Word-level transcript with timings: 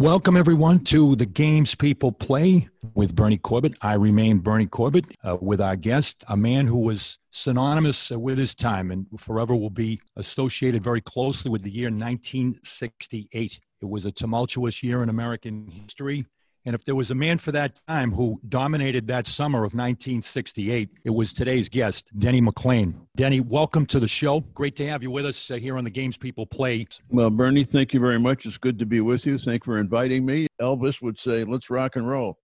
Welcome, 0.00 0.34
everyone, 0.34 0.82
to 0.84 1.14
the 1.14 1.26
Games 1.26 1.74
People 1.74 2.10
Play 2.10 2.70
with 2.94 3.14
Bernie 3.14 3.36
Corbett. 3.36 3.76
I 3.82 3.92
remain 3.96 4.38
Bernie 4.38 4.64
Corbett 4.64 5.04
uh, 5.22 5.36
with 5.42 5.60
our 5.60 5.76
guest, 5.76 6.24
a 6.26 6.38
man 6.38 6.66
who 6.66 6.78
was 6.78 7.18
synonymous 7.28 8.10
uh, 8.10 8.18
with 8.18 8.38
his 8.38 8.54
time 8.54 8.90
and 8.90 9.06
forever 9.18 9.54
will 9.54 9.68
be 9.68 10.00
associated 10.16 10.82
very 10.82 11.02
closely 11.02 11.50
with 11.50 11.64
the 11.64 11.70
year 11.70 11.90
1968. 11.90 13.60
It 13.82 13.84
was 13.84 14.06
a 14.06 14.10
tumultuous 14.10 14.82
year 14.82 15.02
in 15.02 15.10
American 15.10 15.68
history. 15.68 16.24
And 16.66 16.74
if 16.74 16.84
there 16.84 16.94
was 16.94 17.10
a 17.10 17.14
man 17.14 17.38
for 17.38 17.52
that 17.52 17.80
time 17.88 18.12
who 18.12 18.40
dominated 18.48 19.06
that 19.06 19.26
summer 19.26 19.60
of 19.60 19.72
1968, 19.72 20.90
it 21.04 21.10
was 21.10 21.32
today's 21.32 21.68
guest, 21.68 22.10
Denny 22.18 22.42
McLain. 22.42 22.94
Denny, 23.16 23.40
welcome 23.40 23.86
to 23.86 23.98
the 23.98 24.08
show. 24.08 24.40
Great 24.40 24.76
to 24.76 24.86
have 24.86 25.02
you 25.02 25.10
with 25.10 25.24
us 25.24 25.50
uh, 25.50 25.54
here 25.54 25.78
on 25.78 25.84
the 25.84 25.90
Games 25.90 26.18
People 26.18 26.46
Play. 26.46 26.86
Well, 27.08 27.30
Bernie, 27.30 27.64
thank 27.64 27.94
you 27.94 28.00
very 28.00 28.18
much. 28.18 28.44
It's 28.44 28.58
good 28.58 28.78
to 28.78 28.86
be 28.86 29.00
with 29.00 29.24
you. 29.26 29.38
Thank 29.38 29.66
you 29.66 29.72
for 29.72 29.78
inviting 29.78 30.26
me. 30.26 30.46
Elvis 30.60 31.00
would 31.00 31.18
say, 31.18 31.44
let's 31.44 31.70
rock 31.70 31.96
and 31.96 32.08
roll. 32.08 32.38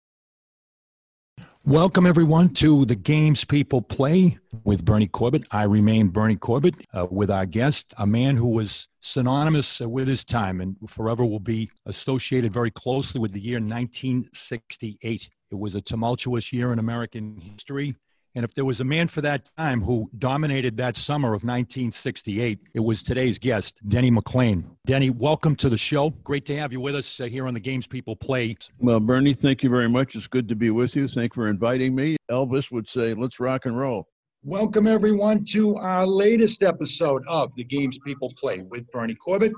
Welcome, 1.66 2.06
everyone, 2.06 2.50
to 2.56 2.84
the 2.84 2.96
Games 2.98 3.46
People 3.46 3.82
Play 3.82 4.38
with 4.66 4.84
Bernie 4.84 5.08
Corbett. 5.08 5.48
I 5.50 5.64
remain 5.64 6.10
Bernie 6.10 6.36
Corbett 6.36 6.76
uh, 6.94 7.08
with 7.10 7.32
our 7.32 7.46
guest, 7.46 7.94
a 7.98 8.06
man 8.06 8.36
who 8.36 8.50
was 8.50 8.90
synonymous 9.00 9.80
uh, 9.80 9.88
with 9.88 10.10
his 10.10 10.26
time 10.26 10.60
and 10.60 10.76
forever 10.90 11.24
will 11.24 11.40
be 11.40 11.72
associated 11.86 12.52
very 12.52 12.70
closely 12.70 13.22
with 13.22 13.32
the 13.32 13.40
year 13.40 13.62
1968. 13.62 15.30
It 15.52 15.56
was 15.56 15.76
a 15.76 15.82
tumultuous 15.82 16.52
year 16.52 16.74
in 16.74 16.80
American 16.80 17.40
history. 17.40 17.96
And 18.36 18.44
if 18.44 18.56
there 18.56 18.66
was 18.66 18.82
a 18.82 18.84
man 18.84 19.08
for 19.08 19.22
that 19.22 19.48
time 19.58 19.84
who 19.84 20.10
dominated 20.18 20.76
that 20.78 20.98
summer 20.98 21.30
of 21.30 21.44
1968, 21.44 22.60
it 22.74 22.80
was 22.80 23.04
today's 23.04 23.38
guest, 23.38 23.80
Denny 23.88 24.10
McLain. 24.10 24.66
Denny, 24.88 25.12
welcome 25.12 25.56
to 25.58 25.70
the 25.70 25.78
show. 25.78 26.10
Great 26.24 26.44
to 26.48 26.58
have 26.58 26.72
you 26.72 26.80
with 26.80 26.96
us 26.96 27.20
uh, 27.20 27.26
here 27.26 27.46
on 27.46 27.54
the 27.54 27.60
Games 27.60 27.86
People 27.86 28.16
Play. 28.16 28.58
Well, 28.80 29.00
Bernie, 29.00 29.36
thank 29.36 29.62
you 29.62 29.70
very 29.70 29.88
much. 29.88 30.16
It's 30.16 30.26
good 30.26 30.48
to 30.48 30.56
be 30.56 30.72
with 30.72 30.96
you. 30.96 31.08
Thank 31.08 31.36
you 31.36 31.44
for 31.44 31.48
inviting 31.48 31.94
me. 31.94 32.18
Elvis 32.32 32.72
would 32.72 32.90
say, 32.90 33.14
let's 33.14 33.40
rock 33.40 33.68
and 33.68 33.78
roll. 33.78 34.08
Welcome, 34.42 34.88
everyone, 34.88 35.46
to 35.52 35.76
our 35.76 36.08
latest 36.08 36.64
episode 36.64 37.24
of 37.28 37.54
the 37.54 37.64
Games 37.64 38.00
People 38.04 38.34
Play 38.36 38.64
with 38.64 38.90
Bernie 38.90 39.14
Corbett. 39.14 39.54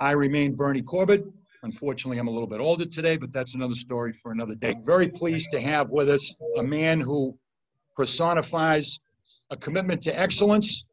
I 0.00 0.12
remain 0.12 0.54
Bernie 0.54 0.80
Corbett. 0.80 1.22
Unfortunately, 1.64 2.16
I'm 2.16 2.28
a 2.28 2.32
little 2.32 2.48
bit 2.48 2.60
older 2.60 2.86
today, 2.86 3.18
but 3.18 3.30
that's 3.30 3.54
another 3.54 3.74
story 3.74 4.14
for 4.14 4.32
another 4.32 4.54
day. 4.54 4.74
Very 4.84 5.08
pleased 5.08 5.50
to 5.52 5.60
have 5.60 5.90
with 5.90 6.08
us 6.08 6.34
a 6.56 6.62
man 6.62 6.98
who 6.98 7.38
personifies 7.96 9.00
a 9.50 9.56
commitment 9.56 10.02
to 10.02 10.18
excellence, 10.18 10.84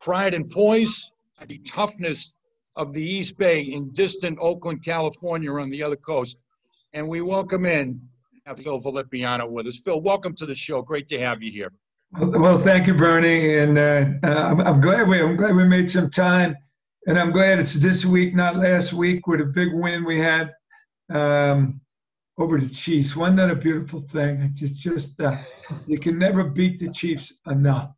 pride 0.00 0.34
and 0.34 0.50
poise, 0.50 1.10
the 1.46 1.58
toughness 1.58 2.36
of 2.76 2.92
the 2.92 3.02
East 3.02 3.36
Bay 3.38 3.60
in 3.60 3.90
distant 3.92 4.38
Oakland, 4.40 4.84
California 4.84 5.52
on 5.52 5.70
the 5.70 5.82
other 5.82 5.96
coast. 5.96 6.42
And 6.92 7.06
we 7.06 7.20
welcome 7.20 7.66
in 7.66 8.00
Phil 8.56 8.80
Villapiano 8.80 9.50
with 9.50 9.66
us. 9.66 9.78
Phil, 9.78 10.00
welcome 10.00 10.34
to 10.36 10.46
the 10.46 10.54
show. 10.54 10.82
Great 10.82 11.08
to 11.08 11.18
have 11.18 11.42
you 11.42 11.50
here. 11.50 11.72
Well, 12.18 12.58
thank 12.58 12.86
you, 12.86 12.94
Bernie, 12.94 13.58
and 13.58 13.78
uh, 13.78 14.06
I'm, 14.22 14.60
I'm, 14.60 14.80
glad 14.80 15.08
we 15.08 15.20
I'm 15.20 15.36
glad 15.36 15.56
we 15.56 15.64
made 15.64 15.90
some 15.90 16.08
time, 16.08 16.56
and 17.06 17.18
I'm 17.18 17.32
glad 17.32 17.58
it's 17.58 17.74
this 17.74 18.06
week, 18.06 18.34
not 18.34 18.56
last 18.56 18.92
week, 18.92 19.26
with 19.26 19.40
a 19.40 19.44
big 19.44 19.68
win 19.72 20.04
we 20.04 20.20
had. 20.20 20.52
Um, 21.10 21.80
over 22.38 22.58
the 22.58 22.68
Chiefs. 22.68 23.16
Wasn't 23.16 23.36
that 23.38 23.50
a 23.50 23.56
beautiful 23.56 24.00
thing? 24.00 24.52
It's 24.60 24.78
just 24.78 25.20
uh, 25.20 25.38
you 25.86 25.98
can 25.98 26.18
never 26.18 26.44
beat 26.44 26.78
the 26.78 26.90
Chiefs 26.90 27.32
enough, 27.46 27.92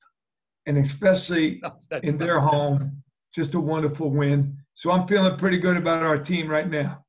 and 0.67 0.79
especially 0.79 1.61
no, 1.91 1.99
in 2.03 2.19
their 2.19 2.41
home. 2.41 3.03
Just 3.35 3.55
a 3.55 3.61
wonderful 3.61 4.11
win. 4.11 4.57
So 4.75 4.91
I'm 4.91 5.07
feeling 5.07 5.37
pretty 5.37 5.59
good 5.59 5.77
about 5.77 6.03
our 6.03 6.19
team 6.19 6.49
right 6.49 6.69
now. 6.69 7.05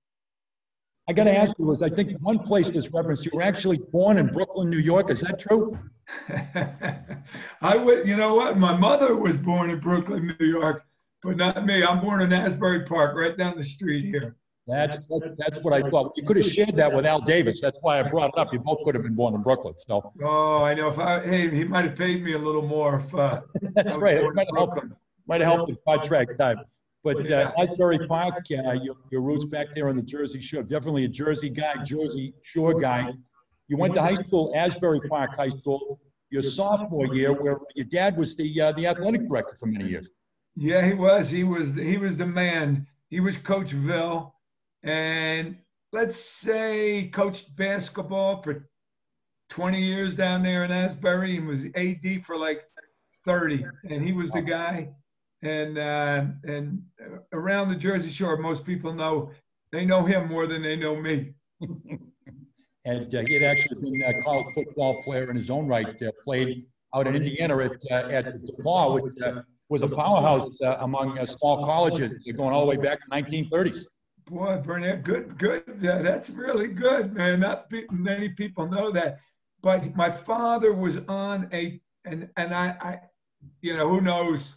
I 1.07 1.13
got 1.13 1.23
to 1.23 1.35
ask 1.35 1.53
you, 1.57 1.65
was 1.65 1.81
I 1.81 1.89
think 1.89 2.19
one 2.19 2.39
place 2.39 2.67
was 2.67 2.91
referenced. 2.91 3.25
You 3.25 3.31
were 3.33 3.41
actually 3.41 3.79
born 3.91 4.17
in 4.17 4.27
Brooklyn, 4.27 4.69
New 4.69 4.77
York. 4.77 5.09
Is 5.09 5.21
that 5.21 5.39
true? 5.39 5.79
I 7.61 7.77
would. 7.77 8.07
You 8.07 8.15
know 8.15 8.35
what? 8.35 8.57
My 8.57 8.75
mother 8.75 9.15
was 9.15 9.37
born 9.37 9.69
in 9.69 9.79
Brooklyn, 9.79 10.35
New 10.39 10.45
York, 10.45 10.83
but 11.23 11.37
not 11.37 11.65
me. 11.65 11.83
I'm 11.83 11.99
born 11.99 12.21
in 12.21 12.31
Asbury 12.31 12.85
Park, 12.85 13.15
right 13.15 13.35
down 13.35 13.57
the 13.57 13.63
street 13.63 14.05
here. 14.05 14.35
That's 14.69 15.09
that's 15.37 15.59
what 15.61 15.73
I 15.73 15.89
thought. 15.89 16.13
You 16.15 16.23
could 16.23 16.37
have 16.37 16.45
shared 16.45 16.75
that 16.75 16.93
with 16.93 17.05
Al 17.05 17.19
Davis. 17.19 17.59
That's 17.59 17.79
why 17.81 17.99
I 17.99 18.03
brought 18.03 18.29
it 18.35 18.37
up. 18.37 18.53
You 18.53 18.59
both 18.59 18.83
could 18.83 18.93
have 18.93 19.03
been 19.03 19.15
born 19.15 19.33
in 19.33 19.41
Brooklyn. 19.41 19.73
So. 19.77 20.13
Oh, 20.23 20.63
I 20.63 20.75
know. 20.75 20.89
If 20.89 20.99
I 20.99 21.21
hey, 21.21 21.49
he 21.49 21.63
might 21.63 21.85
have 21.85 21.95
paid 21.95 22.23
me 22.23 22.33
a 22.33 22.37
little 22.37 22.61
more 22.61 22.99
if. 22.99 23.15
Uh, 23.15 23.41
that's 23.73 23.95
right. 23.95 24.17
It 24.17 24.35
might 24.35 24.47
have 24.47 24.57
helped. 24.57 24.79
Might 25.27 25.41
have 25.41 25.53
helped 25.53 25.71
in 25.71 25.77
contract 25.87 26.37
time. 26.37 26.59
But 27.03 27.31
uh, 27.31 27.51
Asbury 27.57 28.07
Park, 28.07 28.45
uh, 28.51 28.73
your, 28.73 28.95
your 29.09 29.21
roots 29.21 29.45
back 29.45 29.67
there 29.73 29.87
on 29.87 29.95
the 29.95 30.01
Jersey 30.01 30.41
Shore. 30.41 30.63
Definitely 30.63 31.05
a 31.05 31.07
Jersey 31.07 31.49
guy, 31.49 31.81
Jersey 31.83 32.33
Shore 32.41 32.79
guy. 32.79 33.13
You 33.69 33.77
went 33.77 33.93
to 33.93 34.01
high 34.01 34.21
school, 34.23 34.53
Asbury 34.55 34.99
Park 35.09 35.35
High 35.35 35.49
School. 35.49 35.99
Your 36.29 36.43
sophomore 36.43 37.07
year, 37.15 37.33
where 37.33 37.57
your 37.75 37.85
dad 37.85 38.15
was 38.17 38.35
the 38.35 38.61
uh, 38.61 38.71
the 38.73 38.85
athletic 38.85 39.27
director 39.27 39.55
for 39.59 39.65
many 39.65 39.89
years. 39.89 40.09
Yeah, 40.55 40.85
he 40.85 40.93
was. 40.93 41.29
He 41.29 41.43
was. 41.43 41.73
He 41.73 41.97
was 41.97 42.17
the 42.17 42.25
man. 42.25 42.85
He 43.09 43.19
was 43.19 43.37
Coach 43.37 43.71
Ville 43.71 44.35
and 44.83 45.57
let's 45.91 46.17
say 46.17 47.09
coached 47.13 47.55
basketball 47.55 48.41
for 48.41 48.69
20 49.49 49.81
years 49.81 50.15
down 50.15 50.43
there 50.43 50.63
in 50.63 50.71
Asbury 50.71 51.37
and 51.37 51.47
was 51.47 51.65
AD 51.75 52.25
for 52.25 52.37
like 52.37 52.63
30. 53.25 53.65
And 53.89 54.03
he 54.03 54.11
was 54.11 54.31
the 54.31 54.41
guy. 54.41 54.89
And 55.41 55.77
uh, 55.77 56.25
and 56.43 56.83
around 57.31 57.69
the 57.69 57.75
Jersey 57.75 58.09
Shore, 58.09 58.35
most 58.35 58.65
people 58.65 58.93
know 58.93 59.31
they 59.71 59.85
know 59.85 60.03
him 60.03 60.27
more 60.27 60.47
than 60.47 60.61
they 60.61 60.75
know 60.75 60.97
me. 60.97 61.33
and 62.85 63.15
uh, 63.15 63.21
he 63.21 63.33
had 63.35 63.43
actually 63.43 63.81
been 63.81 64.01
a 64.03 64.21
college 64.21 64.47
football 64.53 65.01
player 65.03 65.29
in 65.29 65.37
his 65.37 65.49
own 65.49 65.65
right. 65.65 66.01
Uh, 66.01 66.11
played 66.25 66.65
out 66.93 67.07
in 67.07 67.15
Indiana 67.15 67.57
at 67.57 67.71
uh, 67.89 68.09
at 68.09 68.41
DePauw, 68.41 69.01
which 69.01 69.21
uh, 69.21 69.41
was 69.69 69.81
a 69.81 69.87
powerhouse 69.87 70.49
uh, 70.61 70.77
among 70.81 71.25
small 71.25 71.63
colleges, 71.63 72.17
going 72.35 72.53
all 72.53 72.61
the 72.61 72.67
way 72.67 72.77
back 72.77 72.99
to 72.99 73.05
the 73.09 73.15
1930s. 73.15 73.85
Boy, 74.29 74.57
Burnett, 74.57 75.03
good, 75.03 75.39
good. 75.39 75.63
Yeah, 75.81 76.03
that's 76.03 76.29
really 76.29 76.67
good, 76.67 77.13
man. 77.13 77.39
Not 77.39 77.71
many 77.89 78.29
people 78.29 78.67
know 78.67 78.91
that. 78.91 79.19
But 79.61 79.95
my 79.95 80.11
father 80.11 80.71
was 80.71 80.97
on 81.07 81.49
a, 81.51 81.81
and 82.05 82.29
and 82.37 82.53
I, 82.53 82.75
I 82.79 82.99
you 83.61 83.75
know, 83.75 83.89
who 83.89 84.01
knows 84.01 84.55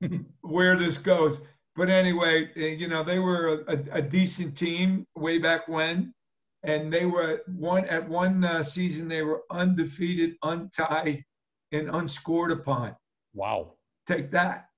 where 0.40 0.78
this 0.78 0.98
goes. 0.98 1.38
But 1.74 1.90
anyway, 1.90 2.50
eh, 2.54 2.76
you 2.78 2.86
know, 2.86 3.02
they 3.02 3.18
were 3.18 3.64
a, 3.66 3.98
a 3.98 4.02
decent 4.02 4.56
team 4.56 5.06
way 5.16 5.38
back 5.38 5.66
when, 5.66 6.14
and 6.62 6.92
they 6.92 7.04
were 7.04 7.42
one 7.46 7.86
at 7.86 8.08
one 8.08 8.44
uh, 8.44 8.62
season 8.62 9.08
they 9.08 9.22
were 9.22 9.42
undefeated, 9.50 10.36
untied, 10.44 11.24
and 11.72 11.90
unscored 11.90 12.52
upon. 12.52 12.94
Wow! 13.34 13.74
Take 14.06 14.30
that 14.30 14.68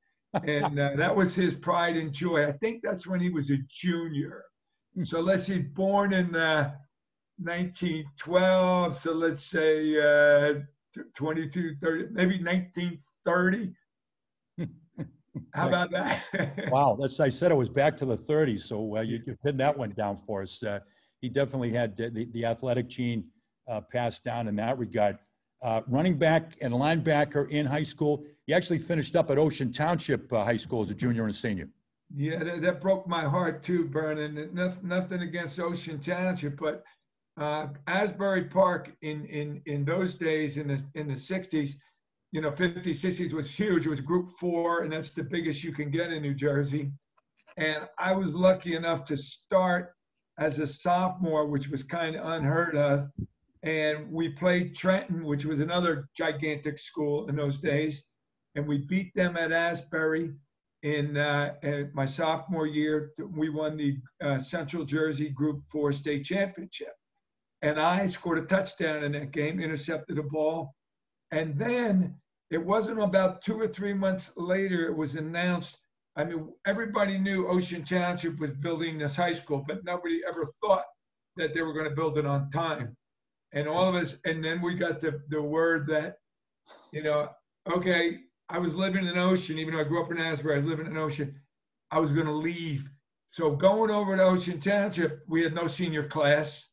and 0.46 0.78
uh, 0.78 0.90
that 0.96 1.14
was 1.14 1.34
his 1.34 1.54
pride 1.54 1.96
and 1.96 2.12
joy. 2.12 2.46
I 2.46 2.52
think 2.52 2.82
that's 2.82 3.06
when 3.06 3.20
he 3.20 3.30
was 3.30 3.50
a 3.50 3.58
junior. 3.68 4.44
So 5.02 5.20
let's 5.20 5.46
see, 5.46 5.58
born 5.58 6.12
in 6.12 6.34
uh, 6.34 6.72
1912. 7.38 8.96
So 8.96 9.12
let's 9.12 9.44
say 9.44 9.98
uh, 9.98 10.60
22, 11.14 11.76
30, 11.82 12.06
maybe 12.12 12.42
1930. 12.42 13.74
How 15.52 15.68
about 15.68 15.90
that? 15.90 16.22
wow, 16.70 16.96
that's 17.00 17.18
I 17.18 17.28
said 17.28 17.50
it 17.50 17.56
was 17.56 17.68
back 17.68 17.96
to 17.98 18.04
the 18.04 18.16
30s. 18.16 18.62
So 18.62 18.96
uh, 18.96 19.00
you, 19.00 19.20
you 19.26 19.36
pinned 19.44 19.58
that 19.60 19.76
one 19.76 19.90
down 19.90 20.18
for 20.26 20.42
us. 20.42 20.62
Uh, 20.62 20.78
he 21.20 21.28
definitely 21.28 21.72
had 21.72 21.96
the, 21.96 22.10
the, 22.10 22.28
the 22.32 22.44
athletic 22.44 22.88
gene 22.88 23.24
uh, 23.68 23.80
passed 23.80 24.22
down 24.22 24.46
in 24.46 24.56
that 24.56 24.78
regard 24.78 25.18
uh, 25.64 25.80
running 25.88 26.16
back 26.16 26.56
and 26.60 26.72
linebacker 26.74 27.50
in 27.50 27.66
high 27.66 27.82
school. 27.82 28.24
He 28.46 28.52
actually 28.52 28.78
finished 28.78 29.16
up 29.16 29.30
at 29.30 29.38
Ocean 29.38 29.72
Township 29.72 30.32
uh, 30.32 30.44
High 30.44 30.56
School 30.56 30.82
as 30.82 30.90
a 30.90 30.94
junior 30.94 31.24
and 31.24 31.34
senior. 31.34 31.68
Yeah, 32.14 32.44
that, 32.44 32.62
that 32.62 32.80
broke 32.80 33.08
my 33.08 33.24
heart 33.24 33.62
too, 33.62 33.88
Vernon. 33.88 34.50
Nothing, 34.52 34.88
nothing 34.88 35.22
against 35.22 35.58
Ocean 35.58 35.98
Township, 35.98 36.58
but 36.58 36.84
uh, 37.40 37.68
Asbury 37.86 38.44
Park 38.44 38.92
in, 39.02 39.24
in, 39.26 39.62
in 39.66 39.84
those 39.84 40.14
days 40.14 40.58
in 40.58 40.68
the, 40.68 40.84
in 40.94 41.08
the 41.08 41.14
60s, 41.14 41.72
you 42.32 42.40
know, 42.40 42.50
50s, 42.50 42.84
60s 42.84 43.32
was 43.32 43.50
huge. 43.50 43.86
It 43.86 43.90
was 43.90 44.00
group 44.00 44.30
four, 44.38 44.82
and 44.82 44.92
that's 44.92 45.10
the 45.10 45.22
biggest 45.22 45.64
you 45.64 45.72
can 45.72 45.90
get 45.90 46.12
in 46.12 46.22
New 46.22 46.34
Jersey. 46.34 46.92
And 47.56 47.84
I 47.98 48.12
was 48.12 48.34
lucky 48.34 48.76
enough 48.76 49.04
to 49.06 49.16
start 49.16 49.94
as 50.38 50.58
a 50.58 50.66
sophomore, 50.66 51.46
which 51.46 51.68
was 51.68 51.82
kind 51.82 52.16
of 52.16 52.26
unheard 52.26 52.76
of 52.76 53.08
and 53.64 54.12
we 54.12 54.28
played 54.28 54.76
Trenton, 54.76 55.24
which 55.24 55.46
was 55.46 55.60
another 55.60 56.08
gigantic 56.14 56.78
school 56.78 57.28
in 57.28 57.36
those 57.36 57.58
days, 57.58 58.04
and 58.54 58.66
we 58.66 58.78
beat 58.78 59.14
them 59.14 59.36
at 59.36 59.52
Asbury 59.52 60.32
in, 60.82 61.16
uh, 61.16 61.54
my 61.92 62.06
sophomore 62.06 62.66
year. 62.66 63.12
We 63.30 63.48
won 63.48 63.76
the 63.76 63.98
uh, 64.22 64.38
Central 64.38 64.84
Jersey 64.84 65.30
Group 65.30 65.62
Four 65.70 65.92
state 65.92 66.24
championship, 66.24 66.94
and 67.62 67.80
I 67.80 68.06
scored 68.06 68.38
a 68.38 68.46
touchdown 68.46 69.04
in 69.04 69.12
that 69.12 69.32
game, 69.32 69.60
intercepted 69.60 70.18
a 70.18 70.22
ball, 70.22 70.74
and 71.30 71.58
then 71.58 72.14
it 72.50 72.64
wasn't 72.64 73.00
about 73.00 73.42
two 73.42 73.58
or 73.58 73.68
three 73.68 73.94
months 73.94 74.30
later 74.36 74.86
it 74.86 74.96
was 74.96 75.14
announced 75.14 75.78
I 76.16 76.24
mean, 76.24 76.52
everybody 76.66 77.18
knew 77.18 77.48
Ocean 77.48 77.84
Township 77.84 78.38
was 78.38 78.52
building 78.52 78.98
this 78.98 79.16
high 79.16 79.32
school, 79.32 79.64
but 79.66 79.84
nobody 79.84 80.20
ever 80.28 80.46
thought 80.60 80.84
that 81.36 81.54
they 81.54 81.62
were 81.62 81.72
going 81.72 81.88
to 81.88 81.94
build 81.94 82.18
it 82.18 82.26
on 82.26 82.50
time. 82.52 82.96
And 83.52 83.66
all 83.66 83.88
of 83.88 83.94
us, 83.96 84.16
and 84.24 84.44
then 84.44 84.62
we 84.62 84.74
got 84.74 85.00
the, 85.00 85.20
the 85.28 85.42
word 85.42 85.86
that, 85.88 86.16
you 86.92 87.02
know, 87.02 87.28
okay, 87.68 88.20
I 88.48 88.58
was 88.58 88.74
living 88.74 89.02
in 89.04 89.08
an 89.08 89.18
Ocean, 89.18 89.58
even 89.58 89.74
though 89.74 89.80
I 89.80 89.84
grew 89.84 90.02
up 90.02 90.10
in 90.10 90.18
Asbury, 90.18 90.54
I 90.54 90.58
was 90.58 90.66
living 90.66 90.86
in 90.86 90.92
an 90.92 90.98
Ocean. 90.98 91.34
I 91.90 92.00
was 92.00 92.12
going 92.12 92.26
to 92.26 92.32
leave. 92.32 92.88
So 93.28 93.54
going 93.56 93.90
over 93.90 94.16
to 94.16 94.22
Ocean 94.22 94.60
Township, 94.60 95.22
we 95.26 95.42
had 95.42 95.54
no 95.54 95.66
senior 95.66 96.06
class. 96.08 96.68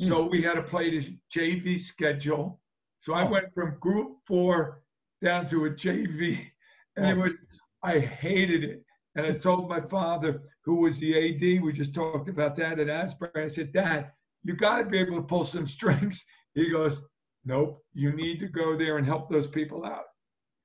Hmm. 0.00 0.08
So 0.08 0.26
we 0.26 0.42
had 0.42 0.54
to 0.54 0.62
play 0.62 0.90
the 0.98 1.18
JV 1.34 1.78
schedule. 1.80 2.60
So 2.98 3.14
I 3.14 3.22
Oh. 3.26 3.30
went 3.30 3.54
from 3.54 3.78
group 3.78 4.18
four 4.26 4.82
down 5.22 5.48
to 5.48 5.66
a 5.66 5.70
JV. 5.70 6.50
And 6.96 7.06
it 7.06 7.16
Oh. 7.18 7.22
was, 7.22 7.40
I 7.82 7.98
hated 8.00 8.64
it. 8.64 8.84
And 9.14 9.26
I 9.26 9.32
told 9.32 9.68
my 9.68 9.80
father, 9.80 10.42
who 10.64 10.76
was 10.76 10.98
the 10.98 11.14
AD, 11.16 11.60
we 11.60 11.72
just 11.72 11.94
talked 11.94 12.28
about 12.28 12.56
that 12.56 12.78
at 12.80 12.88
Asbury. 12.88 13.44
I 13.44 13.48
said, 13.48 13.72
Dad, 13.72 14.10
you 14.42 14.54
got 14.54 14.78
to 14.78 14.84
be 14.84 14.98
able 14.98 15.16
to 15.16 15.22
pull 15.22 15.44
some 15.44 15.66
strings. 15.78 16.24
He 16.54 16.68
goes, 16.70 17.02
Nope, 17.44 17.84
you 17.94 18.12
need 18.12 18.38
to 18.40 18.48
go 18.48 18.76
there 18.76 18.98
and 18.98 19.06
help 19.06 19.28
those 19.28 19.48
people 19.48 19.84
out. 19.84 20.04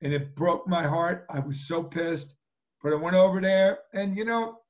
And 0.02 0.12
it 0.12 0.34
broke 0.34 0.68
my 0.68 0.86
heart. 0.86 1.26
I 1.30 1.40
was 1.40 1.66
so 1.66 1.82
pissed. 1.82 2.34
But 2.82 2.92
I 2.92 2.96
went 2.96 3.16
over 3.16 3.40
there, 3.40 3.80
and 3.92 4.16
you 4.16 4.24
know, 4.24 4.60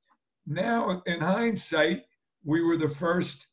now 0.47 1.03
in 1.05 1.19
hindsight, 1.19 2.03
we 2.43 2.61
were 2.61 2.77
the 2.77 2.89
first, 2.89 3.45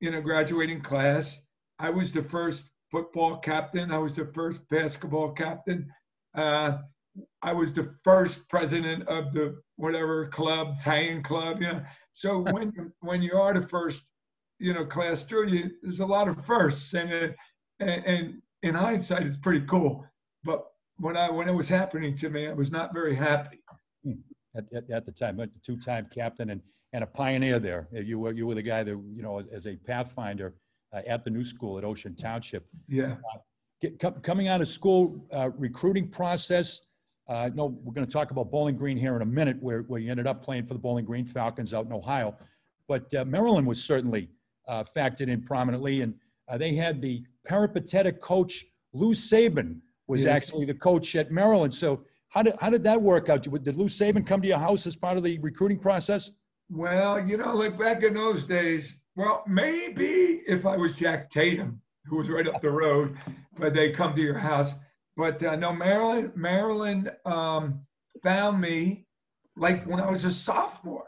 you 0.00 0.10
know, 0.10 0.20
graduating 0.20 0.82
class. 0.82 1.40
I 1.80 1.90
was 1.90 2.12
the 2.12 2.22
first 2.22 2.62
football 2.90 3.38
captain. 3.38 3.90
I 3.90 3.98
was 3.98 4.14
the 4.14 4.26
first 4.26 4.60
basketball 4.68 5.32
captain. 5.32 5.92
Uh, 6.36 6.78
I 7.42 7.52
was 7.52 7.72
the 7.72 7.92
first 8.04 8.48
president 8.48 9.08
of 9.08 9.32
the 9.32 9.60
whatever 9.76 10.28
club, 10.28 10.78
hanging 10.78 11.22
club. 11.22 11.60
You 11.60 11.72
know, 11.72 11.82
so 12.12 12.38
when 12.52 12.92
when 13.00 13.22
you 13.22 13.34
are 13.34 13.52
the 13.52 13.66
first, 13.66 14.02
you 14.60 14.74
know, 14.74 14.84
class 14.84 15.22
through, 15.24 15.48
you 15.48 15.70
there's 15.82 16.00
a 16.00 16.06
lot 16.06 16.28
of 16.28 16.46
firsts, 16.46 16.94
and 16.94 17.34
and, 17.80 18.04
and 18.04 18.42
in 18.62 18.74
hindsight, 18.74 19.26
it's 19.26 19.36
pretty 19.36 19.66
cool. 19.66 20.06
But 20.44 20.66
when 20.98 21.16
I 21.16 21.30
when 21.30 21.48
it 21.48 21.54
was 21.54 21.68
happening 21.68 22.16
to 22.16 22.30
me, 22.30 22.48
I 22.48 22.52
was 22.52 22.70
not 22.70 22.92
very 22.92 23.14
happy. 23.14 23.58
at, 24.54 24.64
at, 24.72 24.90
at 24.90 25.06
the 25.06 25.12
time, 25.12 25.40
a 25.40 25.46
two-time 25.46 26.08
captain 26.12 26.50
and, 26.50 26.60
and 26.92 27.04
a 27.04 27.06
pioneer 27.06 27.58
there. 27.58 27.88
Uh, 27.94 28.00
You 28.00 28.18
were, 28.18 28.32
you 28.32 28.46
were 28.46 28.54
the 28.54 28.62
guy 28.62 28.82
that, 28.82 28.90
you 28.90 29.22
know, 29.22 29.38
as, 29.38 29.46
as 29.48 29.66
a 29.66 29.76
pathfinder 29.76 30.54
uh, 30.92 31.02
at 31.06 31.24
the 31.24 31.30
new 31.30 31.44
school 31.44 31.78
at 31.78 31.84
Ocean 31.84 32.14
Township. 32.14 32.66
Yeah. 32.88 33.16
Get, 33.80 33.98
com- 34.00 34.20
coming 34.20 34.48
out 34.48 34.60
of 34.60 34.68
school, 34.68 35.26
uh, 35.32 35.50
recruiting 35.56 36.08
process. 36.08 36.80
Uh, 37.28 37.50
no, 37.54 37.66
we're 37.66 37.92
going 37.92 38.06
to 38.06 38.12
talk 38.12 38.30
about 38.30 38.50
Bowling 38.50 38.76
Green 38.76 38.96
here 38.96 39.14
in 39.14 39.22
a 39.22 39.26
minute, 39.26 39.58
where, 39.60 39.82
where 39.82 40.00
you 40.00 40.10
ended 40.10 40.26
up 40.26 40.42
playing 40.42 40.64
for 40.64 40.72
the 40.74 40.80
Bowling 40.80 41.04
Green 41.04 41.26
Falcons 41.26 41.74
out 41.74 41.86
in 41.86 41.92
Ohio. 41.92 42.34
But 42.88 43.12
uh, 43.14 43.24
Maryland 43.26 43.66
was 43.66 43.84
certainly 43.84 44.30
uh, 44.66 44.82
factored 44.82 45.28
in 45.28 45.42
prominently, 45.42 46.00
and 46.00 46.14
uh, 46.48 46.56
they 46.56 46.74
had 46.74 47.02
the 47.02 47.22
peripatetic 47.44 48.20
coach 48.20 48.64
Lou 48.94 49.12
Saban 49.12 49.80
was 50.08 50.24
Yes. 50.24 50.34
actually 50.42 50.64
the 50.64 50.74
coach 50.74 51.14
at 51.14 51.30
Maryland. 51.30 51.74
So 51.74 52.04
how 52.30 52.42
did 52.42 52.54
how 52.60 52.70
did 52.70 52.82
that 52.84 53.00
work 53.00 53.28
out? 53.28 53.42
Did 53.42 53.76
Lou 53.76 53.86
Saban 53.86 54.26
come 54.26 54.42
to 54.42 54.48
your 54.48 54.58
house 54.58 54.86
as 54.86 54.96
part 54.96 55.16
of 55.16 55.22
the 55.22 55.38
recruiting 55.38 55.78
process? 55.78 56.32
Well, 56.70 57.26
you 57.26 57.36
know, 57.36 57.54
like 57.54 57.78
back 57.78 58.02
in 58.02 58.14
those 58.14 58.44
days, 58.44 59.00
well, 59.16 59.44
maybe 59.46 60.42
if 60.46 60.66
I 60.66 60.76
was 60.76 60.94
Jack 60.94 61.30
Tatum, 61.30 61.80
who 62.04 62.16
was 62.16 62.28
right 62.28 62.46
up 62.46 62.60
the 62.60 62.70
road, 62.70 63.16
but 63.58 63.72
they 63.74 63.90
come 63.90 64.14
to 64.14 64.20
your 64.20 64.38
house. 64.38 64.74
But 65.16 65.42
uh, 65.42 65.56
no, 65.56 65.72
Maryland, 65.72 66.32
Maryland 66.34 67.10
um, 67.24 67.80
found 68.22 68.60
me 68.60 69.06
like 69.56 69.84
when 69.86 70.00
I 70.00 70.10
was 70.10 70.24
a 70.24 70.32
sophomore. 70.32 71.04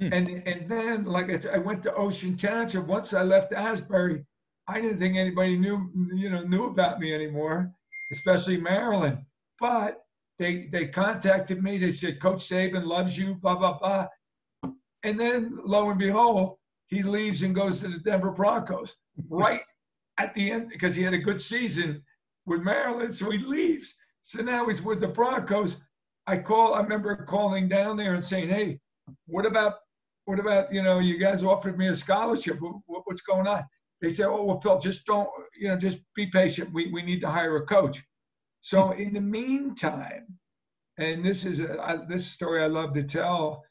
Hmm. 0.00 0.12
And 0.12 0.28
and 0.28 0.68
then 0.68 1.04
like 1.04 1.30
I, 1.30 1.54
I 1.54 1.58
went 1.58 1.82
to 1.84 1.94
Ocean 1.94 2.36
Township. 2.36 2.86
Once 2.86 3.12
I 3.12 3.22
left 3.22 3.52
Asbury, 3.52 4.24
I 4.66 4.80
didn't 4.80 4.98
think 4.98 5.16
anybody 5.16 5.56
knew 5.56 5.90
you 6.14 6.30
know 6.30 6.42
knew 6.42 6.64
about 6.64 6.98
me 6.98 7.14
anymore, 7.14 7.72
especially 8.14 8.56
Maryland. 8.56 9.18
But 9.60 10.00
they 10.38 10.68
they 10.72 10.86
contacted 10.88 11.62
me. 11.62 11.78
They 11.78 11.92
said 11.92 12.20
Coach 12.20 12.48
Saban 12.48 12.84
loves 12.86 13.16
you. 13.18 13.34
Blah 13.34 13.56
blah 13.56 13.78
blah. 13.78 14.06
And 15.02 15.18
then 15.20 15.58
lo 15.64 15.90
and 15.90 15.98
behold, 15.98 16.56
he 16.86 17.02
leaves 17.02 17.42
and 17.42 17.54
goes 17.54 17.80
to 17.80 17.88
the 17.88 17.98
Denver 17.98 18.30
Broncos 18.30 18.96
right 19.28 19.62
at 20.18 20.34
the 20.34 20.50
end 20.50 20.68
because 20.70 20.94
he 20.94 21.02
had 21.02 21.14
a 21.14 21.18
good 21.18 21.40
season 21.40 22.02
with 22.46 22.62
Maryland. 22.62 23.14
So 23.14 23.30
he 23.30 23.38
leaves. 23.38 23.94
So 24.22 24.42
now 24.42 24.66
he's 24.66 24.82
with 24.82 25.00
the 25.00 25.08
Broncos. 25.08 25.76
I 26.26 26.38
call. 26.38 26.74
I 26.74 26.80
remember 26.80 27.14
calling 27.28 27.68
down 27.68 27.96
there 27.96 28.14
and 28.14 28.24
saying, 28.24 28.48
"Hey, 28.48 28.80
what 29.26 29.44
about 29.46 29.74
what 30.24 30.38
about 30.40 30.72
you 30.72 30.82
know 30.82 30.98
you 30.98 31.18
guys 31.18 31.44
offered 31.44 31.76
me 31.78 31.88
a 31.88 31.94
scholarship? 31.94 32.60
What, 32.60 32.76
what- 32.86 33.02
what's 33.06 33.22
going 33.22 33.46
on?" 33.46 33.64
They 34.04 34.12
said, 34.12 34.26
"Oh 34.26 34.44
well, 34.44 34.60
Phil, 34.60 34.78
just 34.78 35.06
don't 35.06 35.28
you 35.58 35.68
know 35.68 35.78
just 35.78 35.98
be 36.14 36.26
patient. 36.26 36.70
We 36.74 36.92
we 36.92 37.00
need 37.00 37.20
to 37.22 37.30
hire 37.30 37.56
a 37.56 37.64
coach." 37.64 38.02
So 38.60 38.90
in 38.90 39.14
the 39.14 39.20
meantime, 39.20 40.26
and 40.98 41.24
this 41.24 41.46
is 41.46 41.60
a, 41.60 41.80
I, 41.82 41.96
this 42.06 42.26
story 42.26 42.62
I 42.62 42.66
love 42.66 42.92
to 42.94 43.02
tell, 43.02 43.64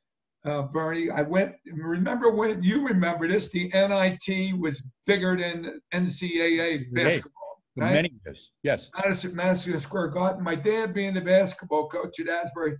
uh, 0.43 0.63
Bernie. 0.63 1.11
I 1.11 1.21
went. 1.21 1.53
Remember 1.71 2.31
when 2.31 2.63
you 2.63 2.87
remember 2.87 3.27
this? 3.27 3.49
The 3.49 3.69
NIT 3.73 4.59
was 4.59 4.81
bigger 5.05 5.37
than 5.37 5.79
NCAA 5.93 6.91
basketball. 6.93 7.31
For 7.75 7.83
Right. 7.83 7.93
many 7.93 8.13
years, 8.25 8.51
yes. 8.63 8.91
Madison, 8.95 9.35
Madison 9.35 9.79
Square 9.79 10.09
Garden. 10.09 10.43
My 10.43 10.55
dad 10.55 10.93
being 10.95 11.13
the 11.13 11.21
basketball 11.21 11.89
coach 11.89 12.19
at 12.19 12.27
Asbury, 12.27 12.75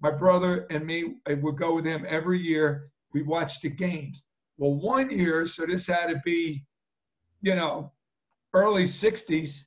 my 0.00 0.10
brother 0.10 0.66
and 0.70 0.86
me 0.86 1.16
I 1.26 1.34
would 1.34 1.56
go 1.58 1.74
with 1.76 1.84
him 1.84 2.04
every 2.08 2.40
year. 2.40 2.90
We 3.12 3.22
watched 3.22 3.60
the 3.62 3.70
games. 3.70 4.22
Well, 4.58 4.74
one 4.74 5.10
year, 5.10 5.46
so 5.46 5.66
this 5.66 5.86
had 5.86 6.08
to 6.08 6.20
be, 6.24 6.64
you 7.44 7.54
know, 7.54 7.92
early 8.54 8.84
60s, 8.84 9.64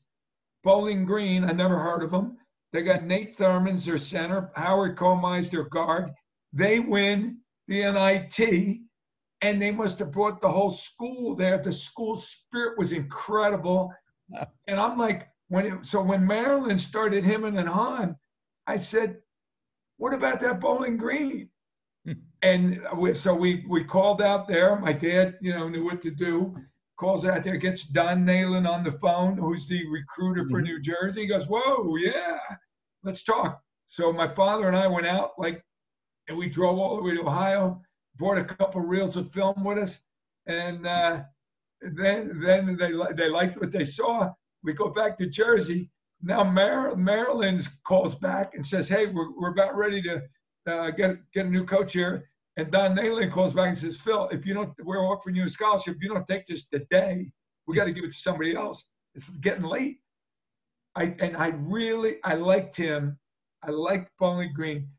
Bowling 0.64 1.06
Green, 1.06 1.44
I 1.44 1.54
never 1.54 1.78
heard 1.78 2.02
of 2.02 2.10
them. 2.10 2.38
They 2.74 2.82
got 2.82 3.06
Nate 3.06 3.38
Thurmond's 3.38 3.86
their 3.86 4.00
center, 4.00 4.52
Howard 4.56 4.98
Comey's 4.98 5.50
their 5.50 5.66
guard. 5.66 6.10
They 6.52 6.80
win 6.80 7.38
the 7.68 7.84
NIT, 7.84 8.80
and 9.42 9.62
they 9.62 9.70
must 9.70 10.00
have 10.00 10.12
brought 10.12 10.42
the 10.42 10.52
whole 10.52 10.72
school 10.72 11.36
there. 11.36 11.60
The 11.60 11.72
school 11.72 12.16
spirit 12.16 12.78
was 12.78 12.92
incredible. 12.92 13.94
And 14.68 14.78
I'm 14.78 14.98
like, 14.98 15.30
when 15.48 15.66
it, 15.66 15.86
so 15.86 16.02
when 16.02 16.28
Maryland 16.28 16.82
started 16.82 17.24
him 17.24 17.46
and 17.46 17.70
Han, 17.70 18.18
I 18.66 18.76
said, 18.76 19.20
what 19.96 20.14
about 20.14 20.42
that 20.42 20.60
Bowling 20.60 20.98
Green? 20.98 21.50
And 22.42 22.82
we, 22.98 23.14
so 23.14 23.34
we 23.34 23.66
we 23.68 23.84
called 23.84 24.22
out 24.22 24.48
there. 24.48 24.76
My 24.76 24.94
dad, 24.94 25.38
you 25.42 25.54
know, 25.54 25.70
knew 25.70 25.86
what 25.86 26.02
to 26.04 26.12
do. 26.12 26.56
Calls 26.98 27.26
out 27.26 27.44
there, 27.44 27.58
gets 27.58 27.84
Don 27.84 28.26
Nehlen 28.26 28.68
on 28.68 28.84
the 28.84 28.92
phone, 28.94 29.38
who's 29.38 29.68
the 29.68 29.86
recruiter 29.88 30.48
for 30.50 30.60
Mhm. 30.62 30.64
New 30.64 30.80
Jersey. 30.82 31.22
He 31.22 31.28
goes, 31.28 31.46
"Whoa, 31.48 31.96
yeah, 31.98 32.40
let's 33.04 33.24
talk." 33.24 33.62
So 33.86 34.12
my 34.12 34.28
father 34.34 34.68
and 34.68 34.76
I 34.76 34.88
went 34.88 35.06
out, 35.06 35.32
like, 35.38 35.64
and 36.28 36.38
we 36.38 36.50
drove 36.50 36.80
all 36.80 36.98
the 36.98 37.04
way 37.04 37.14
to 37.16 37.22
Ohio, 37.22 37.82
brought 38.16 38.40
a 38.40 38.44
couple 38.44 38.82
reels 38.82 39.16
of 39.16 39.32
film 39.32 39.64
with 39.64 39.78
us, 39.78 40.00
and 40.48 40.88
uh, 40.88 41.24
then 41.82 42.40
then 42.40 42.76
they 42.76 42.92
they 43.14 43.30
liked 43.30 43.58
what 43.58 43.72
they 43.72 43.84
saw. 43.84 44.34
We 44.64 44.74
go 44.74 44.90
back 44.90 45.18
to 45.18 45.28
Jersey. 45.28 45.92
Now 46.22 46.44
Mar- 46.44 46.96
Maryland's 46.96 47.68
calls 47.84 48.16
back 48.16 48.56
and 48.56 48.66
says, 48.66 48.88
"Hey, 48.90 49.06
we're, 49.06 49.32
we're 49.40 49.52
about 49.52 49.78
ready 49.78 50.02
to 50.02 50.24
uh, 50.66 50.90
get 50.92 51.18
get 51.32 51.46
a 51.46 51.50
new 51.50 51.64
coach 51.66 51.94
here." 51.94 52.28
And 52.58 52.72
Don 52.72 52.96
Nehlen 52.96 53.32
calls 53.32 53.54
back 53.54 53.70
and 53.70 53.78
says, 53.78 53.98
"Phil, 53.98 54.28
if 54.30 54.46
you 54.46 54.54
don't, 54.56 54.74
we're 54.84 55.06
offering 55.06 55.36
you 55.36 55.46
a 55.46 55.50
scholarship. 55.50 55.96
If 55.96 56.02
you 56.02 56.10
don't 56.10 56.28
take 56.28 56.48
this 56.48 56.66
today, 56.66 57.32
we 57.68 57.76
got 57.76 57.86
to 57.86 57.92
give 57.92 58.04
it 58.04 58.12
to 58.12 58.18
somebody 58.18 58.56
else. 58.56 58.84
It's 59.14 59.30
getting 59.30 59.64
late." 59.64 60.00
I 60.96 61.16
and 61.20 61.38
I 61.38 61.50
really 61.50 62.18
I 62.24 62.34
liked 62.34 62.76
him. 62.76 63.20
I 63.64 63.70
liked 63.70 64.12
Bowling 64.20 64.54
Green. 64.54 64.90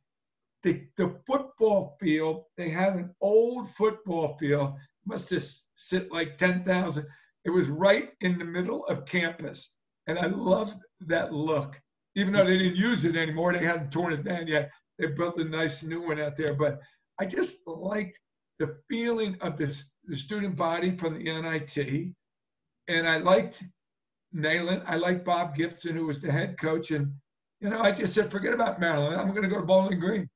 The 0.63 0.87
the 0.97 1.21
football 1.27 1.97
field, 2.01 2.45
they 2.57 2.71
had 2.71 2.95
an 2.95 3.15
old 3.21 3.71
football 3.75 4.37
field, 4.39 4.75
must 5.05 5.31
have 5.31 5.45
sit 5.75 6.13
like 6.13 6.39
ten 6.39 6.65
thousand. 6.65 7.07
It 7.45 7.51
was 7.51 7.69
right 7.69 8.11
in 8.21 8.39
the 8.39 8.45
middle 8.45 8.87
of 8.87 9.05
campus, 9.07 9.71
and 10.07 10.19
I 10.19 10.27
loved 10.27 10.77
that 11.01 11.33
look. 11.33 11.81
Even 12.15 12.33
though 12.33 12.45
they 12.45 12.59
didn't 12.59 12.77
use 12.77 13.05
it 13.05 13.17
anymore, 13.17 13.53
they 13.53 13.65
hadn't 13.65 13.91
torn 13.91 14.13
it 14.13 14.25
down 14.25 14.47
yet. 14.47 14.71
They 14.99 15.07
built 15.07 15.39
a 15.39 15.45
nice 15.45 15.83
new 15.83 16.07
one 16.07 16.21
out 16.21 16.37
there, 16.37 16.55
but 16.55 16.81
I 17.21 17.27
just 17.27 17.59
liked 17.67 18.19
the 18.59 18.77
feeling 18.89 19.37
of 19.41 19.57
this 19.57 19.85
the 20.07 20.17
student 20.17 20.57
body 20.57 20.97
from 20.97 21.15
the 21.15 21.25
NIT, 21.25 22.13
and 22.89 23.09
I 23.09 23.19
liked 23.19 23.63
Nehlen. 24.35 24.83
I 24.87 24.97
liked 24.97 25.25
Bob 25.25 25.55
Gibson, 25.55 25.95
who 25.95 26.07
was 26.07 26.21
the 26.21 26.33
head 26.33 26.59
coach, 26.59 26.91
and 26.91 27.13
you 27.61 27.71
know, 27.71 27.81
I 27.81 27.93
just 27.93 28.15
said, 28.15 28.31
forget 28.31 28.55
about 28.55 28.81
Maryland. 28.81 29.21
I'm 29.21 29.31
going 29.31 29.43
to 29.43 29.49
go 29.49 29.61
to 29.61 29.67
Bowling 29.67 30.01
Green, 30.01 30.29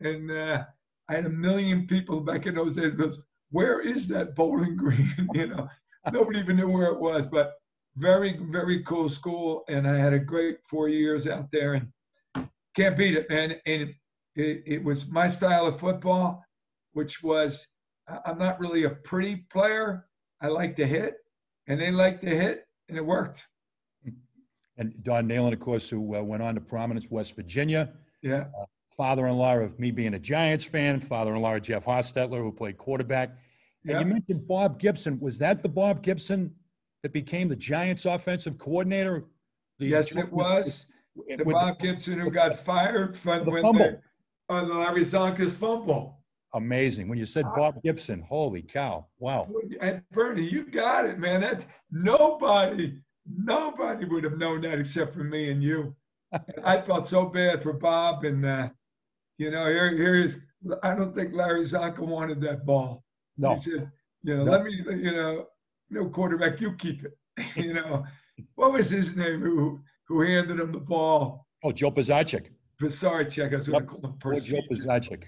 and 0.00 0.30
uh, 0.30 0.64
I 1.08 1.14
had 1.14 1.26
a 1.26 1.30
million 1.30 1.86
people 1.86 2.20
back 2.20 2.46
in 2.46 2.54
those 2.54 2.76
days. 2.76 2.92
Goes, 2.92 3.20
where 3.50 3.80
is 3.80 4.06
that 4.08 4.34
Bowling 4.34 4.76
Green? 4.76 5.28
you 5.34 5.48
know, 5.48 5.68
nobody 6.12 6.38
even 6.38 6.56
knew 6.56 6.68
where 6.68 6.92
it 6.92 7.00
was, 7.00 7.26
but 7.26 7.54
very, 7.96 8.38
very 8.50 8.82
cool 8.84 9.08
school, 9.08 9.64
and 9.68 9.88
I 9.88 9.96
had 9.96 10.12
a 10.12 10.18
great 10.18 10.58
four 10.68 10.88
years 10.88 11.26
out 11.26 11.50
there, 11.50 11.74
and 11.74 12.48
can't 12.74 12.96
beat 12.96 13.14
it, 13.14 13.30
man. 13.30 13.56
And 13.64 13.94
it, 14.36 14.62
it 14.66 14.84
was 14.84 15.06
my 15.08 15.28
style 15.28 15.66
of 15.66 15.80
football, 15.80 16.44
which 16.92 17.22
was 17.22 17.66
I'm 18.24 18.38
not 18.38 18.60
really 18.60 18.84
a 18.84 18.90
pretty 18.90 19.36
player. 19.50 20.06
I 20.40 20.48
like 20.48 20.76
to 20.76 20.86
hit, 20.86 21.14
and 21.66 21.80
they 21.80 21.90
like 21.90 22.20
to 22.20 22.28
hit, 22.28 22.66
and 22.88 22.96
it 22.96 23.04
worked. 23.04 23.42
And 24.78 24.92
Don 25.02 25.26
Nehlen, 25.26 25.54
of 25.54 25.60
course, 25.60 25.88
who 25.88 26.16
uh, 26.16 26.22
went 26.22 26.42
on 26.42 26.54
to 26.54 26.60
prominence, 26.60 27.10
West 27.10 27.34
Virginia. 27.34 27.92
Yeah, 28.22 28.44
Father-in-law 28.96 29.56
of 29.58 29.78
me 29.78 29.90
being 29.90 30.14
a 30.14 30.18
Giants 30.18 30.64
fan, 30.64 31.00
father-in-law 31.00 31.56
of 31.56 31.62
Jeff 31.62 31.84
Hostetler, 31.84 32.42
who 32.42 32.52
played 32.52 32.76
quarterback. 32.76 33.30
And 33.84 33.92
yeah. 33.92 34.00
you 34.00 34.06
mentioned 34.06 34.46
Bob 34.46 34.78
Gibson. 34.78 35.18
Was 35.20 35.38
that 35.38 35.62
the 35.62 35.68
Bob 35.68 36.02
Gibson 36.02 36.54
that 37.02 37.12
became 37.12 37.48
the 37.48 37.56
Giants 37.56 38.04
offensive 38.04 38.58
coordinator? 38.58 39.24
The- 39.78 39.86
Yes, 39.86 40.14
it 40.14 40.32
was. 40.32 40.86
with- 41.14 41.38
The 41.38 41.44
with 41.44 41.54
Bob 41.54 41.78
Gibson 41.78 42.18
who 42.18 42.30
got 42.30 42.58
fired 42.60 43.16
from 43.16 43.46
the 43.46 43.60
fumble. 43.62 44.00
Uh, 44.48 44.64
the 44.64 44.74
Larry 44.74 45.04
Csonka's 45.04 45.54
fumble. 45.54 46.20
Amazing. 46.54 47.08
When 47.08 47.18
you 47.18 47.26
said 47.26 47.44
Bob 47.56 47.82
Gibson, 47.82 48.22
holy 48.22 48.62
cow. 48.62 49.06
Wow. 49.18 49.48
And 49.80 50.02
Bernie, 50.12 50.48
you 50.48 50.64
got 50.70 51.04
it, 51.04 51.18
man. 51.18 51.40
That 51.40 51.66
nobody, 51.90 52.94
nobody 53.26 54.04
would 54.04 54.24
have 54.24 54.38
known 54.38 54.60
that 54.62 54.78
except 54.78 55.12
for 55.14 55.24
me 55.24 55.50
and 55.50 55.62
you. 55.62 55.94
And 56.32 56.64
I 56.64 56.80
felt 56.80 57.08
so 57.08 57.26
bad 57.26 57.62
for 57.62 57.72
Bob, 57.72 58.24
and 58.24 58.44
uh, 58.44 58.68
you 59.38 59.50
know, 59.50 59.66
here, 59.66 59.90
here 59.96 60.14
is. 60.14 60.36
I 60.82 60.94
don't 60.94 61.14
think 61.14 61.32
Larry 61.34 61.62
Csonka 61.64 62.00
wanted 62.00 62.40
that 62.40 62.64
ball. 62.66 63.04
No, 63.36 63.54
He 63.54 63.60
said, 63.60 63.90
you 64.22 64.36
know, 64.36 64.44
No. 64.44 64.50
let 64.50 64.64
me, 64.64 64.72
you 64.72 65.12
know, 65.12 65.46
no 65.90 66.08
quarterback, 66.08 66.60
you 66.60 66.72
keep 66.72 67.04
it. 67.04 67.16
you 67.56 67.74
know, 67.74 68.04
what 68.54 68.72
was 68.72 68.88
his 68.90 69.14
name 69.14 69.40
who 69.40 69.80
who 70.08 70.22
handed 70.22 70.58
him 70.60 70.72
the 70.72 70.78
ball? 70.80 71.46
oh, 71.62 71.72
Joe 71.72 71.90
Pisarcik. 71.90 72.46
Pisarcik, 72.80 73.52
I 73.52 73.56
was 73.56 73.68
going 73.68 73.82
Yep. 73.82 73.90
to 73.90 73.96
call 74.00 74.10
him 74.10 74.18
Poor 74.20 74.34
Joe 74.36 74.60
Percy. 74.68 74.82
Pisarcik. 74.86 75.24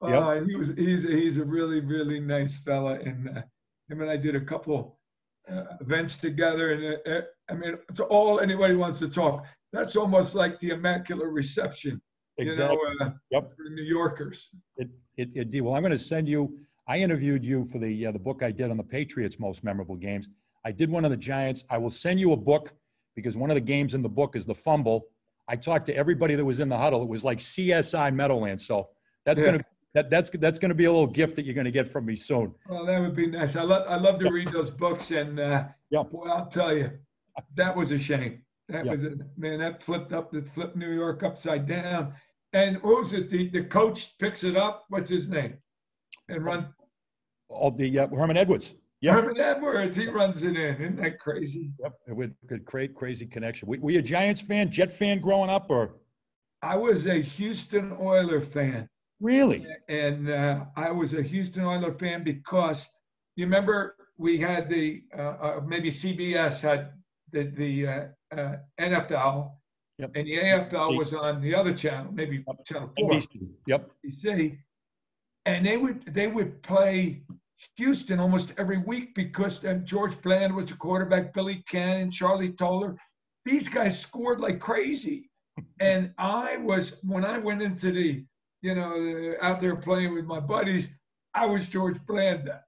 Uh, 0.00 0.40
he 0.40 0.56
was 0.56 0.68
he's 0.76 1.02
he's 1.04 1.36
a 1.38 1.44
really 1.44 1.78
really 1.80 2.18
nice 2.18 2.56
fella, 2.58 2.94
and 2.94 3.28
uh, 3.28 3.42
him 3.88 4.00
and 4.00 4.10
I 4.10 4.16
did 4.16 4.34
a 4.34 4.40
couple 4.40 4.98
uh, 5.48 5.64
events 5.80 6.16
together, 6.16 6.72
and 6.72 6.98
uh, 7.06 7.10
uh, 7.10 7.20
I 7.48 7.54
mean 7.54 7.78
it's 7.88 8.00
all 8.00 8.40
anybody 8.40 8.74
wants 8.74 8.98
to 8.98 9.08
talk. 9.08 9.46
That's 9.72 9.94
almost 9.94 10.34
like 10.34 10.58
the 10.58 10.70
immaculate 10.70 11.28
reception, 11.28 12.02
Exactly. 12.36 12.76
you 12.76 12.98
know, 12.98 13.06
uh, 13.06 13.10
Yep. 13.30 13.52
for 13.56 13.70
New 13.70 13.84
Yorkers. 13.84 14.48
It, 14.76 14.88
it, 15.16 15.30
it 15.34 15.50
did. 15.50 15.60
Well, 15.62 15.74
I'm 15.74 15.82
going 15.82 15.92
to 15.92 15.98
send 15.98 16.28
you, 16.28 16.58
I 16.86 16.98
interviewed 16.98 17.42
you 17.42 17.64
for 17.64 17.78
the, 17.78 18.06
uh, 18.06 18.12
the 18.12 18.18
book 18.18 18.42
I 18.42 18.50
did 18.50 18.70
on 18.70 18.76
the 18.76 18.82
Patriots' 18.82 19.38
most 19.38 19.64
memorable 19.64 19.96
games. 19.96 20.28
I 20.66 20.72
did 20.72 20.90
one 20.90 21.06
on 21.06 21.10
the 21.10 21.16
Giants. 21.16 21.64
I 21.70 21.78
will 21.78 21.88
send 21.90 22.20
you 22.20 22.32
a 22.32 22.36
book 22.36 22.74
because 23.16 23.34
one 23.34 23.50
of 23.50 23.54
the 23.54 23.62
games 23.62 23.94
in 23.94 24.02
the 24.02 24.10
book 24.10 24.36
is 24.36 24.44
the 24.44 24.54
fumble. 24.54 25.06
I 25.52 25.56
talked 25.56 25.84
to 25.86 25.94
everybody 25.94 26.34
that 26.34 26.44
was 26.44 26.60
in 26.60 26.70
the 26.70 26.78
huddle. 26.78 27.02
It 27.02 27.08
was 27.10 27.22
like 27.22 27.38
CSI 27.38 28.14
Meadowlands. 28.14 28.66
So 28.66 28.88
that's 29.26 29.38
Yeah. 29.38 29.46
going 29.48 29.58
to, 29.58 29.64
that, 29.92 30.08
that's, 30.08 30.30
that's 30.30 30.58
going 30.58 30.70
to 30.70 30.74
be 30.74 30.86
a 30.86 30.90
little 30.90 31.06
gift 31.06 31.36
that 31.36 31.44
you're 31.44 31.54
going 31.54 31.66
to 31.66 31.70
get 31.70 31.92
from 31.92 32.06
me 32.06 32.16
soon. 32.16 32.54
Well, 32.70 32.86
that 32.86 32.98
would 32.98 33.14
be 33.14 33.26
nice. 33.26 33.54
I 33.54 33.62
love 33.62 33.86
I 33.86 33.96
love 33.96 34.18
to 34.20 34.30
read 34.32 34.48
those 34.50 34.70
books, 34.70 35.10
and 35.10 35.38
uh, 35.38 35.64
Yeah. 35.90 36.04
boy, 36.04 36.26
I'll 36.30 36.46
tell 36.46 36.74
you, 36.74 36.90
that 37.56 37.76
was 37.76 37.92
a 37.92 37.98
shame. 37.98 38.42
That 38.70 38.86
Yeah. 38.86 38.92
was 38.94 39.04
a, 39.04 39.16
man. 39.36 39.58
That 39.58 39.82
flipped 39.82 40.14
up. 40.14 40.32
That 40.32 40.48
flipped 40.54 40.74
New 40.76 40.90
York 40.94 41.22
upside 41.22 41.66
down. 41.68 42.14
And 42.54 42.82
what 42.82 43.00
was 43.00 43.12
it? 43.12 43.28
The 43.28 43.50
the 43.50 43.64
coach 43.64 44.16
picks 44.18 44.44
it 44.44 44.56
up. 44.56 44.86
What's 44.88 45.10
his 45.10 45.28
name? 45.28 45.58
And 46.30 46.42
runs 46.42 46.64
All 47.50 47.70
the, 47.70 47.98
uh, 47.98 48.08
Herman 48.08 48.38
Edwards. 48.38 48.74
Yeah. 49.02 49.14
Herman 49.14 49.38
Edwards, 49.40 49.96
he 49.96 50.06
runs 50.06 50.44
it 50.44 50.56
in. 50.56 50.76
Isn't 50.80 50.96
that 51.02 51.18
crazy? 51.18 51.72
Yep. 51.80 51.92
It 52.08 52.16
would, 52.16 52.34
good, 52.46 52.64
great, 52.64 52.94
crazy 52.94 53.26
connection. 53.26 53.68
Were, 53.68 53.76
were 53.80 53.90
you 53.90 53.98
a 53.98 54.02
Giants 54.02 54.40
fan, 54.40 54.70
Jet 54.70 54.92
fan 54.92 55.20
growing 55.20 55.50
up 55.50 55.66
or? 55.68 55.96
I 56.62 56.76
was 56.76 57.06
a 57.08 57.20
Houston 57.20 57.96
Oiler 58.00 58.40
fan, 58.40 58.88
Really? 59.20 59.66
and 59.88 60.30
uh, 60.30 60.64
I 60.76 60.92
was 60.92 61.14
a 61.14 61.22
Houston 61.22 61.64
Oiler 61.64 61.92
fan 61.94 62.22
because 62.22 62.86
you 63.34 63.44
remember 63.44 63.96
we 64.16 64.38
had 64.38 64.68
the 64.68 65.02
uh, 65.18 65.22
uh, 65.22 65.60
maybe 65.66 65.90
CBS 65.90 66.60
had 66.60 66.92
the 67.32 67.44
the 67.56 67.86
uh, 67.88 68.04
uh, 68.36 68.56
NFL, 68.80 69.52
Yep. 69.98 70.10
and 70.14 70.26
the 70.28 70.36
AFL 70.36 70.96
was 70.96 71.12
on 71.12 71.40
the 71.40 71.52
other 71.52 71.74
channel, 71.74 72.12
maybe 72.12 72.44
channel 72.64 72.92
four, 72.96 73.10
NBC. 73.10 73.48
Yep. 73.66 73.90
NBC, 74.06 74.58
and 75.46 75.66
they 75.66 75.76
would 75.76 76.04
they 76.14 76.28
would 76.28 76.62
play 76.62 77.22
Houston 77.76 78.20
almost 78.20 78.52
every 78.58 78.78
week 78.78 79.14
because 79.14 79.64
um, 79.64 79.84
George 79.84 80.20
Blanda 80.22 80.54
was 80.54 80.70
a 80.70 80.76
quarterback, 80.76 81.32
Billy 81.32 81.64
Cannon, 81.68 82.10
Charlie 82.10 82.52
Tolar. 82.52 82.96
These 83.44 83.68
guys 83.68 84.00
scored 84.00 84.40
like 84.40 84.60
crazy, 84.60 85.30
and 85.80 86.12
I 86.18 86.56
was 86.58 86.96
when 87.02 87.24
I 87.24 87.38
went 87.38 87.62
into 87.62 87.92
the 87.92 88.24
you 88.62 88.74
know 88.74 89.34
out 89.40 89.60
there 89.60 89.76
playing 89.76 90.14
with 90.14 90.24
my 90.24 90.40
buddies, 90.40 90.88
I 91.34 91.46
was 91.46 91.66
George 91.66 91.98
Blanda, 92.06 92.62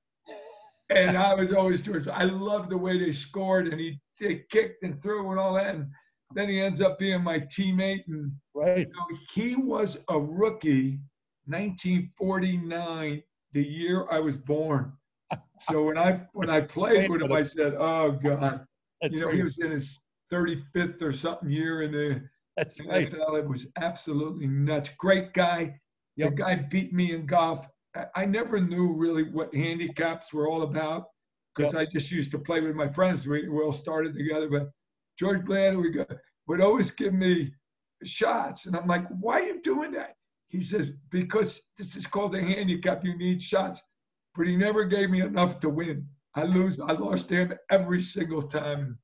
and 0.90 1.16
I 1.16 1.34
was 1.34 1.52
always 1.52 1.82
George. 1.82 2.08
I 2.08 2.24
loved 2.24 2.70
the 2.70 2.78
way 2.78 2.98
they 2.98 3.12
scored, 3.12 3.68
and 3.68 3.80
he, 3.80 4.00
they 4.20 4.44
kicked 4.50 4.82
and 4.82 5.00
threw 5.00 5.30
and 5.30 5.38
all 5.40 5.54
that, 5.54 5.74
and 5.74 5.88
then 6.34 6.48
he 6.48 6.60
ends 6.60 6.80
up 6.80 6.98
being 6.98 7.22
my 7.22 7.38
teammate 7.40 8.04
and 8.08 8.32
Right. 8.54 8.78
you 8.78 8.86
know, 8.86 9.18
he 9.32 9.56
was 9.56 9.98
a 10.08 10.18
rookie 10.18 10.98
1949 11.46 13.22
the 13.54 13.62
year 13.62 14.06
i 14.10 14.18
was 14.18 14.36
born 14.36 14.92
so 15.70 15.84
when 15.84 15.96
i 15.96 16.20
when 16.32 16.50
i 16.50 16.60
played 16.60 17.08
with 17.10 17.22
him 17.22 17.32
i 17.32 17.42
said 17.42 17.74
oh 17.74 18.12
god 18.22 18.66
That's 19.00 19.14
you 19.14 19.20
know 19.20 19.26
right. 19.28 19.36
he 19.36 19.42
was 19.42 19.58
in 19.58 19.70
his 19.70 19.98
35th 20.32 21.00
or 21.02 21.12
something 21.12 21.48
year 21.50 21.82
in 21.82 21.92
the 21.92 22.22
That's 22.56 22.80
right. 22.80 23.10
NFL. 23.12 23.38
it 23.38 23.48
was 23.48 23.66
absolutely 23.76 24.46
nuts 24.46 24.90
great 24.98 25.32
guy 25.32 25.80
Yep. 26.16 26.30
the 26.30 26.36
guy 26.36 26.54
beat 26.54 26.92
me 26.92 27.12
in 27.12 27.26
golf 27.26 27.66
I- 28.14 28.24
never 28.26 28.60
knew 28.60 28.94
really 28.96 29.24
what 29.24 29.52
handicaps 29.54 30.32
were 30.32 30.48
all 30.48 30.62
about 30.62 31.06
because 31.56 31.74
i 31.74 31.84
just 31.86 32.10
used 32.12 32.30
to 32.32 32.38
play 32.38 32.60
with 32.60 32.74
my 32.76 32.88
friends 32.88 33.26
we, 33.26 33.48
we 33.48 33.60
all 33.62 33.72
started 33.72 34.14
together 34.14 34.48
but 34.48 34.70
george 35.18 35.44
blanda 35.44 35.78
would, 35.80 35.94
go, 35.94 36.06
would 36.46 36.60
always 36.60 36.90
give 36.90 37.14
me 37.14 37.52
shots. 38.04 38.66
And 38.66 38.76
I'm 38.76 38.86
like, 38.86 39.06
why 39.20 39.40
are 39.40 39.44
you 39.44 39.62
doing 39.62 39.90
that? 39.92 40.14
He 40.54 40.60
says, 40.60 40.92
because 41.10 41.60
this 41.76 41.96
is 41.96 42.06
called 42.06 42.36
a 42.36 42.40
handicap. 42.40 43.04
You 43.04 43.18
need 43.18 43.42
shots. 43.42 43.82
But 44.36 44.46
he 44.46 44.56
never 44.56 44.84
gave 44.84 45.10
me 45.10 45.20
enough 45.20 45.58
to 45.60 45.68
win. 45.68 46.06
I 46.36 46.44
lose. 46.44 46.78
I 46.78 46.92
lost 46.92 47.28
him 47.28 47.52
every 47.72 48.00
single 48.00 48.42
time. 48.42 48.96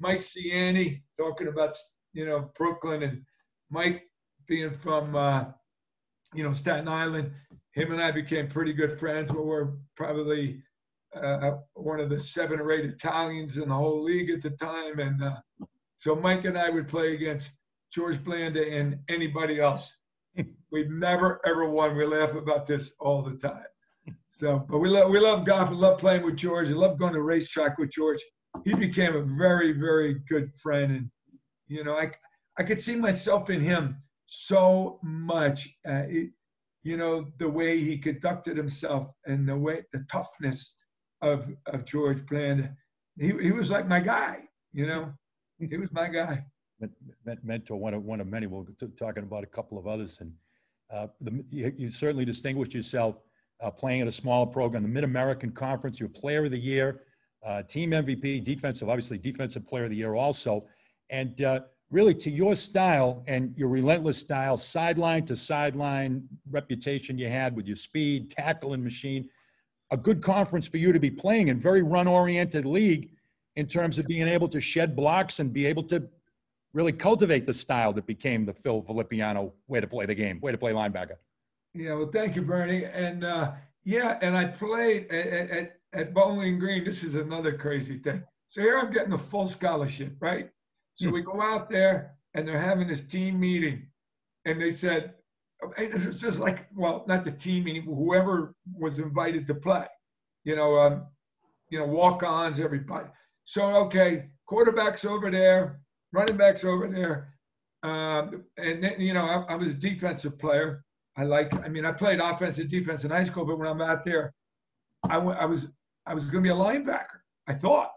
Mike 0.00 0.20
Siani 0.20 1.02
talking 1.18 1.48
about, 1.48 1.76
you 2.14 2.24
know, 2.24 2.50
Brooklyn 2.56 3.02
and 3.02 3.22
Mike 3.70 4.04
being 4.48 4.72
from, 4.82 5.14
uh, 5.14 5.44
you 6.32 6.42
know, 6.42 6.54
Staten 6.54 6.88
Island. 6.88 7.32
Him 7.72 7.92
and 7.92 8.02
I 8.02 8.10
became 8.10 8.48
pretty 8.48 8.72
good 8.72 8.98
friends. 8.98 9.30
We 9.30 9.40
were 9.40 9.76
probably 9.98 10.62
uh, 11.14 11.58
one 11.74 12.00
of 12.00 12.08
the 12.08 12.18
seven 12.18 12.60
or 12.60 12.72
eight 12.72 12.86
Italians 12.86 13.58
in 13.58 13.68
the 13.68 13.74
whole 13.74 14.02
league 14.02 14.30
at 14.30 14.40
the 14.40 14.56
time. 14.56 15.00
And 15.00 15.22
uh, 15.22 15.36
so 15.98 16.14
Mike 16.14 16.46
and 16.46 16.56
I 16.56 16.70
would 16.70 16.88
play 16.88 17.14
against 17.14 17.50
George 17.92 18.24
Blanda 18.24 18.66
and 18.66 19.00
anybody 19.10 19.60
else. 19.60 19.92
We've 20.74 20.90
never 20.90 21.40
ever 21.46 21.70
won. 21.70 21.96
We 21.96 22.04
laugh 22.04 22.34
about 22.34 22.66
this 22.66 22.94
all 22.98 23.22
the 23.22 23.36
time. 23.36 23.62
So, 24.30 24.66
but 24.68 24.78
we 24.80 24.88
love 24.88 25.08
we 25.08 25.20
love 25.20 25.46
golf 25.46 25.68
and 25.70 25.78
love 25.78 26.00
playing 26.00 26.24
with 26.24 26.34
George. 26.34 26.68
I 26.68 26.72
love 26.72 26.98
going 26.98 27.12
to 27.12 27.22
racetrack 27.22 27.78
with 27.78 27.92
George. 27.92 28.20
He 28.64 28.74
became 28.74 29.14
a 29.14 29.22
very 29.22 29.70
very 29.70 30.16
good 30.28 30.50
friend, 30.60 30.90
and 30.90 31.10
you 31.68 31.84
know 31.84 31.96
I 31.96 32.10
I 32.58 32.64
could 32.64 32.80
see 32.80 32.96
myself 32.96 33.50
in 33.50 33.60
him 33.60 34.02
so 34.26 34.98
much. 35.04 35.68
Uh, 35.88 36.06
it, 36.08 36.30
you 36.82 36.96
know 36.96 37.26
the 37.38 37.48
way 37.48 37.78
he 37.78 37.96
conducted 37.96 38.56
himself 38.56 39.06
and 39.26 39.48
the 39.48 39.56
way 39.56 39.84
the 39.92 40.04
toughness 40.10 40.76
of 41.22 41.46
of 41.66 41.84
George 41.84 42.26
Blanda. 42.26 42.74
He 43.16 43.28
he 43.40 43.52
was 43.52 43.70
like 43.70 43.86
my 43.86 44.00
guy. 44.00 44.40
You 44.72 44.88
know, 44.88 45.12
he 45.60 45.76
was 45.76 45.92
my 45.92 46.08
guy. 46.08 46.44
men- 46.80 46.94
men- 47.24 47.38
mentor, 47.44 47.76
one 47.76 47.94
of, 47.94 48.02
one 48.02 48.20
of 48.20 48.26
many. 48.26 48.48
T- 48.48 48.88
talking 48.98 49.22
about 49.22 49.44
a 49.44 49.46
couple 49.46 49.78
of 49.78 49.86
others. 49.86 50.18
And 50.20 50.32
uh, 50.92 51.06
the, 51.20 51.44
you, 51.50 51.72
you 51.76 51.90
certainly 51.90 52.24
distinguished 52.24 52.74
yourself 52.74 53.16
uh, 53.60 53.70
playing 53.70 54.00
at 54.00 54.08
a 54.08 54.12
smaller 54.12 54.46
program, 54.46 54.82
the 54.82 54.88
Mid-American 54.88 55.52
Conference. 55.52 56.00
You're 56.00 56.08
Player 56.08 56.44
of 56.44 56.50
the 56.50 56.58
Year, 56.58 57.02
uh, 57.44 57.62
Team 57.62 57.90
MVP, 57.90 58.44
defensive, 58.44 58.88
obviously 58.88 59.18
Defensive 59.18 59.66
Player 59.66 59.84
of 59.84 59.90
the 59.90 59.96
Year 59.96 60.14
also. 60.14 60.64
And 61.10 61.40
uh, 61.42 61.60
really 61.90 62.14
to 62.14 62.30
your 62.30 62.54
style 62.56 63.22
and 63.26 63.56
your 63.56 63.68
relentless 63.68 64.18
style, 64.18 64.56
sideline 64.56 65.24
to 65.26 65.36
sideline 65.36 66.28
reputation 66.50 67.18
you 67.18 67.28
had 67.28 67.54
with 67.54 67.66
your 67.66 67.76
speed, 67.76 68.30
tackling 68.30 68.82
machine, 68.82 69.28
a 69.90 69.96
good 69.96 70.22
conference 70.22 70.66
for 70.66 70.78
you 70.78 70.92
to 70.92 71.00
be 71.00 71.10
playing 71.10 71.48
in, 71.48 71.58
very 71.58 71.82
run-oriented 71.82 72.66
league 72.66 73.10
in 73.56 73.66
terms 73.66 73.98
of 73.98 74.06
being 74.06 74.26
able 74.26 74.48
to 74.48 74.60
shed 74.60 74.96
blocks 74.96 75.38
and 75.38 75.52
be 75.52 75.66
able 75.66 75.84
to 75.84 76.02
really 76.74 76.92
cultivate 76.92 77.46
the 77.46 77.54
style 77.54 77.92
that 77.94 78.06
became 78.06 78.44
the 78.44 78.52
Phil 78.52 78.82
Villapiano 78.82 79.52
way 79.68 79.80
to 79.80 79.86
play 79.86 80.04
the 80.04 80.14
game, 80.14 80.38
way 80.42 80.52
to 80.52 80.58
play 80.58 80.72
linebacker. 80.72 81.16
Yeah, 81.72 81.94
well, 81.94 82.10
thank 82.12 82.36
you, 82.36 82.42
Bernie. 82.42 82.84
And 82.84 83.24
uh, 83.24 83.52
yeah, 83.84 84.18
and 84.20 84.36
I 84.36 84.44
played 84.44 85.10
at, 85.10 85.50
at, 85.50 85.76
at 85.92 86.14
Bowling 86.14 86.58
Green. 86.58 86.84
This 86.84 87.02
is 87.02 87.14
another 87.14 87.56
crazy 87.56 87.98
thing. 87.98 88.22
So 88.50 88.60
here 88.60 88.78
I'm 88.78 88.92
getting 88.92 89.12
a 89.14 89.18
full 89.18 89.48
scholarship, 89.48 90.16
right? 90.20 90.50
So 90.96 91.10
we 91.10 91.22
go 91.22 91.40
out 91.42 91.68
there 91.68 92.14
and 92.34 92.46
they're 92.46 92.60
having 92.60 92.86
this 92.86 93.02
team 93.02 93.40
meeting. 93.40 93.88
And 94.44 94.60
they 94.60 94.70
said, 94.70 95.14
it 95.78 96.06
was 96.06 96.20
just 96.20 96.38
like, 96.38 96.68
well, 96.74 97.04
not 97.08 97.24
the 97.24 97.32
team, 97.32 97.64
meaning 97.64 97.82
whoever 97.82 98.54
was 98.72 98.98
invited 98.98 99.46
to 99.48 99.54
play. 99.54 99.86
You 100.44 100.54
know, 100.54 100.78
um, 100.78 101.06
you 101.70 101.78
know, 101.78 101.86
walk-ons, 101.86 102.60
everybody. 102.60 103.08
So 103.44 103.64
okay, 103.86 104.28
quarterbacks 104.48 105.04
over 105.04 105.30
there, 105.30 105.80
running 106.14 106.36
backs 106.36 106.64
over 106.64 106.86
there, 106.88 107.34
um, 107.82 108.44
and 108.56 108.82
then, 108.82 109.00
you 109.00 109.12
know, 109.12 109.24
I, 109.24 109.52
I 109.52 109.56
was 109.56 109.68
a 109.68 109.74
defensive 109.74 110.38
player. 110.38 110.84
I 111.16 111.24
like, 111.24 111.52
I 111.64 111.68
mean, 111.68 111.84
I 111.84 111.92
played 111.92 112.18
offense 112.20 112.58
and 112.58 112.68
defense 112.68 113.04
in 113.04 113.10
high 113.10 113.24
school, 113.24 113.44
but 113.44 113.58
when 113.58 113.68
I'm 113.68 113.82
out 113.82 114.02
there, 114.04 114.32
I, 115.04 115.14
w- 115.14 115.36
I 115.38 115.44
was 115.44 115.68
I 116.06 116.14
was 116.14 116.24
going 116.24 116.42
to 116.44 116.48
be 116.48 116.48
a 116.48 116.54
linebacker. 116.54 117.20
I 117.46 117.54
thought 117.54 117.90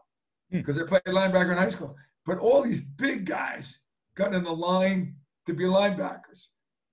Hmm. 0.51 0.57
because 0.59 0.77
I 0.77 0.83
played 0.83 1.03
linebacker 1.07 1.51
in 1.51 1.57
high 1.57 1.69
school. 1.69 1.95
But 2.25 2.39
all 2.39 2.61
these 2.61 2.79
big 2.79 3.25
guys 3.25 3.79
got 4.15 4.33
in 4.33 4.43
the 4.43 4.51
line 4.51 5.15
to 5.45 5.53
be 5.53 5.63
linebackers, 5.65 6.47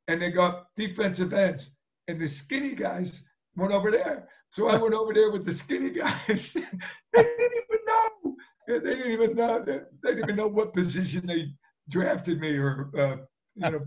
and 0.09 0.21
they 0.21 0.31
got 0.31 0.67
defensive 0.77 1.33
ends, 1.33 1.71
and 2.09 2.21
the 2.21 2.27
skinny 2.27 2.75
guys 2.75 3.23
went 3.57 3.73
over 3.73 3.91
there. 3.91 4.29
So 4.51 4.69
I 4.69 4.77
went 4.77 4.95
over 4.95 5.13
there 5.13 5.31
with 5.31 5.45
the 5.45 5.55
skinny 5.55 5.91
guys. 5.91 6.53
they 7.13 7.23
didn't 7.23 7.53
even 7.53 7.81
know. 7.87 8.09
They 8.67 8.81
didn't 8.81 9.13
even 9.13 9.35
know. 9.37 9.63
They, 9.63 9.81
didn't 10.03 10.25
even 10.25 10.37
know 10.37 10.49
what 10.49 10.73
position 10.73 11.27
they 11.27 11.49
drafted 11.91 12.41
me 12.41 12.57
or 12.57 12.91
uh, 12.99 13.17
you 13.55 13.71
know 13.71 13.81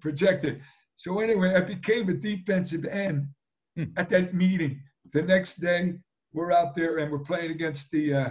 projected. 0.00 0.60
So 0.96 1.20
anyway, 1.20 1.54
I 1.54 1.60
became 1.60 2.08
a 2.08 2.14
defensive 2.14 2.84
end 2.84 3.28
Hmm. 3.76 3.84
at 3.96 4.08
that 4.10 4.34
meeting. 4.34 4.82
The 5.12 5.22
next 5.22 5.60
day, 5.60 5.94
we're 6.32 6.52
out 6.52 6.74
there 6.74 6.98
and 6.98 7.10
we're 7.10 7.20
playing 7.20 7.50
against 7.50 7.90
the. 7.90 8.14
Uh, 8.14 8.30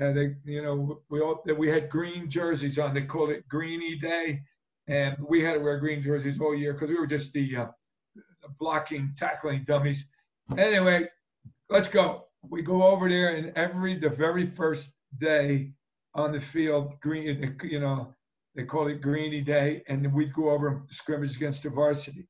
uh, 0.00 0.12
they, 0.12 0.34
you 0.44 0.62
know, 0.62 1.02
we 1.10 1.20
all 1.20 1.42
we 1.58 1.68
had 1.68 1.90
green 1.90 2.30
jerseys 2.30 2.78
on. 2.78 2.94
They 2.94 3.02
called 3.02 3.30
it 3.30 3.46
Greeny 3.48 3.98
Day, 3.98 4.40
and 4.88 5.16
we 5.28 5.42
had 5.42 5.54
to 5.54 5.60
wear 5.60 5.78
green 5.78 6.02
jerseys 6.02 6.40
all 6.40 6.54
year 6.54 6.72
because 6.72 6.88
we 6.88 6.98
were 6.98 7.06
just 7.06 7.32
the 7.32 7.56
uh, 7.56 7.66
blocking, 8.58 9.12
tackling 9.18 9.64
dummies. 9.66 10.06
Anyway, 10.56 11.08
let's 11.68 11.88
go. 11.88 12.26
We 12.48 12.62
go 12.62 12.82
over 12.84 13.08
there, 13.08 13.34
and 13.34 13.52
every 13.56 13.98
the 13.98 14.08
very 14.08 14.46
first 14.46 14.88
day 15.18 15.72
on 16.14 16.32
the 16.32 16.40
field, 16.40 16.94
green, 17.00 17.56
you 17.62 17.80
know, 17.80 18.14
they 18.54 18.64
call 18.64 18.88
it 18.88 19.00
Greeny 19.00 19.40
Day, 19.42 19.82
and 19.88 20.04
then 20.04 20.12
we'd 20.12 20.34
go 20.34 20.50
over 20.50 20.68
and 20.68 20.80
scrimmage 20.90 21.36
against 21.36 21.62
the 21.62 21.70
varsity. 21.70 22.26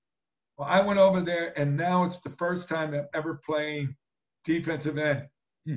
Well, 0.58 0.68
I 0.68 0.80
went 0.82 0.98
over 0.98 1.22
there, 1.22 1.58
and 1.58 1.76
now 1.76 2.04
it's 2.04 2.20
the 2.20 2.30
first 2.30 2.68
time 2.68 2.92
I'm 2.94 3.06
ever 3.14 3.40
playing 3.46 3.96
defensive 4.44 4.98
end. 4.98 5.26
Hmm. 5.66 5.76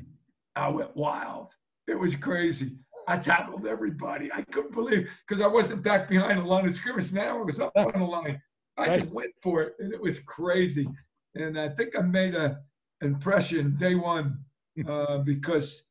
I 0.56 0.68
went 0.70 0.96
wild. 0.96 1.52
It 1.88 1.98
was 2.00 2.16
crazy. 2.16 2.78
I 3.08 3.18
tackled 3.18 3.66
everybody. 3.66 4.32
I 4.34 4.44
couldn't 4.44 4.74
believe 4.74 5.10
because 5.28 5.42
I 5.42 5.48
wasn't 5.48 5.84
back 5.84 6.10
behind 6.10 6.40
the 6.40 6.44
line 6.44 6.68
of 6.68 6.76
scrimmage. 6.76 7.12
Now 7.12 7.40
I 7.40 7.44
was 7.44 7.60
up 7.60 7.72
on 7.76 7.94
the 8.00 8.06
line. 8.06 8.42
I 8.78 8.88
Right. 8.88 9.02
just 9.02 9.14
went 9.14 9.32
for 9.42 9.62
it, 9.62 9.76
and 9.80 9.94
it 9.94 10.02
was 10.02 10.20
crazy. 10.20 10.88
And 11.36 11.60
I 11.60 11.70
think 11.70 11.98
I 11.98 12.02
made 12.02 12.36
a 12.36 12.60
impression 13.02 13.76
day 13.78 13.96
one 13.96 14.40
uh, 14.88 15.20
because, 15.20 15.84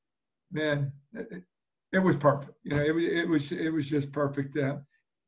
man, 0.50 0.92
it, 1.14 1.42
it 1.92 1.99
was 1.99 2.16
perfect. 2.16 2.52
You 2.64 2.76
know, 2.76 2.83
it, 2.83 2.95
was- 2.95 3.04
it 3.04 3.28
was 3.28 3.52
it 3.52 3.71
was 3.71 3.88
just 3.88 4.12
perfect. 4.12 4.57
Uh, 4.57 4.76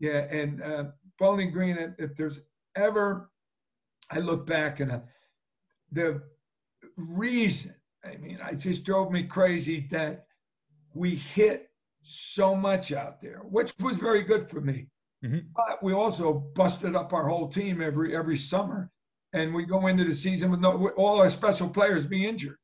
yeah, 0.00 0.24
and 0.30 0.62
uh, 0.62 0.84
Bowling 1.18 1.50
Green. 1.52 1.76
If, 1.78 1.92
if 1.98 2.16
there's 2.16 2.40
ever, 2.76 3.30
I 4.10 4.18
look 4.18 4.46
back 4.46 4.80
and 4.80 4.92
uh, 4.92 5.00
the 5.92 6.22
reason. 6.96 7.74
I 8.04 8.16
mean, 8.16 8.38
it 8.50 8.56
just 8.56 8.84
drove 8.84 9.10
me 9.10 9.22
crazy 9.22 9.88
that 9.90 10.26
we 10.92 11.14
hit 11.16 11.70
so 12.02 12.54
much 12.54 12.92
out 12.92 13.22
there, 13.22 13.38
which 13.38 13.72
was 13.80 13.96
very 13.96 14.22
good 14.22 14.50
for 14.50 14.60
me. 14.60 14.88
Mhm. 15.24 15.46
But 15.56 15.82
we 15.82 15.94
also 15.94 16.34
busted 16.54 16.94
up 16.94 17.14
our 17.14 17.26
whole 17.28 17.48
team 17.48 17.80
every 17.80 18.14
every 18.14 18.36
summer, 18.36 18.90
and 19.32 19.54
we 19.54 19.64
go 19.64 19.86
into 19.86 20.04
the 20.04 20.14
season 20.14 20.50
with 20.50 20.60
no, 20.60 20.90
all 20.96 21.18
our 21.18 21.30
special 21.30 21.68
players 21.68 22.06
be 22.06 22.26
injured. 22.26 22.58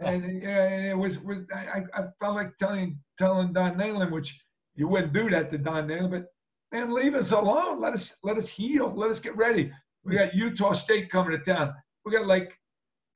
And 0.00 0.24
uh, 0.24 0.90
it 0.90 0.98
was, 0.98 1.20
was 1.20 1.38
I, 1.54 1.82
I 1.94 2.02
felt 2.20 2.34
like 2.34 2.56
telling 2.56 2.98
telling 3.16 3.52
Don 3.52 3.76
Nehlen, 3.76 4.10
which 4.10 4.44
you 4.74 4.88
wouldn't 4.88 5.12
do 5.12 5.30
that 5.30 5.50
to 5.50 5.58
Don 5.58 5.86
Nehlen, 5.86 6.10
but 6.10 6.26
man, 6.72 6.92
leave 6.92 7.14
us 7.14 7.30
alone. 7.30 7.80
Let 7.80 7.94
us 7.94 8.16
let 8.24 8.36
us 8.36 8.48
heal. 8.48 8.92
Let 8.94 9.10
us 9.10 9.20
get 9.20 9.36
ready. 9.36 9.72
We 10.04 10.16
got 10.16 10.34
Utah 10.34 10.72
State 10.72 11.10
coming 11.10 11.38
to 11.38 11.44
town. 11.44 11.74
We 12.04 12.12
got 12.12 12.26
like 12.26 12.52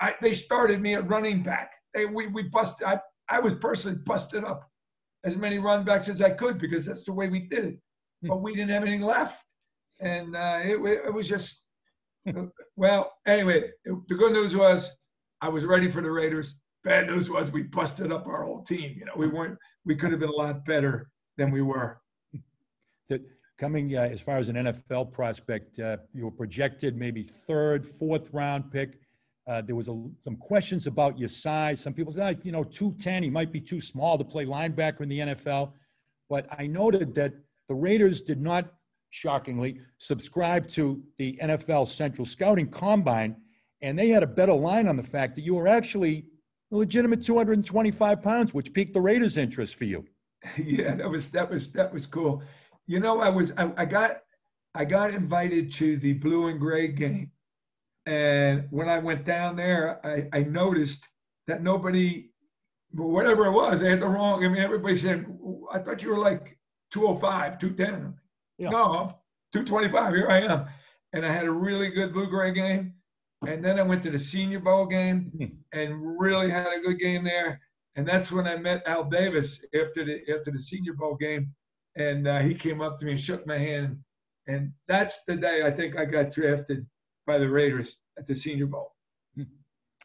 I, 0.01 0.15
they 0.21 0.35
started 0.35 0.81
me 0.81 0.95
at 0.95 1.09
running 1.09 1.43
back. 1.43 1.73
They, 1.95 2.07
we 2.07 2.29
we 2.29 2.45
busted. 2.45 2.87
I 2.87 3.01
I 3.29 3.41
was 3.41 3.55
personally 3.55 3.99
busted 4.07 4.45
up 4.45 4.71
as 5.25 5.37
many 5.37 5.59
run 5.59 5.85
backs 5.85 6.09
as 6.09 6.23
I 6.23 6.31
could 6.31 6.59
because 6.59 6.87
that's 6.87 7.05
the 7.05 7.13
way 7.13 7.29
we 7.29 7.41
did 7.41 7.65
it. 7.65 7.79
Hmm. 8.23 8.29
But 8.29 8.43
we 8.43 8.55
didn't 8.55 8.71
have 8.71 8.83
anything 8.83 9.03
left, 9.03 9.45
and 10.01 10.37
uh, 10.37 10.61
it 10.63 10.81
it 10.81 11.13
was 11.13 11.29
just 11.29 11.61
well. 12.77 13.13
Anyway, 13.27 13.71
the 13.85 14.15
good 14.15 14.33
news 14.33 14.55
was 14.55 14.91
I 15.41 15.49
was 15.49 15.65
ready 15.65 15.91
for 15.91 16.01
the 16.01 16.11
Raiders. 16.11 16.55
Bad 16.89 17.09
news 17.09 17.29
was 17.29 17.51
we 17.51 17.65
busted 17.65 18.11
up 18.11 18.27
our 18.27 18.45
whole 18.45 18.63
team. 18.63 18.97
You 18.99 19.05
know, 19.05 19.13
we 19.15 19.29
weren't. 19.29 19.59
We 19.85 19.95
could 19.95 20.11
have 20.11 20.21
been 20.21 20.31
a 20.31 20.35
lot 20.35 20.65
better 20.65 21.11
than 21.37 21.51
we 21.51 21.61
were. 21.61 22.01
that 23.11 23.21
coming 23.59 23.95
uh, 23.95 24.09
as 24.11 24.23
far 24.23 24.39
as 24.39 24.49
an 24.49 24.57
NFL 24.57 25.13
prospect, 25.13 25.79
uh, 25.81 25.99
you 26.15 26.25
were 26.25 26.31
projected 26.31 26.97
maybe 26.97 27.23
third, 27.23 27.85
fourth 27.85 28.31
round 28.33 28.73
pick. 28.73 29.01
Uh, 29.47 29.61
there 29.61 29.77
was 29.77 29.89
a, 29.89 30.03
some 30.25 30.37
questions 30.37 30.87
about 30.87 31.19
your 31.19 31.29
size. 31.29 31.79
Some 31.79 31.93
people 31.93 32.11
said, 32.11 32.37
"Ah, 32.37 32.41
you 32.43 32.53
know, 32.53 32.65
210, 32.65 33.23
he 33.23 33.29
might 33.29 33.53
be 33.53 33.61
too 33.61 33.83
small 33.83 34.17
to 34.17 34.25
play 34.25 34.47
linebacker 34.47 35.03
in 35.03 35.11
the 35.11 35.19
NFL. 35.19 35.73
But 36.31 36.47
I 36.59 36.67
noted 36.67 37.15
that 37.17 37.35
the 37.69 37.75
Raiders 37.75 38.23
did 38.23 38.41
not, 38.41 38.73
shockingly, 39.11 39.83
subscribe 39.99 40.67
to 40.69 41.03
the 41.19 41.39
NFL 41.43 41.87
Central 41.89 42.25
Scouting 42.25 42.71
Combine, 42.71 43.37
and 43.83 43.99
they 43.99 44.09
had 44.09 44.23
a 44.23 44.27
better 44.27 44.55
line 44.55 44.89
on 44.89 44.97
the 44.97 45.03
fact 45.03 45.37
that 45.37 45.43
you 45.43 45.55
were 45.55 45.69
actually 45.69 46.25
legitimate 46.71 47.25
225 47.25 48.23
pounds, 48.23 48.55
which 48.55 48.73
piqued 48.73 48.95
the 48.95 49.01
Raiders' 49.01 49.37
interest 49.37 49.77
for 49.77 49.85
you. 49.85 50.05
yeah, 50.57 50.95
that 50.95 51.09
was 51.09 51.31
that 51.31 51.51
was 51.51 51.73
that 51.73 51.93
was 51.93 52.07
cool. 52.07 52.43
You 52.87 53.01
know, 53.01 53.21
I 53.21 53.29
was 53.29 53.53
I, 53.57 53.73
I 53.77 53.85
got 53.85 54.19
I 54.75 54.85
got 54.85 55.11
invited 55.11 55.73
to 55.75 55.97
the 55.97 56.15
blue 56.15 56.49
and 56.49 56.61
gray 56.61 56.89
game, 56.89 57.31
and 58.07 58.67
when 58.71 58.89
I 58.89 58.99
went 58.99 59.25
down 59.25 59.57
there, 59.57 60.01
I, 60.07 60.29
I 60.33 60.43
noticed 60.45 61.05
that 61.47 61.63
nobody, 61.63 62.31
whatever 62.93 63.47
it 63.47 63.53
was, 63.53 63.81
they 63.81 63.91
had 63.91 64.01
the 64.01 64.07
wrong. 64.07 64.45
I 64.45 64.49
mean, 64.49 64.63
everybody 64.63 64.97
said, 64.97 65.27
"I 65.73 65.79
thought 65.79 66.03
you 66.03 66.11
were 66.11 66.19
like 66.19 66.59
205, 66.93 67.59
210." 67.59 68.15
Yeah. 68.59 68.71
No, 68.71 68.85
I'm 68.85 69.15
225. 69.53 70.15
Here 70.15 70.29
I 70.29 70.41
am, 70.43 70.67
and 71.13 71.27
I 71.27 71.33
had 71.33 71.47
a 71.47 71.51
really 71.51 71.91
good 71.91 72.13
blue 72.13 72.29
gray 72.29 72.53
game, 72.53 72.95
and 73.47 73.65
then 73.65 73.79
I 73.79 73.83
went 73.83 74.03
to 74.05 74.11
the 74.11 74.19
Senior 74.19 74.61
Bowl 74.61 74.87
game 74.87 75.31
Hmm. 75.37 75.45
and 75.73 76.19
really 76.21 76.51
had 76.51 76.67
a 76.67 76.81
good 76.81 76.99
game 76.99 77.25
there. 77.25 77.61
And 77.97 78.07
that's 78.07 78.31
when 78.31 78.47
I 78.47 78.57
met 78.57 78.83
Al 78.87 79.05
Davis 79.05 79.65
after 79.75 80.05
the 80.05 80.21
after 80.33 80.51
the 80.53 80.61
Senior 80.61 80.93
Bowl 80.95 81.17
game, 81.17 81.53
and 81.97 82.29
uh, 82.29 82.41
he 82.41 82.55
came 82.55 82.81
up 82.81 82.99
to 82.99 83.05
me 83.05 83.13
and 83.13 83.21
shook 83.21 83.47
my 83.47 83.59
hand. 83.59 83.99
And 84.47 84.73
that's 84.87 85.25
the 85.27 85.37
day 85.37 85.63
I 85.65 85.71
think 85.71 85.97
I 85.97 86.05
got 86.05 86.33
drafted 86.33 86.87
by 87.27 87.39
the 87.39 87.49
Raiders 87.49 87.97
at 88.19 88.27
the 88.27 88.35
Senior 88.35 88.67
Bowl. 88.67 88.95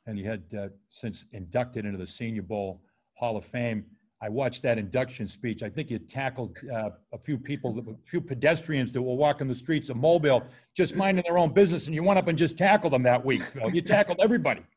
and 0.05 0.19
you 0.19 0.25
had 0.25 0.43
uh, 0.57 0.67
since 0.89 1.25
inducted 1.31 1.85
into 1.85 1.97
the 1.97 2.07
Senior 2.07 2.41
Bowl 2.41 2.81
Hall 3.13 3.37
of 3.37 3.45
Fame. 3.45 3.85
I 4.23 4.29
watched 4.29 4.63
that 4.63 4.77
induction 4.77 5.27
speech. 5.27 5.63
I 5.63 5.69
think 5.69 5.91
you 5.91 5.99
tackled 5.99 6.57
uh, 6.73 6.91
a 7.11 7.17
few 7.17 7.37
people, 7.37 7.77
a 7.77 8.09
few 8.09 8.21
pedestrians 8.21 8.93
that 8.93 9.01
were 9.01 9.15
walking 9.15 9.47
the 9.47 9.55
streets 9.55 9.89
of 9.89 9.97
Mobile, 9.97 10.45
just 10.73 10.95
minding 10.95 11.25
their 11.27 11.37
own 11.37 11.51
business, 11.51 11.87
and 11.87 11.95
you 11.95 12.03
went 12.03 12.17
up 12.17 12.29
and 12.29 12.37
just 12.37 12.57
tackled 12.57 12.93
them 12.93 13.03
that 13.03 13.25
week, 13.25 13.41
Phil. 13.43 13.69
You 13.75 13.81
tackled 13.81 14.19
everybody. 14.21 14.61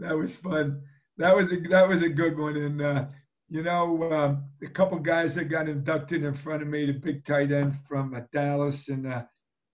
That 0.00 0.16
was 0.16 0.32
fun. 0.32 0.80
That 1.16 1.34
was 1.34 1.50
a 1.50 1.56
that 1.70 1.88
was 1.88 2.02
a 2.02 2.08
good 2.08 2.38
one. 2.38 2.56
And 2.56 2.80
uh, 2.80 3.06
you 3.48 3.64
know, 3.64 4.12
um, 4.12 4.44
a 4.62 4.68
couple 4.68 4.96
guys 5.00 5.34
that 5.34 5.46
got 5.46 5.68
inducted 5.68 6.22
in 6.22 6.34
front 6.34 6.62
of 6.62 6.68
me, 6.68 6.86
the 6.86 6.92
big 6.92 7.24
tight 7.24 7.50
end 7.50 7.74
from 7.88 8.14
uh, 8.14 8.20
Dallas 8.32 8.90
and 8.90 9.12
uh, 9.12 9.24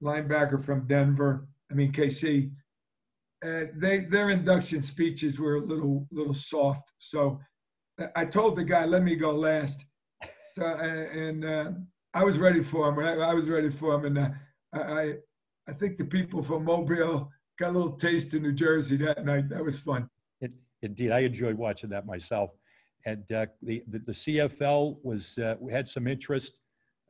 linebacker 0.03 0.65
from 0.65 0.87
Denver. 0.87 1.47
I 1.71 1.75
mean 1.75 1.93
KC. 1.93 2.53
Uh, 3.45 3.65
they 3.77 4.07
their 4.07 4.31
induction 4.31 4.81
speeches 4.81 5.39
were 5.39 5.57
a 5.57 5.61
little 5.61 6.09
little 6.11 6.33
soft. 6.33 6.91
So 6.97 7.39
I- 8.17 8.25
told 8.25 8.57
the 8.57 8.65
guy, 8.65 8.85
let 8.85 9.03
me 9.03 9.17
go 9.17 9.33
last. 9.33 9.85
So 10.55 10.65
uh, 10.65 10.77
and 10.77 11.45
uh, 11.45 11.71
I 12.13 12.25
was 12.25 12.39
ready 12.39 12.63
for 12.63 12.89
him. 12.89 12.99
I, 12.99 13.35
was 13.35 13.49
ready 13.49 13.71
for 13.71 13.95
him, 13.95 14.05
and 14.05 14.19
uh, 14.19 14.29
I 14.73 15.15
I- 15.69 15.73
think 15.73 15.99
the 15.99 16.05
people 16.05 16.43
from 16.43 16.65
Mobile 16.65 17.31
got 17.59 17.71
a 17.71 17.73
little 17.73 17.93
taste 17.97 18.35
of 18.35 18.43
New 18.43 18.53
Jersey 18.53 18.97
that 18.99 19.25
night. 19.25 19.49
That 19.49 19.65
was 19.65 19.79
fun. 19.79 20.09
It, 20.41 20.53
indeed, 20.83 21.11
I 21.11 21.21
enjoyed 21.21 21.57
watching 21.57 21.91
that 21.91 22.07
myself. 22.07 22.51
And 23.07 23.25
uh, 23.33 23.47
the, 23.63 23.83
the 23.89 23.99
the 23.99 24.13
CFL 24.13 24.99
was 25.03 25.39
uh, 25.39 25.57
had 25.71 25.89
some 25.89 26.07
interest. 26.07 26.59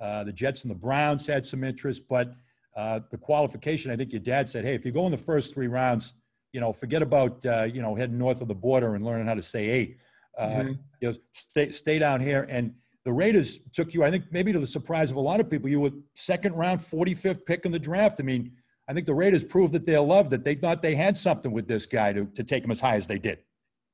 Uh, 0.01 0.25
the 0.25 0.33
Jets 0.33 0.62
and 0.62 0.70
the 0.70 0.75
Browns 0.75 1.27
had 1.27 1.47
some 1.47 1.64
interest, 1.64 2.09
but 2.09 2.35
the 2.75 3.18
qualification. 3.20 3.90
I 3.90 3.97
think 3.97 4.11
your 4.12 4.20
dad 4.20 4.49
said, 4.49 4.64
"Hey, 4.64 4.75
if 4.75 4.85
you 4.87 4.90
go 4.92 5.05
in 5.07 5.12
the 5.12 5.18
first 5.18 5.55
three 5.55 5.68
rounds, 5.68 6.14
you 6.53 6.61
know, 6.61 6.73
forget 6.73 7.03
about 7.03 7.44
you 7.44 7.83
know 7.83 7.94
heading 7.94 8.18
north 8.18 8.40
of 8.40 8.49
the 8.49 8.55
border 8.55 8.94
and 8.94 9.05
learning 9.05 9.27
how 9.27 9.35
to 9.35 9.42
say 9.42 9.68
eight. 9.68 9.99
Uh, 10.38 10.49
Mhm. 10.49 10.79
you 11.01 11.11
know, 11.11 11.16
stay 11.33 11.70
stay 11.70 11.99
down 11.99 12.20
here." 12.20 12.47
And 12.51 12.75
the 13.05 13.12
Raiders 13.12 13.59
took 13.73 13.94
you. 13.94 14.03
I 14.03 14.11
think 14.11 14.25
maybe 14.31 14.53
to 14.53 14.59
the 14.59 14.66
surprise 14.66 15.11
of 15.11 15.16
a 15.16 15.20
lot 15.20 15.40
of 15.40 15.51
people, 15.51 15.68
you 15.68 15.81
were 15.81 15.92
second 16.14 16.55
round, 16.55 16.81
45th 16.81 17.44
pick 17.44 17.64
in 17.66 17.73
the 17.73 17.79
draft. 17.79 18.18
I 18.20 18.23
mean, 18.23 18.53
I 18.88 18.94
think 18.94 19.07
the 19.07 19.14
Raiders 19.14 19.44
proved 19.44 19.73
that 19.75 19.87
they're 19.87 20.01
loved, 20.01 20.31
that 20.31 20.44
they 20.44 20.55
thought 20.55 20.83
they 20.83 20.94
had 20.94 21.16
something 21.16 21.53
with 21.53 21.68
this 21.68 21.87
guy 21.87 22.12
to, 22.12 22.27
to 22.27 22.42
take 22.44 22.64
him 22.64 22.70
as 22.70 22.81
high 22.81 22.97
as 22.97 23.07
they 23.07 23.18
did. 23.18 23.38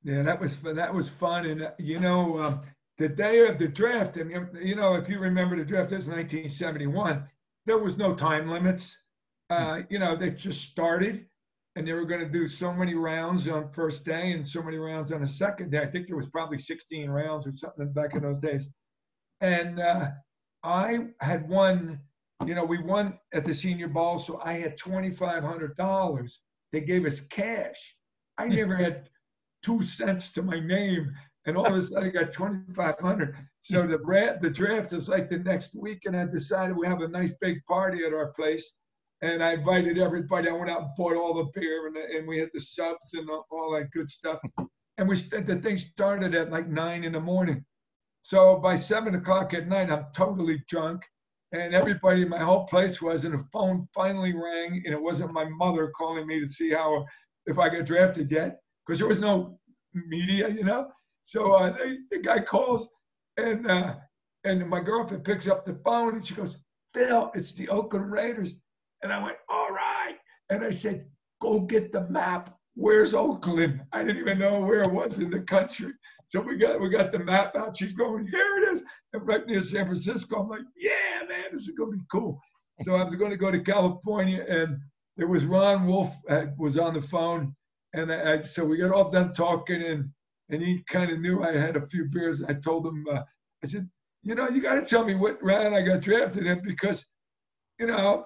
Yeah, 0.03 0.23
that 0.23 0.39
was 0.39 0.57
that 0.61 0.93
was 0.93 1.07
fun, 1.09 1.45
and 1.45 1.61
uh, 1.63 1.71
you 1.77 1.99
know, 1.99 2.39
um, 2.41 2.61
the 2.97 3.07
day 3.09 3.45
of 3.47 3.57
the 3.59 3.67
draft, 3.67 4.17
and 4.17 4.31
you 4.61 4.75
know, 4.75 4.95
if 4.95 5.07
you 5.09 5.19
remember 5.19 5.55
the 5.55 5.65
draft, 5.65 5.91
was 5.91 6.07
1971. 6.07 7.23
There 7.67 7.77
was 7.77 7.97
no 7.97 8.15
time 8.15 8.49
limits. 8.49 8.97
Uh, 9.51 9.81
you 9.89 9.99
know, 9.99 10.15
they 10.15 10.31
just 10.31 10.61
started, 10.71 11.25
and 11.75 11.87
they 11.87 11.93
were 11.93 12.05
going 12.05 12.19
to 12.19 12.29
do 12.29 12.47
so 12.47 12.73
many 12.73 12.95
rounds 12.95 13.47
on 13.47 13.71
first 13.71 14.03
day 14.03 14.33
and 14.33 14.47
so 14.47 14.61
many 14.61 14.77
rounds 14.77 15.11
on 15.11 15.21
the 15.21 15.27
second 15.27 15.71
day. 15.71 15.79
I 15.79 15.87
think 15.87 16.07
there 16.07 16.17
was 16.17 16.29
probably 16.29 16.59
16 16.59 17.09
rounds 17.09 17.47
or 17.47 17.53
something 17.55 17.91
back 17.93 18.13
in 18.13 18.23
those 18.23 18.41
days. 18.41 18.69
And 19.39 19.79
uh, 19.79 20.09
I 20.63 21.07
had 21.21 21.47
won, 21.47 21.99
you 22.45 22.55
know, 22.55 22.65
we 22.65 22.79
won 22.79 23.17
at 23.33 23.45
the 23.45 23.55
Senior 23.55 23.87
ball, 23.87 24.19
so 24.19 24.41
I 24.43 24.53
had 24.53 24.77
$2,500. 24.77 26.31
They 26.73 26.81
gave 26.81 27.05
us 27.05 27.21
cash. 27.21 27.95
I 28.37 28.47
never 28.47 28.75
had 28.75 29.09
two 29.63 29.81
cents 29.83 30.31
to 30.33 30.41
my 30.41 30.59
name, 30.59 31.13
and 31.45 31.55
all 31.55 31.65
of 31.65 31.75
a 31.75 31.81
sudden 31.81 32.09
I 32.09 32.11
got 32.11 32.31
2,500. 32.31 33.35
So 33.61 33.87
the 33.87 34.37
the 34.41 34.49
draft 34.49 34.93
is 34.93 35.07
like 35.07 35.29
the 35.29 35.37
next 35.37 35.75
week, 35.75 36.01
and 36.05 36.17
I 36.17 36.25
decided 36.25 36.75
we 36.75 36.87
have 36.87 37.01
a 37.01 37.07
nice 37.07 37.31
big 37.39 37.63
party 37.65 38.05
at 38.05 38.13
our 38.13 38.33
place 38.33 38.73
and 39.21 39.43
I 39.43 39.53
invited 39.53 39.97
everybody. 39.97 40.49
I 40.49 40.53
went 40.53 40.71
out 40.71 40.81
and 40.81 40.89
bought 40.97 41.15
all 41.15 41.33
the 41.33 41.59
beer, 41.59 41.87
and, 41.87 41.97
and 41.97 42.27
we 42.27 42.39
had 42.39 42.49
the 42.53 42.59
subs 42.59 43.13
and 43.13 43.29
all 43.29 43.71
that 43.73 43.91
good 43.91 44.09
stuff. 44.09 44.39
And 44.97 45.07
we 45.07 45.15
the 45.15 45.59
thing 45.63 45.77
started 45.77 46.35
at 46.35 46.51
like 46.51 46.67
nine 46.67 47.03
in 47.03 47.13
the 47.13 47.19
morning. 47.19 47.63
So 48.23 48.57
by 48.57 48.75
seven 48.75 49.15
o'clock 49.15 49.53
at 49.53 49.67
night, 49.67 49.91
I'm 49.91 50.05
totally 50.15 50.63
drunk, 50.67 51.03
and 51.51 51.73
everybody, 51.73 52.25
my 52.25 52.39
whole 52.39 52.65
place 52.65 53.01
was, 53.01 53.25
and 53.25 53.33
the 53.33 53.45
phone 53.51 53.87
finally 53.93 54.33
rang, 54.33 54.81
and 54.85 54.93
it 54.93 55.01
wasn't 55.01 55.33
my 55.33 55.45
mother 55.45 55.91
calling 55.95 56.27
me 56.27 56.39
to 56.39 56.47
see 56.47 56.71
how 56.71 57.05
if 57.45 57.57
I 57.57 57.69
got 57.69 57.85
drafted 57.85 58.31
yet, 58.31 58.59
because 58.85 58.99
there 58.99 59.07
was 59.07 59.19
no 59.19 59.59
media, 59.93 60.49
you 60.49 60.63
know. 60.63 60.91
So 61.23 61.53
uh, 61.53 61.75
the 62.09 62.19
guy 62.19 62.39
calls, 62.39 62.87
and 63.37 63.69
uh, 63.69 63.95
and 64.43 64.67
my 64.67 64.81
girlfriend 64.81 65.23
picks 65.23 65.47
up 65.47 65.65
the 65.65 65.79
phone, 65.83 66.15
and 66.15 66.27
she 66.27 66.35
goes, 66.35 66.57
"Phil, 66.93 67.31
it's 67.35 67.53
the 67.53 67.69
Oakland 67.69 68.11
Raiders." 68.11 68.53
And 69.03 69.11
I 69.11 69.21
went, 69.23 69.37
all 69.49 69.69
right. 69.69 70.15
And 70.49 70.63
I 70.63 70.71
said, 70.71 71.05
go 71.41 71.61
get 71.61 71.91
the 71.91 72.07
map. 72.09 72.55
Where's 72.75 73.13
Oakland? 73.13 73.81
I 73.91 74.03
didn't 74.03 74.21
even 74.21 74.39
know 74.39 74.59
where 74.61 74.83
it 74.83 74.91
was 74.91 75.17
in 75.17 75.29
the 75.29 75.41
country. 75.41 75.91
So 76.27 76.39
we 76.39 76.55
got 76.57 76.79
we 76.79 76.89
got 76.89 77.11
the 77.11 77.19
map 77.19 77.55
out. 77.57 77.75
She's 77.75 77.93
going, 77.93 78.25
here 78.27 78.63
it 78.63 78.73
is. 78.73 78.83
And 79.11 79.27
right 79.27 79.45
near 79.45 79.61
San 79.61 79.85
Francisco. 79.85 80.41
I'm 80.41 80.49
like, 80.49 80.61
yeah, 80.77 81.27
man, 81.27 81.45
this 81.51 81.63
is 81.63 81.75
gonna 81.77 81.91
be 81.91 82.03
cool. 82.09 82.39
So 82.83 82.95
I 82.95 83.03
was 83.03 83.15
going 83.15 83.31
to 83.31 83.37
go 83.37 83.51
to 83.51 83.59
California, 83.59 84.43
and 84.47 84.79
it 85.17 85.25
was 85.25 85.45
Ron 85.45 85.85
Wolf 85.85 86.15
uh, 86.29 86.45
was 86.57 86.77
on 86.77 86.93
the 86.93 87.01
phone, 87.01 87.55
and 87.93 88.11
I, 88.11 88.33
I, 88.33 88.41
so 88.41 88.65
we 88.65 88.77
got 88.77 88.91
all 88.91 89.11
done 89.11 89.33
talking, 89.33 89.83
and 89.83 90.09
and 90.49 90.61
he 90.61 90.83
kind 90.89 91.11
of 91.11 91.19
knew 91.19 91.43
I 91.43 91.55
had 91.55 91.77
a 91.77 91.87
few 91.87 92.05
beers. 92.05 92.43
I 92.43 92.53
told 92.53 92.85
him, 92.85 93.05
uh, 93.11 93.21
I 93.63 93.67
said, 93.67 93.89
you 94.23 94.35
know, 94.35 94.49
you 94.49 94.61
got 94.61 94.75
to 94.75 94.85
tell 94.85 95.05
me 95.05 95.15
what 95.15 95.41
round 95.43 95.73
I 95.75 95.81
got 95.81 96.01
drafted 96.01 96.45
in 96.45 96.61
because, 96.63 97.05
you 97.79 97.87
know, 97.87 98.25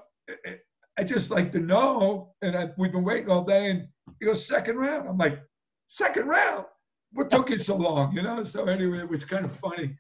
I 0.98 1.04
just 1.04 1.30
like 1.30 1.52
to 1.52 1.60
know. 1.60 2.34
And 2.42 2.56
I, 2.56 2.70
we've 2.78 2.92
been 2.92 3.04
waiting 3.04 3.30
all 3.30 3.44
day. 3.44 3.72
And 3.72 3.88
he 4.20 4.26
goes, 4.26 4.48
second 4.48 4.78
round. 4.78 5.08
I'm 5.10 5.18
like, 5.18 5.40
second 5.90 6.28
round? 6.28 6.66
What 7.12 7.30
took 7.30 7.50
you 7.50 7.58
so 7.58 7.76
long? 7.76 8.14
You 8.14 8.22
know? 8.22 8.44
So 8.44 8.66
anyway, 8.66 9.00
it 9.00 9.10
was 9.10 9.26
kind 9.26 9.46
of 9.46 9.58
funny. 9.60 9.98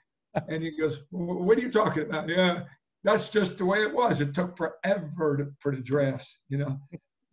And 0.48 0.64
he 0.64 0.78
goes, 0.78 1.04
what 1.12 1.58
are 1.58 1.62
you 1.62 1.72
talking 1.72 2.04
about? 2.04 2.28
Yeah, 2.28 2.64
that's 3.04 3.30
just 3.30 3.58
the 3.58 3.66
way 3.66 3.84
it 3.84 3.94
was. 3.94 4.20
It 4.20 4.34
took 4.34 4.58
forever 4.58 5.38
to, 5.38 5.52
for 5.60 5.74
the 5.74 5.82
drafts, 5.82 6.42
you 6.50 6.58
know? 6.58 6.78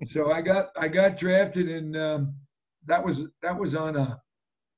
So 0.06 0.32
I 0.32 0.40
got, 0.40 0.70
I 0.76 0.88
got 0.88 1.16
drafted 1.16 1.68
and 1.68 1.96
um, 1.96 2.34
that 2.86 3.04
was, 3.04 3.26
that 3.42 3.58
was 3.58 3.74
on 3.74 3.96
a, 3.96 4.20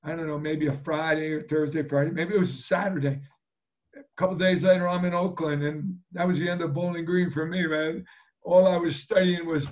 I 0.03 0.11
don't 0.11 0.27
know, 0.27 0.39
maybe 0.39 0.67
a 0.67 0.73
Friday 0.73 1.33
or 1.33 1.43
Thursday, 1.43 1.83
Friday. 1.83 2.11
Maybe 2.11 2.35
it 2.35 2.41
was 2.41 2.51
a 2.51 2.63
Saturday. 2.63 3.21
A 4.17 4.21
couple 4.21 4.37
days 4.37 4.63
later, 4.63 4.89
I'm 4.89 5.05
in 5.05 5.15
Oakland, 5.15 5.63
and 5.63 5.99
that 6.13 6.27
was 6.27 6.39
the 6.39 6.49
end 6.49 6.63
of 6.63 6.73
Bowling 6.75 7.05
Green 7.05 7.31
for 7.31 7.47
me, 7.47 7.67
man 7.67 8.05
all 8.45 8.67
I 8.67 8.77
was 8.77 8.97
studying 8.97 9.47
was 9.47 9.67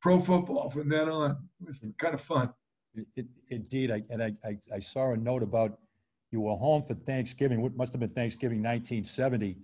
pro 0.00 0.20
football 0.20 0.70
from 0.70 0.88
then 0.88 1.08
on. 1.08 1.32
It 1.60 1.66
was 1.66 1.78
kind 2.00 2.14
of 2.14 2.20
fun. 2.20 2.50
It, 2.94 3.06
it, 3.16 3.26
indeed, 3.50 3.90
I, 3.90 4.02
and 4.10 4.22
I, 4.22 4.32
I, 4.44 4.56
I, 4.74 4.78
saw 4.78 5.12
a 5.12 5.16
note 5.16 5.42
about 5.42 5.78
you 6.30 6.42
were 6.42 6.54
home 6.54 6.82
for 6.82 6.94
Thanksgiving. 6.94 7.62
What 7.62 7.74
must 7.74 7.92
have 7.92 8.00
been 8.00 8.10
Thanksgiving 8.10 8.58
1970. 8.58 9.56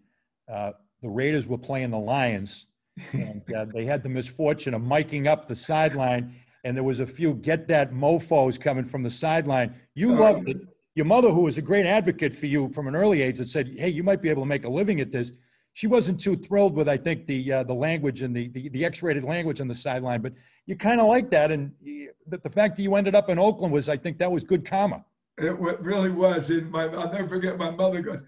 Uh, 0.50 0.72
the 1.02 1.10
Raiders 1.10 1.46
were 1.46 1.58
playing 1.58 1.90
the 1.90 1.98
Lions, 1.98 2.66
and 3.12 3.42
uh, 3.54 3.66
they 3.72 3.84
had 3.84 4.02
the 4.02 4.08
misfortune 4.08 4.72
of 4.72 4.80
miking 4.80 5.26
up 5.26 5.46
the 5.46 5.54
sideline, 5.54 6.36
and 6.64 6.74
there 6.74 6.84
was 6.84 7.00
a 7.00 7.06
few 7.06 7.34
get 7.34 7.68
that 7.68 7.92
mofo's 7.92 8.56
coming 8.56 8.84
from 8.84 9.02
the 9.02 9.10
sideline. 9.10 9.74
You 9.94 10.12
oh, 10.12 10.22
loved 10.22 10.48
it. 10.48 10.56
Your 10.98 11.06
mother, 11.06 11.30
who 11.30 11.42
was 11.42 11.58
a 11.58 11.62
great 11.62 11.86
advocate 11.86 12.34
for 12.34 12.46
you 12.46 12.68
from 12.70 12.88
an 12.88 12.96
early 12.96 13.22
age, 13.22 13.38
that 13.38 13.48
said, 13.48 13.68
"Hey, 13.68 13.88
you 13.88 14.02
might 14.02 14.20
be 14.20 14.28
able 14.28 14.42
to 14.42 14.48
make 14.48 14.64
a 14.64 14.68
living 14.68 15.00
at 15.00 15.12
this." 15.12 15.30
she 15.78 15.86
wasn't 15.86 16.18
too 16.18 16.34
thrilled 16.34 16.74
with, 16.74 16.88
I 16.88 16.96
think, 16.96 17.24
the 17.28 17.52
uh, 17.52 17.62
the 17.62 17.72
language 17.72 18.22
and 18.22 18.34
the, 18.34 18.48
the, 18.48 18.68
the 18.70 18.84
X-rated 18.84 19.22
language 19.22 19.60
on 19.60 19.68
the 19.68 19.76
sideline. 19.76 20.20
But 20.20 20.32
you 20.66 20.74
kind 20.74 21.00
of 21.00 21.06
like 21.06 21.30
that, 21.30 21.52
and 21.52 21.70
the, 21.80 22.38
the 22.42 22.50
fact 22.50 22.74
that 22.74 22.82
you 22.82 22.96
ended 22.96 23.14
up 23.14 23.30
in 23.30 23.38
Oakland 23.38 23.72
was, 23.72 23.88
I 23.88 23.96
think, 23.96 24.18
that 24.18 24.32
was 24.32 24.42
good 24.42 24.66
karma. 24.66 25.04
It 25.36 25.56
really 25.56 26.10
was. 26.10 26.50
And 26.50 26.68
my, 26.72 26.86
I'll 26.86 27.12
never 27.12 27.28
forget. 27.28 27.56
My 27.58 27.70
mother 27.70 28.02
goes, 28.02 28.24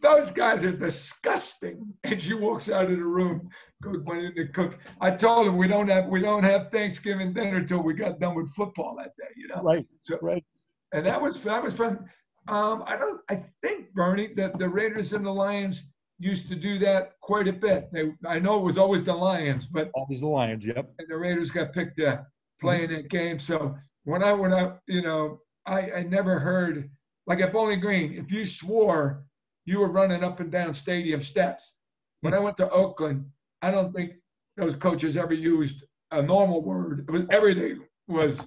"Those 0.00 0.30
guys 0.30 0.64
are 0.64 0.70
disgusting," 0.70 1.92
and 2.04 2.22
she 2.22 2.34
walks 2.34 2.70
out 2.70 2.84
of 2.84 2.96
the 2.96 3.04
room. 3.04 3.50
Cook 3.82 4.08
went 4.08 4.22
in 4.22 4.34
to 4.36 4.46
cook. 4.52 4.78
I 5.00 5.10
told 5.10 5.48
him 5.48 5.56
we 5.56 5.66
don't 5.66 5.88
have 5.88 6.06
we 6.06 6.22
don't 6.22 6.44
have 6.44 6.70
Thanksgiving 6.70 7.32
dinner 7.32 7.56
until 7.56 7.82
we 7.82 7.94
got 7.94 8.20
done 8.20 8.36
with 8.36 8.54
football 8.54 8.94
that 8.98 9.16
day. 9.18 9.32
You 9.36 9.48
know. 9.48 9.60
Right. 9.60 9.86
So 9.98 10.18
right. 10.22 10.44
And 10.92 11.06
that 11.06 11.20
was 11.20 11.42
that 11.42 11.62
was 11.62 11.74
fun. 11.74 12.08
Um, 12.48 12.84
I 12.86 12.96
don't. 12.96 13.20
I 13.30 13.44
think 13.62 13.92
Bernie 13.94 14.34
that 14.36 14.58
the 14.58 14.68
Raiders 14.68 15.12
and 15.12 15.24
the 15.24 15.32
Lions 15.32 15.84
used 16.18 16.48
to 16.48 16.54
do 16.54 16.78
that 16.80 17.12
quite 17.20 17.48
a 17.48 17.52
bit. 17.52 17.88
They, 17.92 18.12
I 18.26 18.38
know 18.38 18.58
it 18.58 18.64
was 18.64 18.78
always 18.78 19.02
the 19.02 19.14
Lions, 19.14 19.66
but 19.66 19.90
always 19.94 20.20
the 20.20 20.28
Lions. 20.28 20.64
Yep. 20.64 20.92
And 20.98 21.08
the 21.08 21.16
Raiders 21.16 21.50
got 21.50 21.72
picked 21.72 21.98
to 21.98 22.26
play 22.60 22.84
in 22.84 22.92
that 22.92 23.08
game. 23.08 23.38
So 23.38 23.76
when 24.04 24.22
I 24.22 24.32
went 24.32 24.54
I 24.54 24.72
you 24.86 25.02
know 25.02 25.40
I 25.66 25.90
I 25.90 26.02
never 26.02 26.38
heard 26.38 26.90
like 27.26 27.40
at 27.40 27.52
Bowling 27.52 27.80
Green 27.80 28.14
if 28.14 28.30
you 28.30 28.44
swore 28.44 29.24
you 29.64 29.78
were 29.78 29.90
running 29.90 30.24
up 30.24 30.40
and 30.40 30.50
down 30.50 30.74
stadium 30.74 31.22
steps. 31.22 31.74
When 32.20 32.34
I 32.34 32.38
went 32.38 32.56
to 32.58 32.70
Oakland, 32.70 33.26
I 33.62 33.70
don't 33.70 33.94
think 33.94 34.12
those 34.56 34.76
coaches 34.76 35.16
ever 35.16 35.34
used 35.34 35.84
a 36.10 36.22
normal 36.22 36.62
word. 36.62 37.04
It 37.08 37.10
was 37.10 37.22
everything 37.30 37.80
was 38.08 38.46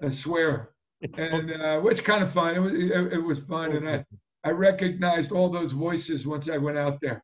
a 0.00 0.12
swear, 0.12 0.71
and 1.16 1.52
uh, 1.62 1.80
which 1.80 2.04
kind 2.04 2.22
of 2.22 2.32
fun. 2.32 2.54
It 2.54 2.60
was 2.60 2.72
it, 2.74 3.12
it 3.12 3.22
was 3.22 3.38
fun, 3.40 3.72
and 3.72 3.88
I 3.88 4.04
I 4.44 4.50
recognized 4.50 5.32
all 5.32 5.48
those 5.48 5.72
voices 5.72 6.26
once 6.26 6.48
I 6.48 6.58
went 6.58 6.78
out 6.78 6.98
there. 7.00 7.22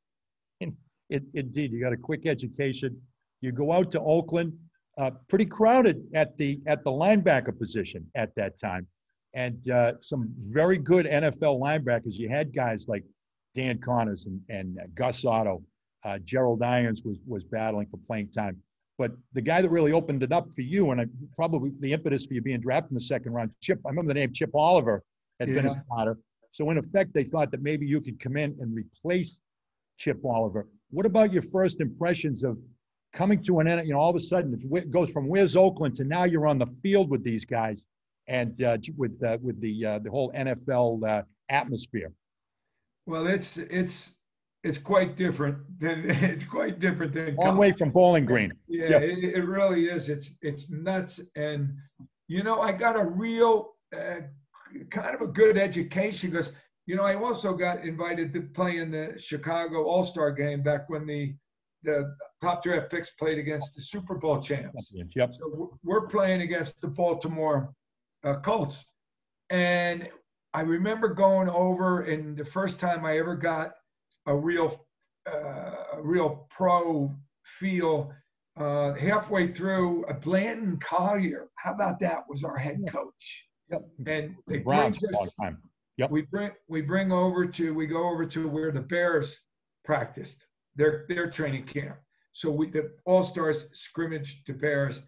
It, 1.11 1.23
indeed, 1.35 1.73
you 1.73 1.81
got 1.81 1.93
a 1.93 1.97
quick 1.97 2.27
education. 2.27 3.01
You 3.41 3.53
go 3.53 3.73
out 3.73 3.91
to 3.93 4.01
Oakland, 4.01 4.53
uh, 4.99 5.13
pretty 5.29 5.47
crowded 5.47 6.05
at 6.15 6.37
the 6.37 6.61
at 6.67 6.85
the 6.85 6.91
linebacker 6.91 7.57
position 7.59 8.07
at 8.15 8.35
that 8.37 8.59
time, 8.59 8.87
and 9.35 9.71
uh, 9.71 9.93
some 10.01 10.31
very 10.39 10.77
good 10.77 11.07
NFL 11.07 11.61
linebackers. 11.61 12.15
You 12.15 12.29
had 12.29 12.55
guys 12.55 12.87
like 12.89 13.05
Dan 13.55 13.79
Conners 13.79 14.27
and, 14.27 14.41
and 14.49 14.79
Gus 14.95 15.25
Otto. 15.25 15.63
Uh, 16.05 16.19
Gerald 16.25 16.63
Irons 16.63 17.03
was 17.05 17.19
was 17.27 17.45
battling 17.45 17.87
for 17.91 17.99
playing 18.07 18.31
time. 18.31 18.61
But 18.99 19.13
the 19.33 19.41
guy 19.41 19.63
that 19.63 19.69
really 19.71 19.93
opened 19.93 20.25
it 20.25 20.33
up 20.33 20.53
for 20.53 20.63
you, 20.63 20.91
and 20.91 21.01
I, 21.01 21.07
probably 21.37 21.73
the 21.79 21.93
impetus 21.93 22.27
for 22.27 22.35
you 22.35 22.43
being 22.43 22.61
drafted 22.61 22.91
in 22.91 22.95
the 22.97 23.01
second 23.01 23.33
round, 23.33 23.53
Chip. 23.61 23.81
I 23.87 23.91
remember 23.91 24.13
the 24.13 24.19
name 24.19 24.33
Chip 24.33 24.51
Oliver 24.55 25.05
had 25.39 25.49
yeah. 25.49 25.55
been 25.55 25.67
a 25.67 25.83
starter. 25.87 26.19
So 26.51 26.69
in 26.71 26.79
effect, 26.79 27.15
they 27.15 27.23
thought 27.23 27.53
that 27.53 27.63
maybe 27.63 27.87
you 27.87 28.01
could 28.01 28.19
come 28.19 28.37
in 28.37 28.57
and 28.61 28.75
replace 28.75 29.41
Chip 29.99 30.25
Oliver. 30.25 30.67
What 30.91 31.07
about 31.07 31.33
your 31.33 31.43
first 31.43 31.81
impressions 31.81 32.43
of 32.43 32.59
coming 33.13 33.41
to 33.45 33.61
an 33.61 33.69
end? 33.69 33.87
You 33.87 33.95
know, 33.95 34.01
all 34.01 34.11
of 34.11 34.17
a 34.17 34.21
sudden 34.21 34.61
it 34.73 34.91
goes 34.91 35.11
from 35.11 35.29
where's 35.29 35.57
Oakland 35.57 35.95
to 35.97 36.05
now 36.05 36.25
you're 36.25 36.49
on 36.49 36.59
the 36.59 36.67
field 36.83 37.09
with 37.09 37.23
these 37.23 37.45
guys 37.45 37.87
and 38.27 38.61
uh, 38.63 38.79
with 38.97 39.23
uh, 39.23 39.39
with 39.41 39.61
the 39.61 39.85
uh, 39.85 39.99
the 40.01 40.11
whole 40.11 40.33
NFL 40.33 41.09
uh, 41.09 41.23
atmosphere. 41.51 42.13
Well, 43.07 43.27
it's 43.27 43.59
it's 43.59 44.11
it's 44.65 44.79
quite 44.79 45.17
different 45.17 45.59
than 45.81 46.05
it's 46.11 46.45
quite 46.45 46.79
different 46.79 47.13
than 47.13 47.37
long 47.37 47.57
way 47.57 47.73
from 47.73 47.91
Bowling 47.91 48.27
Green. 48.27 48.53
Yeah, 48.69 48.89
yep. 48.89 49.03
it, 49.03 49.25
it, 49.37 49.45
really 49.47 49.87
is. 49.87 50.09
It's 50.09 50.31
it's 50.43 50.71
nuts, 50.71 51.21
and 51.37 51.73
you 52.27 52.43
know, 52.43 52.61
I 52.61 52.73
got 52.73 52.99
a 52.99 53.05
real 53.05 53.75
uh, 53.97 54.21
kind 54.91 55.15
of 55.15 55.23
a 55.23 55.27
good 55.27 55.57
education 55.57 56.31
because 56.31 56.53
you 56.87 56.97
know 56.97 57.05
I 57.05 57.15
also 57.15 57.55
got 57.55 57.85
invited 57.85 58.33
to 58.35 58.43
play 58.43 58.79
in 58.79 58.91
the 58.91 59.15
Chicago 59.19 59.85
All 59.85 60.05
Star 60.05 60.33
game 60.33 60.63
back 60.63 60.89
when 60.89 61.07
the 61.07 61.35
the 61.85 62.13
top 62.43 62.65
draft 62.65 62.91
picks 62.91 63.11
played 63.11 63.39
against 63.39 63.77
the 63.77 63.83
Super 63.83 64.17
Bowl 64.17 64.41
champs. 64.41 64.91
Yep. 64.93 65.35
So 65.35 65.79
we're 65.85 66.09
playing 66.09 66.41
against 66.41 66.81
the 66.81 66.89
Baltimore 66.89 67.73
uh, 68.25 68.41
Colts, 68.41 68.85
and 69.51 70.09
I 70.55 70.63
remember 70.63 71.09
going 71.09 71.49
over 71.49 72.03
and 72.03 72.37
the 72.37 72.45
first 72.45 72.81
time 72.81 73.05
I 73.05 73.19
ever 73.19 73.37
got 73.37 73.73
a 74.29 74.37
real 74.37 74.87
uh, 75.27 75.75
a 75.95 76.03
real 76.03 76.47
pro 76.51 77.15
feel 77.59 78.13
uh, 78.59 78.95
halfway 78.95 79.53
through, 79.53 80.05
Blanton 80.23 80.79
Collier, 80.79 81.49
how 81.57 81.75
about 81.75 82.01
that, 82.01 82.25
was 82.29 82.45
our 82.45 82.57
head 82.57 82.81
coach. 82.89 83.45
Yep. 83.71 83.83
And 84.07 84.35
it 84.51 84.65
Browns 84.65 84.99
brings 84.99 85.15
all 85.15 85.25
us, 85.25 85.35
the 85.39 85.45
time. 85.45 85.59
Yep. 85.99 86.11
we 86.11 86.23
bring 86.23 86.51
we 86.69 86.81
bring 86.81 87.11
over 87.13 87.45
to 87.45 87.75
we 87.75 87.87
go 87.87 88.09
over 88.09 88.25
to 88.25 88.49
where 88.49 88.71
the 88.71 88.81
Bears 88.81 89.37
practiced 89.85 90.47
their 90.77 91.05
their 91.09 91.29
training 91.31 91.65
camp. 91.65 91.97
So 92.33 92.51
we 92.51 92.71
the 92.71 92.93
All 93.05 93.23
Stars 93.23 93.67
scrimmage 93.73 94.43
to 94.47 94.53
Bears, 94.53 95.01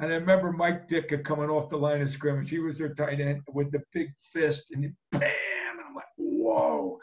and 0.00 0.12
I 0.12 0.16
remember 0.16 0.52
Mike 0.52 0.88
Ditka 0.88 1.24
coming 1.24 1.50
off 1.50 1.70
the 1.70 1.76
line 1.76 2.00
of 2.00 2.10
scrimmage. 2.10 2.50
He 2.50 2.58
was 2.58 2.78
their 2.78 2.94
tight 2.94 3.20
end 3.20 3.42
with 3.52 3.70
the 3.70 3.82
big 3.92 4.08
fist, 4.32 4.70
and 4.72 4.84
he, 4.84 4.90
bam! 5.12 5.22
And 5.22 5.80
I'm 5.86 5.94
like, 5.94 6.06
whoa! 6.16 6.98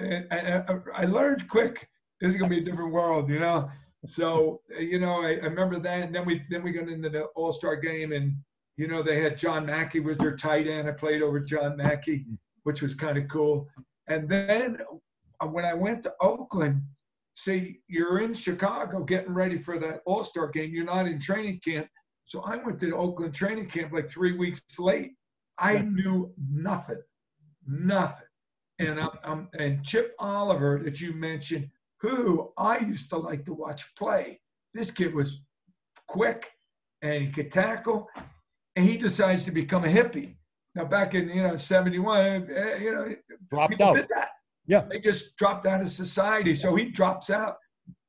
And, 0.00 0.26
and 0.30 0.64
I, 0.68 1.02
I 1.02 1.04
learned 1.04 1.48
quick. 1.48 1.88
This 2.20 2.32
is 2.32 2.36
gonna 2.36 2.50
be 2.50 2.58
a 2.58 2.64
different 2.64 2.92
world, 2.92 3.28
you 3.30 3.38
know. 3.38 3.70
So 4.06 4.62
you 4.78 4.98
know, 4.98 5.22
I, 5.22 5.32
I 5.32 5.46
remember 5.46 5.78
that. 5.78 6.02
And 6.02 6.14
then 6.14 6.26
we 6.26 6.42
then 6.50 6.62
we 6.62 6.72
got 6.72 6.88
into 6.88 7.10
the 7.10 7.24
All 7.36 7.52
Star 7.52 7.76
game, 7.76 8.12
and 8.12 8.34
you 8.76 8.88
know 8.88 9.02
they 9.02 9.20
had 9.20 9.38
John 9.38 9.66
Mackey 9.66 10.00
was 10.00 10.18
their 10.18 10.36
tight 10.36 10.66
end. 10.66 10.88
I 10.88 10.92
played 10.92 11.22
over 11.22 11.40
John 11.40 11.76
Mackey, 11.76 12.26
which 12.62 12.82
was 12.82 12.94
kind 12.94 13.18
of 13.18 13.28
cool. 13.28 13.68
And 14.06 14.28
then 14.28 14.78
uh, 15.40 15.46
when 15.46 15.64
I 15.64 15.74
went 15.74 16.02
to 16.04 16.14
Oakland, 16.20 16.82
see, 17.36 17.80
you're 17.88 18.20
in 18.20 18.34
Chicago 18.34 19.04
getting 19.04 19.34
ready 19.34 19.58
for 19.58 19.78
that 19.78 20.00
All 20.06 20.24
Star 20.24 20.48
game. 20.48 20.70
You're 20.72 20.84
not 20.84 21.06
in 21.06 21.20
training 21.20 21.60
camp. 21.64 21.88
So 22.24 22.42
I 22.42 22.56
went 22.56 22.80
to 22.80 22.96
Oakland 22.96 23.34
training 23.34 23.68
camp 23.68 23.92
like 23.92 24.08
three 24.08 24.36
weeks 24.36 24.62
late. 24.78 25.12
I 25.58 25.78
knew 25.78 26.32
nothing, 26.50 27.02
nothing. 27.66 28.29
And 28.80 28.98
and 29.58 29.84
Chip 29.84 30.14
Oliver 30.18 30.80
that 30.84 31.00
you 31.00 31.12
mentioned, 31.12 31.68
who 32.00 32.50
I 32.56 32.78
used 32.78 33.10
to 33.10 33.18
like 33.18 33.44
to 33.44 33.52
watch 33.54 33.84
play. 33.96 34.40
This 34.72 34.90
kid 34.90 35.14
was 35.14 35.40
quick 36.08 36.46
and 37.02 37.22
he 37.24 37.30
could 37.30 37.52
tackle, 37.52 38.08
and 38.76 38.84
he 38.86 38.96
decides 38.96 39.44
to 39.44 39.50
become 39.52 39.84
a 39.84 39.88
hippie. 39.88 40.34
Now 40.74 40.84
back 40.86 41.14
in 41.14 41.28
you 41.28 41.42
know 41.42 41.56
'71, 41.56 42.48
eh, 42.54 42.76
you 42.78 42.94
know 42.94 43.14
Dropped 43.50 43.80
out. 43.80 43.96
did 43.96 44.08
that. 44.14 44.30
Yeah. 44.66 44.82
They 44.90 44.98
just 44.98 45.36
dropped 45.36 45.66
out 45.66 45.80
of 45.82 45.88
society. 45.88 46.54
So 46.54 46.74
he 46.74 46.86
drops 46.86 47.28
out. 47.30 47.56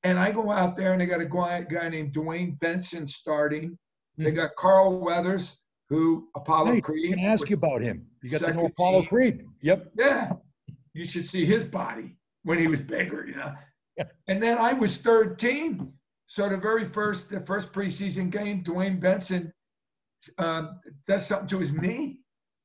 And 0.03 0.17
I 0.19 0.31
go 0.31 0.51
out 0.51 0.77
there 0.77 0.93
and 0.93 1.01
they 1.01 1.05
got 1.05 1.21
a 1.21 1.25
guy, 1.25 1.61
guy 1.61 1.89
named 1.89 2.13
Duane 2.13 2.57
Benson 2.61 3.07
starting. 3.07 3.77
They 4.17 4.31
Mhm. 4.31 4.35
got 4.35 4.55
Carl 4.57 4.99
Weathers, 4.99 5.57
who 5.89 6.29
Apollo 6.35 6.73
Hey, 6.73 6.81
Creed. 6.81 7.15
gonna 7.15 7.27
ask 7.27 7.49
you 7.49 7.55
about 7.55 7.81
him. 7.81 8.07
You 8.21 8.29
got 8.37 8.55
know 8.55 8.65
Apollo. 8.65 9.05
Creed. 9.07 9.45
Yep. 9.61 9.91
Yeah. 9.97 10.33
You 10.93 11.05
should 11.05 11.27
see 11.27 11.45
his 11.45 11.63
body 11.63 12.15
when 12.43 12.59
he 12.59 12.67
was 12.67 12.81
bigger, 12.81 13.25
you 13.25 13.35
know. 13.35 13.53
Yeah. 13.97 14.05
And 14.27 14.41
then 14.41 14.57
I 14.57 14.73
was 14.73 14.97
third 14.97 15.39
team. 15.39 15.93
So 16.27 16.47
the 16.47 16.57
very 16.57 16.87
first, 16.87 17.29
the 17.29 17.41
first 17.41 17.73
preseason 17.73 18.29
game, 18.29 18.63
Duane 18.63 18.99
Benson 18.99 19.51
um, 20.37 20.79
does 21.07 21.27
something 21.27 21.47
to 21.49 21.59
his 21.59 21.73
knee, 21.73 22.19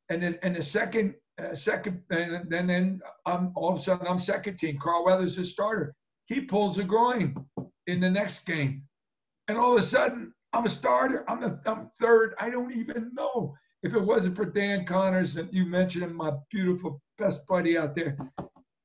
and 0.09 0.23
the, 0.23 0.39
and 0.45 0.55
the 0.55 0.62
second, 0.62 1.15
uh, 1.43 1.55
second, 1.55 2.03
and 2.11 2.49
then 2.51 2.67
then 2.69 3.01
I'm 3.25 3.53
all 3.57 3.73
of 3.73 3.81
a 3.81 3.83
sudden 3.83 4.07
I'm 4.07 4.19
second 4.19 4.59
team. 4.59 4.79
Carl 4.81 5.05
Weathers 5.05 5.37
is 5.39 5.51
starter. 5.51 5.95
He 6.27 6.43
pulls 6.43 6.79
a 6.79 6.85
groin 6.85 7.35
in 7.87 8.01
the 8.01 8.11
next 8.11 8.47
game, 8.47 8.85
and 9.49 9.59
all 9.59 9.77
of 9.77 9.83
a 9.83 9.87
sudden 9.87 10.33
I'm 10.53 10.65
a 10.65 10.69
starter. 10.69 11.25
I'm 11.29 11.41
the 11.41 11.59
I'm 11.67 11.91
third. 12.01 12.35
I 12.39 12.51
don't 12.51 12.73
even 12.73 13.11
know 13.15 13.57
if 13.87 13.94
it 13.94 14.03
wasn't 14.03 14.35
for 14.35 14.44
Dan 14.44 14.85
Conners 14.85 15.37
and 15.37 15.49
you 15.53 15.64
mentioned 15.64 16.03
him, 16.03 16.16
my 16.16 16.33
beautiful 16.51 17.01
best 17.18 17.46
buddy 17.46 17.79
out 17.79 17.94
there. 17.94 18.18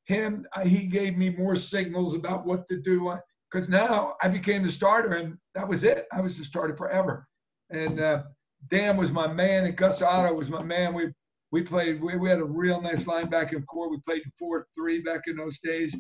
Him, 0.06 0.46
he 0.64 0.86
gave 0.86 1.18
me 1.18 1.32
more 1.32 1.56
signals 1.56 2.14
about 2.14 2.46
what 2.46 2.68
to 2.68 2.80
do 2.80 3.12
because 3.52 3.68
now 3.68 4.14
I 4.22 4.28
became 4.28 4.62
the 4.62 4.72
starter, 4.72 5.14
and 5.14 5.38
that 5.56 5.68
was 5.68 5.84
it. 5.84 6.06
I 6.14 6.22
was 6.22 6.38
the 6.38 6.46
starter 6.46 6.76
forever. 6.76 7.26
And 7.72 8.00
uh, 8.00 8.24
Dan 8.70 8.96
was 8.96 9.12
my 9.12 9.26
man, 9.26 9.66
and 9.66 9.76
Gus 9.76 10.04
Otto 10.04 10.34
was 10.36 10.50
my 10.50 10.62
man. 10.62 10.94
We 10.94 11.12
we 11.52 11.64
played. 11.64 12.00
We, 12.00 12.16
we 12.18 12.30
had 12.30 12.40
a 12.40 12.46
real 12.46 12.80
nice 12.80 13.06
linebacking 13.06 13.66
core. 13.66 13.90
We 13.90 14.00
played 14.06 14.22
four 14.38 14.68
three 14.78 15.02
back 15.02 15.22
in 15.26 15.36
those 15.36 15.58
days, 15.64 15.96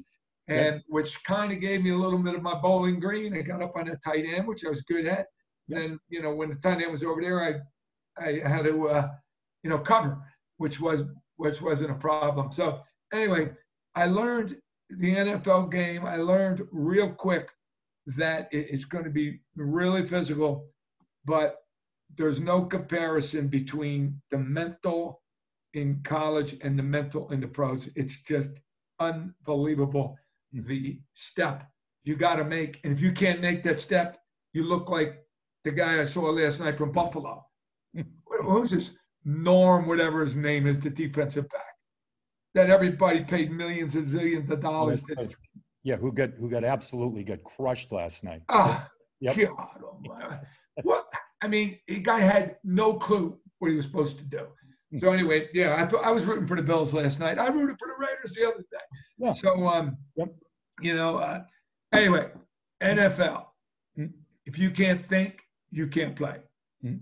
and 0.48 0.80
which 0.88 1.24
kind 1.24 1.52
of 1.52 1.60
gave 1.60 1.82
me 1.82 1.90
a 1.90 1.98
little 1.98 2.20
bit 2.20 2.36
of 2.36 2.44
my 2.44 2.56
bowling 2.62 3.00
green. 3.00 3.36
I 3.36 3.42
got 3.42 3.64
up 3.64 3.76
on 3.76 3.90
a 3.90 3.96
tight 3.98 4.26
end, 4.26 4.48
which 4.48 4.64
I 4.64 4.70
was 4.70 4.82
good 4.84 5.08
at. 5.08 5.26
And 5.70 5.98
you 6.10 6.22
know, 6.22 6.36
when 6.36 6.50
the 6.50 6.56
tight 6.56 6.82
end 6.82 6.92
was 6.92 7.04
over 7.04 7.22
there, 7.22 7.44
I 7.44 7.56
I 8.22 8.48
had 8.48 8.64
to 8.64 8.88
uh, 8.90 9.10
you 9.64 9.70
know 9.70 9.80
cover, 9.80 10.18
which 10.58 10.80
was 10.80 11.04
which 11.38 11.62
wasn't 11.62 11.92
a 11.92 11.96
problem. 11.96 12.52
So 12.52 12.82
anyway, 13.14 13.52
I 13.96 14.06
learned 14.06 14.58
the 14.90 15.16
NFL 15.16 15.72
game. 15.72 16.06
I 16.06 16.18
learned 16.18 16.68
real 16.72 17.10
quick 17.10 17.50
that 18.18 18.50
it's 18.52 18.86
going 18.86 19.04
to 19.06 19.10
be 19.10 19.40
really 19.56 20.06
physical, 20.06 20.68
but 21.26 21.58
there's 22.18 22.42
no 22.42 22.66
comparison 22.66 23.48
between 23.48 24.22
the 24.32 24.38
mental 24.38 25.22
in 25.74 26.02
college 26.04 26.58
and 26.62 26.78
the 26.78 26.84
mental 26.84 27.32
in 27.32 27.40
the 27.40 27.48
pros. 27.48 27.88
It's 27.96 28.22
just 28.22 28.50
unbelievable 29.00 30.18
the 30.52 31.00
step 31.14 31.64
you 32.04 32.16
got 32.16 32.36
to 32.36 32.44
make. 32.44 32.80
And 32.84 32.94
if 32.94 33.00
you 33.00 33.12
can't 33.12 33.42
make 33.42 33.64
that 33.64 33.80
step, 33.80 34.18
you 34.54 34.64
look 34.64 34.90
like 34.90 35.24
the 35.64 35.72
guy 35.72 36.00
I 36.00 36.04
saw 36.04 36.24
last 36.30 36.60
night 36.60 36.78
from 36.78 36.92
Buffalo. 36.92 37.46
Who's 38.44 38.72
this? 38.72 38.92
Norm, 39.24 39.88
whatever 39.88 40.22
his 40.26 40.36
name 40.36 40.66
is, 40.68 40.80
the 40.80 40.90
defensive 40.90 41.48
back. 41.50 41.62
That 42.54 42.70
everybody 42.70 43.24
paid 43.24 43.52
millions 43.52 43.96
and 43.96 44.06
zillions 44.06 44.50
of 44.50 44.62
dollars 44.62 45.02
to. 45.04 45.30
Yeah, 45.84 45.96
who 45.96 46.12
got 46.12 46.32
who 46.38 46.50
got 46.50 46.64
absolutely 46.64 47.24
got 47.24 47.44
crushed 47.44 47.92
last 47.92 48.24
night. 48.24 48.42
Ah, 48.50 48.88
Yep. 49.22 49.36
God, 49.36 49.84
almighty. 49.84 50.36
what? 50.84 51.06
I 51.44 51.48
mean, 51.48 51.78
the 51.88 52.00
guy 52.00 52.20
had 52.20 52.58
no 52.64 52.94
clue 52.96 53.38
what 53.60 53.70
he 53.70 53.76
was 53.76 53.86
supposed 53.86 54.18
to 54.18 54.24
do. 54.24 54.48
So 55.00 55.12
anyway, 55.14 55.48
yeah, 55.54 55.88
I, 56.04 56.08
I 56.08 56.12
was 56.12 56.26
rooting 56.26 56.46
for 56.48 56.58
the 56.58 56.62
Bills 56.64 56.94
last 56.94 57.20
night. 57.20 57.40
I 57.40 57.48
rooted 57.48 57.78
for 57.80 57.88
the 57.88 57.94
Raiders 57.98 58.34
the 58.36 58.46
other 58.46 58.58
day. 58.58 58.78
Yeah. 59.18 59.32
So 59.32 59.66
um, 59.68 59.96
Yep. 60.18 60.34
you 60.82 60.96
know, 60.96 61.16
uh, 61.18 61.44
anyway, 61.94 62.30
NFL. 62.82 63.46
Mm. 63.98 64.12
If 64.46 64.58
you 64.60 64.70
can't 64.72 65.04
think, 65.04 65.40
you 65.72 65.88
can't 65.88 66.16
play. 66.16 66.38
And 66.84 67.00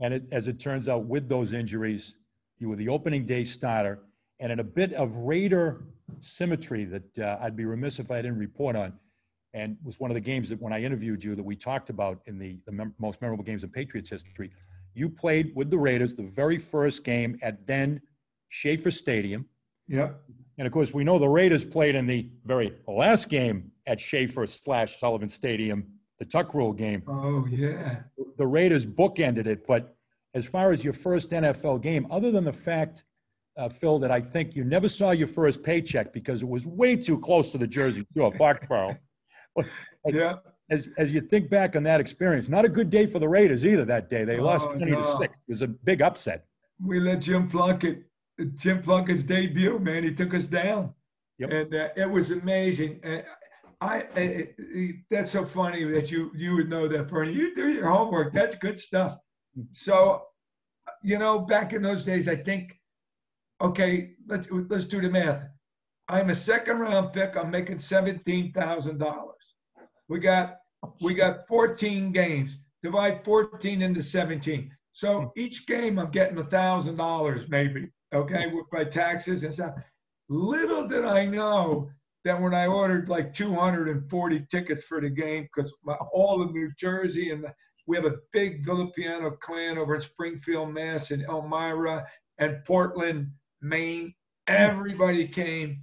and 0.00 0.14
it, 0.14 0.24
as 0.32 0.48
it 0.48 0.60
turns 0.60 0.88
out, 0.88 1.04
with 1.06 1.28
those 1.28 1.52
injuries, 1.52 2.14
you 2.58 2.68
were 2.68 2.76
the 2.76 2.88
opening 2.88 3.26
day 3.26 3.44
starter, 3.44 4.00
and 4.40 4.52
in 4.52 4.60
a 4.60 4.64
bit 4.64 4.92
of 4.92 5.14
Raider 5.16 5.84
symmetry 6.20 6.84
that 6.84 7.18
uh, 7.18 7.38
I'd 7.40 7.56
be 7.56 7.64
remiss 7.64 7.98
if 7.98 8.10
I 8.10 8.22
didn't 8.22 8.38
report 8.38 8.76
on, 8.76 8.92
and 9.54 9.76
was 9.82 9.98
one 9.98 10.10
of 10.10 10.14
the 10.14 10.20
games 10.20 10.48
that 10.50 10.60
when 10.60 10.72
I 10.72 10.82
interviewed 10.82 11.24
you 11.24 11.34
that 11.34 11.42
we 11.42 11.56
talked 11.56 11.90
about 11.90 12.20
in 12.26 12.38
the, 12.38 12.58
the 12.66 12.72
mem- 12.72 12.94
most 12.98 13.20
memorable 13.22 13.44
games 13.44 13.64
in 13.64 13.70
Patriots 13.70 14.10
history. 14.10 14.50
You 14.94 15.08
played 15.08 15.52
with 15.54 15.70
the 15.70 15.78
Raiders 15.78 16.14
the 16.14 16.22
very 16.22 16.58
first 16.58 17.04
game 17.04 17.38
at 17.42 17.66
then 17.66 18.00
Schaefer 18.48 18.90
Stadium. 18.90 19.46
Yep. 19.88 20.20
And 20.58 20.66
of 20.66 20.72
course, 20.72 20.92
we 20.94 21.04
know 21.04 21.18
the 21.18 21.28
Raiders 21.28 21.64
played 21.64 21.94
in 21.94 22.06
the 22.06 22.30
very 22.44 22.72
last 22.88 23.28
game 23.28 23.72
at 23.86 24.00
Schaefer 24.00 24.46
slash 24.46 24.98
Sullivan 24.98 25.28
Stadium, 25.28 25.86
the 26.18 26.24
Tuck 26.24 26.54
Rule 26.54 26.72
game. 26.72 27.02
Oh 27.06 27.46
yeah. 27.50 28.00
The 28.38 28.46
Raiders 28.46 28.86
bookended 28.86 29.46
it. 29.46 29.66
But 29.66 29.96
as 30.34 30.44
far 30.46 30.72
as 30.72 30.82
your 30.84 30.92
first 30.92 31.30
NFL 31.30 31.82
game, 31.82 32.06
other 32.10 32.30
than 32.30 32.44
the 32.44 32.52
fact, 32.52 33.04
uh, 33.56 33.68
Phil, 33.68 33.98
that 34.00 34.10
I 34.10 34.20
think 34.20 34.54
you 34.54 34.64
never 34.64 34.88
saw 34.88 35.10
your 35.12 35.26
first 35.28 35.62
paycheck 35.62 36.12
because 36.12 36.42
it 36.42 36.48
was 36.48 36.66
way 36.66 36.94
too 36.96 37.18
close 37.18 37.52
to 37.52 37.58
the 37.58 37.66
Jersey 37.66 38.06
Shore, 38.16 38.32
Foxborough. 38.32 38.98
Yeah. 40.08 40.34
As, 40.70 40.88
as 40.98 41.12
you 41.12 41.20
think 41.20 41.48
back 41.50 41.74
on 41.76 41.82
that 41.84 42.00
experience, 42.00 42.48
not 42.48 42.64
a 42.64 42.68
good 42.68 42.90
day 42.90 43.06
for 43.06 43.18
the 43.18 43.28
Raiders 43.28 43.64
either 43.66 43.84
that 43.86 44.08
day. 44.10 44.24
They 44.24 44.36
lost 44.38 44.66
Oh, 44.68 44.74
20 44.74 44.90
no. 44.92 44.98
to 44.98 45.04
6. 45.04 45.22
It 45.22 45.30
was 45.48 45.62
a 45.62 45.66
big 45.68 46.02
upset. 46.02 46.44
we 46.84 47.00
let 47.00 47.20
Jim 47.20 47.48
Plunkett, 47.48 48.02
Jim 48.56 48.82
Plunkett's 48.82 49.24
debut, 49.24 49.78
man, 49.78 50.02
he 50.04 50.12
took 50.14 50.34
us 50.34 50.46
down. 50.46 50.92
Yep. 51.38 51.50
And 51.50 51.74
uh, 51.74 51.88
it 51.96 52.08
was 52.10 52.30
amazing. 52.30 53.00
Uh, 53.04 53.22
I, 53.80 54.04
I, 54.16 54.48
I- 54.76 55.04
that's 55.10 55.30
so 55.32 55.44
funny 55.44 55.84
that 55.84 56.10
you 56.10 56.30
you 56.34 56.54
would 56.54 56.68
know 56.68 56.88
that, 56.88 57.08
Bernie. 57.08 57.32
You 57.32 57.54
do 57.54 57.68
your 57.68 57.88
homework. 57.88 58.32
That's 58.32 58.54
good 58.56 58.78
stuff. 58.80 59.18
So, 59.72 60.22
you 61.02 61.18
know, 61.18 61.38
back 61.40 61.72
in 61.72 61.82
those 61.82 62.04
days, 62.04 62.28
I 62.28 62.36
think, 62.36 62.78
okay, 63.60 64.12
let's 64.26 64.48
let's 64.50 64.84
do 64.84 65.00
the 65.00 65.10
math. 65.10 65.42
I'm 66.08 66.30
a 66.30 66.34
second 66.34 66.78
round 66.78 67.12
pick. 67.12 67.36
I'm 67.36 67.50
making 67.50 67.80
seventeen 67.80 68.52
thousand 68.52 68.98
dollars. 68.98 69.34
We 70.08 70.20
got 70.20 70.56
we 71.00 71.14
got 71.14 71.46
14 71.48 72.12
games. 72.12 72.58
Divide 72.82 73.24
14 73.24 73.82
into 73.82 74.02
17. 74.02 74.70
So 74.92 75.32
each 75.36 75.66
game 75.66 75.98
I'm 75.98 76.10
getting 76.10 76.38
a 76.38 76.44
thousand 76.44 76.96
dollars 76.96 77.48
maybe. 77.48 77.88
Okay, 78.14 78.46
with 78.46 78.66
my 78.72 78.84
taxes 78.84 79.42
and 79.42 79.52
stuff. 79.52 79.74
Little 80.28 80.86
did 80.86 81.04
I 81.04 81.26
know 81.26 81.90
that 82.26 82.42
when 82.42 82.54
I 82.54 82.66
ordered 82.66 83.08
like 83.08 83.32
240 83.32 84.46
tickets 84.50 84.84
for 84.84 85.00
the 85.00 85.08
game, 85.08 85.48
because 85.54 85.72
all 86.12 86.42
of 86.42 86.52
New 86.52 86.68
Jersey 86.76 87.30
and 87.30 87.46
we 87.86 87.96
have 87.96 88.04
a 88.04 88.16
big 88.32 88.66
Villapiano 88.66 89.38
clan 89.38 89.78
over 89.78 89.94
in 89.94 90.00
Springfield, 90.00 90.74
Mass, 90.74 91.12
and 91.12 91.22
Elmira 91.22 92.04
and 92.38 92.64
Portland, 92.64 93.28
Maine. 93.62 94.12
Everybody 94.48 95.28
came, 95.28 95.82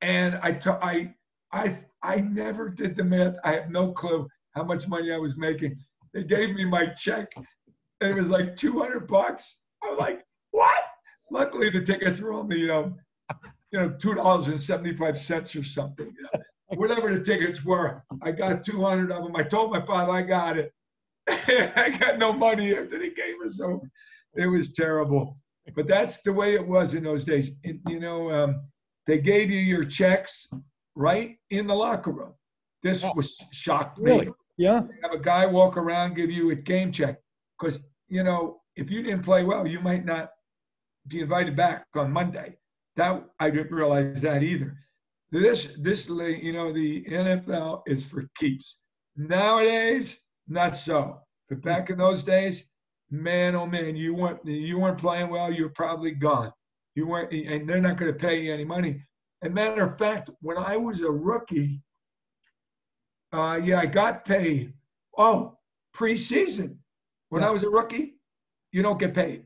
and 0.00 0.36
I, 0.36 0.52
t- 0.52 0.70
I, 0.70 1.12
I, 1.52 1.78
I 2.02 2.16
never 2.20 2.68
did 2.68 2.96
the 2.96 3.02
math. 3.02 3.34
I 3.42 3.54
have 3.54 3.70
no 3.70 3.90
clue 3.90 4.28
how 4.52 4.62
much 4.62 4.86
money 4.86 5.12
I 5.12 5.18
was 5.18 5.36
making. 5.36 5.76
They 6.12 6.22
gave 6.22 6.54
me 6.54 6.64
my 6.64 6.86
check, 6.86 7.32
and 8.00 8.10
it 8.10 8.14
was 8.14 8.30
like 8.30 8.54
200 8.54 9.08
bucks. 9.08 9.58
I 9.82 9.88
was 9.88 9.98
like, 9.98 10.24
what? 10.52 10.84
Luckily, 11.32 11.70
the 11.70 11.82
tickets 11.82 12.20
were 12.20 12.32
only, 12.32 12.60
you 12.60 12.68
know, 12.68 12.96
you 13.74 13.80
know, 13.80 13.88
two 13.88 14.14
dollars 14.14 14.46
and 14.46 14.62
seventy-five 14.62 15.18
cents 15.18 15.56
or 15.56 15.64
something. 15.64 16.06
You 16.06 16.22
know? 16.22 16.40
Whatever 16.78 17.12
the 17.12 17.24
tickets 17.24 17.64
were, 17.64 18.04
I 18.22 18.30
got 18.30 18.64
200 18.64 19.10
of 19.10 19.24
them. 19.24 19.34
I 19.36 19.42
told 19.42 19.72
my 19.72 19.84
father 19.84 20.12
I 20.12 20.22
got 20.22 20.56
it. 20.56 20.72
I 21.28 21.96
got 21.98 22.18
no 22.18 22.32
money 22.32 22.72
after 22.72 22.98
the 22.98 23.10
game 23.10 23.36
was 23.42 23.60
over. 23.60 23.90
It 24.34 24.46
was 24.46 24.72
terrible. 24.72 25.36
But 25.74 25.88
that's 25.88 26.20
the 26.22 26.32
way 26.32 26.54
it 26.54 26.66
was 26.66 26.94
in 26.94 27.02
those 27.04 27.24
days. 27.24 27.50
It, 27.64 27.76
you 27.88 27.98
know, 28.00 28.30
um, 28.30 28.62
they 29.06 29.18
gave 29.20 29.50
you 29.50 29.58
your 29.58 29.84
checks 29.84 30.46
right 30.94 31.36
in 31.50 31.66
the 31.66 31.74
locker 31.74 32.12
room. 32.12 32.34
This 32.82 33.02
Oh. 33.04 33.12
was 33.14 33.36
shocked 33.50 33.98
me. 33.98 34.10
Really? 34.12 34.28
Yeah. 34.56 34.82
Have 35.02 35.12
a 35.12 35.18
guy 35.18 35.46
walk 35.46 35.76
around 35.76 36.14
give 36.14 36.30
you 36.30 36.50
a 36.50 36.54
game 36.56 36.92
check 36.92 37.18
because 37.58 37.80
you 38.08 38.22
know 38.22 38.60
if 38.76 38.90
you 38.90 39.02
didn't 39.02 39.22
play 39.24 39.42
well, 39.42 39.66
you 39.66 39.80
might 39.80 40.04
not 40.04 40.30
be 41.08 41.20
invited 41.20 41.56
back 41.56 41.86
on 41.94 42.12
Monday. 42.12 42.56
That 42.96 43.24
I 43.40 43.50
didn't 43.50 43.72
realize 43.72 44.20
that 44.20 44.42
either. 44.42 44.76
This 45.32 45.74
this 45.80 46.08
you 46.08 46.52
know 46.52 46.72
the 46.72 47.04
NFL 47.04 47.82
is 47.86 48.04
for 48.06 48.24
keeps. 48.38 48.78
Nowadays, 49.16 50.16
not 50.48 50.76
so. 50.76 51.20
But 51.48 51.62
back 51.62 51.90
in 51.90 51.98
those 51.98 52.22
days, 52.22 52.70
man, 53.10 53.54
oh 53.56 53.66
man, 53.66 53.96
you 53.96 54.14
weren't 54.14 54.44
you 54.44 54.78
weren't 54.78 54.98
playing 54.98 55.28
well. 55.30 55.52
You're 55.52 55.70
probably 55.70 56.12
gone. 56.12 56.52
You 56.94 57.06
weren't, 57.08 57.32
and 57.32 57.68
they're 57.68 57.80
not 57.80 57.96
going 57.96 58.12
to 58.12 58.18
pay 58.18 58.40
you 58.40 58.54
any 58.54 58.64
money. 58.64 59.02
And 59.42 59.52
matter 59.52 59.84
of 59.84 59.98
fact, 59.98 60.30
when 60.40 60.56
I 60.56 60.76
was 60.76 61.00
a 61.00 61.10
rookie, 61.10 61.82
uh, 63.32 63.60
yeah, 63.62 63.80
I 63.80 63.86
got 63.86 64.24
paid. 64.24 64.72
Oh, 65.18 65.58
preseason. 65.94 66.76
When 67.30 67.42
Yeah. 67.42 67.48
I 67.48 67.50
was 67.50 67.64
a 67.64 67.68
rookie, 67.68 68.14
you 68.70 68.82
don't 68.82 68.98
get 68.98 69.14
paid. 69.14 69.44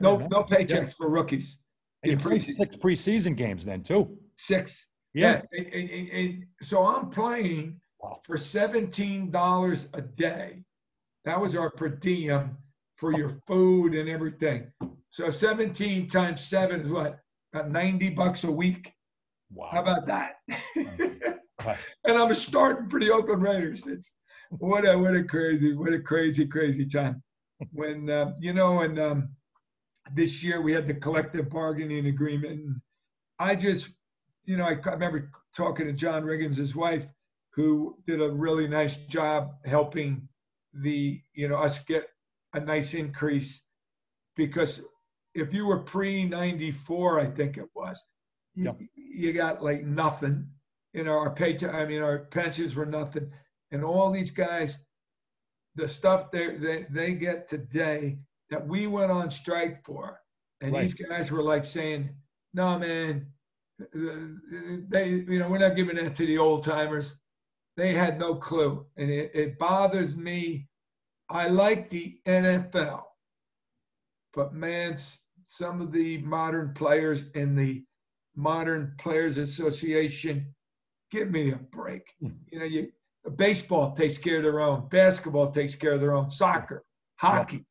No, 0.00 0.16
no 0.16 0.44
paychecks 0.44 0.94
for 0.94 1.10
rookies. 1.10 1.59
And 2.02 2.12
you 2.12 2.18
played 2.18 2.42
six 2.42 2.76
preseason 2.76 3.36
games 3.36 3.64
then 3.64 3.82
too. 3.82 4.16
Six. 4.38 4.86
Yeah. 5.14 5.42
And, 5.52 5.66
and- 5.66 5.90
and- 5.90 6.08
and 6.08 6.44
so 6.62 6.86
I'm 6.86 7.10
playing 7.10 7.80
Wow. 8.00 8.20
for 8.24 8.36
seventeen 8.38 9.30
dollars 9.30 9.88
a 9.92 10.00
day. 10.00 10.64
That 11.26 11.38
was 11.38 11.54
our 11.54 11.70
per 11.70 11.88
diem 11.90 12.56
for 12.96 13.12
your 13.12 13.36
food 13.46 13.94
and 13.94 14.08
everything. 14.08 14.72
So 15.10 15.28
seventeen 15.30 16.08
times 16.08 16.42
seven 16.42 16.80
is 16.80 16.90
what? 16.90 17.18
About 17.52 17.70
ninety 17.70 18.08
bucks 18.08 18.44
a 18.44 18.50
week. 18.50 18.92
Wow. 19.52 19.68
How 19.72 19.80
about 19.82 20.06
that? 20.06 20.36
And 22.04 22.16
I'm 22.16 22.32
starting 22.32 22.88
for 22.88 22.98
the 22.98 23.10
Oakland 23.10 23.42
Raiders. 23.42 23.86
It's 23.86 24.10
what 24.48 24.88
a 24.88 24.96
what 24.96 25.14
a 25.14 25.22
crazy 25.22 25.74
what 25.74 25.92
a 25.92 26.00
crazy 26.00 26.46
crazy 26.46 26.86
time. 26.86 27.22
When 27.72 28.08
uh, 28.08 28.32
you 28.38 28.54
know, 28.54 28.80
and 28.80 28.98
um, 28.98 29.28
this 30.14 30.42
year 30.42 30.60
we 30.60 30.72
had 30.72 30.86
the 30.86 30.94
collective 30.94 31.50
bargaining 31.50 32.06
agreement. 32.06 32.60
And 32.60 32.80
I 33.38 33.54
just, 33.56 33.90
you 34.44 34.56
know, 34.56 34.64
I, 34.64 34.72
I 34.84 34.92
remember 34.92 35.30
talking 35.56 35.86
to 35.86 35.92
John 35.92 36.24
Riggins, 36.24 36.56
his 36.56 36.74
wife, 36.74 37.06
who 37.50 37.96
did 38.06 38.20
a 38.20 38.30
really 38.30 38.68
nice 38.68 38.96
job 38.96 39.52
helping 39.64 40.28
the 40.72 41.20
you 41.34 41.48
know 41.48 41.56
us 41.56 41.80
get 41.84 42.08
a 42.54 42.60
nice 42.60 42.94
increase 42.94 43.62
because 44.36 44.80
if 45.34 45.52
you 45.52 45.66
were 45.66 45.80
pre 45.80 46.24
94 46.24 47.18
i 47.20 47.26
think 47.26 47.56
it 47.56 47.68
was 47.74 48.00
you, 48.54 48.66
Yep. 48.66 48.78
you 48.94 49.32
got 49.32 49.62
like 49.64 49.82
nothing 49.84 50.46
you 50.92 51.02
know 51.04 51.12
our 51.12 51.30
pay 51.30 51.58
i 51.68 51.84
mean 51.86 52.02
our 52.02 52.20
pensions 52.26 52.76
were 52.76 52.86
nothing 52.86 53.30
and 53.72 53.84
all 53.84 54.10
these 54.12 54.30
guys 54.30 54.78
the 55.74 55.88
stuff 55.88 56.30
they 56.30 56.56
they, 56.56 56.86
they 56.90 57.12
get 57.14 57.48
today 57.48 58.18
that 58.50 58.66
we 58.66 58.86
went 58.86 59.10
on 59.10 59.30
strike 59.30 59.84
for. 59.84 60.20
And 60.60 60.74
these 60.74 60.94
guys 60.94 61.30
were 61.30 61.42
like 61.42 61.64
saying 61.64 62.10
no 62.52 62.78
man 62.78 63.26
they 63.94 65.08
you 65.08 65.38
know 65.38 65.48
we're 65.48 65.58
not 65.58 65.74
giving 65.74 65.96
that 65.96 66.14
to 66.14 66.26
the 66.26 66.36
old 66.36 66.62
timers 66.62 67.12
they 67.76 67.94
had 67.94 68.18
no 68.18 68.34
clue. 68.34 68.84
And 68.98 69.10
it, 69.10 69.30
it 69.32 69.58
bothers 69.58 70.16
me. 70.16 70.68
I 71.30 71.48
like 71.48 71.88
the 71.88 72.18
nfl 72.26 73.04
but 74.34 74.54
man 74.54 74.96
some 75.46 75.80
of 75.80 75.92
the 75.92 76.18
modern 76.18 76.72
players 76.74 77.24
in 77.34 77.54
the 77.54 77.82
modern 78.36 78.94
players 78.98 79.38
association 79.38 80.54
give 81.10 81.30
me 81.30 81.52
a 81.52 81.56
break. 81.56 82.02
Hmm. 82.20 82.28
you 82.50 82.58
know 82.58 82.64
you 82.64 82.92
baseball 83.36 83.94
takes 83.94 84.18
care 84.18 84.38
of 84.38 84.42
their 84.42 84.60
own 84.60 84.88
basketball 84.88 85.50
takes 85.50 85.74
care 85.74 85.92
of 85.92 86.00
their 86.00 86.14
own 86.14 86.30
soccer 86.30 86.84
hockey 87.16 87.64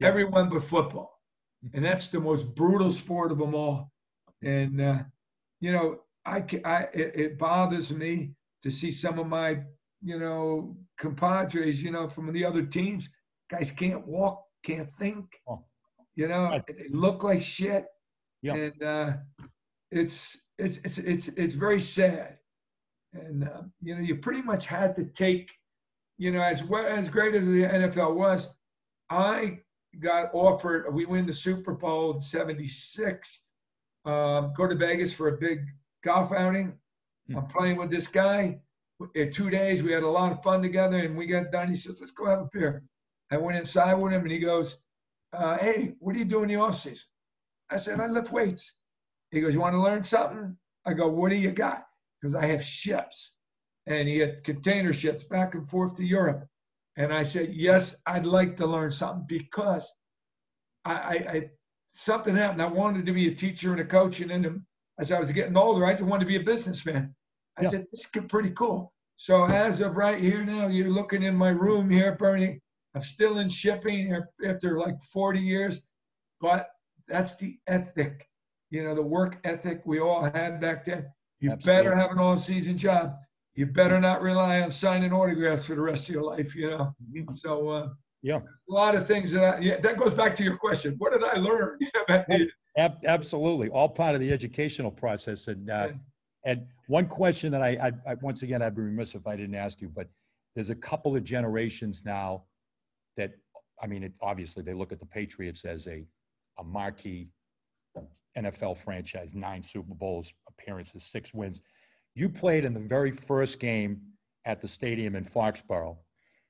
Yeah. 0.00 0.08
everyone 0.08 0.48
but 0.48 0.64
football 0.64 1.20
and 1.72 1.84
that's 1.84 2.08
the 2.08 2.20
most 2.20 2.54
brutal 2.54 2.92
sport 2.92 3.32
of 3.32 3.38
them 3.38 3.54
all 3.54 3.90
and 4.42 4.80
uh, 4.80 4.98
you 5.60 5.72
know 5.72 6.00
i, 6.26 6.38
I 6.64 6.82
it, 6.92 7.12
it 7.14 7.38
bothers 7.38 7.92
me 7.92 8.32
to 8.62 8.70
see 8.70 8.90
some 8.90 9.18
of 9.18 9.26
my 9.26 9.58
you 10.02 10.18
know 10.18 10.76
compadres 10.98 11.82
you 11.82 11.90
know 11.90 12.08
from 12.08 12.32
the 12.32 12.44
other 12.44 12.64
teams 12.64 13.08
guys 13.50 13.70
can't 13.70 14.06
walk 14.06 14.42
can't 14.64 14.88
think 14.98 15.26
Oh. 15.48 15.64
you 16.16 16.28
know 16.28 16.44
Right. 16.50 16.66
they 16.66 16.88
look 16.90 17.22
like 17.22 17.42
shit 17.42 17.86
Yeah. 18.42 18.54
and 18.54 18.82
uh, 18.82 19.12
it's 19.90 20.36
it's 20.58 20.78
it's 20.84 20.98
it's 20.98 21.28
it's 21.28 21.54
very 21.54 21.80
sad 21.80 22.38
and 23.12 23.44
uh, 23.44 23.62
you 23.80 23.94
know 23.94 24.02
you 24.02 24.16
pretty 24.16 24.42
much 24.42 24.66
had 24.66 24.96
to 24.96 25.04
take 25.04 25.50
you 26.18 26.30
know 26.32 26.42
as 26.42 26.62
well 26.64 26.86
as 26.86 27.08
great 27.08 27.34
as 27.34 27.44
the 27.44 27.62
nfl 27.62 28.14
was 28.14 28.48
i 29.10 29.58
got 30.00 30.30
offered 30.34 30.92
we 30.92 31.06
win 31.06 31.26
the 31.26 31.32
super 31.32 31.72
bowl 31.72 32.14
in 32.14 32.20
76 32.20 33.40
um, 34.04 34.52
go 34.56 34.66
to 34.66 34.74
vegas 34.74 35.12
for 35.12 35.28
a 35.28 35.38
big 35.38 35.60
golf 36.04 36.32
outing. 36.32 36.74
Hmm. 37.28 37.38
i'm 37.38 37.46
playing 37.46 37.76
with 37.76 37.90
this 37.90 38.06
guy. 38.06 38.60
In 39.14 39.32
two 39.32 39.50
days 39.50 39.82
we 39.82 39.92
had 39.92 40.02
a 40.02 40.08
lot 40.08 40.32
of 40.32 40.42
fun 40.42 40.62
together 40.62 40.98
and 40.98 41.16
we 41.16 41.26
got 41.26 41.50
done. 41.50 41.68
He 41.68 41.76
says 41.76 41.98
let's 42.00 42.12
go 42.12 42.26
have 42.26 42.40
a 42.40 42.48
beer. 42.52 42.84
I 43.30 43.38
went 43.38 43.58
inside 43.58 43.94
with 43.94 44.12
him 44.12 44.22
and 44.22 44.30
he 44.30 44.38
goes 44.38 44.78
uh, 45.32 45.58
hey 45.58 45.94
what 45.98 46.12
do 46.12 46.18
you 46.18 46.24
do 46.24 46.42
in 46.42 46.48
the 46.48 46.56
off 46.56 46.80
season? 46.80 47.06
I 47.70 47.76
said 47.76 48.00
i 48.00 48.06
lift 48.06 48.30
weights. 48.30 48.72
He 49.30 49.40
goes 49.40 49.54
you 49.54 49.60
want 49.60 49.74
to 49.74 49.82
learn 49.82 50.04
something? 50.04 50.56
I 50.86 50.92
go 50.92 51.08
what 51.08 51.30
do 51.30 51.36
you 51.36 51.50
got? 51.50 51.86
Because 52.20 52.34
i 52.34 52.44
have 52.46 52.62
ships. 52.62 53.32
And 53.86 54.08
he 54.08 54.18
had 54.18 54.44
container 54.44 54.92
ships 54.92 55.24
back 55.24 55.54
and 55.54 55.68
forth 55.68 55.96
to 55.96 56.04
europe 56.04 56.46
and 56.96 57.12
i 57.12 57.22
said 57.22 57.52
yes 57.52 57.96
i'd 58.06 58.26
like 58.26 58.56
to 58.56 58.66
learn 58.66 58.90
something 58.90 59.24
because 59.28 59.90
i, 60.84 60.92
I, 60.92 61.14
I 61.32 61.50
something 61.96 62.34
happened. 62.34 62.60
I 62.60 62.66
wanted 62.66 63.06
to 63.06 63.12
be 63.12 63.28
a 63.28 63.34
teacher 63.34 63.70
and 63.70 63.80
a 63.80 63.84
coach. 63.84 64.20
And 64.20 64.30
then 64.30 64.66
as 64.98 65.12
i 65.12 65.18
was 65.18 65.30
getting 65.30 65.56
older 65.56 65.86
i 65.86 65.92
just 65.92 66.02
wanted 66.04 66.24
to 66.24 66.28
be 66.28 66.36
a 66.36 66.40
businessman. 66.52 67.14
I 67.56 67.62
Yeah. 67.62 67.68
said 67.68 67.86
this 67.92 68.00
is 68.00 68.22
pretty 68.28 68.50
cool. 68.50 68.92
So 69.16 69.44
as 69.44 69.80
of 69.80 69.96
right 69.96 70.20
here 70.20 70.44
now 70.44 70.66
you're 70.66 70.90
looking 70.90 71.22
in 71.22 71.36
my 71.36 71.50
room 71.50 71.88
here 71.88 72.16
bernie. 72.16 72.60
I'm 72.94 73.02
still 73.02 73.38
in 73.38 73.48
shipping 73.48 74.16
after 74.44 74.78
like 74.78 75.00
40 75.12 75.40
years 75.40 75.82
but 76.40 76.70
that's 77.08 77.36
the 77.36 77.58
ethic 77.68 78.28
you 78.70 78.82
know 78.82 78.94
the 78.94 79.02
work 79.02 79.38
ethic 79.44 79.82
we 79.84 80.00
all 80.00 80.24
had 80.24 80.60
back 80.60 80.84
then. 80.86 81.06
You 81.40 81.54
better 81.56 81.94
have 81.94 82.10
an 82.10 82.18
all-season 82.18 82.76
job 82.78 83.16
you 83.54 83.66
better 83.66 84.00
not 84.00 84.20
rely 84.22 84.60
on 84.60 84.70
signing 84.70 85.12
autographs 85.12 85.64
for 85.66 85.74
the 85.74 85.80
rest 85.80 86.08
of 86.08 86.14
your 86.14 86.22
life 86.24 86.54
you 86.54 86.70
know 86.70 86.94
Mhm. 87.12 87.34
so 87.36 87.68
uh, 87.68 87.88
Yeah. 88.22 88.38
a 88.38 88.72
lot 88.72 88.94
of 88.94 89.06
things 89.06 89.32
that 89.32 89.44
I, 89.44 89.58
yeah 89.60 89.80
that 89.80 89.96
goes 89.96 90.14
back 90.14 90.34
to 90.36 90.44
your 90.44 90.56
question 90.56 90.94
what 90.98 91.12
did 91.12 91.22
i 91.24 91.36
learn 91.36 91.78
about 92.08 92.26
the- 92.28 92.50
Ab- 92.76 93.04
Absolutely, 93.04 93.68
all 93.68 93.88
part 93.88 94.16
of 94.16 94.20
the 94.20 94.32
educational 94.32 94.90
process. 94.90 95.46
And, 95.46 95.70
uh, 95.70 95.90
and 96.44 96.66
one 96.88 97.06
question 97.06 97.52
that 97.52 97.62
I, 97.62 97.68
I, 97.68 97.92
I, 98.10 98.14
once 98.14 98.42
again, 98.42 98.62
I'd 98.62 98.74
be 98.74 98.82
remiss 98.82 99.14
if 99.14 99.28
I 99.28 99.36
didn't 99.36 99.54
ask 99.54 99.80
you, 99.80 99.88
but 99.88 100.08
there's 100.56 100.70
a 100.70 100.74
couple 100.74 101.14
of 101.14 101.22
generations 101.22 102.02
now 102.04 102.46
that, 103.16 103.30
I 103.80 103.86
mean, 103.86 104.02
it, 104.02 104.12
obviously 104.20 104.64
they 104.64 104.74
look 104.74 104.90
at 104.90 104.98
the 104.98 105.06
Patriots 105.06 105.64
as 105.64 105.86
a, 105.86 106.04
a 106.58 106.64
marquee 106.64 107.28
NFL 108.36 108.76
franchise, 108.78 109.30
nine 109.34 109.62
Super 109.62 109.94
Bowls 109.94 110.34
appearances, 110.48 111.04
six 111.04 111.32
wins. 111.32 111.60
You 112.14 112.28
played 112.28 112.64
in 112.64 112.74
the 112.74 112.80
very 112.80 113.10
first 113.10 113.58
game 113.58 114.00
at 114.44 114.60
the 114.60 114.68
stadium 114.68 115.16
in 115.16 115.24
Foxborough. 115.24 115.96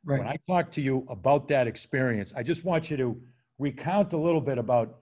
When 0.04 0.26
I 0.26 0.36
talk 0.46 0.70
to 0.72 0.82
you 0.82 1.06
about 1.08 1.48
that 1.48 1.66
experience, 1.66 2.34
I 2.36 2.42
just 2.42 2.64
want 2.64 2.90
you 2.90 2.96
to 2.98 3.20
recount 3.58 4.12
a 4.12 4.18
little 4.18 4.42
bit 4.42 4.58
about 4.58 4.98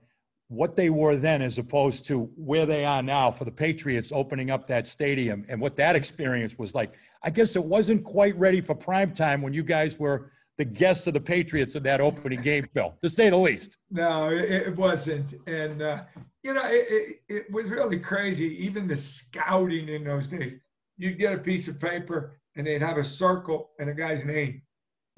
what 0.46 0.76
they 0.76 0.90
were 0.90 1.16
then 1.16 1.42
as 1.42 1.58
opposed 1.58 2.04
to 2.04 2.30
where 2.36 2.66
they 2.66 2.84
are 2.84 3.02
now 3.02 3.30
for 3.30 3.44
the 3.44 3.50
Patriots 3.50 4.12
opening 4.12 4.50
up 4.50 4.68
that 4.68 4.86
stadium 4.86 5.44
and 5.48 5.60
what 5.60 5.74
that 5.76 5.96
experience 5.96 6.56
was 6.58 6.74
like. 6.74 6.92
I 7.22 7.30
guess 7.30 7.56
it 7.56 7.64
wasn't 7.64 8.04
quite 8.04 8.38
ready 8.38 8.60
for 8.60 8.74
prime 8.74 9.12
time 9.12 9.42
when 9.42 9.54
you 9.54 9.64
guys 9.64 9.98
were 9.98 10.30
the 10.58 10.64
guests 10.64 11.06
of 11.06 11.14
the 11.14 11.20
Patriots 11.20 11.74
in 11.74 11.82
that 11.84 12.00
opening 12.00 12.42
game, 12.42 12.68
Phil, 12.72 12.94
to 13.00 13.08
say 13.08 13.30
the 13.30 13.36
least. 13.36 13.78
No, 13.90 14.30
it, 14.30 14.50
it 14.50 14.76
wasn't. 14.76 15.34
And, 15.46 15.82
uh, 15.82 16.02
you 16.42 16.54
know, 16.54 16.64
it, 16.64 16.86
it, 16.90 17.16
it 17.28 17.52
was 17.52 17.66
really 17.66 17.98
crazy. 17.98 18.64
Even 18.64 18.86
the 18.86 18.96
scouting 18.96 19.88
in 19.88 20.04
those 20.04 20.28
days, 20.28 20.54
you'd 20.98 21.18
get 21.18 21.32
a 21.32 21.38
piece 21.38 21.68
of 21.68 21.80
paper 21.80 22.38
and 22.56 22.66
they'd 22.66 22.82
have 22.82 22.98
a 22.98 23.04
circle 23.04 23.70
and 23.78 23.88
a 23.88 23.94
guy's 23.94 24.24
name. 24.24 24.62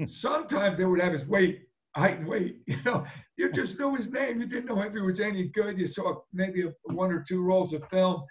Sometimes 0.06 0.78
they 0.78 0.84
would 0.84 1.00
have 1.00 1.12
his 1.12 1.26
weight, 1.26 1.62
height 1.96 2.18
and 2.18 2.28
weight. 2.28 2.58
You 2.66 2.78
know, 2.84 3.04
you 3.36 3.52
just 3.52 3.78
knew 3.78 3.94
his 3.94 4.10
name. 4.10 4.40
You 4.40 4.46
didn't 4.46 4.66
know 4.66 4.80
if 4.82 4.92
he 4.92 5.00
was 5.00 5.20
any 5.20 5.48
good. 5.48 5.78
You 5.78 5.86
saw 5.86 6.20
maybe 6.32 6.64
one 6.84 7.12
or 7.12 7.24
two 7.26 7.42
rolls 7.42 7.72
of 7.72 7.88
film. 7.88 8.22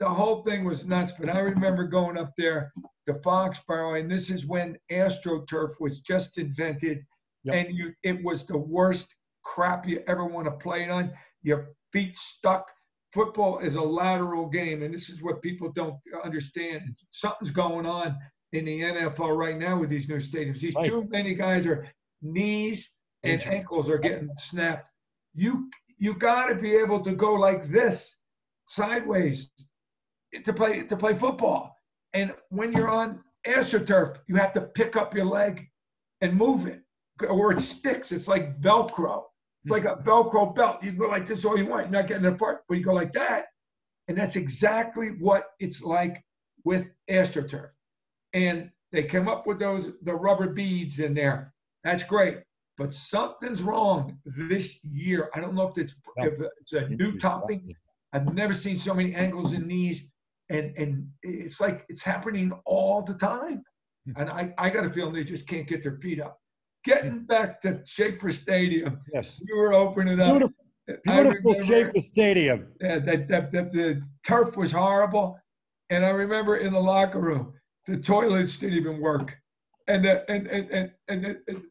The 0.00 0.08
whole 0.08 0.42
thing 0.42 0.64
was 0.64 0.84
nuts. 0.86 1.12
But 1.18 1.30
I 1.30 1.38
remember 1.38 1.84
going 1.84 2.18
up 2.18 2.32
there 2.36 2.72
to 3.06 3.14
Foxborough, 3.14 3.98
and 4.00 4.10
this 4.10 4.30
is 4.30 4.46
when 4.46 4.76
AstroTurf 4.90 5.74
was 5.80 6.00
just 6.00 6.38
invented, 6.38 7.04
Yep. 7.44 7.54
and 7.54 7.76
you 7.76 7.94
it 8.02 8.22
was 8.24 8.44
the 8.44 8.58
worst 8.58 9.14
crap 9.44 9.86
you 9.86 10.02
ever 10.08 10.24
want 10.24 10.46
to 10.46 10.50
play 10.52 10.82
it 10.82 10.90
on. 10.90 11.12
Your 11.42 11.68
feet 11.92 12.18
stuck. 12.18 12.70
Football 13.12 13.60
is 13.60 13.76
a 13.76 13.80
lateral 13.80 14.48
game, 14.48 14.82
and 14.82 14.92
this 14.92 15.08
is 15.08 15.22
what 15.22 15.40
people 15.40 15.70
don't 15.72 15.96
understand. 16.24 16.82
Something's 17.12 17.52
going 17.52 17.86
on 17.86 18.16
in 18.52 18.64
the 18.64 18.80
NFL 18.82 19.36
right 19.38 19.56
now 19.56 19.78
with 19.78 19.88
these 19.90 20.08
new 20.08 20.16
stadiums. 20.18 20.58
These 20.60 20.74
Right. 20.74 20.86
too 20.86 21.04
many 21.08 21.34
guys 21.34 21.66
are 21.66 21.88
knees 22.20 22.94
and 23.22 23.40
ankles 23.46 23.88
are 23.88 23.98
getting 23.98 24.28
snapped. 24.36 24.90
You 25.34 25.70
you 25.98 26.12
got 26.14 26.46
to 26.48 26.54
be 26.56 26.74
able 26.74 27.00
to 27.04 27.14
go 27.14 27.32
like 27.34 27.70
this, 27.70 28.18
sideways, 28.68 29.50
to 30.44 30.52
play 30.52 30.82
to 30.82 30.96
play 30.96 31.16
football. 31.16 31.76
And 32.12 32.34
when 32.48 32.72
you're 32.72 32.88
on 32.88 33.20
AstroTurf, 33.46 34.18
you 34.26 34.36
have 34.36 34.52
to 34.54 34.60
pick 34.60 34.96
up 34.96 35.14
your 35.14 35.26
leg 35.26 35.68
and 36.20 36.34
move 36.34 36.66
it, 36.66 36.82
or 37.28 37.52
it 37.52 37.60
sticks. 37.60 38.12
It's 38.12 38.28
like 38.28 38.60
Velcro. 38.60 39.24
It's 39.64 39.70
like 39.70 39.84
a 39.84 39.96
mm-hmm. 39.96 40.08
Velcro 40.08 40.54
belt. 40.54 40.82
You 40.82 40.92
go 40.92 41.08
like 41.08 41.26
this 41.26 41.44
all 41.44 41.58
you 41.58 41.66
want. 41.66 41.90
You're 41.90 42.02
not 42.02 42.08
getting 42.08 42.24
it 42.24 42.32
apart, 42.32 42.62
but 42.68 42.78
you 42.78 42.84
go 42.84 42.92
like 42.92 43.12
that. 43.14 43.46
And 44.08 44.16
that's 44.16 44.36
exactly 44.36 45.08
what 45.08 45.46
it's 45.58 45.82
like 45.82 46.24
with 46.64 46.86
AstroTurf. 47.10 47.70
And 48.32 48.70
they 48.92 49.02
came 49.02 49.28
up 49.28 49.46
with 49.46 49.58
those 49.58 49.90
the 50.02 50.14
rubber 50.14 50.48
beads 50.48 51.00
in 51.00 51.14
there. 51.14 51.52
That's 51.84 52.04
great. 52.04 52.38
But 52.78 52.94
something's 52.94 53.62
wrong 53.62 54.18
this 54.24 54.84
year. 54.84 55.30
I 55.34 55.40
don't 55.40 55.54
know 55.54 55.68
if 55.68 55.78
it's 55.78 55.94
if 56.16 56.34
it's 56.60 56.72
a 56.72 56.88
new 56.88 57.18
topping. 57.18 57.74
I've 58.12 58.32
never 58.34 58.52
seen 58.52 58.78
so 58.78 58.94
many 58.94 59.14
ankles 59.14 59.52
and 59.52 59.66
knees, 59.66 60.08
and 60.50 60.76
and 60.76 61.08
it's 61.22 61.60
like 61.60 61.84
it's 61.88 62.02
happening 62.02 62.52
all 62.64 63.02
the 63.02 63.14
time. 63.14 63.62
Hmm. 64.06 64.20
And 64.20 64.30
I 64.30 64.54
I 64.58 64.70
got 64.70 64.84
a 64.84 64.90
feeling 64.90 65.14
they 65.14 65.24
just 65.24 65.46
can't 65.46 65.66
get 65.66 65.82
their 65.82 65.98
feet 65.98 66.20
up. 66.20 66.38
Getting 66.84 67.20
hmm. 67.20 67.24
back 67.24 67.60
to 67.62 67.80
Schaefer 67.84 68.32
Stadium, 68.32 69.00
Yes. 69.12 69.40
you 69.46 69.56
were 69.56 69.72
opening 69.72 70.20
up. 70.20 70.30
Beautiful, 70.30 70.54
beautiful 71.04 71.52
remember- 71.52 71.64
Schaefer 71.64 72.00
Stadium. 72.00 72.72
yeah, 72.80 72.98
that, 73.00 73.28
that, 73.28 73.52
that 73.52 73.72
the 73.72 74.02
turf 74.24 74.56
was 74.56 74.72
horrible. 74.72 75.38
And 75.90 76.04
I 76.04 76.10
remember 76.10 76.56
in 76.56 76.72
the 76.72 76.80
locker 76.80 77.20
room, 77.20 77.54
the 77.86 77.96
toilets 77.96 78.56
didn't 78.58 78.76
even 78.76 79.00
work. 79.00 79.36
And 79.88 80.04
the, 80.04 80.28
and 80.28 80.48
and 80.48 80.70
and, 80.70 80.90
and, 81.08 81.24
it, 81.24 81.42
it, 81.46 81.62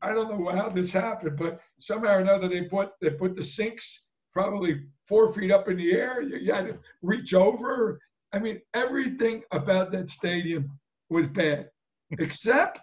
I 0.00 0.14
don't 0.14 0.30
know 0.30 0.50
how 0.50 0.70
this 0.70 0.90
happened, 0.90 1.36
but 1.38 1.60
somehow 1.78 2.14
or 2.14 2.20
another 2.20 2.48
they 2.48 2.62
put 2.62 2.92
they 3.02 3.10
put 3.10 3.36
the 3.36 3.44
sinks 3.44 4.04
probably 4.32 4.82
four 5.06 5.32
feet 5.32 5.50
up 5.50 5.68
in 5.68 5.76
the 5.76 5.92
air. 5.92 6.22
You, 6.22 6.36
you 6.38 6.52
had 6.54 6.68
to 6.68 6.78
reach 7.02 7.34
over. 7.34 8.00
I 8.32 8.38
mean, 8.38 8.60
everything 8.74 9.42
about 9.52 9.90
that 9.92 10.10
stadium 10.10 10.70
was 11.08 11.26
bad, 11.26 11.70
except 12.18 12.78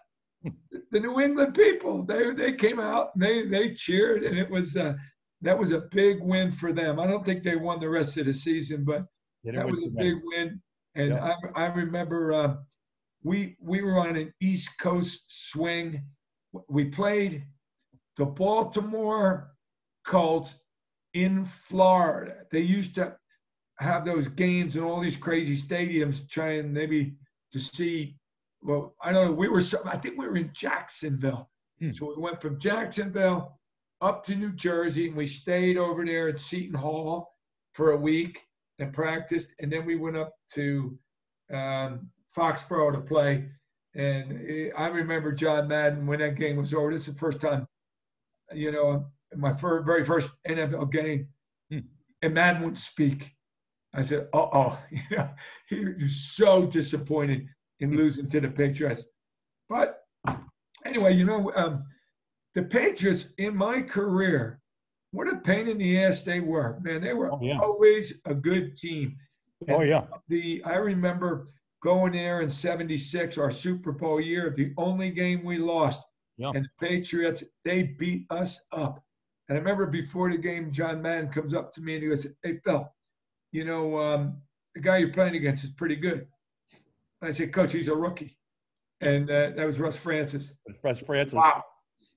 the 0.91 0.99
New 0.99 1.19
England 1.21 1.55
people. 1.55 2.03
They 2.03 2.31
they 2.33 2.53
came 2.53 2.79
out 2.79 3.11
and 3.13 3.23
they 3.23 3.45
they 3.45 3.73
cheered, 3.73 4.23
and 4.23 4.37
it 4.37 4.49
was 4.49 4.75
uh, 4.75 4.93
that 5.41 5.57
was 5.57 5.71
a 5.71 5.87
big 5.91 6.21
win 6.21 6.51
for 6.51 6.73
them. 6.73 6.99
I 6.99 7.07
don't 7.07 7.25
think 7.25 7.43
they 7.43 7.55
won 7.55 7.79
the 7.79 7.89
rest 7.89 8.17
of 8.17 8.25
the 8.25 8.33
season, 8.33 8.83
but 8.83 9.05
that 9.55 9.65
was 9.65 9.83
a 9.83 9.89
big 10.03 10.15
win. 10.23 10.61
And 10.95 11.09
Yeah. 11.09 11.33
I, 11.55 11.63
I 11.63 11.65
remember 11.67 12.33
uh, 12.33 12.55
we 13.23 13.55
we 13.61 13.81
were 13.81 13.99
on 13.99 14.15
an 14.15 14.33
East 14.41 14.77
Coast 14.79 15.25
swing. 15.29 16.03
We 16.69 16.85
played 16.85 17.43
the 18.17 18.25
Baltimore 18.25 19.51
Colts 20.05 20.55
in 21.13 21.45
Florida. 21.45 22.45
They 22.51 22.61
used 22.61 22.95
to 22.95 23.15
have 23.79 24.05
those 24.05 24.27
games 24.27 24.75
in 24.75 24.83
all 24.83 25.01
these 25.01 25.15
crazy 25.17 25.55
stadiums, 25.55 26.27
trying 26.29 26.73
maybe 26.73 27.15
to 27.51 27.59
see. 27.59 28.17
Well, 28.61 28.95
I 29.03 29.11
don't 29.11 29.25
know. 29.25 29.31
We 29.33 29.47
were. 29.49 29.61
I 29.85 29.97
think 29.97 30.17
we 30.17 30.27
were 30.27 30.37
in 30.37 30.51
Jacksonville. 30.53 31.49
Hmm. 31.79 31.91
So 31.93 32.13
we 32.15 32.21
went 32.21 32.41
from 32.41 32.59
Jacksonville 32.59 33.59
up 34.01 34.23
to 34.25 34.35
New 34.35 34.51
Jersey, 34.51 35.07
and 35.07 35.15
we 35.15 35.27
stayed 35.27 35.77
over 35.77 36.05
there 36.05 36.27
at 36.29 36.39
Seton 36.41 36.73
Hall 36.75 37.31
for 37.73 37.91
a 37.91 37.97
week 37.97 38.39
and 38.79 38.93
practiced, 38.93 39.53
and 39.59 39.71
then 39.71 39.85
we 39.85 39.95
went 39.95 40.17
up 40.17 40.33
to 40.53 40.97
um, 41.53 42.09
Foxborough 42.35 42.93
to 42.93 43.01
play. 43.01 43.47
And 43.95 44.71
I 44.77 44.87
remember 44.87 45.31
John 45.31 45.67
Madden 45.67 46.05
when 46.05 46.19
that 46.19 46.35
game 46.35 46.57
was 46.57 46.73
over. 46.73 46.91
This 46.91 47.07
is 47.07 47.13
the 47.13 47.19
first 47.19 47.41
time, 47.41 47.67
you 48.53 48.71
know, 48.71 49.07
my 49.35 49.53
fir- 49.53 49.81
very 49.83 50.05
first 50.05 50.29
NFL 50.47 50.91
game, 50.91 51.27
Hmm. 51.71 51.79
and 52.21 52.33
Madden 52.33 52.61
wouldn't 52.61 52.79
speak. 52.79 53.31
I 53.97 54.03
said, 54.03 54.27
"Uh 54.33 54.47
oh," 54.53 54.79
you 54.91 55.17
know, 55.17 55.29
he 55.67 55.85
was 55.85 56.15
so 56.15 56.65
disappointed 56.67 57.47
in 57.79 57.97
losing 57.97 58.29
to 58.29 58.39
the 58.39 58.47
Patriots. 58.49 59.03
But 59.69 60.03
anyway, 60.85 61.13
you 61.15 61.25
know, 61.25 61.51
um, 61.55 61.83
the 62.55 62.63
Patriots 62.63 63.25
in 63.37 63.55
my 63.55 63.81
career, 63.81 64.61
what 65.11 65.27
a 65.27 65.37
pain 65.37 65.67
in 65.67 65.77
the 65.79 66.03
ass 66.03 66.21
they 66.21 66.39
were. 66.39 66.79
Man, 66.81 67.01
they 67.01 67.13
were 67.13 67.31
Oh, 67.33 67.39
yeah. 67.41 67.59
always 67.59 68.21
a 68.25 68.33
good 68.33 68.77
team. 68.77 69.17
Oh, 69.69 69.81
yeah. 69.81 70.05
The 70.29 70.63
I 70.63 70.75
remember 70.75 71.49
going 71.83 72.13
there 72.13 72.41
in 72.41 72.49
'76, 72.51 73.37
our 73.39 73.51
Super 73.51 73.91
Bowl 73.91 74.21
year, 74.21 74.53
the 74.55 74.73
only 74.77 75.09
game 75.09 75.43
we 75.43 75.57
lost, 75.57 76.03
Yeah. 76.37 76.51
and 76.53 76.65
the 76.65 76.87
Patriots 76.87 77.43
they 77.65 77.83
beat 77.83 78.27
us 78.29 78.63
up. 78.71 79.03
And 79.49 79.57
I 79.57 79.59
remember 79.59 79.87
before 79.87 80.29
the 80.29 80.37
game, 80.37 80.71
John 80.71 81.01
Madden 81.01 81.29
comes 81.31 81.53
up 81.55 81.73
to 81.73 81.81
me 81.81 81.95
and 81.95 82.03
he 82.03 82.09
goes, 82.09 82.27
"Hey 82.43 82.59
Phil, 82.63 82.87
you 83.51 83.65
know 83.65 83.97
um, 83.97 84.37
the 84.75 84.81
guy 84.81 84.97
you're 84.97 85.13
playing 85.13 85.35
against 85.35 85.63
is 85.63 85.71
pretty 85.71 85.95
good." 85.95 86.27
I 87.21 87.31
said, 87.31 87.53
"Coach, 87.53 87.73
he's 87.73 87.87
a 87.87 87.95
rookie," 87.95 88.37
and 89.01 89.29
uh, 89.29 89.51
that 89.55 89.65
was 89.65 89.79
Russ 89.79 89.95
Francis. 89.95 90.53
Russ 90.83 90.99
Francis. 90.99 91.35
Wow, 91.35 91.63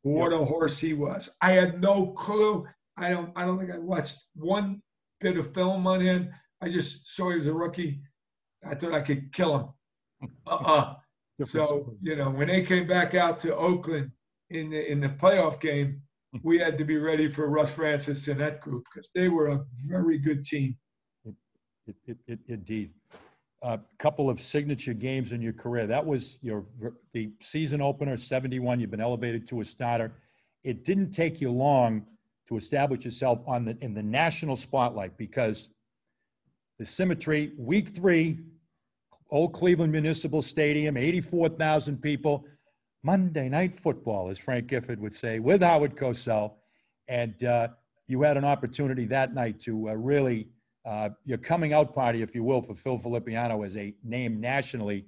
what 0.03 0.33
a 0.33 0.45
horse 0.45 0.79
he 0.79 0.93
was! 0.93 1.31
I 1.41 1.53
had 1.53 1.81
no 1.81 2.09
clue. 2.09 2.67
I 2.97 3.11
don't. 3.11 3.31
I 3.37 3.45
don't 3.45 3.59
think 3.59 3.71
I 3.73 3.79
watched 3.79 4.23
one 4.35 4.83
bit 5.21 5.37
of 5.37 5.55
film 5.55 5.87
on 5.87 6.01
him. 6.01 6.31
I 6.61 6.69
just 6.69 7.15
saw 7.15 7.31
he 7.31 7.39
was 7.39 7.47
a 7.47 7.53
rookie. 7.53 8.03
I 8.69 8.75
thought 8.75 8.95
I 8.95 9.01
could 9.01 9.33
kill 9.33 9.57
him. 9.59 10.29
Uh-uh. 10.47 10.95
So 11.47 11.97
you 12.03 12.17
know, 12.17 12.31
when 12.31 12.49
they 12.49 12.63
came 12.63 12.87
back 12.87 13.15
out 13.15 13.39
to 13.41 13.57
Oakland 13.57 14.11
in 14.51 14.71
the 14.71 14.91
in 14.91 15.01
the 15.01 15.09
playoff 15.09 15.61
game, 15.61 16.03
we 16.43 16.59
had 16.59 16.77
to 16.79 16.85
be 16.85 16.99
ready 16.99 17.31
for 17.31 17.49
Russ 17.49 17.71
Francis 17.71 18.29
and 18.29 18.41
that 18.41 18.61
group 18.61 18.85
because 18.93 19.09
they 19.15 19.29
were 19.29 19.49
a 19.49 19.65
very 19.87 20.19
good 20.19 20.45
team. 20.45 20.77
It, 22.07 22.19
it, 22.27 22.39
indeed. 22.49 22.93
A 23.63 23.79
couple 23.99 24.31
of 24.31 24.41
signature 24.41 24.95
games 24.95 25.33
in 25.33 25.43
your 25.43 25.53
career. 25.53 25.87
That 25.87 26.05
was 26.05 26.39
your 26.41 26.65
the 27.13 27.31
season 27.41 27.83
opener, 27.83 28.17
71. 28.17 28.81
You've 28.81 28.91
been 28.91 29.01
elevated 29.01 29.47
to 29.49 29.61
a 29.61 29.65
starter. 29.65 30.13
It 30.65 30.85
didn't 30.85 31.11
take 31.11 31.41
you 31.41 31.51
long 31.51 32.07
to 32.49 32.57
establish 32.57 33.05
yourself 33.05 33.41
on 33.47 33.67
the 33.67 33.77
in 33.81 33.93
the 33.93 34.03
national 34.03 34.57
spotlight 34.57 35.19
because 35.19 35.69
the 36.79 36.87
symmetry, 36.87 37.53
week 37.59 37.95
three, 37.95 38.39
Old 39.31 39.53
Cleveland 39.53 39.93
Municipal 39.93 40.41
Stadium, 40.41 40.97
84,000 40.97 42.01
people. 42.01 42.47
Monday 43.03 43.49
night 43.49 43.79
football, 43.79 44.29
as 44.29 44.39
Frank 44.39 44.67
Gifford 44.67 45.01
would 45.01 45.15
say, 45.15 45.39
with 45.39 45.63
Howard 45.63 45.97
Cosell. 45.97 46.53
And 47.09 47.43
uh, 47.45 47.69
you 48.07 48.23
had 48.23 48.37
an 48.37 48.45
opportunity 48.45 49.07
that 49.07 49.35
night 49.35 49.61
to 49.61 49.91
uh, 49.91 49.95
really 49.95 50.49
uh, 50.85 51.11
your 51.25 51.39
coming 51.39 51.73
out 51.73 51.95
party, 51.95 52.23
if 52.23 52.35
you 52.35 52.43
will, 52.43 52.63
for 52.63 52.75
Phil 52.75 52.99
Villapiano 52.99 53.65
as 53.65 53.77
a 53.77 53.95
name 54.03 54.41
nationally. 54.41 55.07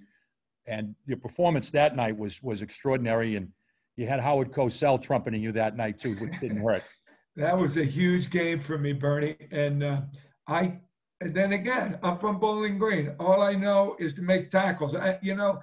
And 0.66 0.94
your 1.06 1.16
performance 1.16 1.70
that 1.70 1.96
night 1.96 2.16
was 2.16 2.42
was 2.42 2.62
extraordinary. 2.62 3.36
And 3.36 3.48
you 3.96 4.06
had 4.06 4.20
Howard 4.20 4.52
Cosell 4.52 5.00
trumpeting 5.00 5.42
you 5.42 5.52
that 5.52 5.76
night 5.76 5.98
too, 5.98 6.14
which 6.16 6.38
didn't 6.40 6.62
hurt. 6.62 6.82
That 7.34 7.56
was 7.56 7.78
a 7.78 7.84
huge 7.84 8.28
game 8.28 8.60
for 8.60 8.76
me, 8.76 8.92
Bernie. 8.92 9.38
And 9.50 9.82
uh, 9.82 10.02
I, 10.46 10.80
and 11.22 11.34
then 11.34 11.52
again, 11.52 11.98
I'm 12.02 12.18
from 12.18 12.38
Bowling 12.38 12.76
Green. 12.78 13.14
All 13.18 13.40
I 13.40 13.54
know 13.54 13.96
is 13.98 14.12
to 14.14 14.20
make 14.20 14.50
tackles. 14.50 14.94
I, 14.94 15.18
you 15.22 15.34
know, 15.34 15.58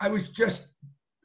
I 0.00 0.08
was 0.08 0.28
just, 0.28 0.68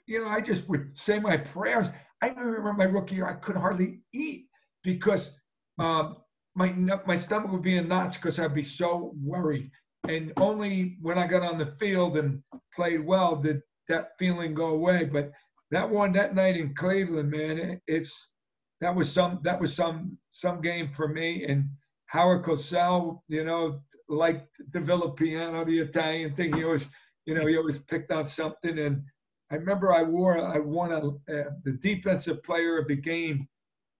you 0.05 0.23
know, 0.23 0.29
I 0.29 0.39
just 0.39 0.69
would 0.69 0.97
say 0.97 1.19
my 1.19 1.35
prayers. 1.35 1.89
I 2.21 2.29
remember 2.29 2.71
my 2.71 2.85
rookie 2.85 3.15
year, 3.15 3.27
I 3.27 3.33
could 3.33 3.57
hardly 3.57 3.99
eat 4.13 4.47
because 4.83 5.31
um, 5.79 6.15
my 6.55 6.71
my 7.05 7.17
stomach 7.17 7.51
would 7.51 7.61
be 7.61 7.77
in 7.77 7.87
knots 7.87 8.17
because 8.17 8.39
I'd 8.39 8.53
be 8.53 8.63
so 8.63 9.13
worried. 9.21 9.71
And 10.07 10.33
only 10.37 10.97
when 11.01 11.17
I 11.17 11.27
got 11.27 11.43
on 11.43 11.57
the 11.57 11.73
field 11.79 12.17
and 12.17 12.41
played 12.75 13.05
well 13.05 13.35
did 13.35 13.61
that 13.87 14.11
feeling 14.17 14.53
go 14.53 14.67
away. 14.67 15.05
But 15.05 15.31
that 15.71 15.89
one 15.89 16.13
that 16.13 16.35
night 16.35 16.57
in 16.57 16.73
Cleveland, 16.73 17.29
man, 17.29 17.57
it, 17.57 17.81
it's 17.87 18.29
that 18.81 18.95
was 18.95 19.11
some 19.11 19.39
that 19.43 19.59
was 19.59 19.75
some 19.75 20.17
some 20.31 20.61
game 20.61 20.89
for 20.89 21.07
me. 21.07 21.45
And 21.45 21.69
Howard 22.07 22.43
Cosell, 22.43 23.21
you 23.27 23.43
know, 23.43 23.81
liked 24.07 24.47
the 24.71 24.79
Villapiano, 24.79 25.65
the 25.65 25.79
Italian 25.79 26.35
thing. 26.35 26.53
He 26.53 26.63
always 26.63 26.89
you 27.29 27.35
know, 27.35 27.45
he 27.45 27.57
always 27.57 27.77
picked 27.77 28.11
on 28.11 28.27
something. 28.27 28.79
And 28.79 29.03
I 29.51 29.55
remember 29.55 29.93
I 29.93 30.01
wore, 30.01 30.43
I 30.43 30.57
won 30.57 30.91
a, 30.91 31.09
uh, 31.09 31.51
the 31.63 31.77
defensive 31.79 32.41
player 32.41 32.79
of 32.79 32.87
the 32.87 32.95
game. 32.95 33.47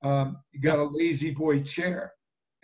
Um, 0.03 0.37
got 0.61 0.79
a 0.79 0.83
lazy 0.83 1.31
boy 1.31 1.61
chair, 1.61 2.13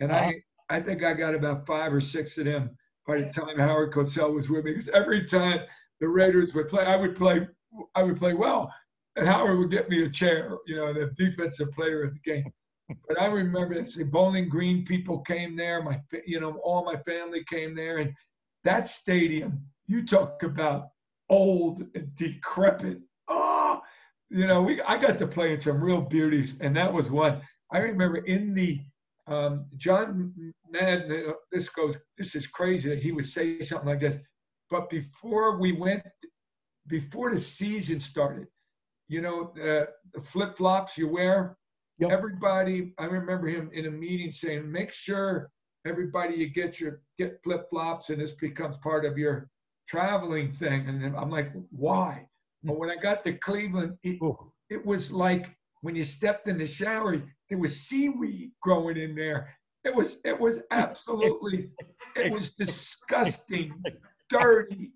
and 0.00 0.12
uh-huh. 0.12 0.32
I, 0.70 0.76
I 0.76 0.80
think 0.80 1.04
I 1.04 1.14
got 1.14 1.34
about 1.34 1.66
five 1.66 1.92
or 1.92 2.00
six 2.00 2.38
of 2.38 2.44
them 2.44 2.70
by 3.06 3.20
the 3.20 3.32
time 3.32 3.58
Howard 3.58 3.92
Cosell 3.92 4.34
was 4.34 4.48
with 4.48 4.64
me. 4.64 4.72
Because 4.72 4.88
every 4.88 5.24
time 5.24 5.60
the 6.00 6.08
Raiders 6.08 6.54
would 6.54 6.68
play, 6.68 6.84
I 6.84 6.96
would 6.96 7.16
play, 7.16 7.46
I 7.94 8.02
would 8.02 8.18
play 8.18 8.34
well, 8.34 8.72
and 9.16 9.26
Howard 9.26 9.58
would 9.58 9.70
get 9.70 9.88
me 9.88 10.04
a 10.04 10.10
chair, 10.10 10.56
you 10.66 10.76
know, 10.76 10.92
the 10.92 11.10
defensive 11.16 11.72
player 11.72 12.02
of 12.02 12.12
the 12.14 12.30
game. 12.30 12.52
But 13.08 13.20
I 13.20 13.26
remember 13.26 13.82
the 13.82 14.04
Bowling 14.04 14.48
Green 14.48 14.84
people 14.84 15.20
came 15.20 15.56
there. 15.56 15.82
My, 15.82 16.00
you 16.24 16.38
know, 16.38 16.60
all 16.62 16.84
my 16.84 16.96
family 16.98 17.42
came 17.48 17.74
there, 17.74 17.98
and 17.98 18.12
that 18.64 18.88
stadium. 18.88 19.64
You 19.88 20.04
talk 20.04 20.42
about 20.42 20.88
old 21.28 21.84
and 21.94 22.14
decrepit. 22.16 22.98
Oh, 23.28 23.80
you 24.30 24.46
know, 24.46 24.62
we 24.62 24.80
I 24.82 24.98
got 24.98 25.18
to 25.18 25.26
play 25.26 25.54
in 25.54 25.60
some 25.60 25.82
real 25.82 26.00
beauties, 26.00 26.54
and 26.60 26.76
that 26.76 26.92
was 26.92 27.10
one. 27.10 27.40
I 27.72 27.78
remember 27.78 28.18
in 28.18 28.54
the 28.54 28.80
um, 29.26 29.66
John 29.76 30.32
Madden. 30.70 31.32
This 31.52 31.68
goes. 31.68 31.96
This 32.18 32.34
is 32.34 32.46
crazy 32.46 32.88
that 32.90 33.02
he 33.02 33.12
would 33.12 33.26
say 33.26 33.60
something 33.60 33.88
like 33.88 34.00
this. 34.00 34.16
But 34.70 34.90
before 34.90 35.58
we 35.58 35.72
went, 35.72 36.02
before 36.88 37.30
the 37.30 37.40
season 37.40 38.00
started, 38.00 38.46
you 39.08 39.20
know, 39.20 39.52
the, 39.54 39.88
the 40.14 40.20
flip 40.20 40.56
flops 40.56 40.98
you 40.98 41.08
wear. 41.08 41.56
Yep. 41.98 42.10
Everybody, 42.10 42.92
I 42.98 43.04
remember 43.04 43.46
him 43.46 43.70
in 43.72 43.86
a 43.86 43.90
meeting 43.90 44.30
saying, 44.30 44.70
make 44.70 44.92
sure 44.92 45.50
everybody 45.86 46.34
you 46.34 46.50
get 46.50 46.78
your 46.78 47.00
get 47.16 47.40
flip 47.42 47.70
flops, 47.70 48.10
and 48.10 48.20
this 48.20 48.32
becomes 48.32 48.76
part 48.78 49.04
of 49.04 49.16
your 49.16 49.48
traveling 49.88 50.52
thing. 50.52 50.88
And 50.88 51.02
then 51.02 51.14
I'm 51.16 51.30
like, 51.30 51.52
why? 51.70 52.26
But 52.62 52.78
when 52.78 52.90
I 52.90 52.96
got 52.96 53.24
to 53.24 53.32
Cleveland, 53.34 53.96
it, 54.02 54.18
it 54.68 54.84
was 54.84 55.10
like 55.12 55.46
when 55.82 55.94
you 55.94 56.04
stepped 56.04 56.48
in 56.48 56.58
the 56.58 56.66
shower, 56.66 57.22
there 57.48 57.58
was 57.58 57.80
seaweed 57.80 58.52
growing 58.62 58.96
in 58.96 59.14
there. 59.14 59.56
It 59.84 59.94
was 59.94 60.18
it 60.24 60.38
was 60.38 60.60
absolutely 60.70 61.70
it 62.16 62.32
was 62.32 62.54
disgusting, 62.54 63.82
dirty. 64.28 64.92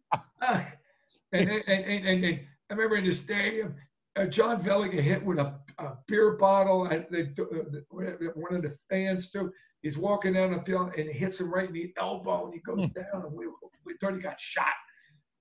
And, 1.33 1.49
and, 1.49 1.63
and, 1.69 2.07
and, 2.07 2.25
and 2.25 2.41
I 2.71 2.75
remember 2.75 2.97
in 2.97 3.05
the 3.05 3.13
stadium, 3.13 3.77
uh, 4.17 4.27
John 4.27 4.61
Veliga 4.63 5.01
hit 5.01 5.25
with 5.25 5.39
a, 5.39 5.55
a 5.79 5.93
beer 6.09 6.33
bottle. 6.33 6.89
I, 6.91 7.07
they, 7.11 7.31
uh, 7.39 8.31
one 8.35 8.55
of 8.57 8.63
the 8.63 8.77
fans 8.89 9.31
too. 9.31 9.53
He's 9.83 9.97
walking 9.97 10.35
down 10.35 10.53
the 10.53 10.63
field 10.63 10.93
and 10.97 11.09
it 11.09 11.17
hits 11.17 11.41
him 11.41 11.53
right 11.53 11.69
in 11.69 11.75
the 11.75 11.93
elbow, 11.97 12.47
and 12.47 12.55
he 12.55 12.61
goes 12.61 12.89
down. 12.91 13.25
And 13.27 13.33
we, 13.33 13.47
we 13.87 13.95
thought 14.01 14.15
he 14.15 14.21
got 14.21 14.41
shot. 14.41 14.67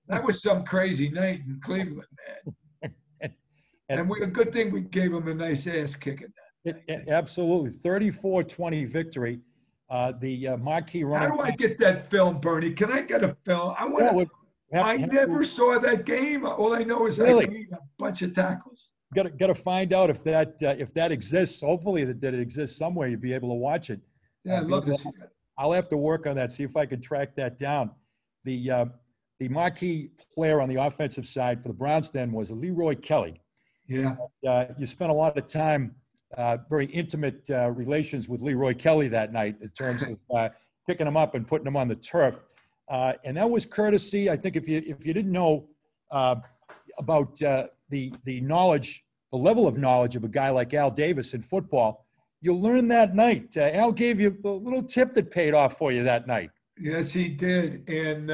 That 0.06 0.24
was 0.24 0.42
some 0.42 0.64
crazy 0.64 1.08
night 1.10 1.40
in 1.46 1.60
Cleveland, 1.62 2.06
man. 2.82 2.94
And 3.88 4.08
we, 4.08 4.20
a 4.22 4.26
good 4.26 4.52
thing 4.52 4.70
we 4.70 4.82
gave 4.82 5.12
him 5.12 5.26
a 5.26 5.34
nice 5.34 5.66
ass 5.66 5.96
kicking. 5.96 6.32
It- 6.64 6.82
it- 6.86 7.08
Absolutely. 7.08 7.70
34-20 7.72 8.84
victory. 8.84 9.40
Uh, 9.88 10.12
The 10.12 10.48
uh, 10.48 10.56
marquee 10.58 11.02
How 11.02 11.26
do 11.28 11.40
I 11.40 11.50
get 11.50 11.76
that 11.78 12.08
film, 12.10 12.40
Bernie? 12.40 12.72
Can 12.72 12.92
I 12.92 13.02
get 13.02 13.24
a 13.24 13.34
film? 13.44 13.74
I 13.76 13.86
want. 13.86 14.04
Yeah, 14.04 14.10
to 14.10 14.16
would- 14.16 14.28
have- 14.72 14.84
I 14.86 14.96
have- 14.98 15.12
never 15.12 15.42
saw 15.42 15.78
that 15.80 16.04
game. 16.04 16.46
All 16.46 16.72
I 16.74 16.84
know 16.84 17.06
is 17.06 17.18
Really? 17.18 17.46
I 17.46 17.48
made 17.50 17.72
a 17.72 17.78
bunch 17.98 18.22
of 18.22 18.32
tackles. 18.34 18.90
Got 19.12 19.24
to, 19.24 19.30
got 19.30 19.48
to 19.48 19.54
find 19.56 19.92
out 19.92 20.08
if 20.10 20.22
that, 20.22 20.62
uh, 20.62 20.76
if 20.78 20.94
that 20.94 21.10
exists. 21.10 21.60
Hopefully 21.62 22.04
that, 22.04 22.20
that 22.20 22.34
it 22.34 22.40
exists 22.40 22.78
somewhere. 22.78 23.08
You'd 23.08 23.20
be 23.20 23.32
able 23.32 23.48
to 23.48 23.54
watch 23.56 23.90
it. 23.90 24.00
Yeah, 24.44 24.60
I'd 24.60 24.66
love 24.68 24.84
to 24.86 24.94
see 24.94 25.10
that. 25.18 25.30
I'll 25.58 25.72
have 25.72 25.88
to 25.88 25.96
work 25.96 26.26
on 26.28 26.36
that, 26.36 26.52
see 26.52 26.62
if 26.62 26.76
I 26.76 26.86
can 26.86 27.00
track 27.00 27.34
that 27.34 27.58
down. 27.58 27.90
The, 28.44 28.70
uh, 28.70 28.84
the 29.40 29.48
marquee 29.48 30.12
player 30.32 30.60
on 30.60 30.68
the 30.68 30.76
offensive 30.76 31.26
side 31.26 31.60
for 31.62 31.68
the 31.68 31.74
Browns 31.74 32.10
then 32.10 32.30
was 32.30 32.52
Leroy 32.52 32.94
Kelly. 32.94 33.40
Yeah, 33.88 34.14
Uh, 34.46 34.66
you 34.78 34.86
spent 34.86 35.10
a 35.10 35.14
lot 35.14 35.36
of 35.36 35.48
time, 35.48 35.96
uh, 36.36 36.58
very 36.68 36.86
intimate 36.86 37.48
uh, 37.50 37.70
relations 37.70 38.28
with 38.28 38.40
Leroy 38.40 38.74
Kelly 38.74 39.08
that 39.08 39.32
night 39.32 39.56
in 39.60 39.68
terms 39.70 40.02
of 40.02 40.18
uh, 40.34 40.48
picking 40.86 41.06
him 41.06 41.16
up 41.16 41.34
and 41.34 41.46
putting 41.46 41.66
him 41.66 41.76
on 41.76 41.88
the 41.88 41.96
turf. 41.96 42.36
Uh, 42.88 43.12
and 43.24 43.36
that 43.36 43.48
was 43.48 43.66
courtesy. 43.66 44.30
I 44.30 44.36
think 44.36 44.56
if 44.56 44.68
you 44.68 44.82
if 44.84 45.06
you 45.06 45.12
didn't 45.12 45.32
know 45.32 45.68
uh, 46.10 46.36
about 46.98 47.36
the 47.36 48.12
the 48.24 48.40
knowledge, 48.40 49.04
the 49.32 49.38
level 49.38 49.66
of 49.68 49.76
knowledge 49.76 50.16
of 50.16 50.24
a 50.24 50.28
guy 50.28 50.50
like 50.50 50.74
Al 50.74 50.90
Davis 50.90 51.34
in 51.34 51.42
football, 51.42 52.06
you'll 52.40 52.60
learn 52.60 52.88
that 52.88 53.14
night. 53.14 53.56
Al 53.56 53.92
gave 53.92 54.20
you 54.20 54.36
a 54.44 54.48
little 54.48 54.82
tip 54.82 55.14
that 55.14 55.30
paid 55.30 55.54
off 55.54 55.76
for 55.78 55.92
you 55.92 56.02
that 56.04 56.26
night. 56.26 56.50
yes, 56.78 57.12
he 57.12 57.28
did. 57.28 57.88
And 57.88 58.30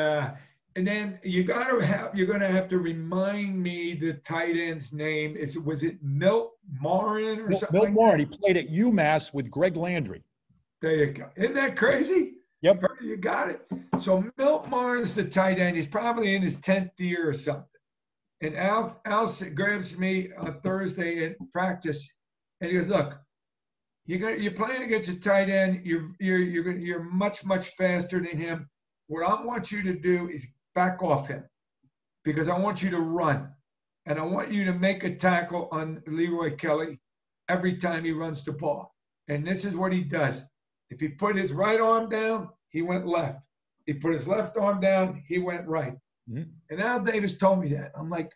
and 0.77 0.87
then 0.87 1.19
you 1.25 1.43
got 1.43 1.69
to 1.69 1.85
have 1.85 2.15
you're 2.15 2.27
going 2.27 2.41
to 2.41 2.49
have 2.49 2.69
to 2.69 2.79
remind 2.79 3.61
me 3.61 3.95
the 3.95 4.15
tight 4.15 4.57
end's 4.57 4.93
name. 4.93 5.37
Is 5.37 5.59
was 5.59 5.83
it 5.83 5.97
Milt 6.03 6.53
Morin 6.81 7.41
or 7.41 7.49
Milt 7.49 7.61
something? 7.61 7.93
Moore, 7.93 8.13
and 8.13 8.21
he 8.21 8.27
played 8.27 8.57
at 8.57 8.69
UMass 8.69 9.33
with 9.35 9.51
Greg 9.51 9.77
Landry. 9.77 10.23
There 10.83 10.95
you 10.95 11.07
go. 11.13 11.29
Isn't 11.37 11.55
that 11.55 11.77
crazy? 11.77 12.35
Yep. 12.63 12.83
You 13.03 13.17
got 13.17 13.49
it. 13.51 13.67
So 14.01 14.25
Milt 14.37 14.69
Martin's 14.69 15.15
the 15.15 15.25
tight 15.25 15.59
end. 15.59 15.77
He's 15.77 15.87
probably 15.87 16.35
in 16.35 16.43
his 16.43 16.57
10th 16.57 16.91
year 16.99 17.29
or 17.29 17.35
something. 17.35 17.65
And 18.43 18.57
Al, 18.57 19.01
Al 19.07 19.27
grabs 19.55 19.99
me 19.99 20.31
on 20.39 20.61
Thursday 20.63 21.25
at 21.25 21.37
practice 21.53 22.07
and 22.61 22.71
he 22.71 22.77
goes, 22.77 22.89
look, 22.89 23.15
you're, 24.07 24.19
gonna, 24.19 24.37
you're 24.37 24.53
playing 24.53 24.83
against 24.83 25.09
a 25.09 25.19
tight 25.19 25.49
end. 25.49 25.81
You're, 25.85 26.11
you're, 26.21 26.39
you're, 26.39 26.65
gonna- 26.65 26.79
you're 26.79 27.03
much, 27.03 27.45
much 27.45 27.71
faster 27.77 28.19
than 28.21 28.37
him. 28.37 28.69
What 29.09 29.25
I 29.27 29.43
want 29.43 29.71
you 29.73 29.83
to 29.83 29.95
do 29.95 30.29
is 30.29 30.47
back 30.77 31.03
off 31.03 31.27
him 31.27 31.43
because 32.25 32.49
I 32.49 32.57
want 32.57 32.83
you 32.83 32.91
to 32.91 33.01
run. 33.01 33.49
And 34.09 34.21
I 34.21 34.23
want 34.23 34.53
you 34.53 34.65
to 34.67 34.73
make 34.73 35.03
a 35.03 35.17
tackle 35.17 35.69
on 35.73 36.01
Leroy 36.07 36.55
Kelly 36.55 37.01
every 37.49 37.77
time 37.79 38.05
he 38.05 38.13
runs 38.13 38.45
the 38.45 38.53
ball. 38.53 38.95
And 39.27 39.45
this 39.45 39.65
is 39.65 39.75
what 39.75 39.93
he 39.93 40.03
does. 40.05 40.43
If 40.91 41.01
he 41.01 41.09
put 41.09 41.35
his 41.35 41.53
right 41.53 41.81
arm 41.81 42.09
down, 42.09 42.51
he 42.69 42.83
went 42.83 43.09
left. 43.09 43.41
He 43.87 43.95
put 43.95 44.13
his 44.13 44.29
left 44.29 44.57
arm 44.57 44.81
down, 44.81 45.25
he 45.27 45.39
went 45.39 45.67
right. 45.67 45.97
Mhm. 46.31 46.51
And 46.71 46.81
Al 46.81 47.01
Davis 47.01 47.37
told 47.37 47.61
me 47.61 47.69
that. 47.75 47.91
I'm 47.97 48.09
like, 48.11 48.31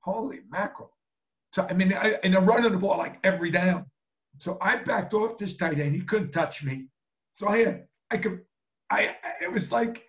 holy 0.00 0.40
mackerel. 0.48 0.96
So, 1.54 1.66
I 1.68 1.74
mean, 1.74 1.92
I, 1.92 2.12
and 2.24 2.34
I'm 2.34 2.46
running 2.46 2.72
the 2.72 2.78
ball 2.78 2.96
like 2.98 3.18
every 3.24 3.50
down. 3.50 3.84
So 4.38 4.56
I 4.62 4.76
backed 4.76 5.12
off 5.12 5.36
this 5.36 5.56
tight 5.56 5.78
end. 5.80 5.94
He 5.94 6.02
couldn't 6.02 6.32
touch 6.32 6.64
me. 6.64 6.88
So 7.34 7.48
I 7.48 7.58
had, 7.58 7.86
I 8.10 8.16
could, 8.18 8.40
I- 8.90 9.16
it 9.42 9.52
was 9.52 9.70
like, 9.72 10.07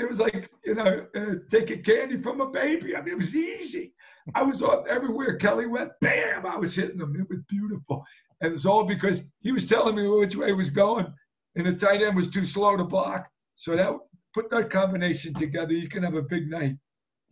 it 0.00 0.08
was 0.08 0.18
like, 0.18 0.50
you 0.64 0.74
know, 0.74 1.06
uh, 1.16 1.34
taking 1.50 1.82
candy 1.82 2.20
from 2.20 2.40
a 2.40 2.50
baby. 2.50 2.96
I 2.96 3.00
mean, 3.00 3.12
it 3.12 3.18
was 3.18 3.34
easy. 3.34 3.94
I 4.34 4.42
was 4.42 4.62
off 4.62 4.86
everywhere 4.86 5.36
Kelly 5.36 5.66
went, 5.66 5.92
bam, 6.00 6.46
I 6.46 6.56
was 6.56 6.74
hitting 6.74 7.00
him. 7.00 7.16
It 7.18 7.28
was 7.28 7.40
beautiful. 7.48 8.04
And 8.40 8.54
it's 8.54 8.66
all 8.66 8.84
because 8.84 9.22
he 9.40 9.52
was 9.52 9.66
telling 9.66 9.96
me 9.96 10.06
which 10.06 10.36
way 10.36 10.46
he 10.46 10.52
was 10.52 10.70
going, 10.70 11.12
and 11.56 11.66
the 11.66 11.74
tight 11.74 12.02
end 12.02 12.16
was 12.16 12.28
too 12.28 12.44
slow 12.44 12.76
to 12.76 12.84
block. 12.84 13.28
So 13.56 13.76
that 13.76 13.92
put 14.32 14.50
that 14.50 14.70
combination 14.70 15.34
together, 15.34 15.72
you 15.72 15.88
can 15.88 16.02
have 16.02 16.14
a 16.14 16.22
big 16.22 16.48
night. 16.48 16.76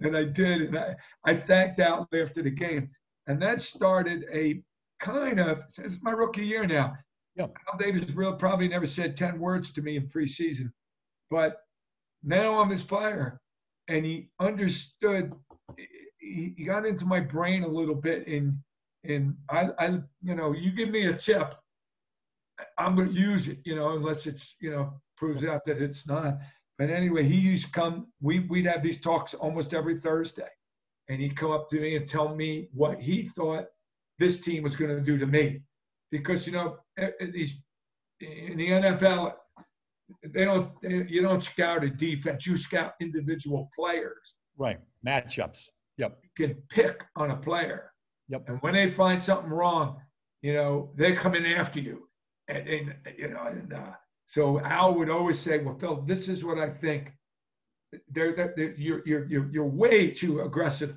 And 0.00 0.16
I 0.16 0.24
did, 0.24 0.62
and 0.62 0.78
I, 0.78 0.94
I 1.24 1.36
thanked 1.36 1.80
Al 1.80 2.08
after 2.12 2.42
the 2.42 2.50
game. 2.50 2.90
And 3.26 3.40
that 3.42 3.62
started 3.62 4.24
a 4.32 4.62
kind 5.00 5.40
of 5.40 5.62
it's 5.78 6.02
my 6.02 6.10
rookie 6.10 6.44
year 6.44 6.66
now. 6.66 6.96
Yep. 7.36 7.54
Al 7.72 7.78
Davis 7.78 8.10
real 8.10 8.34
probably 8.34 8.68
never 8.68 8.86
said 8.86 9.16
10 9.16 9.38
words 9.38 9.72
to 9.72 9.82
me 9.82 9.96
in 9.96 10.08
preseason. 10.08 10.70
But 11.30 11.58
now 12.22 12.60
I'm 12.60 12.70
his 12.70 12.82
player. 12.82 13.40
And 13.88 14.04
he 14.04 14.28
understood 14.38 15.32
he, 16.20 16.54
he 16.56 16.64
got 16.64 16.84
into 16.86 17.06
my 17.06 17.20
brain 17.20 17.62
a 17.62 17.68
little 17.68 17.94
bit 17.94 18.26
and 18.26 18.58
and 19.04 19.34
I, 19.50 19.68
I 19.78 19.86
you 20.22 20.34
know 20.34 20.52
you 20.52 20.72
give 20.72 20.90
me 20.90 21.06
a 21.06 21.14
tip 21.14 21.54
i'm 22.76 22.96
going 22.96 23.08
to 23.08 23.14
use 23.14 23.48
it 23.48 23.58
you 23.64 23.76
know 23.76 23.96
unless 23.96 24.26
it's 24.26 24.56
you 24.60 24.70
know 24.70 25.00
proves 25.18 25.44
out 25.44 25.66
that 25.66 25.82
it's 25.82 26.06
not. 26.06 26.38
But 26.78 26.90
anyway 26.90 27.24
he 27.24 27.36
used 27.36 27.66
to 27.66 27.72
come 27.72 28.06
we, 28.20 28.40
we'd 28.40 28.66
have 28.66 28.82
these 28.82 29.00
talks 29.00 29.34
almost 29.34 29.74
every 29.74 30.00
thursday. 30.00 30.48
And 31.08 31.20
he'd 31.20 31.36
come 31.36 31.50
up 31.50 31.68
to 31.70 31.80
me 31.80 31.96
and 31.96 32.06
tell 32.06 32.34
me 32.34 32.68
what 32.72 33.00
he 33.00 33.22
thought 33.22 33.66
this 34.18 34.40
team 34.40 34.62
was 34.62 34.76
going 34.76 34.94
to 34.94 35.00
do 35.00 35.18
to 35.18 35.26
me. 35.26 35.62
Because 36.10 36.46
you 36.46 36.52
know 36.52 36.78
these 37.20 37.60
in 38.20 38.58
the 38.58 38.68
nfl 38.68 39.34
they 40.34 40.44
don't 40.44 40.70
they, 40.82 41.04
you 41.08 41.22
don't 41.22 41.42
scout 41.42 41.84
a 41.84 41.90
defense 41.90 42.46
you 42.46 42.56
scout 42.56 42.94
individual 43.00 43.70
players 43.78 44.34
Right. 44.58 44.80
Matchups. 45.06 45.68
Yep. 45.96 46.18
you 46.22 46.46
can 46.46 46.56
pick 46.68 47.02
on 47.16 47.30
a 47.30 47.36
player. 47.36 47.92
Yep. 48.28 48.48
And 48.48 48.58
when 48.60 48.74
they 48.74 48.90
find 48.90 49.22
something 49.22 49.50
wrong, 49.50 50.00
you 50.42 50.52
know, 50.52 50.90
they're 50.96 51.16
coming 51.16 51.46
after 51.46 51.80
you. 51.80 52.08
And, 52.48 52.68
and 52.68 52.94
you 53.16 53.28
know, 53.28 53.46
and 53.46 53.72
uh, 53.72 53.92
so 54.26 54.60
Al 54.60 54.94
would 54.94 55.10
always 55.10 55.38
say, 55.38 55.58
"Well, 55.58 55.76
Phil, 55.78 56.02
this 56.06 56.28
is 56.28 56.44
what 56.44 56.58
I 56.58 56.70
think. 56.70 57.12
They're, 58.10 58.34
they're, 58.34 58.74
you're, 58.76 59.06
you're, 59.06 59.50
you're 59.50 59.66
way 59.66 60.10
too 60.10 60.40
aggressive 60.40 60.94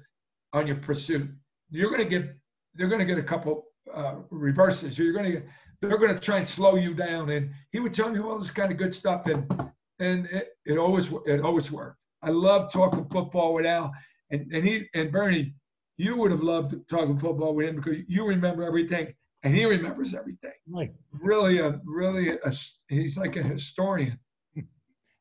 on 0.53 0.67
your 0.67 0.77
pursuit. 0.77 1.29
You're 1.69 1.89
going 1.89 2.03
to 2.03 2.09
get, 2.09 2.35
they're 2.75 2.89
going 2.89 2.99
to 2.99 3.05
get 3.05 3.17
a 3.17 3.23
couple 3.23 3.65
uh, 3.93 4.15
reverses. 4.29 4.97
You're 4.97 5.13
going 5.13 5.25
to 5.25 5.31
get, 5.31 5.47
they're 5.81 5.97
going 5.97 6.13
to 6.13 6.19
try 6.19 6.37
and 6.37 6.47
slow 6.47 6.75
you 6.75 6.93
down." 6.93 7.29
And 7.31 7.51
he 7.71 7.79
would 7.79 7.93
tell 7.93 8.09
me 8.11 8.19
all 8.19 8.39
this 8.39 8.51
kind 8.51 8.71
of 8.71 8.77
good 8.77 8.95
stuff, 8.95 9.25
and 9.25 9.51
and 9.99 10.25
it, 10.27 10.49
it 10.65 10.77
always, 10.77 11.11
it 11.25 11.41
always 11.41 11.71
worked. 11.71 11.97
I 12.21 12.29
love 12.29 12.71
talking 12.71 13.05
football 13.11 13.53
with 13.53 13.65
Al, 13.65 13.91
and 14.29 14.51
and 14.51 14.65
he 14.65 14.87
and 14.93 15.11
Bernie. 15.11 15.53
You 15.97 16.17
would 16.17 16.31
have 16.31 16.41
loved 16.41 16.75
talking 16.89 17.19
football 17.19 17.53
with 17.53 17.67
him 17.67 17.75
because 17.75 17.97
you 18.07 18.25
remember 18.25 18.63
everything, 18.63 19.13
and 19.43 19.55
he 19.55 19.65
remembers 19.65 20.15
everything. 20.15 20.53
Right. 20.67 20.91
Really, 21.11 21.59
a 21.59 21.79
really 21.85 22.31
a, 22.31 22.53
he's 22.87 23.17
like 23.17 23.35
a 23.35 23.43
historian. 23.43 24.17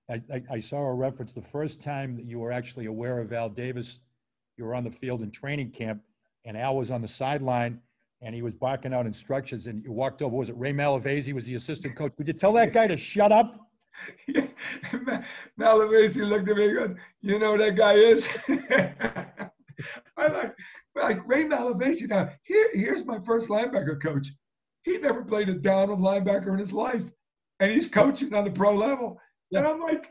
I, 0.08 0.22
I, 0.32 0.42
I 0.52 0.60
saw 0.60 0.78
a 0.78 0.94
reference, 0.94 1.32
the 1.32 1.42
first 1.42 1.80
time 1.80 2.16
that 2.16 2.24
you 2.24 2.40
were 2.40 2.50
actually 2.50 2.86
aware 2.86 3.20
of 3.20 3.32
Al 3.32 3.48
Davis, 3.48 4.00
you 4.56 4.64
were 4.64 4.74
on 4.74 4.84
the 4.84 4.90
field 4.90 5.22
in 5.22 5.30
training 5.30 5.70
camp, 5.70 6.02
and 6.44 6.56
Al 6.56 6.76
was 6.76 6.90
on 6.90 7.00
the 7.00 7.08
sideline, 7.08 7.80
and 8.22 8.34
he 8.34 8.42
was 8.42 8.54
barking 8.54 8.92
out 8.92 9.06
instructions, 9.06 9.66
and 9.66 9.82
you 9.84 9.92
walked 9.92 10.22
over, 10.22 10.36
was 10.36 10.48
it 10.50 10.58
Ray 10.58 10.72
Malavasi 10.72 11.32
was 11.32 11.46
the 11.46 11.54
assistant 11.54 11.96
coach? 11.96 12.12
Would 12.18 12.26
you 12.26 12.34
tell 12.34 12.52
that 12.54 12.72
guy 12.72 12.86
to 12.86 12.96
shut 12.96 13.32
up? 13.32 13.70
Malavasi 15.58 16.26
looked 16.26 16.48
at 16.48 16.56
me 16.56 16.68
and 16.68 16.78
goes, 16.78 16.96
you 17.22 17.38
know 17.38 17.52
who 17.52 17.58
that 17.58 17.76
guy 17.76 17.94
is? 17.94 18.26
I 20.16 20.26
like, 20.26 20.54
like 20.94 21.26
Ray 21.26 21.44
Malavasi. 21.44 22.08
Now, 22.08 22.30
here, 22.42 22.70
here's 22.74 23.06
my 23.06 23.18
first 23.24 23.48
linebacker 23.48 24.00
coach. 24.02 24.28
He 24.82 24.98
never 24.98 25.24
played 25.24 25.48
a 25.48 25.54
down 25.54 25.90
of 25.90 25.98
linebacker 25.98 26.52
in 26.52 26.58
his 26.58 26.72
life, 26.72 27.02
and 27.58 27.70
he's 27.70 27.86
coaching 27.86 28.34
on 28.34 28.44
the 28.44 28.50
pro 28.50 28.74
level. 28.74 29.18
And 29.52 29.66
I'm 29.66 29.80
like, 29.80 30.10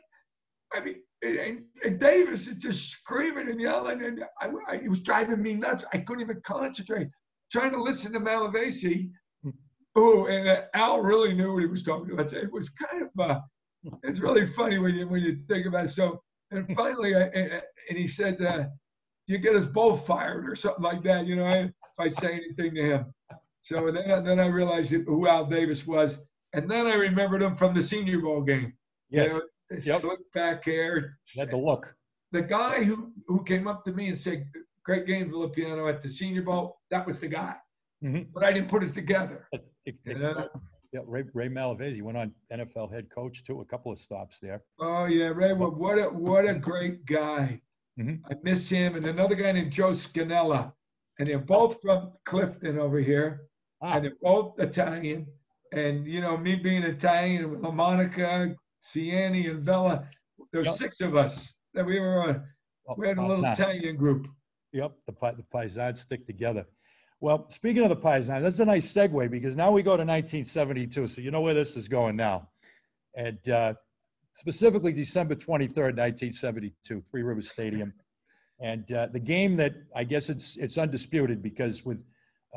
I 0.73 0.81
mean, 0.81 0.95
and, 1.21 1.63
and 1.83 1.99
Davis 1.99 2.47
is 2.47 2.55
just 2.55 2.89
screaming 2.89 3.49
and 3.49 3.59
yelling, 3.59 4.03
and 4.03 4.23
I, 4.41 4.49
I, 4.67 4.75
it 4.75 4.89
was 4.89 5.01
driving 5.01 5.41
me 5.41 5.53
nuts. 5.53 5.85
I 5.93 5.99
couldn't 5.99 6.21
even 6.21 6.41
concentrate 6.43 7.07
trying 7.51 7.71
to 7.71 7.81
listen 7.81 8.13
to 8.13 8.19
Malavasi. 8.19 9.11
Oh, 9.95 10.27
and 10.27 10.47
uh, 10.47 10.61
Al 10.75 11.01
really 11.01 11.33
knew 11.33 11.53
what 11.53 11.61
he 11.61 11.65
was 11.67 11.83
talking 11.83 12.13
about. 12.13 12.31
It 12.31 12.51
was 12.51 12.69
kind 12.69 13.03
of, 13.03 13.09
uh, 13.19 13.39
it's 14.03 14.19
really 14.19 14.45
funny 14.45 14.77
when 14.77 14.93
you 14.95 15.07
when 15.07 15.21
you 15.21 15.39
think 15.47 15.65
about 15.65 15.85
it. 15.85 15.89
So, 15.89 16.21
and 16.51 16.67
finally, 16.75 17.15
I, 17.15 17.21
and 17.89 17.97
he 17.97 18.07
said, 18.07 18.39
uh, 18.41 18.65
"You 19.27 19.39
get 19.39 19.55
us 19.55 19.65
both 19.65 20.05
fired" 20.05 20.47
or 20.49 20.55
something 20.55 20.83
like 20.83 21.03
that. 21.03 21.25
You 21.25 21.37
know, 21.37 21.47
if 21.49 21.71
I 21.97 22.07
say 22.07 22.33
anything 22.33 22.75
to 22.75 22.83
him. 22.83 23.13
So 23.61 23.91
then, 23.91 24.23
then 24.23 24.39
I 24.39 24.45
realized 24.45 24.91
who 24.91 25.27
Al 25.27 25.45
Davis 25.45 25.85
was, 25.85 26.17
and 26.53 26.69
then 26.69 26.85
I 26.87 26.93
remembered 26.93 27.41
him 27.41 27.57
from 27.57 27.73
the 27.73 27.81
Senior 27.81 28.19
Bowl 28.21 28.41
game. 28.41 28.73
Yes. 29.09 29.31
You 29.33 29.39
know, 29.39 29.45
Yep. 29.83 30.01
slick 30.01 30.19
back 30.33 30.65
hair. 30.65 31.19
Had 31.37 31.51
the 31.51 31.57
look. 31.57 31.95
The 32.31 32.41
guy 32.41 32.83
who 32.83 33.11
who 33.27 33.43
came 33.43 33.67
up 33.67 33.83
to 33.85 33.91
me 33.91 34.09
and 34.09 34.17
said, 34.17 34.49
"Great 34.89 35.05
game, 35.05 35.29
Villapiano 35.31 35.87
at 35.93 36.01
the 36.01 36.09
Senior 36.09 36.41
Bowl." 36.41 36.79
That 36.89 37.05
was 37.05 37.19
the 37.19 37.27
guy, 37.27 37.55
Mhm. 38.03 38.31
but 38.33 38.43
I 38.43 38.51
didn't 38.53 38.69
put 38.69 38.83
it 38.83 38.93
together. 38.93 39.47
It- 39.51 39.65
it- 39.85 39.99
You 40.05 40.15
know? 40.19 40.49
Yeah, 40.91 41.01
Ray, 41.05 41.23
Ray 41.35 41.49
Malavasi 41.49 42.01
went 42.01 42.17
on 42.17 42.33
NFL 42.51 42.87
head 42.87 43.09
coach 43.11 43.43
too, 43.43 43.61
a 43.61 43.65
couple 43.65 43.91
of 43.91 43.99
stops 43.99 44.39
there. 44.39 44.63
Oh 44.79 45.05
yeah, 45.05 45.27
Ray. 45.27 45.53
What 45.53 45.77
what 45.77 45.97
a 45.99 46.09
what 46.09 46.43
a 46.49 46.55
great 46.55 47.05
guy. 47.05 47.61
Mhm. 47.99 48.21
I 48.31 48.33
miss 48.41 48.67
him 48.69 48.95
and 48.95 49.05
another 49.05 49.35
guy 49.35 49.51
named 49.51 49.71
Joe 49.71 49.91
Scannella, 49.91 50.73
and 51.19 51.27
they're 51.27 51.37
both 51.57 51.79
from 51.81 52.13
Clifton 52.25 52.79
over 52.79 52.97
here, 52.99 53.47
Ah, 53.81 53.95
and 53.95 54.05
they're 54.05 54.17
both 54.21 54.59
Italian. 54.59 55.27
And 55.71 56.07
you 56.07 56.21
know, 56.21 56.35
me 56.37 56.55
being 56.55 56.81
Italian 56.83 57.51
with 57.51 57.61
Monica, 57.61 58.55
Siani, 58.83 59.49
and 59.51 59.63
Bella, 59.63 60.09
there's 60.51 60.65
Yep. 60.67 60.75
six 60.75 61.01
of 61.01 61.15
us. 61.15 61.55
That 61.75 61.85
we 61.85 61.99
were 61.99 62.43
well, 62.85 62.95
we 62.97 63.07
had 63.07 63.19
a 63.19 63.27
little 63.27 63.43
times. 63.43 63.59
Italian 63.59 63.95
group. 63.95 64.27
Yep, 64.73 64.91
the, 65.07 65.13
the 65.13 65.43
Paisans 65.53 65.99
stick 65.99 66.25
together. 66.27 66.65
Well, 67.21 67.49
speaking 67.49 67.83
of 67.83 67.89
the 67.89 67.97
Paisans, 67.97 68.43
that's 68.43 68.59
a 68.59 68.65
nice 68.65 68.91
segue 68.91 69.29
because 69.29 69.55
now 69.55 69.71
we 69.71 69.81
go 69.81 69.97
to 69.97 70.05
1972. 70.05 71.07
So 71.07 71.21
you 71.21 71.31
know 71.31 71.41
where 71.41 71.53
this 71.53 71.75
is 71.75 71.87
going 71.87 72.15
now. 72.15 72.47
And 73.15 73.49
uh, 73.49 73.73
specifically 74.35 74.93
December 74.93 75.35
23rd, 75.35 75.97
1972, 75.97 77.03
Three 77.11 77.23
Rivers 77.23 77.49
Stadium. 77.49 77.93
And 78.61 78.89
uh, 78.91 79.07
the 79.11 79.19
game 79.19 79.57
that 79.57 79.75
I 79.95 80.03
guess 80.03 80.29
it's, 80.29 80.55
it's 80.57 80.77
undisputed 80.77 81.41
because 81.41 81.85
with 81.85 82.01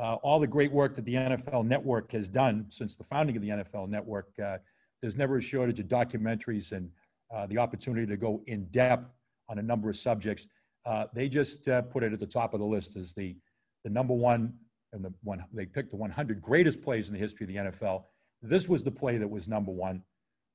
uh, 0.01 0.15
all 0.15 0.39
the 0.39 0.47
great 0.47 0.71
work 0.71 0.95
that 0.95 1.05
the 1.05 1.15
NFL 1.15 1.65
Network 1.65 2.11
has 2.11 2.29
done 2.29 2.65
since 2.69 2.95
the 2.95 3.03
founding 3.03 3.35
of 3.35 3.41
the 3.41 3.49
NFL 3.49 3.89
Network, 3.89 4.29
uh, 4.43 4.57
there's 5.01 5.17
never 5.17 5.37
a 5.37 5.41
shortage 5.41 5.79
of 5.79 5.87
documentaries 5.87 6.71
and 6.71 6.89
uh, 7.35 7.47
the 7.47 7.57
opportunity 7.57 8.05
to 8.05 8.17
go 8.17 8.41
in 8.47 8.65
depth 8.65 9.09
on 9.49 9.59
a 9.59 9.61
number 9.61 9.89
of 9.89 9.97
subjects. 9.97 10.47
Uh, 10.85 11.05
they 11.13 11.29
just 11.29 11.67
uh, 11.67 11.81
put 11.81 12.03
it 12.03 12.13
at 12.13 12.19
the 12.19 12.27
top 12.27 12.53
of 12.53 12.59
the 12.59 12.65
list 12.65 12.95
as 12.95 13.13
the, 13.13 13.35
the 13.83 13.89
number 13.89 14.13
one 14.13 14.53
and 14.91 15.03
the 15.03 15.13
one 15.23 15.43
they 15.53 15.65
picked 15.65 15.91
the 15.91 15.97
100 15.97 16.41
greatest 16.41 16.81
plays 16.81 17.07
in 17.07 17.13
the 17.13 17.19
history 17.19 17.45
of 17.45 17.47
the 17.49 17.71
NFL. 17.71 18.03
This 18.41 18.67
was 18.67 18.83
the 18.83 18.91
play 18.91 19.17
that 19.17 19.27
was 19.27 19.47
number 19.47 19.71
one. 19.71 20.03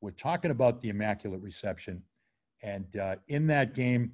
We're 0.00 0.10
talking 0.10 0.50
about 0.50 0.80
the 0.80 0.90
immaculate 0.90 1.40
reception, 1.40 2.02
and 2.62 2.84
uh, 2.96 3.16
in 3.28 3.46
that 3.48 3.74
game 3.74 4.12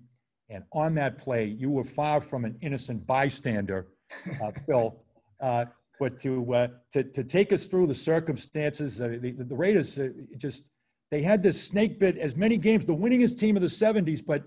and 0.48 0.64
on 0.72 0.94
that 0.94 1.18
play, 1.18 1.44
you 1.46 1.70
were 1.70 1.84
far 1.84 2.20
from 2.20 2.44
an 2.44 2.56
innocent 2.62 3.06
bystander, 3.06 3.88
uh, 4.42 4.52
Phil. 4.66 4.96
Uh, 5.40 5.66
but 6.00 6.18
to, 6.20 6.68
to 6.92 7.04
to 7.04 7.24
take 7.24 7.52
us 7.52 7.66
through 7.66 7.86
the 7.86 7.94
circumstances, 7.94 8.98
the, 8.98 9.34
the 9.36 9.54
Raiders 9.54 9.98
just 10.36 10.64
they 11.10 11.22
had 11.22 11.42
this 11.42 11.62
snake 11.62 12.00
bit 12.00 12.18
as 12.18 12.34
many 12.34 12.56
games, 12.56 12.84
the 12.84 12.94
winningest 12.94 13.38
team 13.38 13.56
of 13.56 13.62
the 13.62 13.68
70s, 13.68 14.24
but 14.24 14.44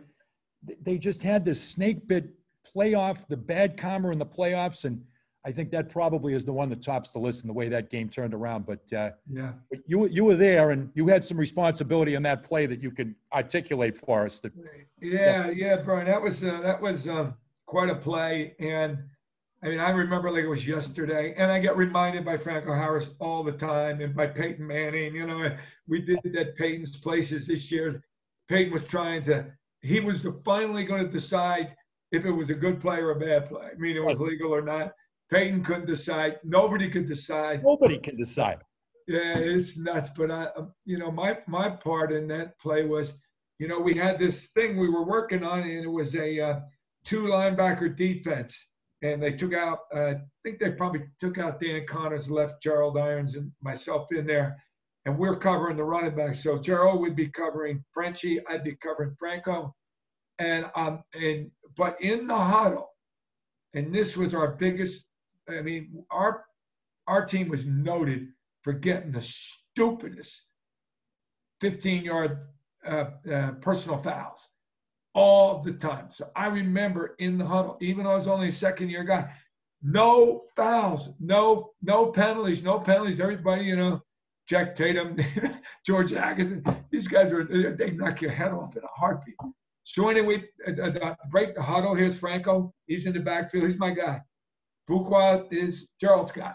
they 0.82 0.98
just 0.98 1.22
had 1.24 1.46
this 1.46 1.62
snake 1.62 2.08
bit 2.08 2.30
playoff, 2.76 3.28
the 3.28 3.38
bad 3.38 3.78
karma 3.78 4.10
in 4.12 4.20
the 4.20 4.26
playoffs, 4.26 4.86
and 4.86 5.04
I 5.46 5.52
think 5.52 5.72
that 5.72 5.90
probably 5.90 6.34
is 6.34 6.44
the 6.44 6.52
one 6.52 6.70
that 6.70 6.82
tops 6.82 7.12
the 7.12 7.20
list 7.20 7.42
in 7.44 7.48
the 7.48 7.54
way 7.54 7.70
that 7.70 7.90
game 7.90 8.10
turned 8.10 8.34
around. 8.34 8.66
But, 8.66 8.92
uh, 8.94 9.12
Yeah. 9.32 9.54
but 9.70 9.80
you 9.86 10.08
you 10.08 10.26
were 10.26 10.36
there, 10.36 10.72
and 10.72 10.92
you 10.94 11.08
had 11.08 11.24
some 11.24 11.38
responsibility 11.38 12.16
on 12.16 12.24
that 12.24 12.44
play 12.44 12.66
that 12.66 12.82
you 12.84 12.92
could 12.92 13.16
articulate 13.34 13.98
for 13.98 14.26
us. 14.26 14.40
That 14.42 14.52
Yeah, 15.02 15.50
yeah, 15.50 15.78
Brian, 15.78 16.08
that 16.08 16.22
was 16.22 16.44
uh, 16.44 16.62
that 16.62 16.82
was 16.82 17.08
um, 17.08 17.36
quite 17.66 17.90
a 17.90 17.96
play, 17.96 18.56
and 18.60 18.98
I 19.64 19.70
mean, 19.70 19.80
I 19.80 19.90
remember 19.90 20.30
like 20.30 20.44
it 20.44 20.48
was 20.48 20.68
yesterday, 20.68 21.34
and 21.36 21.52
I 21.52 21.60
get 21.60 21.76
reminded 21.78 22.24
by 22.26 22.38
Franco 22.38 22.74
Harris 22.74 23.10
all 23.20 23.44
the 23.44 23.54
time, 23.54 24.02
and 24.02 24.16
by 24.16 24.28
Peyton 24.28 24.66
Manning. 24.68 25.16
You 25.16 25.26
know, 25.28 25.58
we 25.88 26.02
did 26.02 26.20
that 26.34 26.56
Peyton's 26.58 26.98
Places 26.98 27.48
this 27.48 27.72
year. 27.72 28.04
Peyton 28.50 28.72
was 28.72 28.84
trying 28.84 29.24
to, 29.24 29.46
he 29.82 30.00
was 30.00 30.24
the- 30.24 30.40
finally 30.46 30.84
going 30.84 31.06
to 31.06 31.12
decide 31.12 31.76
if 32.12 32.26
it 32.26 32.32
was 32.32 32.50
a 32.50 32.56
good 32.56 32.80
play 32.80 32.98
or 32.98 33.12
a 33.12 33.20
bad 33.20 33.50
play. 33.50 33.68
I 33.72 33.78
mean, 33.78 33.98
it 33.98 34.04
was 34.04 34.20
legal 34.20 34.54
or 34.54 34.62
not. 34.62 34.94
Peyton 35.30 35.64
couldn't 35.64 35.88
decide. 35.88 36.38
Nobody 36.44 36.90
could 36.90 37.06
decide. 37.06 37.64
nobody 37.64 37.98
can 37.98 38.16
decide. 38.16 38.60
Yeah, 39.08 39.38
it's 39.38 39.78
nuts. 39.78 40.10
But 40.16 40.32
I, 40.32 40.48
um, 40.58 40.74
you 40.86 40.98
know, 40.98 41.12
my 41.12 41.38
my 41.48 41.70
part 41.70 42.12
in 42.12 42.28
that 42.30 42.58
play 42.60 42.86
was, 42.86 43.14
you 43.60 43.68
know, 43.68 43.80
we 43.80 43.94
had 43.94 44.20
this 44.20 44.48
thing 44.48 44.78
we 44.78 44.90
were 44.90 45.06
working 45.06 45.44
on, 45.44 45.60
and 45.60 45.84
it 45.84 45.92
was 45.92 46.16
a 46.16 46.40
uh, 46.40 46.60
two 47.04 47.24
linebacker 47.24 47.96
defense, 47.96 48.58
and 49.02 49.22
they 49.22 49.34
took 49.34 49.54
out. 49.54 49.80
Uh, 49.94 50.00
I 50.00 50.16
think 50.44 50.60
they 50.60 50.72
probably 50.72 51.04
took 51.20 51.38
out 51.38 51.60
Dan 51.60 51.86
Conners, 51.88 52.30
left 52.30 52.62
Gerald 52.62 52.98
Irons 52.98 53.36
and 53.36 53.52
myself 53.62 54.08
in 54.12 54.26
there, 54.26 54.62
and 55.08 55.18
we're 55.18 55.38
covering 55.38 55.78
the 55.78 55.84
running 55.86 56.14
back. 56.14 56.36
So 56.36 56.58
Gerald 56.60 57.00
would 57.00 57.16
be 57.16 57.30
covering 57.30 57.84
Frenchie, 57.94 58.42
I'd 58.46 58.66
be 58.66 58.76
covering 58.76 59.16
Franco, 59.18 59.74
and 60.38 60.66
um 60.76 61.02
and 61.14 61.50
but 61.78 62.00
in 62.02 62.28
the 62.28 62.38
huddle, 62.38 62.90
and 63.74 63.96
this 63.96 64.18
was 64.18 64.36
our 64.36 64.50
biggest. 64.50 65.06
I 65.50 65.62
mean, 65.62 66.04
our 66.12 66.44
our 67.08 67.26
team 67.26 67.48
was 67.48 67.66
noted 67.66 68.28
for 68.64 68.74
getting 68.74 69.14
the 69.14 69.22
stupidest 69.22 70.42
15 71.62 72.04
yard 72.04 72.40
uh, 72.86 73.06
uh, 73.32 73.52
personal 73.62 74.00
fouls 74.00 74.46
all 75.16 75.64
the 75.64 75.72
time. 75.72 76.08
So 76.12 76.30
I 76.36 76.48
remember 76.48 77.16
in 77.18 77.38
the 77.38 77.46
huddle, 77.46 77.78
even 77.80 78.04
though 78.04 78.12
I 78.12 78.16
was 78.16 78.28
only 78.28 78.50
a 78.50 78.52
second 78.52 78.90
year 78.90 79.06
guy, 79.06 79.32
no 79.82 80.44
fouls, 80.58 81.12
no 81.22 81.72
no 81.82 82.08
penalties, 82.08 82.62
no 82.62 82.80
penalties. 82.82 83.22
Everybody, 83.22 83.64
you 83.64 83.78
know, 83.78 84.02
Jack 84.48 84.76
Tatum, 84.76 85.18
George 85.86 86.14
Atkinson, 86.14 86.64
these 86.90 87.08
guys 87.08 87.32
are 87.32 87.44
they 87.76 87.92
knock 87.92 88.22
your 88.22 88.32
head 88.32 88.52
off 88.52 88.76
in 88.78 88.84
a 88.84 88.88
heartbeat. 89.00 89.36
So 89.84 90.10
anyway, 90.10 90.44
uh, 90.68 90.82
uh, 90.82 91.16
break 91.32 91.56
the 91.56 91.62
huddle. 91.62 91.96
Here's 91.96 92.18
Franco. 92.18 92.74
He's 92.88 93.06
in 93.06 93.14
the 93.14 93.20
backfield. 93.20 93.70
He's 93.70 93.80
my 93.80 93.92
guy. 93.92 94.22
Fuqua 94.90 95.52
is 95.52 95.88
Gerald's 96.00 96.32
guy. 96.32 96.54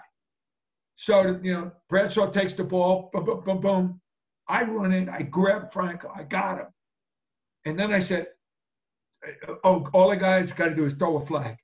So, 0.96 1.40
you 1.42 1.52
know, 1.52 1.72
Bradshaw 1.88 2.30
takes 2.30 2.52
the 2.52 2.64
ball, 2.64 3.10
boom, 3.12 3.24
boom, 3.24 3.42
boom, 3.44 3.60
boom. 3.60 4.00
I 4.48 4.62
run 4.64 4.92
in, 4.92 5.08
I 5.08 5.22
grab 5.22 5.72
Franco, 5.72 6.12
I 6.14 6.24
got 6.24 6.58
him. 6.58 6.66
And 7.64 7.78
then 7.78 7.92
I 7.92 7.98
said, 7.98 8.26
oh, 9.64 9.88
all 9.92 10.10
the 10.10 10.16
guys 10.16 10.52
got 10.52 10.66
to 10.66 10.74
do 10.74 10.84
is 10.84 10.94
throw 10.94 11.16
a 11.16 11.26
flag, 11.26 11.56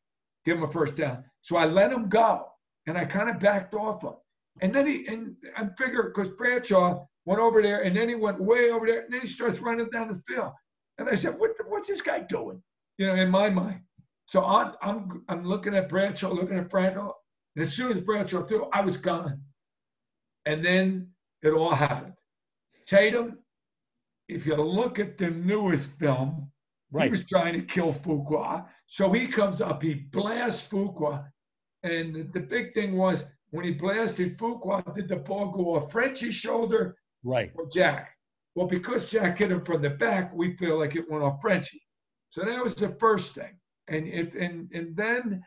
give 0.45 0.57
him 0.57 0.64
a 0.64 0.70
first 0.70 0.97
down. 0.97 1.24
So 1.43 1.57
I 1.57 1.66
let 1.66 1.93
him 1.93 2.09
go, 2.09 2.47
and 2.87 2.97
I 2.97 3.05
kind 3.05 3.29
of 3.29 3.41
backed 3.41 3.74
off 3.74 4.03
him. 4.03 4.14
And 4.61 4.75
then 4.75 4.87
he, 4.87 5.07
and 5.07 5.37
I 5.57 5.69
figured, 5.79 6.13
because 6.15 6.33
Bradshaw 6.35 7.07
went 7.25 7.41
over 7.41 7.63
there, 7.63 7.83
and 7.83 7.97
then 7.97 8.09
he 8.09 8.15
went 8.15 8.41
way 8.41 8.71
over 8.71 8.87
there, 8.87 9.03
and 9.05 9.13
then 9.13 9.21
he 9.23 9.27
starts 9.27 9.61
running 9.61 9.89
down 9.91 10.09
the 10.09 10.23
field. 10.27 10.53
And 10.99 11.09
I 11.09 11.15
said, 11.15 11.39
what 11.39 11.57
the, 11.57 11.65
what's 11.69 11.89
this 11.89 12.03
guy 12.03 12.21
doing? 12.21 12.63
You 12.99 13.07
know, 13.07 13.15
in 13.15 13.31
my 13.31 13.51
mind. 13.51 13.81
So 14.27 14.45
I'm, 14.45 14.75
I'm, 14.83 15.25
I'm 15.29 15.45
looking 15.45 15.75
at 15.75 15.89
Bradshaw, 15.89 16.31
looking 16.33 16.59
at 16.59 16.71
Franco, 16.71 17.15
and 17.57 17.65
as 17.65 17.73
soon 17.75 17.93
as 17.93 18.01
Bradshaw 18.01 18.45
threw, 18.45 18.69
I 18.73 18.81
was 18.83 18.97
gone. 18.97 19.41
And 20.47 20.65
then 20.65 21.09
it 21.43 21.51
all 21.51 21.75
happened. 21.75 22.15
Tatum, 22.87 23.39
if 24.29 24.47
you 24.47 24.57
look 24.57 24.99
at 24.99 25.19
the 25.19 25.31
newest 25.31 25.91
film, 25.99 26.51
He 26.91 26.97
Right. 26.97 27.11
was 27.11 27.25
trying 27.27 27.53
to 27.53 27.63
kill 27.63 27.93
Fuqua. 27.93 28.67
So 28.87 29.13
he 29.13 29.27
comes 29.27 29.61
up, 29.61 29.83
he 29.83 29.95
blasts 29.95 30.67
Fuqua. 30.71 31.31
And 31.83 32.33
the 32.33 32.41
big 32.41 32.73
thing 32.75 32.97
was 32.97 33.25
when 33.51 33.64
he 33.64 33.72
blasted 33.72 34.38
Fuqua, 34.38 34.94
did 34.94 35.09
the 35.09 35.16
ball 35.16 35.51
go 35.51 35.76
off 35.76 35.90
Frenchie's 35.92 36.34
shoulder 36.34 36.96
Right. 37.24 37.51
or 37.55 37.66
Jack? 37.68 38.14
Well, 38.55 38.66
because 38.66 39.11
Jack 39.11 39.38
hit 39.38 39.51
him 39.53 39.64
from 39.64 39.82
the 39.82 39.90
back, 39.90 40.32
we 40.34 40.57
feel 40.57 40.78
like 40.78 40.96
it 40.96 41.09
went 41.11 41.22
off 41.24 41.40
Frenchie. 41.40 41.82
So 42.30 42.44
that 42.44 42.62
was 42.62 42.74
the 42.74 42.90
first 43.01 43.34
thing. 43.34 43.59
And 43.88 44.07
it, 44.07 44.34
and 44.34 44.70
and 44.72 44.94
then 44.96 45.42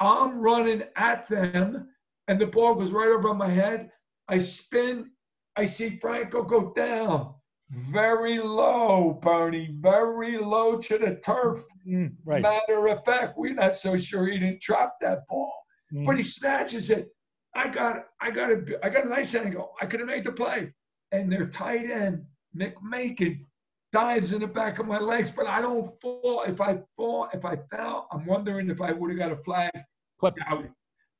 I'm 0.00 0.40
running 0.40 0.82
at 0.96 1.28
them, 1.28 1.88
and 2.28 2.40
the 2.40 2.46
ball 2.46 2.74
goes 2.74 2.90
right 2.90 3.08
over 3.10 3.34
my 3.34 3.48
head. 3.48 3.90
I 4.28 4.38
spin, 4.38 5.10
I 5.56 5.64
see 5.64 5.98
Franco 5.98 6.42
go 6.42 6.72
down 6.74 7.34
very 7.70 8.38
low, 8.38 9.18
Bernie, 9.22 9.74
very 9.80 10.38
low 10.38 10.78
to 10.78 10.98
the 10.98 11.16
turf. 11.24 11.62
Mm, 11.86 12.14
Right. 12.24 12.42
Matter 12.42 12.86
of 12.88 13.04
fact, 13.04 13.36
we're 13.36 13.54
not 13.54 13.76
so 13.76 13.96
sure 13.96 14.26
he 14.26 14.38
didn't 14.38 14.60
drop 14.62 14.96
that 15.00 15.26
ball, 15.28 15.52
Mm. 15.92 16.06
but 16.06 16.16
he 16.16 16.22
snatches 16.22 16.88
it. 16.90 17.08
I 17.54 17.68
got, 17.68 18.06
I 18.20 18.30
got 18.30 18.50
a, 18.50 18.64
I 18.82 18.88
got 18.88 19.06
a 19.06 19.08
nice 19.08 19.34
angle. 19.34 19.72
I 19.80 19.86
could 19.86 20.00
have 20.00 20.08
made 20.08 20.24
the 20.24 20.32
play, 20.32 20.72
and 21.12 21.30
their 21.30 21.46
tight 21.46 21.90
end 21.90 22.24
Nick 22.54 22.74
Macon 22.82 23.46
dives 23.92 24.32
in 24.32 24.40
the 24.40 24.46
back 24.46 24.78
of 24.78 24.86
my 24.86 24.98
legs, 24.98 25.30
but 25.30 25.46
I 25.46 25.60
don't 25.60 25.92
fall. 26.00 26.44
If 26.46 26.60
I 26.60 26.78
fall, 26.96 27.28
if 27.32 27.44
I 27.44 27.56
fell, 27.70 28.08
I'm 28.10 28.24
wondering 28.24 28.70
if 28.70 28.80
I 28.80 28.92
would 28.92 29.10
have 29.10 29.18
got 29.18 29.32
a 29.32 29.36
flag. 29.36 29.70
Clip. 30.18 30.34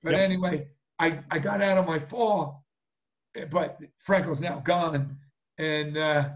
But 0.02 0.12
Yep. 0.12 0.20
anyway, 0.20 0.68
I, 0.98 1.20
I 1.30 1.38
got 1.38 1.62
out 1.62 1.78
of 1.78 1.86
my 1.86 1.98
fall, 1.98 2.64
but 3.50 3.78
Franco's 3.98 4.40
now 4.40 4.60
gone. 4.64 5.16
And 5.58 5.96
uh, 5.96 6.28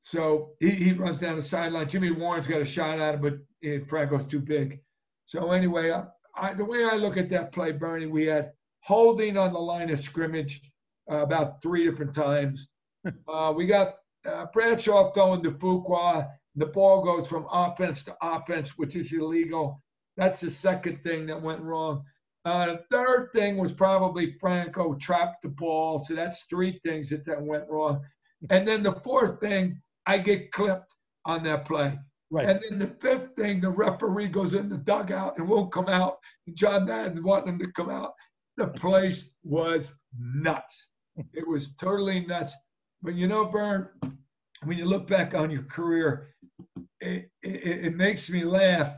so 0.00 0.50
he, 0.60 0.70
he 0.70 0.92
runs 0.92 1.18
down 1.18 1.36
the 1.36 1.42
sideline. 1.42 1.88
Jimmy 1.88 2.10
Warren's 2.10 2.46
got 2.46 2.60
a 2.60 2.64
shot 2.64 3.00
at 3.00 3.14
him, 3.14 3.20
but 3.22 3.38
eh, 3.64 3.78
Franco's 3.88 4.26
too 4.26 4.40
big. 4.40 4.80
So 5.26 5.52
anyway, 5.52 5.92
I, 5.92 6.04
I, 6.36 6.54
the 6.54 6.64
way 6.64 6.84
I 6.84 6.96
look 6.96 7.16
at 7.16 7.28
that 7.30 7.52
play, 7.52 7.72
Bernie, 7.72 8.06
we 8.06 8.26
had 8.26 8.52
holding 8.80 9.36
on 9.36 9.52
the 9.52 9.58
line 9.58 9.90
of 9.90 10.02
scrimmage 10.02 10.60
uh, 11.10 11.16
about 11.16 11.62
three 11.62 11.88
different 11.88 12.14
times. 12.14 12.68
Uh, 13.26 13.50
we 13.56 13.64
got 13.66 13.94
uh, 14.28 14.44
Bradshaw 14.52 15.10
going 15.14 15.42
to 15.42 15.52
Fuqua. 15.52 16.28
The 16.56 16.66
ball 16.66 17.02
goes 17.02 17.26
from 17.26 17.46
offense 17.50 18.04
to 18.04 18.16
offense, 18.20 18.76
which 18.76 18.94
is 18.94 19.10
illegal. 19.14 19.82
That's 20.18 20.40
the 20.40 20.50
second 20.50 21.02
thing 21.02 21.24
that 21.28 21.40
went 21.40 21.62
wrong. 21.62 22.04
Uh, 22.44 22.66
the 22.66 22.84
third 22.90 23.30
thing 23.34 23.56
was 23.56 23.72
probably 23.72 24.36
Franco 24.38 24.94
trapped 24.94 25.40
the 25.42 25.48
ball. 25.48 26.04
So 26.04 26.14
that's 26.14 26.44
three 26.44 26.78
things 26.84 27.08
that, 27.08 27.24
that 27.24 27.40
went 27.40 27.68
wrong. 27.70 28.02
And 28.48 28.66
then 28.68 28.82
the 28.82 29.00
fourth 29.04 29.40
thing, 29.40 29.80
I 30.06 30.18
get 30.18 30.52
clipped 30.52 30.92
on 31.24 31.42
that 31.44 31.66
play. 31.66 31.98
Right. 32.30 32.48
And 32.48 32.62
then 32.62 32.78
the 32.78 32.86
fifth 32.86 33.34
thing, 33.36 33.60
the 33.60 33.70
referee 33.70 34.28
goes 34.28 34.54
in 34.54 34.68
the 34.68 34.76
dugout 34.76 35.38
and 35.38 35.48
won't 35.48 35.72
come 35.72 35.88
out. 35.88 36.18
John 36.54 36.86
Madden's 36.86 37.20
wanting 37.20 37.54
him 37.54 37.58
to 37.58 37.72
come 37.72 37.90
out. 37.90 38.12
The 38.60 38.66
place 38.66 39.36
was 39.42 39.94
nuts. 40.18 40.88
It 41.32 41.48
was 41.48 41.74
totally 41.76 42.26
nuts. 42.26 42.52
But 43.00 43.14
you 43.14 43.26
know, 43.26 43.46
Bern, 43.46 43.88
when 44.64 44.76
you 44.76 44.84
look 44.84 45.08
back 45.08 45.32
on 45.32 45.50
your 45.50 45.62
career, 45.62 46.34
it, 47.00 47.30
it, 47.42 47.86
it 47.86 47.96
makes 47.96 48.28
me 48.28 48.44
laugh 48.44 48.94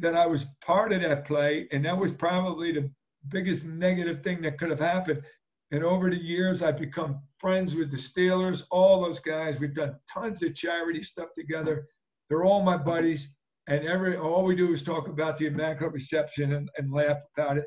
that 0.00 0.14
I 0.14 0.26
was 0.26 0.44
part 0.62 0.92
of 0.92 1.00
that 1.00 1.26
play, 1.26 1.66
and 1.72 1.82
that 1.86 1.96
was 1.96 2.12
probably 2.12 2.72
the 2.72 2.90
biggest 3.28 3.64
negative 3.64 4.22
thing 4.22 4.42
that 4.42 4.58
could 4.58 4.68
have 4.68 4.80
happened. 4.80 5.22
And 5.70 5.82
over 5.82 6.10
the 6.10 6.22
years, 6.22 6.62
I've 6.62 6.78
become 6.78 7.22
friends 7.38 7.74
with 7.74 7.90
the 7.90 7.96
Steelers, 7.96 8.64
all 8.70 9.00
those 9.00 9.18
guys. 9.18 9.58
We've 9.58 9.74
done 9.74 9.96
tons 10.12 10.42
of 10.42 10.54
charity 10.54 11.02
stuff 11.02 11.30
together. 11.34 11.86
They're 12.28 12.44
all 12.44 12.62
my 12.62 12.76
buddies, 12.76 13.34
and 13.66 13.86
every 13.86 14.18
all 14.18 14.44
we 14.44 14.54
do 14.54 14.74
is 14.74 14.82
talk 14.82 15.08
about 15.08 15.38
the 15.38 15.46
Immaculate 15.46 15.94
Reception 15.94 16.52
and, 16.52 16.68
and 16.76 16.92
laugh 16.92 17.22
about 17.34 17.56
it. 17.56 17.64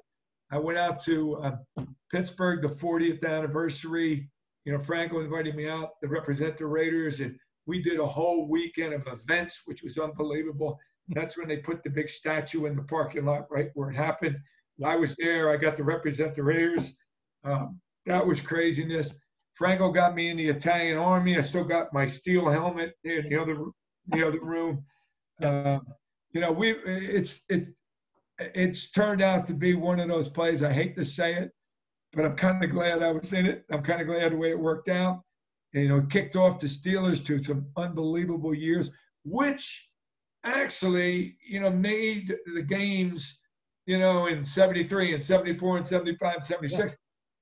I 0.52 0.58
went 0.58 0.78
out 0.78 1.02
to 1.06 1.44
um, 1.78 1.96
Pittsburgh, 2.12 2.62
the 2.62 2.68
40th 2.68 3.26
anniversary. 3.28 4.30
You 4.66 4.74
know, 4.74 4.84
Franco 4.84 5.20
invited 5.20 5.56
me 5.56 5.68
out 5.68 5.92
to 6.02 6.10
represent 6.10 6.58
the 6.58 6.66
Raiders, 6.66 7.20
and 7.20 7.38
we 7.66 7.82
did 7.82 8.00
a 8.00 8.06
whole 8.06 8.48
weekend 8.48 8.94
of 8.94 9.08
events, 9.08 9.62
which 9.66 9.84
was 9.84 9.98
unbelievable. 9.98 10.80
That's 11.10 11.38
when 11.38 11.48
they 11.48 11.58
put 11.58 11.84
the 11.84 11.90
big 11.90 12.10
statue 12.10 12.66
in 12.66 12.76
the 12.76 12.84
parking 12.84 13.26
lot, 13.26 13.48
right 13.50 13.70
where 13.74 13.90
it 13.90 13.96
happened. 13.96 14.38
I 14.84 14.96
was 14.96 15.16
there. 15.18 15.50
I 15.50 15.58
got 15.58 15.78
to 15.78 15.84
represent 15.84 16.36
the 16.36 16.44
Raiders. 16.44 16.94
Um, 17.44 17.80
that 18.06 18.26
was 18.26 18.40
craziness. 18.40 19.12
Franco 19.56 19.92
got 19.92 20.16
me 20.16 20.30
in 20.30 20.38
the 20.38 20.48
Italian 20.48 20.98
army. 20.98 21.38
I 21.38 21.42
still 21.42 21.64
got 21.64 21.94
my 21.94 22.06
steel 22.06 22.50
helmet 22.50 22.94
in 23.04 23.28
the 23.28 23.42
other 23.42 23.58
the 24.10 24.26
other 24.26 24.40
room. 24.40 24.86
Uh, 25.42 25.80
you 26.32 26.42
know, 26.42 26.52
we 26.52 26.72
it's 26.72 27.40
it 27.50 27.70
it's 28.40 28.92
turned 28.92 29.22
out 29.22 29.48
to 29.48 29.54
be 29.54 29.74
one 29.74 30.00
of 30.00 30.08
those 30.08 30.30
plays. 30.30 30.64
I 30.64 30.72
hate 30.72 30.96
to 30.98 31.06
say 31.06 31.36
it, 31.36 31.52
but 32.14 32.26
I'm 32.26 32.36
kind 32.36 32.64
of 32.64 32.72
glad 32.72 33.02
I 33.02 33.12
was 33.12 33.34
in 33.34 33.46
it. 33.46 33.66
I'm 33.72 33.84
kind 33.84 34.02
of 34.02 34.08
glad 34.08 34.32
the 34.32 34.38
way 34.38 34.52
it 34.52 34.60
worked 34.60 34.90
out. 34.90 35.22
And, 35.74 35.84
you 35.84 35.90
know, 35.90 35.98
it 35.98 36.10
kicked 36.10 36.36
off 36.36 36.60
the 36.60 36.68
Steelers 36.68 37.26
to 37.26 37.42
some 37.42 37.68
unbelievable 37.76 38.54
years, 38.54 38.92
which 39.24 39.90
actually, 40.44 41.38
you 41.46 41.60
know, 41.60 41.70
made 41.70 42.36
the 42.54 42.62
games, 42.62 43.40
you 43.86 44.00
know, 44.00 44.28
in 44.28 44.44
73 44.44 45.16
and 45.16 45.24
74 45.24 45.78
and 45.78 45.88
75 45.88 46.36
and 46.36 46.46
76, 46.46 46.96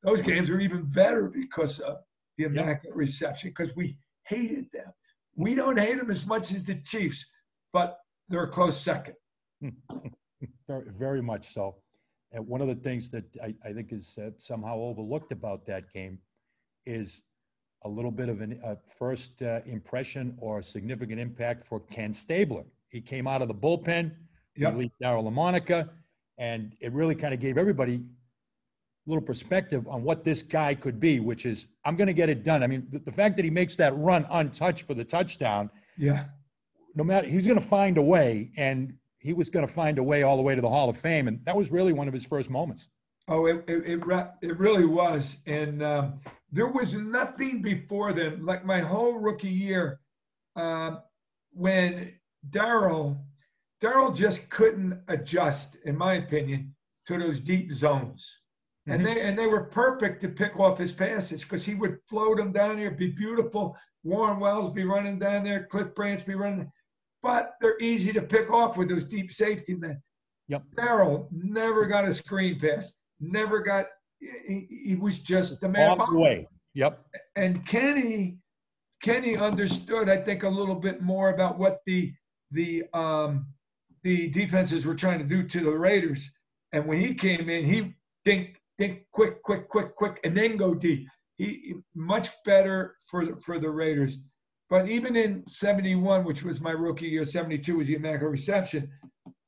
those 0.04 0.22
games 0.22 0.50
are 0.50 0.60
even 0.60 0.84
better 0.84 1.28
because 1.28 1.80
of 1.80 1.98
the 2.38 2.46
immaculate 2.46 2.96
reception, 2.96 3.50
because 3.50 3.76
we 3.76 3.98
hated 4.24 4.66
them. 4.72 4.92
We 5.36 5.56
don't 5.56 5.78
hate 5.78 5.98
them 5.98 6.10
as 6.10 6.26
much 6.26 6.52
as 6.54 6.64
the 6.64 6.76
Chiefs, 6.76 7.26
but 7.74 7.98
they're 8.30 8.44
a 8.44 8.52
close 8.52 8.80
second. 8.80 9.16
Very, 10.68 10.86
very 10.98 11.22
much 11.22 11.54
so. 11.54 11.76
And 12.32 12.46
one 12.48 12.62
of 12.62 12.68
the 12.68 12.76
things 12.76 13.10
that 13.12 13.24
I, 13.42 13.54
I 13.64 13.72
think 13.74 13.92
is 13.94 14.18
uh, 14.22 14.32
somehow 14.40 14.78
overlooked 14.78 15.32
about 15.32 15.66
that 15.68 15.92
game 15.94 16.20
is 16.86 17.24
a 17.84 17.90
little 17.90 18.12
bit 18.12 18.30
of 18.30 18.42
a 18.42 18.78
first 18.98 19.42
uh, 19.42 19.62
impression 19.66 20.36
or 20.40 20.62
significant 20.62 21.20
impact 21.20 21.66
for 21.68 21.80
Ken 21.82 22.12
Stabler. 22.14 22.64
He 22.90 23.00
came 23.02 23.28
out 23.28 23.42
of 23.42 23.48
the 23.48 23.54
bullpen, 23.54 24.12
Yep. 24.58 24.72
relieved 24.74 24.94
Daryle 25.04 25.24
LaMonica, 25.30 25.90
and 26.38 26.74
it 26.80 26.94
really 26.94 27.14
kind 27.14 27.34
of 27.34 27.42
gave 27.42 27.58
everybody 27.58 27.96
a 27.96 29.10
little 29.10 29.22
perspective 29.22 29.86
on 29.88 30.02
what 30.02 30.24
this 30.24 30.42
guy 30.42 30.74
could 30.74 30.98
be, 31.00 31.20
which 31.20 31.46
is, 31.46 31.68
I'm 31.84 31.96
going 31.98 32.08
to 32.08 32.14
get 32.14 32.30
it 32.30 32.44
done. 32.46 32.64
I 32.64 32.68
mean, 32.68 32.88
the, 32.90 33.00
the 33.00 33.12
fact 33.12 33.36
that 33.36 33.44
he 33.44 33.52
makes 33.52 33.76
that 33.76 33.96
run 33.98 34.26
untouched 34.32 34.88
for 34.88 34.94
the 34.94 35.04
touchdown, 35.04 35.70
Yeah. 35.98 36.26
no 36.96 37.04
matter, 37.04 37.28
he's 37.28 37.46
going 37.46 37.60
to 37.60 37.66
find 37.66 37.98
a 37.98 38.02
way, 38.02 38.52
and 38.58 38.94
he 39.20 39.34
was 39.34 39.50
going 39.50 39.66
to 39.66 39.72
find 39.72 39.98
a 39.98 40.04
way 40.04 40.24
all 40.24 40.38
the 40.38 40.44
way 40.44 40.56
to 40.56 40.62
the 40.62 40.70
Hall 40.70 40.90
of 40.90 40.98
Fame, 40.98 41.28
and 41.28 41.40
that 41.46 41.56
was 41.56 41.72
really 41.72 41.94
one 41.94 42.08
of 42.08 42.14
his 42.14 42.26
first 42.26 42.50
moments. 42.50 42.90
Oh, 43.28 43.48
it, 43.48 43.64
it, 43.68 43.86
it, 43.86 44.28
it 44.42 44.60
really 44.60 44.86
was. 44.86 45.38
And 45.48 45.82
um, 45.82 46.20
there 46.52 46.68
was 46.68 46.94
nothing 46.94 47.62
before 47.62 48.14
then, 48.14 48.46
like 48.46 48.66
my 48.66 48.80
whole 48.80 49.18
rookie 49.18 49.48
year, 49.50 50.00
um, 50.56 51.00
when 51.52 52.14
Daryle, 52.52 53.18
Daryle 53.82 54.16
just 54.16 54.50
couldn't 54.50 55.02
adjust, 55.08 55.76
in 55.86 55.98
my 55.98 56.16
opinion, 56.16 56.76
to 57.08 57.18
those 57.18 57.40
deep 57.40 57.74
zones. 57.74 58.30
And 58.88 59.04
they 59.04 59.22
and 59.22 59.38
they 59.38 59.48
were 59.48 59.64
perfect 59.64 60.22
to 60.22 60.30
pick 60.30 60.60
off 60.60 60.78
his 60.78 60.92
passes 60.92 61.42
because 61.42 61.66
he 61.66 61.74
would 61.74 61.98
float 62.08 62.38
them 62.38 62.52
down 62.52 62.78
there, 62.78 62.92
be 62.92 63.10
beautiful. 63.10 63.76
Warren 64.04 64.40
Wells 64.40 64.72
be 64.72 64.84
running 64.84 65.18
down 65.18 65.44
there, 65.44 65.66
Cliff 65.66 65.96
Branch 65.96 66.24
be 66.24 66.36
running, 66.36 66.72
but 67.26 67.56
they're 67.60 67.80
easy 67.82 68.14
to 68.14 68.22
pick 68.22 68.52
off 68.52 68.78
with 68.78 68.88
those 68.88 69.04
deep 69.04 69.34
safety 69.34 69.74
men. 69.74 70.00
Yep. 70.48 70.62
Daryle 70.78 71.28
never 71.32 71.88
got 71.88 72.08
a 72.08 72.14
screen 72.14 72.60
pass, 72.60 72.94
never 73.20 73.62
got. 73.62 73.88
He, 74.20 74.68
he 74.70 74.96
was 74.96 75.18
just 75.18 75.60
the 75.60 75.68
man. 75.68 76.00
All 76.00 76.12
the 76.12 76.20
way. 76.20 76.48
Yep. 76.76 77.04
And 77.36 77.66
Kenny, 77.66 78.38
Kenny 79.02 79.38
understood, 79.38 80.08
I 80.08 80.18
think, 80.18 80.44
a 80.44 80.48
little 80.48 80.76
bit 80.76 81.02
more 81.02 81.32
about 81.32 81.58
what 81.58 81.80
the 81.88 82.14
the 82.52 82.84
um, 82.94 83.48
the 84.04 84.28
defenses 84.30 84.86
were 84.86 84.94
trying 84.94 85.18
to 85.18 85.26
do 85.26 85.42
to 85.48 85.60
the 85.62 85.72
Raiders. 85.72 86.30
And 86.74 86.86
when 86.86 87.00
he 87.00 87.16
came 87.16 87.50
in, 87.50 87.66
he 87.66 87.96
think 88.24 88.62
think 88.78 89.00
quick, 89.14 89.42
quick, 89.42 89.68
quick, 89.68 89.96
quick, 89.96 90.20
and 90.24 90.38
then 90.38 90.58
go 90.58 90.76
deep. 90.76 91.08
He 91.38 91.46
he- 91.46 91.76
much 91.96 92.30
better 92.46 92.98
for 93.10 93.26
the, 93.26 93.36
for 93.38 93.60
the 93.60 93.70
Raiders. 93.72 94.18
But 94.70 94.90
even 94.90 95.16
in 95.16 95.46
'71, 95.48 96.24
which 96.26 96.44
was 96.44 96.60
my 96.60 96.72
rookie 96.72 97.08
year, 97.08 97.24
'72 97.26 97.78
was 97.78 97.88
the 97.88 97.96
Immaculate 97.96 98.32
Reception. 98.32 98.90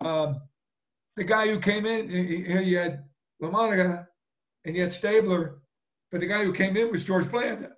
Um, 0.02 0.42
the 1.16 1.24
guy 1.24 1.48
who 1.48 1.60
came 1.60 1.86
in, 1.86 2.10
he- 2.10 2.28
he- 2.28 2.44
here 2.44 2.62
you 2.62 2.78
had 2.78 3.04
LaMonica 3.42 4.06
and 4.66 4.76
you 4.76 4.84
had 4.84 4.94
Stabler, 4.94 5.60
but 6.12 6.20
the 6.20 6.28
guy 6.28 6.44
who 6.44 6.54
came 6.54 6.78
in 6.78 6.92
was 6.92 7.04
George 7.04 7.30
Blanda. 7.32 7.72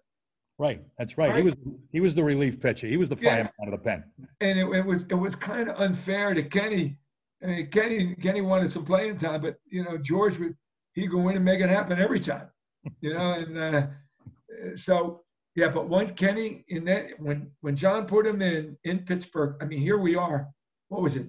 Right. 0.58 0.82
That's 0.98 1.18
right. 1.18 1.34
He 1.38 1.42
was 1.44 1.56
he 1.94 2.02
was 2.02 2.16
the 2.16 2.24
relief 2.24 2.60
pitcher. 2.60 2.88
He 2.88 2.98
was 2.98 3.08
the 3.08 3.16
Yeah. 3.16 3.30
fireman 3.30 3.54
out 3.62 3.74
of 3.74 3.80
the 3.80 3.84
pen. 3.90 4.04
and 4.42 4.60
it, 4.60 4.68
it 4.76 4.86
was 4.86 5.04
it 5.10 5.14
was 5.16 5.34
kind 5.36 5.70
of 5.70 5.80
unfair 5.80 6.34
to 6.34 6.44
Kenny. 6.44 7.00
I 7.42 7.46
mean, 7.48 7.68
Kenny 7.72 8.16
Kenny 8.16 8.42
wanted 8.42 8.74
some 8.74 8.84
playing 8.84 9.18
time, 9.20 9.40
but 9.42 9.56
you 9.68 9.86
know 9.86 9.98
George 9.98 10.38
would 10.40 10.58
he 10.94 11.08
go 11.08 11.30
in 11.30 11.38
and 11.38 11.46
make 11.46 11.62
it 11.62 11.70
happen 11.70 11.98
every 12.02 12.20
time, 12.20 12.50
you 13.00 13.14
know. 13.14 13.32
And 13.32 13.58
uh, 13.58 13.88
so 14.76 15.24
yeah, 15.60 15.68
but 15.68 15.90
when 15.90 16.16
Kenny 16.16 16.64
in 16.70 16.86
that 16.86 17.10
when 17.20 17.52
when 17.62 17.76
John 17.76 18.06
put 18.06 18.26
him 18.26 18.42
in 18.42 18.78
in 18.86 19.00
Pittsburgh, 19.00 19.56
I 19.62 19.66
mean 19.66 19.82
here 19.82 19.98
we 19.98 20.16
are 20.16 20.48
what 20.88 21.02
was 21.02 21.16
it? 21.16 21.28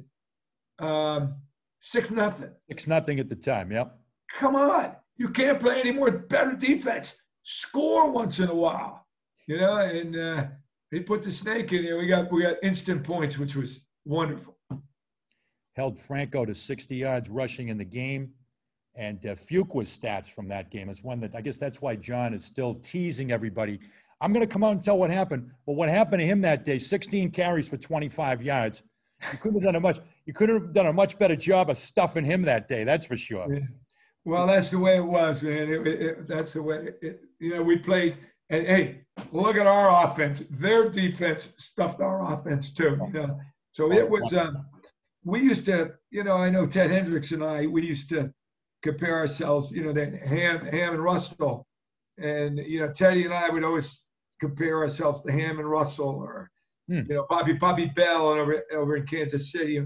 Um, 0.79 1.35
six 1.81 2.11
nothing. 2.11 2.51
Six 2.69 2.87
nothing 2.87 3.21
at 3.21 3.29
the 3.29 3.37
time. 3.37 3.73
Yep. 3.73 3.99
Come 4.39 4.55
on, 4.55 4.93
you 5.17 5.29
can't 5.29 5.59
play 5.59 5.81
any 5.81 5.93
more 5.93 6.11
better 6.11 6.53
defense. 6.53 7.15
Score 7.43 8.11
once 8.11 8.39
in 8.39 8.49
a 8.49 8.55
while, 8.55 9.07
you 9.49 9.59
know. 9.59 9.79
And 9.79 10.17
uh, 10.17 10.45
he 10.91 11.01
put 11.01 11.23
the 11.23 11.33
snake 11.33 11.73
in 11.73 11.83
here. 11.83 11.99
We 11.99 12.07
got 12.07 12.31
we 12.33 12.43
got 12.43 12.57
instant 12.63 13.03
points, 13.03 13.37
which 13.37 13.57
was 13.57 13.81
wonderful. 14.05 14.57
Held 15.75 15.99
Franco 15.99 16.45
to 16.45 16.55
60 16.55 16.95
yards 16.95 17.29
rushing 17.29 17.69
in 17.69 17.79
the 17.79 17.85
game. 17.85 18.33
And 18.97 19.25
uh, 19.25 19.35
Fuqua's 19.35 19.97
stats 19.97 20.31
from 20.31 20.49
that 20.49 20.71
game 20.71 20.89
is 20.89 21.03
one 21.03 21.21
that 21.21 21.35
I 21.35 21.41
guess 21.41 21.59
that's 21.59 21.81
why 21.81 21.97
John 21.97 22.35
is 22.35 22.45
still 22.45 22.75
teasing 22.75 23.31
everybody. 23.31 23.79
I'm 24.21 24.33
going 24.33 24.47
to 24.47 24.53
come 24.53 24.63
out 24.63 24.73
and 24.73 24.83
tell 24.83 24.99
what 24.99 25.11
happened. 25.11 25.51
Well, 25.65 25.77
what 25.77 25.89
happened 25.89 26.21
to 26.21 26.27
him 26.27 26.43
that 26.43 26.65
day? 26.65 26.79
16 26.79 27.31
carries 27.31 27.69
for 27.69 27.77
25 27.77 28.43
yards. 28.43 28.83
You 29.33 29.39
couldn't 29.39 29.61
have 29.61 29.65
done 29.65 29.77
a 29.77 29.81
much. 29.81 29.99
You 30.27 30.33
could 30.33 30.49
have 30.49 30.73
done 30.73 30.87
a 30.87 30.93
much 30.93 31.19
better 31.19 31.37
job 31.37 31.71
of 31.71 31.77
stuffing 31.77 32.25
him 32.25 32.43
that 32.43 32.69
day. 32.69 32.85
That's 32.85 33.07
for 33.07 33.17
sure. 33.17 33.53
Yeah. 33.53 33.61
Well, 34.25 34.47
that's 34.47 34.71
the 34.71 34.79
way 34.79 34.97
it 34.97 35.05
was, 35.05 35.43
man. 35.43 35.69
It, 35.69 35.87
it, 35.87 36.29
that's 36.29 36.53
the 36.53 36.63
way. 36.63 36.91
It, 37.03 37.21
you 37.39 37.55
know, 37.55 37.63
we 37.63 37.79
played. 37.79 38.17
And 38.51 38.67
hey, 38.67 39.03
look 39.33 39.57
at 39.57 39.67
our 39.67 40.11
offense. 40.11 40.43
Their 40.51 40.91
defense 40.91 41.53
stuffed 41.59 42.01
our 42.01 42.33
offense 42.33 42.73
too. 42.73 42.99
You 43.13 43.13
know, 43.13 43.41
so 43.73 43.93
it 43.93 44.09
was. 44.09 44.33
Um, 44.35 44.67
we 45.25 45.41
used 45.41 45.67
to, 45.67 45.93
you 46.11 46.25
know, 46.25 46.37
I 46.37 46.49
know 46.49 46.67
Ted 46.67 46.91
Hendricks 46.91 47.33
and 47.33 47.45
I. 47.45 47.67
We 47.67 47.87
used 47.87 48.09
to 48.11 48.33
compare 48.83 49.19
ourselves. 49.19 49.71
You 49.71 49.85
know, 49.85 49.93
that 49.93 50.15
Ham, 50.27 50.65
Ham 50.67 50.95
and 50.95 51.05
Russell, 51.05 51.67
and 52.19 52.59
you 52.59 52.81
know, 52.81 52.93
Teddy 52.93 53.25
and 53.25 53.35
I 53.35 53.49
would 53.51 53.65
always 53.65 54.05
compare 54.41 54.79
ourselves 54.79 55.21
to 55.23 55.33
Ham 55.33 55.59
and 55.59 55.71
Russell, 55.71 56.09
or 56.09 56.51
Hmm. 56.89 57.03
you 57.09 57.15
know, 57.15 57.27
Bobby 57.31 57.53
Bobby 57.53 57.87
Bell 57.95 58.29
over 58.29 58.63
over 58.73 58.97
in 58.97 59.07
Kansas 59.07 59.53
City. 59.53 59.81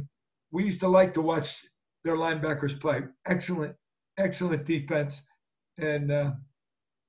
We 0.53 0.65
used 0.67 0.81
to 0.81 0.89
like 0.89 1.13
to 1.15 1.21
watch 1.23 1.65
their 2.05 2.17
linebackers 2.17 2.81
play. 2.81 3.03
Excellent, 3.27 3.75
excellent 4.19 4.65
defense, 4.65 5.21
and 5.79 6.11
uh, 6.11 6.33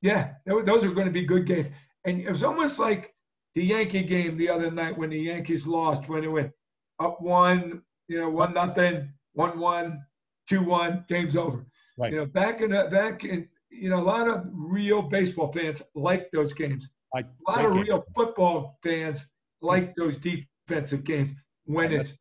yeah, 0.01 0.33
those 0.45 0.83
are 0.83 0.91
going 0.91 1.07
to 1.07 1.13
be 1.13 1.25
good 1.25 1.45
games. 1.47 1.67
And 2.05 2.21
it 2.21 2.29
was 2.29 2.43
almost 2.43 2.79
like 2.79 3.13
the 3.55 3.63
Yankee 3.63 4.03
game 4.03 4.37
the 4.37 4.49
other 4.49 4.69
night 4.69 4.97
when 4.97 5.09
the 5.09 5.19
Yankees 5.19 5.65
lost 5.65 6.07
when 6.09 6.23
it 6.23 6.27
went 6.27 6.51
up 6.99 7.21
one, 7.21 7.81
you 8.07 8.19
know, 8.19 8.29
one 8.29 8.53
nothing, 8.53 9.09
one 9.33 9.59
one, 9.59 10.03
two 10.47 10.63
one, 10.63 11.05
game's 11.07 11.35
over. 11.37 11.65
Right. 11.97 12.11
You 12.11 12.19
know, 12.19 12.25
back 12.25 12.61
in 12.61 12.71
back 12.71 13.23
in 13.23 13.47
you 13.69 13.89
know 13.89 13.99
a 13.99 14.03
lot 14.03 14.27
of 14.27 14.45
real 14.51 15.01
baseball 15.01 15.51
fans 15.51 15.81
like 15.95 16.29
those 16.31 16.53
games. 16.53 16.89
Like, 17.15 17.27
A 17.47 17.51
lot 17.51 17.65
of 17.65 17.75
real 17.75 18.03
football 18.13 18.77
fans 18.83 19.25
like 19.61 19.95
those 19.95 20.17
defensive 20.17 21.05
games 21.05 21.31
when 21.63 21.93
it's 21.93 22.11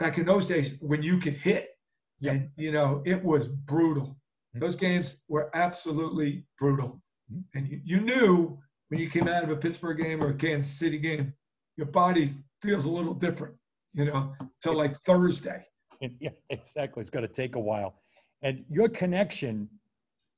back 0.00 0.18
in 0.18 0.26
those 0.26 0.44
days 0.44 0.74
when 0.80 1.04
you 1.04 1.18
could 1.18 1.34
hit. 1.34 1.68
Yep. 2.18 2.34
And 2.34 2.50
you 2.56 2.72
know, 2.72 3.00
it 3.06 3.22
was 3.22 3.46
brutal. 3.46 4.16
Mhm. 4.56 4.60
Those 4.60 4.74
games 4.74 5.18
were 5.28 5.50
absolutely 5.54 6.44
brutal. 6.58 7.00
Mhm. 7.32 7.44
And 7.54 7.68
you, 7.68 7.80
you 7.84 8.00
knew 8.00 8.58
when 8.88 8.98
you 8.98 9.08
came 9.08 9.28
out 9.28 9.44
of 9.44 9.50
a 9.50 9.56
Pittsburgh 9.56 9.98
game 9.98 10.20
or 10.20 10.30
a 10.30 10.34
Kansas 10.34 10.72
City 10.72 10.98
game, 10.98 11.32
your 11.76 11.86
body 11.86 12.34
feels 12.60 12.86
a 12.86 12.90
little 12.90 13.14
different, 13.14 13.54
you 13.94 14.04
know, 14.06 14.34
till 14.62 14.76
like 14.76 14.96
Thursday. 14.98 15.64
Yeah, 16.18 16.30
exactly. 16.48 17.02
It's 17.02 17.10
going 17.10 17.26
to 17.26 17.32
take 17.42 17.56
a 17.56 17.60
while. 17.60 18.00
And 18.40 18.64
your 18.70 18.88
connection 18.88 19.68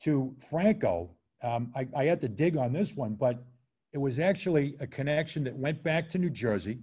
to 0.00 0.34
Franco, 0.50 1.14
um, 1.44 1.72
I, 1.76 1.86
I 1.96 2.04
had 2.06 2.20
to 2.22 2.28
dig 2.28 2.56
on 2.56 2.72
this 2.72 2.96
one, 2.96 3.14
but 3.14 3.44
it 3.92 3.98
was 3.98 4.18
actually 4.18 4.76
a 4.80 4.86
connection 4.86 5.44
that 5.44 5.54
went 5.56 5.82
back 5.82 6.08
to 6.10 6.18
New 6.18 6.30
Jersey. 6.30 6.78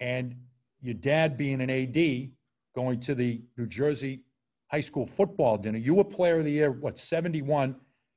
And 0.00 0.34
your 0.80 0.94
dad 0.94 1.36
being 1.36 1.60
an 1.60 1.70
AD, 1.70 2.30
going 2.74 3.00
to 3.00 3.14
the 3.14 3.42
New 3.56 3.66
Jersey 3.66 4.22
high 4.70 4.80
school 4.80 5.06
football 5.06 5.56
dinner. 5.56 5.78
You 5.78 5.94
were 5.94 6.04
player 6.04 6.38
of 6.38 6.44
the 6.44 6.50
year, 6.52 6.70
what, 6.70 6.98
71? 6.98 7.74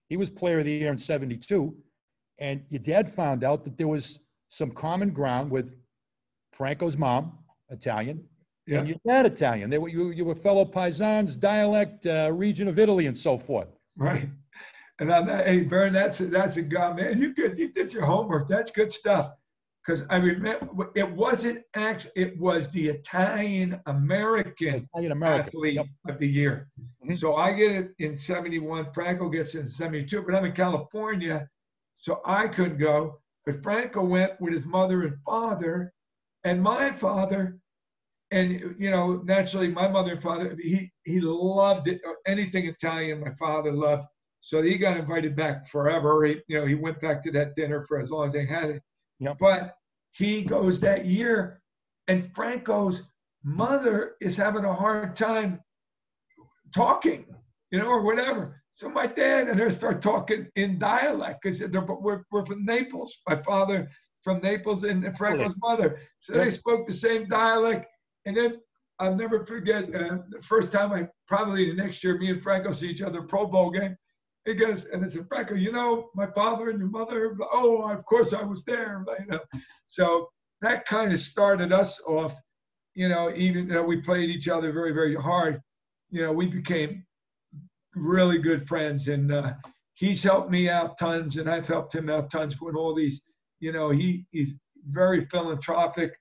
He 0.09 0.18
was 0.18 0.30
player 0.30 0.59
of 0.59 0.66
the 0.66 0.72
year 0.72 0.91
in 0.91 0.97
72. 0.97 1.74
And 2.39 2.64
your 2.70 2.80
dad 2.80 3.09
found 3.09 3.43
out 3.43 3.64
that 3.64 3.78
there 3.78 3.88
was 3.88 4.20
some 4.49 4.72
common 4.72 5.12
ground 5.12 5.49
with 5.49 5.74
Franco's 6.51 6.97
mom, 6.97 7.38
Italian, 7.70 8.26
Yeah. 8.68 8.80
and 8.80 8.89
your 8.89 8.97
dad 9.07 9.26
Italian. 9.26 9.70
They 9.70 9.78
were 9.78 9.88
you, 9.88 10.09
you 10.12 10.26
were 10.26 10.36
fellow 10.36 10.66
paisans, 10.66 11.39
dialect, 11.39 12.05
uh, 12.05 12.30
region 12.34 12.68
of 12.68 12.78
Italy, 12.78 13.05
and 13.05 13.18
so 13.18 13.38
forth. 13.38 13.70
Right. 13.95 14.28
And 15.02 15.12
I'm 15.12 15.26
that, 15.26 15.47
hey, 15.47 15.62
Bern, 15.62 15.93
that's 15.93 16.20
a, 16.20 16.28
that's 16.28 16.58
a 16.58 16.62
guy, 16.62 16.93
man. 16.93 17.20
You 17.20 17.34
good. 17.34 17.58
You 17.58 17.74
did 17.74 17.91
your 17.91 18.06
homework. 18.06 18.47
That's 18.47 18.70
good 18.70 18.93
stuff. 18.93 19.32
Because 19.84 20.06
I 20.12 20.18
remember 20.18 20.91
it 20.95 21.10
wasn't 21.12 21.64
actually, 21.74 22.12
it 22.16 22.39
was 22.39 22.70
the 22.70 22.88
Italian 22.89 23.82
American 23.88 24.88
Italian 24.93 25.12
American. 25.12 25.47
athlete 25.47 25.74
Yep. 25.74 25.86
of 26.08 26.20
the 26.20 26.28
year. 26.28 26.70
Mhm. 27.04 27.18
So 27.18 27.36
I 27.36 27.52
get 27.52 27.72
it 27.72 27.91
in 27.97 28.16
71. 28.16 28.93
Franco 28.93 29.28
gets 29.28 29.56
it 29.56 29.62
in 29.62 29.68
72, 29.68 30.22
but 30.22 30.36
I'm 30.36 30.45
in 30.45 30.52
California, 30.52 31.49
so 31.97 32.22
I 32.24 32.47
couldn't 32.47 32.78
go. 32.78 33.20
But 33.47 33.64
Franco 33.64 34.06
went 34.06 34.39
with 34.39 34.54
his 34.54 34.68
mother 34.68 35.02
and 35.02 35.18
father, 35.26 35.91
and 36.43 36.62
my 36.62 36.91
father, 36.91 37.58
and 38.30 38.52
you 38.78 38.91
know, 38.91 39.16
naturally, 39.24 39.68
my 39.68 39.88
mother 39.88 40.12
and 40.12 40.22
father, 40.22 40.56
he 40.62 40.91
he 41.06 41.20
loved 41.22 41.88
it. 41.88 42.02
Anything 42.28 42.68
Italian, 42.68 43.20
my 43.20 43.34
father 43.39 43.72
loved. 43.72 44.06
So 44.42 44.62
he 44.62 44.78
got 44.78 44.98
invited 44.98 45.36
back 45.36 45.70
forever. 45.70 46.26
He, 46.26 46.38
you 46.48 46.60
know, 46.60 46.66
he 46.66 46.76
went 46.76 47.00
back 47.00 47.24
to 47.24 47.32
that 47.32 47.56
dinner 47.56 47.86
for 47.88 48.00
as 48.00 48.12
long 48.12 48.28
as 48.28 48.34
they 48.34 48.46
had 48.46 48.72
it. 48.72 48.82
Yep. 49.20 49.38
But 49.39 49.76
he 50.12 50.42
goes 50.42 50.80
that 50.80 51.06
year, 51.06 51.62
and 52.08 52.30
Franco's 52.36 53.04
mother 53.44 54.16
is 54.20 54.36
having 54.36 54.66
a 54.66 54.74
hard 54.74 55.16
time 55.16 55.60
talking, 56.74 57.26
you 57.72 57.80
know, 57.80 57.88
or 57.88 58.02
whatever. 58.02 58.62
So 58.74 58.89
my 58.89 59.06
dad 59.06 59.48
and 59.48 59.60
her 59.60 59.70
start 59.70 60.02
talking 60.02 60.48
in 60.56 60.80
dialect 60.80 61.44
because 61.44 61.62
we're, 61.62 62.24
we're 62.32 62.46
from 62.46 62.66
Naples. 62.66 63.16
My 63.28 63.36
father 63.44 63.89
from 64.24 64.39
Naples 64.42 64.84
and 64.84 65.16
Franco's 65.18 65.56
mother. 65.62 66.00
So 66.20 66.34
they 66.34 66.50
spoke 66.50 66.88
the 66.88 66.94
same 66.94 67.28
dialect. 67.28 67.86
And 68.26 68.38
then 68.38 68.60
I'll 69.00 69.16
never 69.16 69.46
forget 69.46 69.84
uh, 69.86 70.18
the 70.30 70.42
first 70.44 70.72
time 70.72 70.94
I 70.94 71.08
probably 71.28 71.70
the 71.70 71.76
next 71.76 72.04
year, 72.04 72.18
me 72.18 72.30
and 72.30 72.42
Franco 72.42 72.72
see 72.72 72.89
each 72.89 73.02
other 73.02 73.24
Pro 73.24 73.48
Bowl 73.48 73.72
game. 73.72 73.96
He 74.46 74.56
goes, 74.56 74.86
and 74.86 75.04
it's 75.06 75.16
a 75.16 75.24
Franco, 75.24 75.54
you 75.54 75.72
know, 75.72 76.10
my 76.16 76.26
father 76.26 76.70
and 76.70 76.80
your 76.80 76.89
mother, 76.89 77.38
oh, 77.52 77.92
of 77.92 78.04
course 78.06 78.34
I 78.34 78.44
was 78.44 78.64
there. 78.64 79.06
You 79.20 79.26
know, 79.28 79.39
so 79.86 80.30
that 80.62 80.86
kind 80.86 81.12
of 81.12 81.20
started 81.20 81.72
us 81.72 82.00
off, 82.08 82.39
you 82.96 83.08
know, 83.08 83.32
even 83.36 83.68
though 83.68 83.84
we 83.84 84.02
played 84.02 84.30
each 84.30 84.48
other 84.48 84.72
very, 84.72 84.94
very 84.94 85.16
hard, 85.16 85.62
you 86.10 86.24
know, 86.24 86.32
we 86.32 86.48
became 86.48 87.06
really 87.96 88.39
good 88.39 88.68
friends. 88.68 89.08
And 89.08 89.32
uh, 89.32 89.54
he's 89.94 90.24
helped 90.24 90.50
me 90.50 90.70
out 90.70 90.98
tons, 90.98 91.38
and 91.38 91.50
I've 91.50 91.68
helped 91.68 91.94
him 91.94 92.10
out 92.10 92.32
tons 92.32 92.60
with 92.60 92.76
all 92.76 92.96
these, 92.96 93.22
you 93.60 93.72
know, 93.72 93.92
he, 93.92 94.26
he's 94.32 94.54
very 94.89 95.26
philanthropic. 95.26 96.14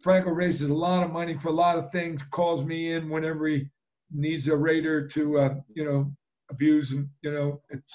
Franco 0.00 0.30
raises 0.30 0.70
a 0.70 0.74
lot 0.74 1.02
of 1.02 1.10
money 1.10 1.36
for 1.36 1.48
a 1.48 1.52
lot 1.52 1.76
of 1.76 1.90
things, 1.90 2.22
calls 2.30 2.64
me 2.64 2.92
in 2.92 3.08
whenever 3.08 3.48
he 3.48 3.68
needs 4.12 4.46
a 4.46 4.56
raider 4.56 5.06
to, 5.08 5.38
uh, 5.38 5.54
you 5.74 5.84
know, 5.84 6.12
abuse 6.50 6.90
him, 6.90 7.10
you 7.22 7.30
know, 7.32 7.60
it's, 7.70 7.94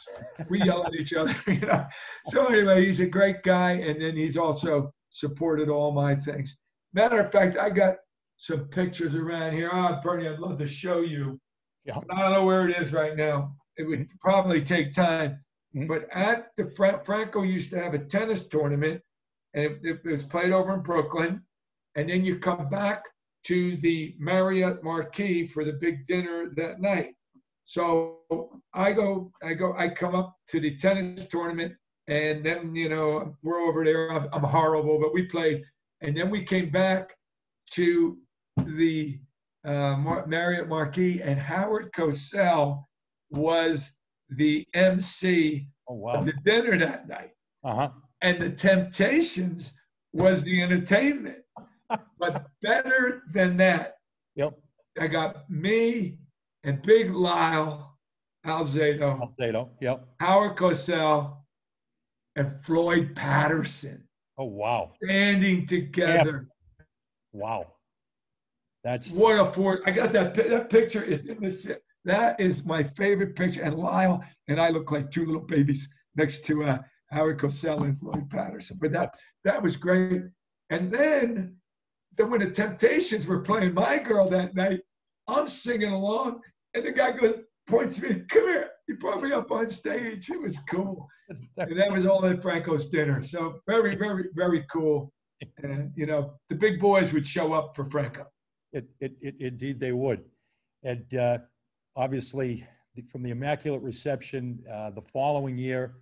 we 0.50 0.62
yell 0.62 0.86
at 0.86 0.94
each 0.96 1.14
other, 1.14 1.36
you 1.48 1.60
know. 1.62 1.86
So 2.28 2.48
anyway, 2.48 2.86
he's 2.86 3.00
a 3.00 3.08
great 3.08 3.44
guy. 3.44 3.72
And 3.74 4.02
then 4.02 4.16
he's 4.16 4.38
also 4.38 4.94
supported 5.10 5.70
all 5.70 5.92
my 5.92 6.16
things. 6.16 6.58
Matter 6.94 7.20
of 7.20 7.32
fact, 7.32 7.58
I 7.58 7.70
got 7.70 7.96
some 8.38 8.66
pictures 8.66 9.16
around 9.16 9.54
here. 9.54 9.70
Ah, 9.72 10.00
Bernie, 10.02 10.28
I'd 10.28 10.40
love 10.40 10.58
to 10.60 10.68
show 10.68 11.02
you. 11.02 11.40
Yeah. 11.86 11.98
I 12.12 12.20
don't 12.22 12.32
know 12.34 12.46
where 12.46 12.68
it 12.70 12.82
is 12.82 12.94
right 12.94 13.16
now. 13.16 13.56
It 13.78 13.84
would 13.84 14.08
probably 14.20 14.62
take 14.62 14.94
time. 14.94 15.40
Mhm. 15.76 15.88
But 15.88 16.08
at 16.14 16.48
the 16.58 16.72
Fra- 16.76 17.02
Franco 17.04 17.42
used 17.42 17.72
to 17.72 17.82
have 17.82 17.94
a 17.94 18.00
tennis 18.00 18.48
tournament, 18.48 19.02
and 19.54 19.64
it, 19.66 19.80
it 19.84 20.06
was 20.06 20.24
played 20.24 20.52
over 20.52 20.74
in 20.76 20.82
Brooklyn. 20.82 21.42
And 21.96 22.10
then 22.10 22.24
you 22.24 22.38
come 22.40 22.70
back 22.70 23.04
to 23.46 23.78
the 23.78 24.16
Marriott 24.20 24.84
Marquis 24.84 25.48
for 25.48 25.66
the 25.66 25.74
big 25.74 26.08
dinner 26.08 26.52
that 26.56 26.80
night. 26.80 27.16
So 27.66 28.20
I 28.74 28.92
go, 28.92 29.32
I 29.44 29.54
go, 29.54 29.74
I 29.78 29.90
come 29.90 30.16
up 30.16 30.36
to 30.50 30.60
the 30.60 30.76
tennis 30.78 31.28
tournament, 31.30 31.74
and 32.08 32.46
then 32.46 32.76
you 32.76 32.90
know 32.90 33.36
we're 33.42 33.62
over 33.62 33.84
there. 33.84 34.12
I'm, 34.12 34.28
I'm 34.34 34.44
horrible, 34.44 35.00
but 35.00 35.14
we 35.14 35.24
played, 35.24 35.64
and 36.02 36.16
then 36.16 36.30
we 36.30 36.44
came 36.44 36.70
back 36.70 37.10
to 37.74 38.18
the 38.58 39.20
uh, 39.66 39.96
Mar- 39.98 40.28
Marriott 40.28 40.68
Marquis, 40.68 41.22
and 41.22 41.40
Howard 41.40 41.92
Cosell 41.94 42.84
was 43.30 43.92
the 44.30 44.66
MC 44.74 45.68
Oh, 45.90 46.08
of 46.10 46.26
the 46.26 46.34
dinner 46.46 46.78
that 46.80 47.08
night, 47.10 47.32
Uh 47.64 47.76
huh. 47.76 47.90
and 48.22 48.42
the 48.42 48.50
Temptations 48.50 49.72
was 50.14 50.42
the 50.44 50.62
entertainment. 50.62 51.40
but 52.20 52.46
better 52.62 53.24
than 53.34 53.58
that, 53.58 53.96
Yep. 54.36 54.54
I 55.00 55.08
got 55.08 55.50
me 55.50 56.18
and 56.64 56.82
Big 56.82 57.12
Lyle 57.14 57.98
Alzado, 58.46 59.32
Alzado. 59.40 59.70
Yep. 59.82 60.06
Howard 60.20 60.58
Cosell, 60.58 61.38
and 62.36 62.54
Floyd 62.64 63.16
Patterson 63.16 64.04
Oh, 64.38 64.46
wow. 64.46 64.92
standing 65.04 65.66
together. 65.68 66.48
Wow. 67.32 67.68
That's 68.84 69.12
What 69.14 69.40
a 69.40 69.52
for 69.54 69.80
I 69.86 69.92
got 69.92 70.12
that. 70.14 70.34
That 70.36 70.70
picture 70.70 71.04
is 71.04 71.26
in 71.26 71.40
this. 71.40 71.68
That 72.06 72.40
is 72.40 72.66
my 72.66 72.84
favorite 72.84 73.36
picture. 73.36 73.62
And 73.62 73.76
Lyle 73.78 74.22
and 74.50 74.60
I 74.60 74.70
look 74.70 74.92
like 74.92 75.10
two 75.10 75.26
little 75.26 75.42
babies 75.42 75.88
next 76.16 76.44
to 76.46 76.64
uh, 76.66 76.78
Howard 77.12 77.40
Cosell 77.40 77.84
and 77.86 77.98
Floyd 78.00 78.30
Patterson. 78.30 78.78
But 78.82 78.92
that 78.92 79.14
that 79.46 79.62
was 79.62 79.78
great. 79.78 80.24
And 80.70 80.92
then, 80.92 81.56
then 82.18 82.30
when 82.30 82.42
the 82.42 82.50
Temptations 82.50 83.26
were 83.26 83.40
playing 83.42 83.74
My 83.74 84.00
Girl 84.00 84.30
that 84.32 84.54
night, 84.56 84.82
I'm 85.28 85.48
singing 85.48 85.92
along, 85.94 86.42
and 86.74 86.86
the 86.86 86.92
guy 86.92 87.12
goes 87.12 87.40
points 87.68 88.02
me, 88.02 88.24
"Come 88.30 88.48
here." 88.48 88.70
He 88.88 88.94
brought 88.94 89.22
me 89.24 89.32
up 89.32 89.50
on 89.52 89.70
stage. 89.70 90.30
It 90.30 90.42
was 90.42 90.58
cool. 90.70 91.08
And 91.30 91.80
that 91.80 91.90
was 91.92 92.06
all 92.06 92.26
at 92.26 92.42
Franco's 92.42 92.88
dinner. 92.88 93.24
So 93.24 93.62
very, 93.66 93.96
very, 93.96 94.26
very 94.36 94.66
cool. 94.72 95.14
And 95.64 95.92
you 95.96 96.06
know, 96.06 96.34
the 96.50 96.56
big 96.56 96.80
boys 96.82 97.14
would 97.14 97.26
show 97.26 97.54
up 97.54 97.76
for 97.76 97.90
Franco. 97.90 98.28
It, 98.74 98.86
it, 99.00 99.14
it, 99.22 99.36
indeed, 99.40 99.80
they 99.80 99.94
would. 99.94 100.24
And 100.84 101.14
uh, 101.16 101.38
obviously, 101.96 102.68
the- 102.96 103.04
from 103.04 103.24
the 103.24 103.30
Immaculate 103.32 103.82
Reception, 103.82 104.60
uh, 104.72 104.90
the 104.90 105.02
following 105.02 105.58
year, 105.58 105.96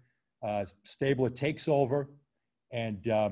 uh, 0.43 0.65
Stabler 0.83 1.29
takes 1.29 1.67
over, 1.67 2.09
and 2.71 3.07
uh, 3.07 3.29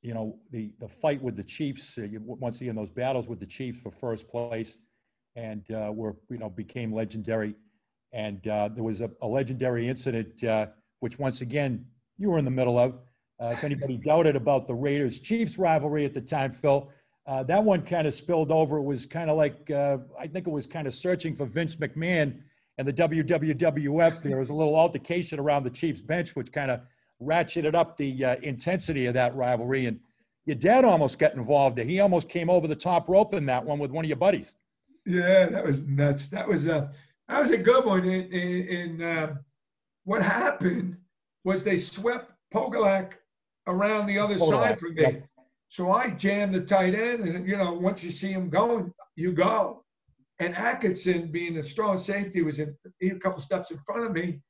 you 0.00 0.14
know 0.14 0.38
the 0.50 0.72
the 0.80 0.88
fight 0.88 1.20
with 1.22 1.36
the 1.36 1.44
Chiefs. 1.44 1.98
Uh, 1.98 2.06
once 2.20 2.60
again, 2.62 2.74
those 2.74 2.90
battles 2.90 3.26
with 3.28 3.40
the 3.40 3.46
Chiefs 3.46 3.78
for 3.82 3.90
first 3.90 4.26
place, 4.28 4.78
and 5.36 5.62
uh, 5.70 5.92
were 5.92 6.16
you 6.30 6.38
know 6.38 6.50
became 6.50 6.92
legendary. 6.92 7.54
And 8.12 8.46
uh, 8.48 8.70
there 8.74 8.82
was 8.82 9.02
a, 9.02 9.10
a 9.22 9.26
legendary 9.26 9.88
incident, 9.88 10.42
uh, 10.42 10.66
which 11.00 11.18
once 11.18 11.42
again 11.42 11.84
you 12.18 12.30
were 12.30 12.38
in 12.38 12.44
the 12.44 12.50
middle 12.50 12.78
of. 12.78 12.94
Uh, 13.38 13.48
if 13.48 13.62
anybody 13.62 13.96
doubted 14.04 14.34
about 14.34 14.66
the 14.66 14.74
Raiders 14.74 15.18
Chiefs 15.18 15.58
rivalry 15.58 16.04
at 16.06 16.14
the 16.14 16.20
time, 16.20 16.50
Phil, 16.50 16.90
uh, 17.26 17.42
that 17.42 17.62
one 17.62 17.82
kind 17.82 18.06
of 18.06 18.14
spilled 18.14 18.50
over. 18.50 18.78
It 18.78 18.84
was 18.84 19.04
kind 19.04 19.28
of 19.28 19.36
like, 19.36 19.70
uh, 19.70 19.98
I 20.18 20.26
think 20.26 20.46
it 20.46 20.50
was 20.50 20.66
kind 20.66 20.86
of 20.86 20.94
searching 20.94 21.36
for 21.36 21.44
Vince 21.44 21.76
McMahon 21.76 22.40
and 22.78 22.88
the 22.88 22.92
WWF. 22.92 24.22
There 24.22 24.38
was 24.38 24.48
a 24.48 24.54
little 24.54 24.76
altercation 24.76 25.38
around 25.38 25.64
the 25.64 25.70
Chiefs 25.70 26.00
bench, 26.00 26.34
which 26.34 26.50
kind 26.52 26.70
of 26.70 26.80
ratcheted 27.20 27.74
up 27.74 27.96
the 27.96 28.38
intensity 28.42 29.06
of 29.06 29.14
that 29.14 29.34
rivalry. 29.34 29.86
And 29.86 29.98
your 30.46 30.56
dad 30.56 30.84
almost 30.84 31.18
got 31.18 31.34
involved. 31.34 31.78
He 31.78 32.00
almost 32.00 32.28
came 32.28 32.48
over 32.48 32.68
the 32.68 32.76
top 32.76 33.08
rope 33.08 33.34
in 33.34 33.44
that 33.46 33.64
one 33.64 33.78
with 33.78 33.90
one 33.90 34.04
of 34.04 34.08
your 34.08 34.16
buddies. 34.16 34.54
Yeah, 35.06 35.46
that 35.46 35.64
was 35.64 35.80
nuts. 35.82 36.26
That 36.28 36.48
was 36.48 36.66
a 36.66 36.90
that 37.28 37.40
was 37.40 37.50
a 37.50 37.58
good 37.58 37.84
one. 37.84 38.04
In, 38.04 38.32
in, 38.32 39.00
in 39.00 39.18
um, 39.18 39.38
what 40.04 40.22
happened 40.22 40.96
was 41.44 41.62
they 41.62 41.76
swept 41.76 42.32
Podolak 42.52 43.12
around 43.66 44.06
the 44.06 44.18
other 44.18 44.36
Podolak, 44.36 44.50
side 44.50 44.80
from 44.80 44.94
me. 44.94 45.22
So 45.68 45.92
I 45.92 46.10
jammed 46.10 46.54
the 46.54 46.60
tight 46.60 46.94
end, 46.94 47.24
and 47.24 47.46
you 47.48 47.56
know, 47.56 47.72
once 47.72 48.02
you 48.02 48.10
see 48.10 48.32
him 48.32 48.50
going, 48.50 48.92
you 49.14 49.32
go. 49.32 49.84
And 50.38 50.54
Atkinson, 50.54 51.32
being 51.32 51.56
a 51.58 51.64
strong 51.64 51.98
safety, 51.98 52.42
was 52.42 52.58
in 52.58 52.76
a 53.00 53.10
couple 53.14 53.40
steps 53.40 53.70
in 53.70 53.78
front 53.86 54.04
of 54.04 54.12
me, 54.12 54.40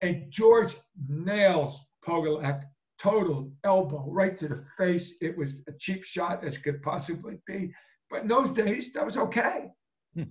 and 0.00 0.26
George 0.30 0.74
nails 1.08 1.80
Podolak 2.04 2.64
total 2.98 3.50
elbow 3.64 4.04
right 4.08 4.38
to 4.38 4.48
the 4.48 4.64
face. 4.76 5.16
It 5.20 5.36
was 5.36 5.54
a 5.68 5.72
cheap 5.78 6.04
shot 6.04 6.44
as 6.44 6.58
could 6.58 6.82
possibly 6.82 7.38
be, 7.46 7.72
but 8.10 8.22
in 8.22 8.28
those 8.28 8.50
days 8.50 8.92
that 8.92 9.04
was 9.04 9.16
okay. 9.16 9.70
Hmm. 10.14 10.22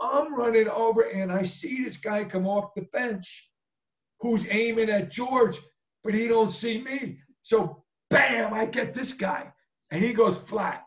I'm 0.00 0.34
running 0.34 0.68
over 0.68 1.02
and 1.02 1.30
I 1.30 1.44
see 1.44 1.84
this 1.84 1.96
guy 1.96 2.24
come 2.24 2.46
off 2.46 2.74
the 2.74 2.82
bench 2.92 3.50
who's 4.20 4.46
aiming 4.50 4.90
at 4.90 5.10
George, 5.10 5.58
but 6.02 6.14
he 6.14 6.26
don't 6.26 6.52
see 6.52 6.82
me. 6.82 7.18
So 7.42 7.84
bam, 8.10 8.52
I 8.52 8.66
get 8.66 8.94
this 8.94 9.12
guy 9.12 9.52
and 9.90 10.02
he 10.02 10.12
goes 10.12 10.38
flat. 10.38 10.84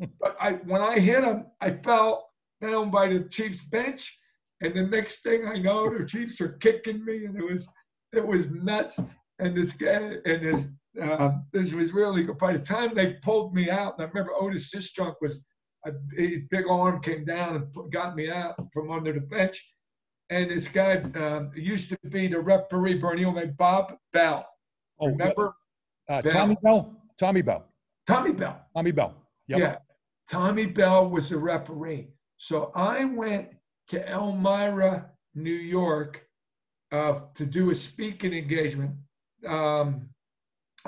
But 0.20 0.36
I 0.40 0.52
when 0.64 0.82
I 0.82 0.98
hit 0.98 1.22
him, 1.22 1.46
I 1.60 1.70
fell 1.70 2.30
down 2.60 2.90
by 2.90 3.08
the 3.08 3.28
Chiefs 3.30 3.64
bench. 3.64 4.18
And 4.60 4.74
the 4.74 4.82
next 4.82 5.22
thing 5.22 5.46
I 5.46 5.58
know, 5.58 5.96
the 5.96 6.06
Chiefs 6.06 6.40
are 6.40 6.56
kicking 6.60 7.04
me, 7.04 7.24
and 7.24 7.36
it 7.36 7.44
was 7.44 7.68
it 8.12 8.26
was 8.26 8.48
nuts. 8.50 8.98
And 9.38 9.56
this 9.56 9.72
guy 9.72 10.16
and 10.24 10.42
this 10.42 10.64
uh, 11.02 11.30
this 11.52 11.72
was 11.72 11.92
really 11.92 12.22
good. 12.22 12.38
By 12.38 12.52
the 12.52 12.58
time 12.58 12.94
they 12.94 13.14
pulled 13.22 13.54
me 13.54 13.70
out, 13.70 13.94
and 13.98 14.06
I 14.06 14.08
remember 14.08 14.32
Otis 14.34 14.72
Sistrunk 14.72 15.14
was 15.20 15.40
a 15.86 15.92
his 16.16 16.42
big 16.50 16.66
arm 16.68 17.00
came 17.00 17.24
down 17.24 17.56
and 17.56 17.72
put- 17.72 17.90
got 17.90 18.16
me 18.16 18.30
out 18.30 18.56
from 18.72 18.90
under 18.90 19.12
the 19.12 19.20
bench. 19.20 19.64
And 20.30 20.50
this 20.50 20.68
guy 20.68 20.96
um, 21.14 21.50
used 21.54 21.90
to 21.90 21.98
be 22.08 22.28
the 22.28 22.40
referee, 22.40 22.94
Bernie, 22.94 23.30
named 23.30 23.56
Bob 23.56 23.94
Bell. 24.12 24.46
Oh, 24.98 25.08
Remember 25.08 25.54
uh, 26.08 26.22
Bell. 26.22 26.32
Tommy 26.32 26.56
Bell? 26.62 26.96
Tommy 27.18 27.42
Bell. 27.42 27.66
Tommy 28.06 28.32
Bell? 28.32 28.66
Tommy 28.74 28.92
Bell. 28.92 29.14
Yep. 29.48 29.58
Yeah. 29.58 29.76
Tommy 30.30 30.66
Bell 30.66 31.08
was 31.08 31.28
the 31.28 31.36
referee. 31.36 32.08
So 32.38 32.72
I 32.74 33.04
went 33.04 33.48
to 33.88 34.08
Elmira, 34.08 35.10
New 35.34 35.50
York, 35.52 36.26
uh, 36.92 37.20
to 37.34 37.44
do 37.44 37.70
a 37.70 37.74
speaking 37.74 38.32
engagement. 38.32 38.92
Um, 39.46 40.08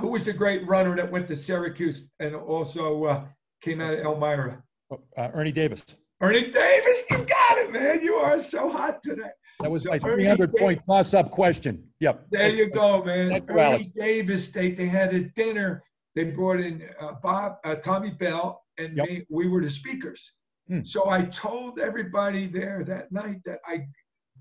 who 0.00 0.08
was 0.08 0.24
the 0.24 0.32
great 0.32 0.66
runner 0.66 0.96
that 0.96 1.10
went 1.10 1.28
to 1.28 1.36
Syracuse 1.36 2.02
and 2.18 2.34
also 2.34 3.04
uh, 3.04 3.24
came 3.60 3.80
out 3.80 3.94
of 3.94 4.00
Elmira? 4.00 4.63
Uh, 4.90 4.96
Ernie 5.16 5.52
Davis. 5.52 5.84
Ernie 6.20 6.50
Davis, 6.50 7.02
you 7.10 7.18
got 7.18 7.58
it, 7.58 7.72
man. 7.72 8.00
You 8.00 8.14
are 8.14 8.38
so 8.38 8.70
hot 8.70 9.02
today. 9.02 9.30
That 9.60 9.70
was 9.70 9.82
So 9.84 9.90
my 9.90 10.00
Ernie 10.04 10.24
300 10.24 10.52
point 10.52 10.80
toss 10.86 11.14
up 11.14 11.30
question. 11.30 11.82
Yep. 12.00 12.26
There 12.30 12.48
you 12.48 12.70
go, 12.70 13.02
man. 13.04 13.30
Thank 13.30 13.50
you, 13.50 13.58
Alex. 13.58 13.80
Ernie 13.82 13.92
Davis, 13.94 14.48
they, 14.50 14.70
they 14.70 14.86
had 14.86 15.14
a 15.14 15.20
dinner. 15.20 15.82
They 16.14 16.24
brought 16.24 16.60
in 16.60 16.88
uh, 17.00 17.12
Bob, 17.22 17.56
uh, 17.64 17.76
Tommy 17.76 18.10
Bell, 18.10 18.62
and 18.78 18.96
Yep. 18.96 19.08
me. 19.08 19.26
We 19.30 19.48
were 19.48 19.62
the 19.62 19.70
speakers. 19.70 20.32
Hmm. 20.68 20.84
So 20.84 21.10
I 21.10 21.22
told 21.26 21.78
everybody 21.78 22.46
there 22.46 22.84
that 22.86 23.12
night 23.12 23.40
that 23.44 23.60
I 23.66 23.86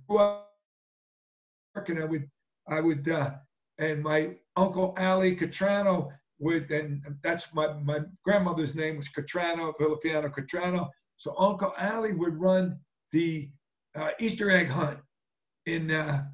grew 0.08 0.20
up 0.20 0.50
and 1.88 2.00
I 2.00 2.06
would, 2.06 2.30
I 2.68 2.80
would, 2.80 3.10
uh, 3.10 3.32
and 3.80 4.04
my 4.04 4.36
uncle 4.56 4.94
Ali 4.98 5.36
Catrano 5.36 6.12
and 6.52 7.02
that's 7.24 7.54
my, 7.54 7.74
my 7.74 8.00
grandmother's 8.24 8.76
name 8.76 8.98
was 8.98 9.10
Catrano, 9.10 9.74
Filipiano 9.78 10.30
Catrano. 10.30 10.89
So 11.18 11.36
Uncle 11.38 11.74
Ali 11.80 12.14
would 12.14 12.39
run 12.39 12.80
the 13.12 13.50
uh, 13.96 14.12
Easter 14.20 14.52
egg 14.52 14.70
hunt 14.70 15.00
in 15.66 15.91
uh, 15.91 16.26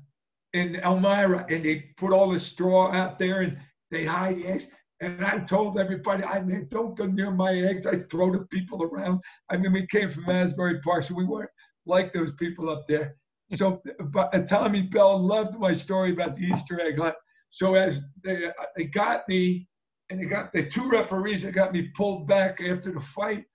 in 0.53 0.77
Elmira, 0.77 1.45
and 1.49 1.63
they 1.63 1.91
put 1.97 2.11
all 2.11 2.31
the 2.31 2.39
straw 2.39 2.91
out 2.91 3.19
there, 3.19 3.41
and 3.41 3.57
they 3.91 4.05
hide 4.05 4.37
the 4.37 4.47
eggs. 4.47 4.67
And 5.01 5.25
I 5.25 5.39
told 5.39 5.79
everybody, 5.79 6.23
I 6.23 6.41
mean, 6.41 6.67
don't 6.71 6.97
go 6.97 7.05
near 7.05 7.31
my 7.31 7.53
eggs. 7.53 7.85
I 7.85 7.99
throw 7.99 8.31
the 8.31 8.45
people 8.47 8.83
around. 8.83 9.21
I 9.49 9.57
mean, 9.57 9.71
we 9.71 9.87
came 9.87 10.11
from 10.11 10.29
Asbury 10.29 10.81
Park, 10.81 11.03
so 11.03 11.13
we 11.13 11.25
weren't 11.25 11.51
like 11.85 12.11
those 12.11 12.33
people 12.33 12.69
up 12.69 12.85
there. 12.87 13.15
So, 13.55 13.81
but 14.11 14.33
uh, 14.33 14.41
Tommy 14.41 14.81
Bell 14.81 15.17
loved 15.17 15.57
my 15.57 15.73
story 15.73 16.11
about 16.11 16.35
the 16.35 16.45
Easter 16.45 16.81
egg 16.81 16.99
hunt. 16.99 17.15
So 17.49 17.75
as 17.75 18.01
they, 18.23 18.47
uh, 18.47 18.51
they 18.75 18.85
got 18.85 19.27
me, 19.29 19.68
and 20.09 20.19
they 20.19 20.25
got 20.25 20.51
the 20.51 20.63
two 20.65 20.89
referees 20.89 21.43
that 21.43 21.53
got 21.53 21.73
me 21.73 21.83
pulled 21.95 22.27
back 22.27 22.59
after 22.61 22.91
the 22.91 22.99
fight, 22.99 23.45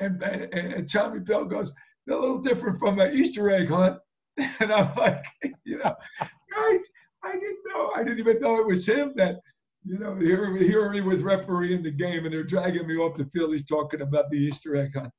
and 0.00 0.22
and, 0.22 0.54
and 0.54 0.90
Tommy 0.90 1.20
Bell 1.20 1.44
goes, 1.44 1.72
"They're 2.06 2.16
a 2.16 2.20
little 2.20 2.40
different 2.40 2.78
from 2.78 2.98
an 2.98 3.12
Easter 3.14 3.50
egg 3.50 3.68
hunt," 3.68 3.98
and 4.60 4.72
I'm 4.72 4.94
like, 4.96 5.24
you 5.64 5.78
know, 5.78 5.94
I 6.20 6.78
I 7.22 7.32
didn't 7.32 7.58
know, 7.66 7.92
I 7.94 8.02
didn't 8.02 8.18
even 8.18 8.40
know 8.40 8.60
it 8.60 8.66
was 8.66 8.88
him 8.88 9.12
that. 9.16 9.36
You 9.82 9.98
know, 9.98 10.14
here, 10.14 10.54
here 10.58 10.92
he 10.92 11.00
was 11.00 11.22
refereeing 11.22 11.82
the 11.82 11.90
game, 11.90 12.26
and 12.26 12.34
they're 12.34 12.44
dragging 12.44 12.86
me 12.86 12.96
off 12.96 13.16
the 13.16 13.24
field. 13.24 13.54
He's 13.54 13.64
talking 13.64 14.02
about 14.02 14.28
the 14.28 14.36
Easter 14.36 14.76
egg 14.76 14.94
hunt. 14.94 15.10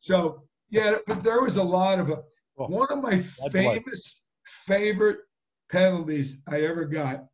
So, 0.00 0.42
yeah, 0.70 0.96
but 1.06 1.22
there 1.22 1.40
was 1.40 1.54
a 1.54 1.62
lot 1.62 2.00
of. 2.00 2.10
Uh, 2.10 2.16
oh, 2.58 2.66
One 2.66 2.88
of 2.90 3.00
my 3.00 3.20
famous 3.52 4.22
favorite 4.66 5.18
penalties 5.70 6.38
I 6.48 6.62
ever 6.62 6.84
got 6.84 7.26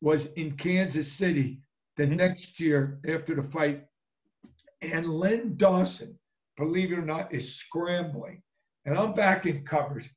was 0.00 0.26
in 0.36 0.52
Kansas 0.52 1.10
City 1.10 1.60
the 1.98 2.04
Mhm. 2.04 2.16
next 2.16 2.58
year 2.60 3.00
after 3.06 3.34
the 3.34 3.42
fight. 3.42 3.86
And 4.80 5.06
Len 5.06 5.56
Dawson, 5.56 6.18
believe 6.56 6.92
it 6.92 6.98
or 6.98 7.04
not, 7.04 7.34
is 7.34 7.56
scrambling. 7.56 8.42
And 8.86 8.96
I'm 8.96 9.12
back 9.12 9.44
in 9.44 9.64
covers. 9.64 10.08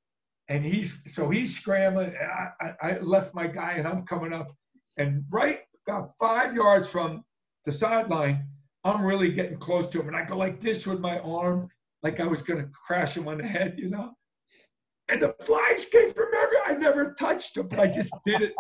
And 0.48 0.64
he's 0.64 0.98
so 1.14 1.30
he's 1.30 1.58
scrambling. 1.60 2.16
And 2.16 2.32
I, 2.32 2.52
I, 2.62 2.76
I 2.92 3.00
left 3.00 3.34
my 3.34 3.48
guy 3.48 3.74
and 3.74 3.88
I'm 3.88 4.06
coming 4.06 4.32
up. 4.34 4.56
And 4.98 5.26
right 5.30 5.62
about 5.88 6.14
five 6.20 6.54
yards 6.56 6.88
from 6.88 7.26
the 7.66 7.72
sideline, 7.72 8.48
I'm 8.84 9.04
really 9.04 9.32
getting 9.32 9.58
close 9.58 9.88
to 9.90 10.00
him. 10.00 10.08
And 10.08 10.16
I 10.16 10.26
go 10.26 10.38
like 10.38 10.62
this 10.62 10.86
with 10.86 11.00
my 11.00 11.20
arm, 11.20 11.70
like 12.04 12.20
I 12.20 12.28
was 12.28 12.42
gonna 12.42 12.70
crash 12.86 13.18
him 13.18 13.28
on 13.28 13.38
the 13.40 13.48
head, 13.48 13.80
you 13.80 13.90
know. 13.90 14.14
And 15.12 15.22
the 15.22 15.36
flies 15.42 15.86
came 15.86 16.14
from 16.14 16.30
every. 16.42 16.58
I 16.66 16.74
never 16.78 17.14
touched 17.14 17.56
them. 17.56 17.70
I 17.78 17.88
just 17.88 18.14
did 18.26 18.42
it 18.42 18.54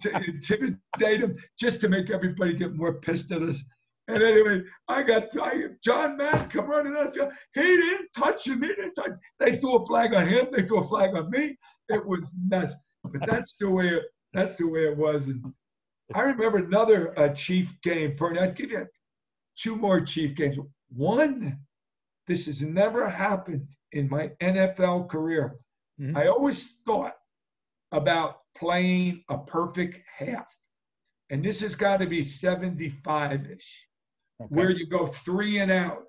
to 0.00 0.14
intimidate 0.14 1.20
them, 1.20 1.36
just 1.58 1.80
to 1.80 1.88
make 1.88 2.10
everybody 2.10 2.54
get 2.54 2.74
more 2.74 3.00
pissed 3.00 3.32
at 3.32 3.42
us. 3.42 3.62
And 4.08 4.22
anyway, 4.22 4.62
I 4.86 5.02
got 5.02 5.24
I, 5.40 5.64
John 5.82 6.16
Madden 6.16 6.48
come 6.48 6.70
running 6.70 6.96
out. 6.96 7.16
He 7.54 7.60
didn't 7.60 8.08
touch 8.16 8.46
him. 8.46 8.62
He 8.62 8.68
didn't 8.68 8.94
touch. 8.94 9.10
They 9.40 9.56
threw 9.56 9.78
a 9.78 9.86
flag 9.86 10.14
on 10.14 10.28
him. 10.28 10.46
They 10.52 10.62
threw 10.62 10.78
a 10.78 10.88
flag 10.88 11.16
on 11.16 11.28
me. 11.30 11.58
It 11.88 12.06
was 12.06 12.32
nuts. 12.46 12.74
But 13.02 13.26
that's 13.26 13.56
the 13.56 13.68
way. 13.68 13.88
It, 13.88 14.02
that's 14.32 14.54
the 14.54 14.68
way 14.68 14.86
it 14.86 14.96
was. 14.96 15.26
And 15.26 15.44
I 16.14 16.20
remember 16.20 16.58
another 16.58 17.18
uh, 17.18 17.30
Chief 17.30 17.74
game. 17.82 18.14
Bernie, 18.16 18.38
I'd 18.38 18.56
give 18.56 18.70
you 18.70 18.86
two 19.58 19.74
more 19.74 20.00
Chief 20.00 20.36
games. 20.36 20.56
One 20.88 21.58
this 22.26 22.46
has 22.46 22.62
never 22.62 23.08
happened 23.08 23.66
in 23.92 24.08
my 24.08 24.30
NFL 24.42 25.08
career. 25.08 25.56
Mhm. 26.00 26.16
I 26.16 26.26
always 26.28 26.72
thought 26.84 27.14
about 27.92 28.40
playing 28.56 29.24
a 29.28 29.38
perfect 29.38 29.98
half. 30.06 30.46
And 31.30 31.44
this 31.44 31.60
has 31.60 31.74
got 31.74 31.98
to 31.98 32.06
be 32.06 32.22
75 32.22 33.50
ish, 33.50 33.88
Okay. 34.40 34.48
where 34.54 34.70
you 34.70 34.86
go 34.86 35.06
three 35.06 35.58
and 35.58 35.70
out 35.72 36.04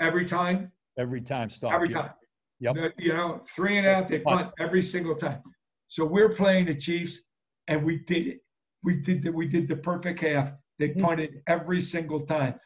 every 0.00 0.24
time, 0.26 0.72
Every 0.98 1.20
time, 1.20 1.48
stop. 1.50 1.72
every 1.72 1.88
Yeah. 1.90 2.02
time. 2.02 2.14
Yep. 2.60 2.76
You 2.98 3.12
know, 3.12 3.44
three 3.54 3.76
and 3.78 3.86
out, 3.86 4.08
they 4.08 4.20
punt 4.20 4.52
every 4.58 4.82
single 4.82 5.14
time. 5.16 5.42
So 5.88 6.04
we're 6.06 6.30
playing 6.34 6.66
the 6.66 6.74
Chiefs, 6.74 7.20
and 7.68 7.84
we 7.84 7.98
did 8.04 8.26
it. 8.26 8.40
We 8.82 9.00
did 9.00 9.22
the, 9.22 9.30
we 9.32 9.46
did 9.46 9.68
the 9.68 9.76
perfect 9.76 10.20
half. 10.20 10.52
They 10.78 10.92
Hmm. 10.92 11.00
punted 11.02 11.42
every 11.46 11.80
single 11.80 12.20
time. 12.26 12.58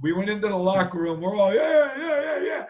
We 0.00 0.12
went 0.12 0.30
into 0.30 0.48
the 0.48 0.56
locker 0.56 0.98
room. 0.98 1.20
We're 1.20 1.36
all 1.36 1.52
yeah, 1.54 1.96
yeah, 1.98 2.20
yeah, 2.20 2.38
yeah. 2.44 2.66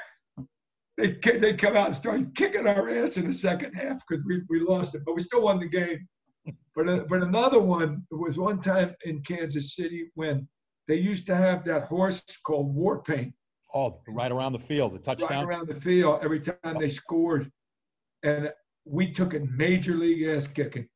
They 0.98 1.16
they 1.38 1.54
come 1.54 1.76
out 1.76 1.86
and 1.86 1.94
started 1.94 2.34
kicking 2.34 2.66
our 2.66 2.90
ass 2.90 3.16
in 3.16 3.26
the 3.26 3.32
second 3.32 3.72
half 3.74 4.02
because 4.06 4.24
we, 4.26 4.42
we 4.50 4.60
lost 4.60 4.94
it, 4.94 5.02
but 5.06 5.14
we 5.14 5.22
still 5.22 5.42
won 5.42 5.60
the 5.60 5.68
game. 5.68 6.06
But 6.74 6.88
uh, 6.88 7.04
but 7.08 7.22
another 7.22 7.60
one 7.60 8.04
was 8.10 8.36
one 8.36 8.60
time 8.60 8.94
in 9.04 9.22
Kansas 9.22 9.76
City 9.76 10.10
when 10.14 10.48
they 10.88 10.96
used 10.96 11.26
to 11.26 11.36
have 11.36 11.64
that 11.64 11.84
horse 11.84 12.22
called 12.44 12.74
War 12.74 13.02
Paint 13.02 13.32
Oh, 13.74 14.00
right 14.08 14.32
around 14.32 14.52
the 14.52 14.58
field, 14.58 14.94
the 14.94 14.98
touchdown. 14.98 15.28
right 15.28 15.44
around 15.44 15.68
the 15.68 15.80
field 15.80 16.20
every 16.22 16.40
time 16.40 16.78
they 16.78 16.88
scored. 16.88 17.50
And 18.22 18.50
we 18.84 19.12
took 19.12 19.34
a 19.34 19.40
major 19.40 19.94
league 19.94 20.26
ass 20.26 20.46
kicking. 20.46 20.88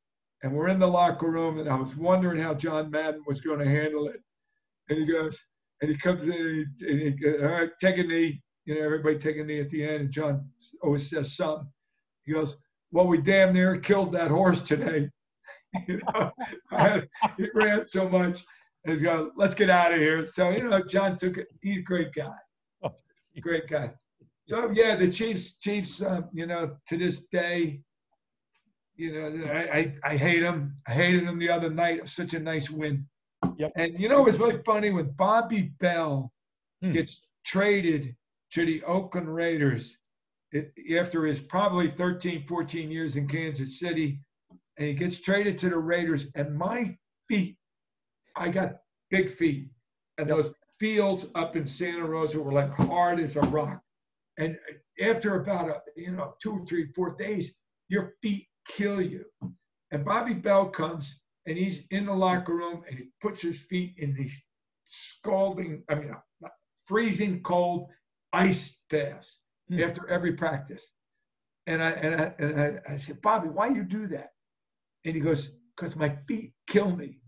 And 0.42 0.52
we're 0.52 0.68
in 0.68 0.78
the 0.78 0.88
locker 0.88 1.30
room, 1.30 1.58
and 1.58 1.68
I 1.68 1.76
was 1.76 1.94
wondering 1.94 2.42
how 2.42 2.54
John 2.54 2.90
Madden 2.90 3.22
was 3.26 3.40
going 3.40 3.60
to 3.60 3.68
handle 3.68 4.08
it. 4.08 4.20
And 4.88 4.98
he 4.98 5.04
goes, 5.04 5.38
and 5.80 5.90
he 5.90 5.96
comes 5.96 6.22
in, 6.22 6.30
and 6.32 6.66
he, 6.78 6.86
and 6.86 7.00
he 7.00 7.10
goes, 7.10 7.40
all 7.42 7.48
right, 7.48 7.70
take 7.80 7.98
a 7.98 8.02
knee. 8.02 8.42
You 8.64 8.74
know, 8.76 8.82
everybody 8.84 9.18
taking 9.18 9.46
knee 9.46 9.60
at 9.60 9.70
the 9.70 9.84
end. 9.84 10.00
And 10.02 10.10
John 10.12 10.48
always 10.82 11.08
says 11.10 11.36
something. 11.36 11.66
He 12.24 12.32
goes, 12.32 12.56
well, 12.92 13.06
we 13.06 13.18
damn 13.18 13.52
near 13.52 13.78
killed 13.78 14.12
that 14.12 14.30
horse 14.30 14.60
today. 14.60 15.08
you 15.88 16.00
know, 16.14 16.30
I- 16.72 17.02
he 17.36 17.48
ran 17.54 17.84
so 17.84 18.08
much. 18.08 18.42
And 18.84 18.92
he's 18.94 19.02
going, 19.02 19.30
let's 19.36 19.54
get 19.54 19.70
out 19.70 19.92
of 19.92 19.98
here. 19.98 20.24
So, 20.24 20.50
you 20.50 20.68
know, 20.68 20.82
John 20.82 21.16
took 21.18 21.38
it. 21.38 21.48
He's 21.60 21.78
a 21.78 21.82
great 21.82 22.12
guy 22.14 22.32
great 23.40 23.66
guy. 23.68 23.90
So 24.48 24.70
yeah, 24.74 24.96
the 24.96 25.10
Chiefs, 25.10 25.56
Chiefs, 25.58 26.02
uh, 26.02 26.22
you 26.32 26.46
know, 26.46 26.76
to 26.88 26.98
this 26.98 27.24
day, 27.32 27.80
you 28.96 29.12
know, 29.12 29.46
I, 29.50 29.94
I, 30.04 30.12
I 30.12 30.16
hate 30.16 30.40
them. 30.40 30.76
I 30.86 30.92
hated 30.92 31.26
them 31.26 31.38
the 31.38 31.48
other 31.48 31.70
night. 31.70 32.00
It 32.00 32.08
such 32.08 32.34
a 32.34 32.40
nice 32.40 32.68
win. 32.68 33.06
Yep. 33.56 33.72
And 33.76 33.98
you 33.98 34.08
know, 34.08 34.20
it 34.20 34.26
was 34.26 34.38
really 34.38 34.60
funny 34.66 34.90
when 34.90 35.10
Bobby 35.12 35.72
Bell 35.80 36.30
Hmm. 36.82 36.90
gets 36.92 37.28
traded 37.46 38.14
to 38.52 38.66
the 38.66 38.82
Oakland 38.84 39.34
Raiders 39.34 39.96
it, 40.52 40.72
after 40.98 41.24
his 41.24 41.40
probably 41.40 41.90
13, 41.90 42.46
14 42.46 42.90
years 42.90 43.16
in 43.16 43.26
Kansas 43.26 43.78
City, 43.78 44.20
and 44.78 44.88
he 44.88 44.94
gets 44.94 45.20
traded 45.20 45.58
to 45.58 45.70
the 45.70 45.78
Raiders. 45.78 46.26
And 46.34 46.56
my 46.56 46.96
feet, 47.28 47.56
I 48.36 48.48
got 48.48 48.76
big 49.10 49.36
feet, 49.36 49.68
and 50.18 50.28
those 50.28 50.50
fields 50.78 51.26
up 51.34 51.56
in 51.56 51.66
Santa 51.66 52.04
Rosa 52.04 52.40
were 52.40 52.52
like 52.52 52.72
hard 52.72 53.20
as 53.20 53.36
a 53.36 53.40
rock. 53.40 53.80
And 54.38 54.56
after 55.00 55.40
about 55.40 55.68
a, 55.68 55.80
you 55.96 56.12
know 56.12 56.34
two, 56.42 56.64
three, 56.68 56.92
four 56.94 57.16
days, 57.16 57.54
your 57.88 58.14
feet 58.22 58.46
kill 58.68 59.00
you. 59.00 59.24
And 59.90 60.04
Bobby 60.04 60.34
Bell 60.34 60.66
comes 60.66 61.20
and 61.46 61.56
he's 61.56 61.86
in 61.90 62.06
the 62.06 62.14
locker 62.14 62.54
room 62.54 62.82
and 62.88 62.98
he 62.98 63.06
puts 63.20 63.42
his 63.42 63.58
feet 63.58 63.94
in 63.98 64.14
these 64.14 64.34
scalding, 64.88 65.82
I 65.88 65.94
mean, 65.94 66.14
freezing 66.86 67.42
cold 67.42 67.88
ice 68.32 68.78
baths 68.90 69.38
Hmm. 69.68 69.80
after 69.80 70.08
every 70.08 70.32
practice. 70.32 70.84
And 71.66 71.82
I 71.82 71.90
and 71.90 72.14
I 72.20 72.34
and 72.38 72.60
I, 72.60 72.92
I 72.92 72.96
said, 72.96 73.22
Bobby, 73.22 73.48
why 73.48 73.68
you 73.68 73.84
do 73.84 74.06
that? 74.08 74.30
And 75.04 75.14
he 75.14 75.20
goes, 75.20 75.50
because 75.76 75.94
my 75.96 76.10
feet 76.26 76.52
kill 76.66 76.90
me. 76.94 77.18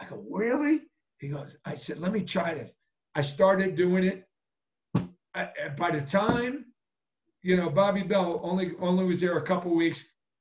I 0.00 0.06
go, 0.06 0.24
really? 0.30 0.82
He 1.18 1.28
goes, 1.28 1.56
I 1.64 1.74
said, 1.74 1.98
let 1.98 2.12
me 2.12 2.22
try 2.22 2.54
this. 2.54 2.72
I 3.14 3.20
started 3.22 3.76
doing 3.76 4.04
it. 4.04 4.24
I, 5.34 5.48
by 5.78 5.90
the 5.90 6.00
time, 6.02 6.66
you 7.42 7.56
know, 7.56 7.70
Bobby 7.70 8.02
Bell 8.02 8.40
only 8.42 8.72
only 8.78 9.04
was 9.04 9.20
there 9.20 9.38
a 9.38 9.42
couple 9.46 9.74
weeks. 9.74 10.00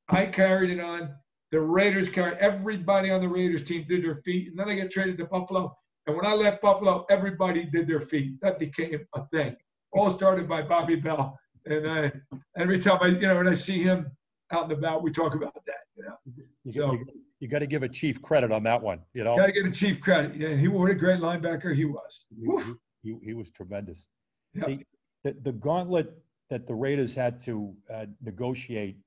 I 0.09 0.25
carried 0.27 0.69
it 0.69 0.79
on. 0.79 1.13
The 1.51 1.59
Raiders 1.59 2.07
carried 2.09 2.37
everybody 2.37 3.09
on 3.11 3.21
the 3.21 3.27
Raiders 3.27 3.63
team 3.63 3.85
did 3.89 4.03
their 4.03 4.21
feet, 4.23 4.47
and 4.49 4.57
then 4.59 4.69
I 4.69 4.75
get 4.75 4.91
traded 4.91 5.17
to 5.17 5.25
Buffalo. 5.25 5.75
And 6.07 6.15
when 6.15 6.25
I 6.25 6.33
left 6.33 6.61
Buffalo, 6.61 7.05
everybody 7.09 7.65
did 7.65 7.87
their 7.87 8.01
feet. 8.01 8.39
That 8.41 8.57
became 8.59 9.05
a 9.15 9.25
thing. 9.27 9.55
All 9.93 10.09
started 10.09 10.47
by 10.47 10.61
Bobby 10.61 10.95
Bell. 10.95 11.37
And 11.65 11.87
I, 11.89 12.11
every 12.57 12.79
time 12.79 12.99
I, 13.01 13.07
you 13.07 13.19
know, 13.19 13.35
when 13.37 13.47
I 13.47 13.53
see 13.53 13.83
him 13.83 14.09
out 14.51 14.63
and 14.63 14.71
about, 14.71 15.03
we 15.03 15.11
talk 15.11 15.35
about 15.35 15.53
that. 15.65 15.75
You 15.95 16.03
know, 16.05 16.15
You, 16.63 16.71
So- 16.71 16.93
you, 16.93 17.05
you 17.39 17.47
got 17.47 17.59
to 17.59 17.67
give 17.67 17.81
a 17.83 17.89
chief 17.89 18.21
credit 18.21 18.51
on 18.51 18.63
that 18.63 18.81
one. 18.81 18.99
You 19.13 19.23
know, 19.23 19.35
got 19.35 19.47
to 19.47 19.51
give 19.51 19.65
a 19.65 19.71
chief 19.71 19.99
credit. 19.99 20.35
Yeah, 20.35 20.55
he 20.55 20.67
was 20.67 20.91
a 20.91 20.95
great 20.95 21.19
linebacker. 21.19 21.75
He 21.75 21.85
was. 21.85 22.25
he, 22.29 22.73
he, 23.03 23.17
he 23.25 23.33
was 23.33 23.49
tremendous. 23.49 24.07
Yeah. 24.53 24.65
The, 24.67 24.85
the, 25.23 25.35
the 25.45 25.51
gauntlet 25.51 26.13
that 26.51 26.67
the 26.67 26.75
Raiders 26.75 27.15
had 27.15 27.39
to 27.45 27.73
uh, 27.91 28.05
negotiate 28.21 28.97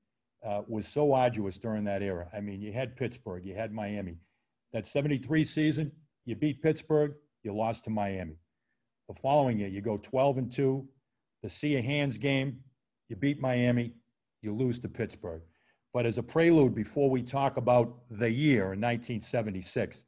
uh, 0.45 0.61
was 0.67 0.87
so 0.87 1.13
arduous 1.13 1.57
during 1.57 1.85
that 1.85 2.01
era. 2.01 2.27
I 2.35 2.41
mean, 2.41 2.61
you 2.61 2.73
had 2.73 2.95
Pittsburgh, 2.97 3.45
you 3.45 3.55
had 3.55 3.71
Miami. 3.71 4.17
That 4.73 4.85
73 4.85 5.43
season, 5.45 5.91
you 6.25 6.35
beat 6.35 6.61
Pittsburgh, 6.61 7.13
you 7.43 7.53
lost 7.55 7.85
to 7.85 7.89
Miami. 7.89 8.35
The 9.07 9.15
following 9.21 9.59
year, 9.59 9.67
you 9.67 9.81
go 9.81 9.97
12 9.97 10.37
and 10.37 10.51
2. 10.51 10.87
The 11.43 11.49
sea 11.49 11.77
of 11.77 11.85
hands 11.85 12.17
game, 12.17 12.59
you 13.07 13.15
beat 13.15 13.39
Miami, 13.39 13.93
you 14.41 14.55
lose 14.55 14.79
to 14.79 14.89
Pittsburgh. 14.89 15.41
But 15.93 16.05
as 16.05 16.17
a 16.17 16.23
prelude, 16.23 16.73
before 16.73 17.09
we 17.09 17.21
talk 17.21 17.57
about 17.57 17.99
the 18.09 18.29
year 18.29 18.73
in 18.73 18.81
1976, 18.81 20.05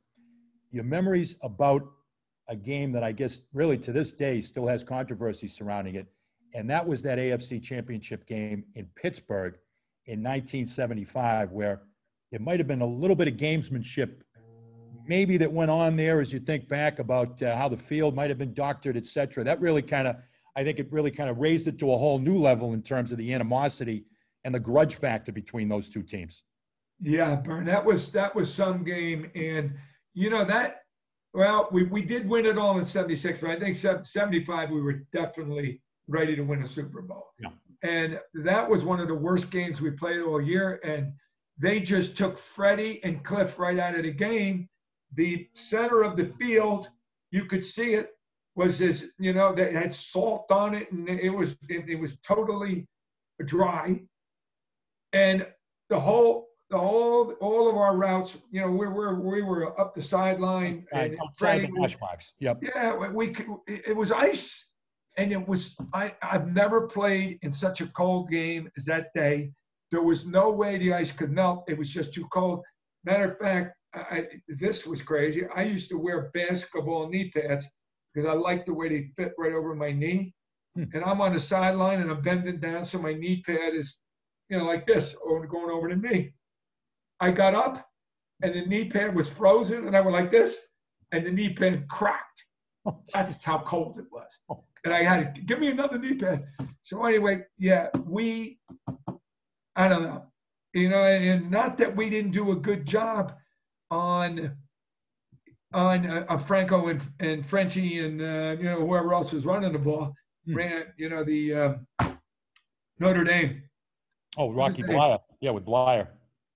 your 0.72 0.84
memories 0.84 1.36
about 1.44 1.84
a 2.50 2.56
game 2.56 2.92
that 2.94 3.04
I 3.04 3.12
guess 3.12 3.42
really 3.54 3.78
to 3.80 3.92
this 3.92 4.14
day 4.14 4.42
still 4.42 4.68
has 4.68 4.84
controversy 4.84 5.48
surrounding 5.48 5.96
it. 5.96 6.08
And 6.54 6.70
that 6.70 6.86
was 6.86 7.02
that 7.04 7.20
AFC 7.20 7.62
championship 7.62 8.26
game 8.26 8.64
in 8.76 8.88
Pittsburgh 8.96 9.58
in 10.08 10.24
1975, 10.24 11.52
where 11.52 11.84
it 12.32 12.42
might 12.42 12.60
have 12.60 12.68
been 12.68 12.82
a 12.82 12.88
little 12.88 13.16
bit 13.16 13.28
of 13.28 13.36
gamesmanship, 13.36 14.22
maybe 15.08 15.38
that 15.38 15.52
went 15.52 15.72
on 15.72 15.96
there 15.96 16.22
as 16.22 16.32
you 16.32 16.40
think 16.40 16.68
back 16.68 17.00
about 17.00 17.42
uh, 17.42 17.56
how 17.56 17.68
the 17.68 17.78
field 17.78 18.16
might 18.16 18.30
have 18.30 18.38
been 18.38 18.54
doctored, 18.54 18.98
et 18.98 19.06
cetera. 19.06 19.44
That 19.44 19.60
really 19.60 19.82
kind 19.82 20.08
of, 20.08 20.18
I 20.56 20.64
think 20.64 20.80
it 20.80 20.92
really 20.92 21.12
kind 21.12 21.30
of 21.30 21.38
raised 21.38 21.68
it 21.68 21.78
to 21.80 21.94
a 21.94 21.98
whole 21.98 22.20
new 22.20 22.38
level 22.40 22.74
in 22.74 22.82
terms 22.82 23.12
of 23.12 23.18
the 23.18 23.34
animosity 23.34 24.06
and 24.44 24.54
the 24.54 24.60
grudge 24.60 24.96
factor 24.96 25.32
between 25.32 25.70
those 25.70 25.90
two 25.90 26.04
teams. 26.04 26.44
Yeah, 27.02 27.36
Bern. 27.36 27.66
That 27.66 27.86
was 27.86 28.12
that 28.12 28.34
was 28.34 28.52
some 28.52 28.84
game, 28.84 29.30
and 29.36 29.74
you 30.14 30.30
know 30.30 30.44
that. 30.46 30.82
Well, 31.34 31.68
we, 31.72 31.84
we 31.84 32.02
did 32.02 32.28
win 32.28 32.46
it 32.48 32.58
all 32.58 32.80
in 32.80 32.86
'76, 32.86 33.40
but 33.40 33.52
I 33.52 33.60
think 33.60 33.76
'75 33.76 34.72
we 34.72 34.82
were 34.82 35.04
definitely 35.14 35.82
ready 36.08 36.36
to 36.36 36.42
win 36.42 36.64
a 36.64 36.68
Super 36.68 37.02
Bowl. 37.02 37.28
Yeah. 37.40 37.50
And 37.84 38.20
that 38.34 38.68
was 38.68 38.84
one 38.84 39.00
of 39.00 39.08
the 39.08 39.16
worst 39.16 39.52
games 39.52 39.80
we 39.80 39.92
played 39.92 40.22
all 40.22 40.42
year, 40.42 40.80
and 40.84 41.14
they 41.60 41.80
just 41.80 42.18
took 42.18 42.40
Freddie 42.40 43.02
and 43.04 43.24
Cliff 43.24 43.60
right 43.60 43.78
out 43.78 43.96
of 43.96 44.04
the 44.04 44.12
game. 44.12 44.68
The 45.16 45.48
center 45.54 46.04
of 46.04 46.18
the 46.18 46.32
field, 46.40 46.90
you 47.32 47.46
could 47.46 47.66
see 47.66 47.94
it, 47.94 48.12
was 48.56 48.78
this. 48.78 49.06
You 49.20 49.34
know, 49.34 49.54
that 49.56 49.74
had 49.74 49.96
salt 49.96 50.52
on 50.52 50.76
it, 50.76 50.92
and 50.92 51.08
it 51.10 51.30
was 51.30 51.56
it, 51.70 51.88
it 51.90 52.00
was 52.00 52.18
totally 52.28 52.88
dry. 53.46 54.02
And 55.14 55.46
the 55.90 56.00
whole 56.00 56.48
the 56.70 56.78
whole 56.78 57.32
all 57.40 57.70
of 57.70 57.78
our 57.78 57.96
routes, 57.96 58.38
you 58.52 58.62
know, 58.62 58.70
we 58.70 58.88
were 58.88 59.20
we 59.20 59.42
were 59.42 59.80
up 59.80 59.96
the 59.96 60.02
sideline 60.02 60.86
and 60.92 61.18
Outside 61.22 61.62
the 61.62 61.82
hash 61.82 61.98
marks. 62.02 62.34
Yep. 62.40 62.60
yeah, 62.62 63.10
we, 63.10 63.30
could, 63.30 63.48
it 63.68 63.90
it 63.90 63.96
was 63.96 64.12
ice, 64.12 64.66
and 65.18 65.32
it 65.32 65.48
was 65.48 65.76
I 65.94 66.14
I've 66.22 66.54
never 66.54 66.88
played 66.88 67.40
in 67.42 67.54
such 67.54 67.82
a 67.82 67.88
cold 67.88 68.30
game 68.30 68.70
as 68.78 68.86
that 68.86 69.14
day. 69.16 69.52
There 69.92 70.02
was 70.02 70.26
no 70.26 70.50
way 70.50 70.78
the 70.78 70.94
ice 70.94 71.14
could 71.14 71.32
melt. 71.32 71.64
It 71.70 71.78
was 71.78 71.90
just 71.90 72.14
too 72.14 72.28
cold. 72.34 72.64
Matter 73.06 73.32
of 73.32 73.38
fact, 73.38 73.77
I, 73.94 74.26
this 74.48 74.86
was 74.86 75.02
crazy. 75.02 75.48
I 75.56 75.64
used 75.64 75.90
to 75.90 75.98
wear 75.98 76.30
basketball 76.34 77.10
knee 77.10 77.32
pads 77.32 77.66
because 78.14 78.30
I 78.30 78.34
liked 78.34 78.68
the 78.68 78.74
way 78.74 78.90
they 78.90 79.12
fit 79.16 79.34
right 79.38 79.54
over 79.54 79.74
my 79.76 79.92
knee. 79.92 80.34
Hmm. 80.76 80.84
And 80.94 81.04
I'm 81.04 81.22
on 81.22 81.34
the 81.34 81.40
sideline 81.40 82.02
and 82.02 82.12
I'm 82.12 82.22
bending 82.22 82.60
down, 82.60 82.86
so 82.86 83.00
my 83.00 83.14
knee 83.14 83.44
pad 83.46 83.74
is, 83.74 83.98
you 84.50 84.58
know, 84.58 84.66
like 84.66 84.86
this, 84.86 85.16
going 85.26 85.70
over 85.70 85.90
to 85.90 85.96
me. 85.96 86.34
I 87.20 87.32
got 87.32 87.56
up, 87.56 87.88
and 88.44 88.54
the 88.54 88.66
knee 88.66 88.86
pad 88.86 89.16
was 89.16 89.28
frozen, 89.28 89.88
and 89.88 89.98
I 89.98 90.02
went 90.02 90.14
like 90.14 90.32
this, 90.32 90.58
and 91.12 91.26
the 91.26 91.32
knee 91.32 91.54
pad 91.54 91.88
cracked. 91.90 92.44
That's 93.14 93.44
how 93.44 93.60
cold 93.60 94.00
it 94.00 94.06
was. 94.12 94.64
And 94.86 94.94
I 94.94 95.04
had 95.04 95.36
to 95.36 95.42
give 95.42 95.60
me 95.60 95.70
another 95.70 95.98
knee 95.98 96.14
pad. 96.14 96.46
So 96.84 97.04
anyway, 97.04 97.44
yeah, 97.58 97.88
we, 98.06 98.60
I 99.76 99.88
don't 99.88 100.04
know, 100.04 100.26
you 100.74 100.90
know, 100.90 101.04
and 101.04 101.50
not 101.52 101.78
that 101.80 101.96
we 101.96 102.10
didn't 102.10 102.32
do 102.32 102.52
a 102.52 102.56
good 102.56 102.86
job 102.86 103.34
on 103.92 104.56
on 105.74 106.06
uh, 106.06 106.26
uh, 106.30 106.38
Franco 106.38 106.88
and, 106.88 107.02
and 107.20 107.46
Frenchie 107.46 108.06
and 108.06 108.22
uh, 108.22 108.56
you 108.58 108.64
know 108.64 108.86
whoever 108.86 109.14
else 109.14 109.34
was 109.34 109.46
running 109.46 109.74
the 109.74 109.80
ball. 109.80 110.14
Hmm. 110.48 110.56
ran, 110.56 110.84
you 110.98 111.10
know, 111.10 111.24
the 111.24 111.54
um, 111.54 112.18
Notre 113.00 113.24
Dame. 113.24 113.64
Oh, 114.38 114.52
Rocky? 114.52 114.84
Bleier. 114.84 115.20
Yeah, 115.42 115.52
with 115.52 115.66
Bleier. 115.66 116.08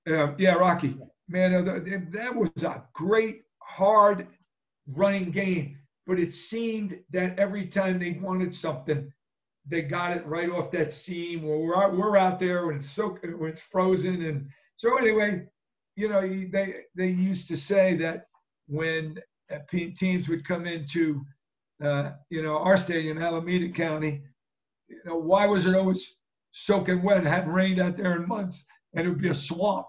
Uh, 0.09 0.33
yeah, 0.37 0.53
Rocky. 0.53 0.97
Man, 1.27 1.53
uh, 1.53 1.79
that 2.11 2.35
was 2.35 2.63
a 2.63 2.83
great, 2.93 3.43
hard 3.59 4.27
running 4.87 5.31
game. 5.31 5.77
But 6.07 6.19
it 6.19 6.33
seemed 6.33 6.97
that 7.11 7.37
every 7.37 7.67
time 7.67 7.99
they 7.99 8.11
wanted 8.21 8.55
something, 8.55 9.11
they 9.67 9.83
got 9.83 10.15
it 10.17 10.25
right 10.25 10.49
off 10.49 10.71
that 10.71 10.91
seam. 10.91 11.43
Well, 11.43 11.59
we're 11.59 11.75
out, 11.75 11.95
we're 11.95 12.17
out 12.17 12.39
there 12.39 12.67
when 12.67 12.77
it's 12.77 12.89
so 12.89 13.17
when 13.37 13.51
it's 13.51 13.61
frozen, 13.61 14.23
and 14.23 14.49
so 14.77 14.97
anyway, 14.97 15.43
you 15.95 16.09
know, 16.09 16.21
they 16.21 16.83
they 16.95 17.07
used 17.07 17.47
to 17.49 17.57
say 17.57 17.95
that 17.97 18.25
when 18.67 19.19
uh, 19.51 19.59
teams 19.69 20.29
would 20.29 20.47
come 20.47 20.65
into, 20.65 21.21
uh, 21.83 22.11
you 22.29 22.41
know, 22.41 22.57
our 22.57 22.77
stadium, 22.77 23.17
Alameda 23.17 23.69
County, 23.69 24.23
you 24.87 25.01
know, 25.05 25.17
why 25.17 25.45
was 25.45 25.65
it 25.65 25.75
always 25.75 26.15
soaking 26.51 27.01
wet? 27.01 27.17
It 27.17 27.25
hadn't 27.25 27.51
rained 27.51 27.79
out 27.79 27.97
there 27.97 28.15
in 28.15 28.27
months, 28.27 28.63
and 28.93 29.05
it 29.05 29.09
would 29.09 29.21
be 29.21 29.29
a 29.29 29.33
swamp. 29.35 29.87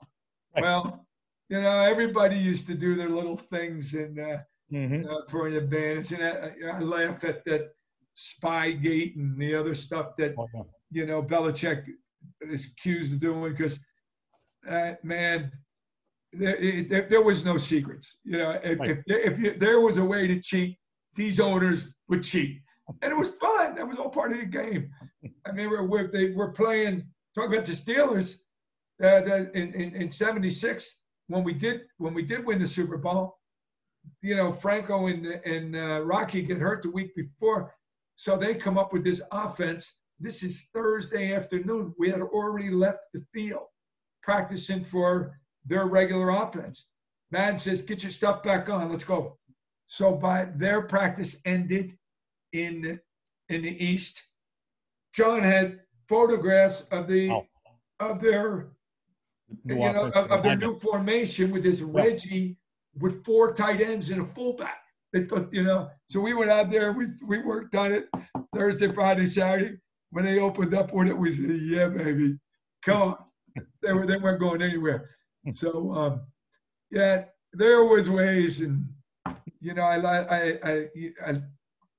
Right. 0.55 0.62
Well, 0.62 1.07
you 1.49 1.61
know, 1.61 1.81
everybody 1.81 2.37
used 2.37 2.66
to 2.66 2.74
do 2.74 2.95
their 2.97 3.11
little 3.11 3.37
things 3.37 3.95
and 3.95 4.19
uh, 4.19 4.39
Mhm. 4.73 5.05
uh, 5.07 5.27
for 5.29 5.47
an 5.49 5.55
advantage, 5.55 6.12
and 6.12 6.23
I, 6.23 6.55
I 6.77 6.81
laugh 6.81 7.24
at 7.24 7.45
that 7.45 7.74
Spygate 8.16 9.16
and 9.16 9.39
the 9.39 9.55
other 9.55 9.74
stuff 9.74 10.16
that 10.16 10.35
Oh, 10.39 10.49
yeah. 10.55 10.62
you 10.91 11.07
know 11.07 11.23
Belichick 11.23 11.85
is 12.41 12.66
accused 12.66 13.12
of 13.12 13.20
doing 13.20 13.53
because, 13.53 13.79
uh, 14.69 14.95
man, 15.03 15.53
there, 16.33 16.57
it, 16.57 17.11
there, 17.11 17.23
was 17.23 17.45
no 17.45 17.57
secrets. 17.57 18.17
You 18.25 18.39
know, 18.39 18.51
if 18.63 18.79
Right. 18.79 18.91
if, 18.91 19.05
there, 19.07 19.21
if 19.21 19.39
you, 19.39 19.59
there 19.59 19.81
was 19.81 19.99
a 19.99 20.05
way 20.05 20.27
to 20.27 20.41
cheat, 20.41 20.79
these 21.15 21.41
owners 21.41 21.93
would 22.09 22.25
cheat, 22.25 22.61
and 23.03 23.13
it 23.13 23.17
was 23.17 23.31
fun. 23.41 23.75
That 23.75 23.87
was 23.87 23.99
all 23.99 24.11
part 24.11 24.33
of 24.33 24.39
the 24.39 24.47
game. 24.47 24.91
I 25.47 25.53
mean, 25.53 25.71
we're 25.71 25.87
we're, 25.87 26.11
they, 26.11 26.31
we're 26.31 26.53
playing. 26.53 27.05
Talk 27.35 27.49
about 27.49 27.67
the 27.67 27.73
Steelers. 27.73 28.37
Uh, 29.03 29.21
the, 29.21 29.51
in, 29.57 29.75
in 29.75 29.97
in 29.97 30.11
'76 30.11 31.01
when 31.29 31.45
we 31.45 31.55
did 31.55 31.83
when 31.99 32.15
we 32.15 32.23
did 32.23 32.47
win 32.47 32.61
the 32.61 32.67
Super 32.67 32.97
Bowl, 32.97 33.39
you 34.23 34.37
know 34.37 34.53
Franco 34.53 35.07
and 35.07 35.27
and 35.27 35.77
uh, 35.77 36.01
Rocky 36.01 36.43
get 36.43 36.59
hurt 36.59 36.83
the 36.83 36.91
week 36.91 37.15
before, 37.15 37.75
so 38.17 38.37
they 38.37 38.55
come 38.55 38.79
up 38.79 38.93
with 38.93 39.05
this 39.05 39.21
offense. 39.33 39.97
This 40.19 40.43
is 40.43 40.69
Thursday 40.73 41.35
afternoon. 41.35 41.95
We 41.99 42.11
had 42.11 42.21
already 42.21 42.71
left 42.71 43.01
the 43.13 43.25
field 43.35 43.67
practicing 44.23 44.85
for 44.85 45.39
their 45.65 45.87
regular 45.87 46.31
offense. 46.31 46.85
Madden 47.31 47.59
says, 47.59 47.83
"Get 47.83 48.03
your 48.03 48.13
stuff 48.13 48.43
back 48.43 48.69
on. 48.69 48.91
Let's 48.91 49.05
go." 49.05 49.39
So 49.87 50.13
by 50.15 50.47
their 50.57 50.83
practice 50.83 51.41
ended 51.45 51.99
in 52.53 53.01
in 53.49 53.63
the 53.63 53.85
East. 53.85 54.23
John 55.13 55.43
had 55.43 55.81
photographs 56.09 56.83
of 56.91 57.07
the 57.07 57.29
Wow. 57.29 57.47
of 58.01 58.21
their 58.21 58.69
New 59.65 59.75
you 59.85 59.93
know, 59.93 60.07
of, 60.11 60.31
of 60.31 60.43
their 60.43 60.57
new 60.57 60.75
formation 60.79 61.51
with 61.51 61.63
this 61.63 61.83
Reggie 61.83 62.57
with 62.99 63.23
four 63.25 63.53
tight 63.53 63.81
ends 63.83 64.11
and 64.11 64.23
a 64.23 64.35
fullback. 64.35 64.79
They 65.13 65.25
put, 65.25 65.53
you 65.53 65.63
know, 65.63 65.91
so 66.09 66.21
we 66.21 66.33
went 66.33 66.51
out 66.51 66.71
there, 66.71 66.93
we 66.93 67.09
we 67.27 67.39
worked 67.39 67.75
on 67.75 67.93
it 67.93 68.09
Thursday, 68.55 68.91
Friday, 68.91 69.27
Saturday. 69.27 69.77
When 70.11 70.25
they 70.25 70.39
opened 70.41 70.75
up 70.75 70.93
with 70.93 71.09
it, 71.09 71.17
we 71.17 71.33
said, 71.33 71.51
"Yeah, 71.61 71.89
baby, 71.89 72.39
come 72.85 73.03
on." 73.03 73.17
They 73.83 73.93
were 73.93 74.07
they 74.07 74.17
weren't 74.17 74.41
going 74.41 74.63
anywhere. 74.63 75.11
So 75.51 75.93
um, 75.93 76.20
yeah, 76.90 77.24
there 77.52 77.85
was 77.85 78.09
ways, 78.09 78.60
and 78.60 78.86
you 79.60 79.74
know, 79.74 79.82
I 79.82 79.97
I 79.97 80.39
I, 80.39 80.59
I, 80.64 80.89
I 81.27 81.43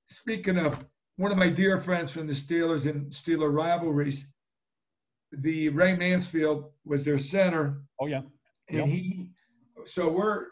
speaking 0.08 0.56
of 0.58 0.84
one 1.16 1.30
of 1.30 1.38
my 1.38 1.50
dear 1.50 1.80
friends 1.80 2.10
from 2.10 2.26
the 2.26 2.32
Steelers 2.32 2.88
and 2.88 3.10
Steeler 3.12 3.52
rivalries, 3.52 4.26
the 5.32 5.68
Ray 5.68 5.94
Mansfield 5.96 6.70
was 6.84 7.04
their 7.04 7.18
center, 7.18 7.82
Oh, 8.00 8.06
yeah. 8.06 8.22
and 8.68 8.78
Yep. 8.78 8.86
he. 8.86 9.30
So 9.86 10.08
we're 10.08 10.46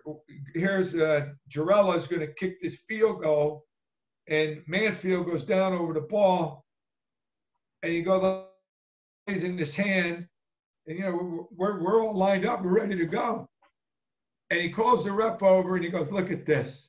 here's 0.55 0.95
uh, 0.95 1.29
Gerela 1.49 1.97
is 1.97 2.07
going 2.07 2.21
to 2.21 2.33
kick 2.35 2.61
this 2.61 2.81
field 2.87 3.23
goal, 3.23 3.65
and 4.29 4.63
Mansfield 4.67 5.27
goes 5.27 5.45
down 5.45 5.73
over 5.73 5.95
the 5.95 6.03
ball, 6.03 6.67
and 7.83 7.93
he 7.93 8.03
goes 8.03 8.45
he's 9.27 9.45
in 9.45 9.57
his 9.57 9.75
hand, 9.75 10.27
and 10.87 10.99
you 10.99 11.05
know 11.05 11.49
we're 11.57 11.81
we're 11.81 12.03
all 12.03 12.17
lined 12.17 12.47
up, 12.47 12.63
we're 12.63 12.81
ready 12.81 12.97
to 12.97 13.07
go, 13.07 13.49
and 14.51 14.61
he 14.61 14.71
calls 14.71 15.05
the 15.05 15.13
ref 15.13 15.43
over, 15.43 15.77
and 15.77 15.85
he 15.85 15.91
goes, 15.91 16.11
"Look 16.11 16.31
at 16.31 16.47
this," 16.47 16.89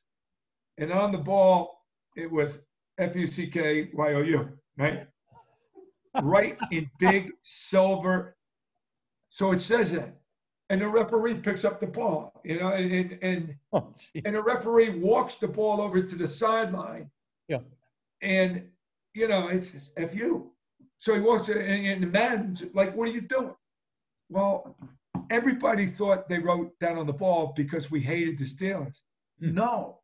and 0.77 0.91
on 0.91 1.11
the 1.11 1.17
ball 1.17 1.81
it 2.15 2.31
was 2.31 2.59
F 2.97 3.15
U 3.15 3.27
C 3.27 3.47
K 3.47 3.89
Y 3.93 4.13
O 4.13 4.21
U, 4.21 4.49
right? 4.77 5.07
right 6.21 6.57
in 6.71 6.89
big 6.99 7.31
silver. 7.41 8.35
So 9.29 9.51
it 9.51 9.61
says 9.61 9.91
that. 9.93 10.19
And 10.69 10.81
the 10.81 10.87
referee 10.87 11.35
picks 11.35 11.65
up 11.65 11.79
the 11.79 11.87
ball, 11.87 12.41
you 12.43 12.59
know, 12.59 12.69
and, 12.69 12.91
and, 12.91 13.19
and, 13.21 13.55
Oh, 13.73 13.93
and 14.23 14.35
the 14.35 14.41
referee 14.41 14.97
walks 14.99 15.35
the 15.35 15.47
ball 15.47 15.81
over 15.81 16.01
to 16.01 16.15
the 16.15 16.27
sideline. 16.27 17.09
Yeah. 17.47 17.59
And, 18.21 18.63
you 19.13 19.27
know, 19.27 19.49
it's 19.49 19.69
just 19.69 19.91
F 19.97 20.15
you. 20.15 20.51
So 20.99 21.13
he 21.13 21.19
walks 21.19 21.49
in, 21.49 21.57
and, 21.57 21.85
and 21.85 22.03
the 22.03 22.07
man's 22.07 22.63
like, 22.73 22.95
what 22.95 23.09
are 23.09 23.11
you 23.11 23.21
doing? 23.21 23.53
Well, 24.29 24.75
everybody 25.29 25.87
thought 25.87 26.27
they 26.29 26.39
wrote 26.39 26.77
down 26.79 26.97
on 26.97 27.07
the 27.07 27.13
ball 27.13 27.53
because 27.55 27.91
we 27.91 27.99
hated 28.01 28.37
the 28.37 28.45
Steelers. 28.45 28.95
Hmm. 29.39 29.53
No, 29.55 29.99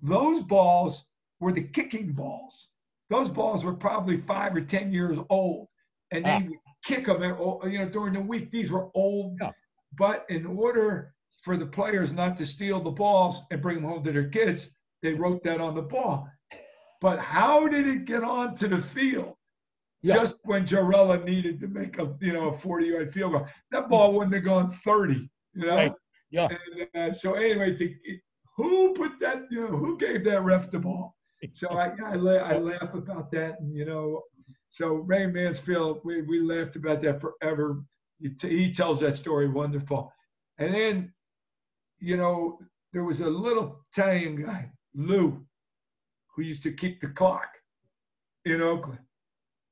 those 0.00 0.42
balls 0.42 1.04
were 1.40 1.52
the 1.52 1.62
kicking 1.62 2.12
balls. 2.12 2.68
Those 3.10 3.28
balls 3.28 3.64
were 3.64 3.74
probably 3.74 4.16
five 4.20 4.56
or 4.56 4.60
10 4.60 4.92
years 4.92 5.18
old. 5.30 5.68
And 6.12 6.24
they 6.24 6.30
Ah. 6.30 6.40
would 6.40 6.58
kick 6.84 7.06
them, 7.06 7.22
you 7.22 7.78
know, 7.78 7.88
during 7.88 8.14
the 8.14 8.20
week. 8.20 8.50
These 8.50 8.70
were 8.70 8.88
old. 8.94 9.36
Yeah. 9.40 9.52
But 9.96 10.24
in 10.28 10.46
order 10.46 11.14
for 11.42 11.56
the 11.56 11.66
players 11.66 12.12
not 12.12 12.36
to 12.38 12.46
steal 12.46 12.82
the 12.82 12.90
balls 12.90 13.42
and 13.50 13.62
bring 13.62 13.76
them 13.76 13.84
home 13.84 14.04
to 14.04 14.12
their 14.12 14.28
kids, 14.28 14.74
they 15.02 15.12
wrote 15.12 15.42
that 15.44 15.60
on 15.60 15.74
the 15.74 15.82
ball. 15.82 16.28
But 17.00 17.18
how 17.18 17.68
did 17.68 17.86
it 17.86 18.04
get 18.06 18.24
onto 18.24 18.68
the 18.68 18.80
field? 18.80 19.36
Yeah. 20.06 20.14
Just 20.14 20.36
when 20.44 20.64
Gerela 20.64 21.22
needed 21.24 21.58
to 21.60 21.66
make 21.66 21.98
a, 21.98 22.14
you 22.20 22.32
know, 22.32 22.50
a 22.50 22.52
40-yard 22.52 23.12
field 23.12 23.32
goal. 23.32 23.46
That 23.72 23.88
ball 23.88 24.12
wouldn't 24.12 24.34
have 24.34 24.44
gone 24.44 24.70
30, 24.70 25.28
you 25.54 25.66
know? 25.66 25.74
Right. 25.74 25.92
Yeah. 26.30 26.48
And, 26.94 27.10
uh, 27.10 27.12
so 27.12 27.34
anyway, 27.34 27.76
to, 27.76 27.94
who 28.56 28.94
put 28.94 29.18
that, 29.20 29.46
you 29.50 29.62
know, 29.62 29.76
who 29.76 29.98
gave 29.98 30.24
that 30.24 30.42
ref 30.42 30.70
the 30.70 30.78
ball? 30.78 31.16
So 31.52 31.68
I, 31.70 31.90
I, 32.04 32.14
la- 32.14 32.32
I 32.52 32.58
laugh 32.58 32.94
about 32.94 33.30
that, 33.32 33.60
and 33.60 33.74
you 33.74 33.84
know, 33.84 34.22
so 34.68 34.94
Ray 34.94 35.26
Mansfield, 35.26 36.00
we, 36.04 36.22
we 36.22 36.40
laughed 36.40 36.76
about 36.76 37.00
that 37.02 37.20
forever. 37.20 37.82
He, 38.20 38.30
t- 38.30 38.56
he 38.56 38.72
tells 38.72 39.00
that 39.00 39.16
story 39.16 39.48
wonderful. 39.48 40.12
And 40.58 40.74
then, 40.74 41.12
you 41.98 42.16
know, 42.16 42.58
there 42.92 43.04
was 43.04 43.20
a 43.20 43.28
little 43.28 43.84
Italian 43.92 44.44
guy, 44.44 44.70
Lou, 44.94 45.44
who 46.34 46.42
used 46.42 46.62
to 46.62 46.72
keep 46.72 47.00
the 47.00 47.08
clock 47.08 47.48
in 48.44 48.62
Oakland. 48.62 49.00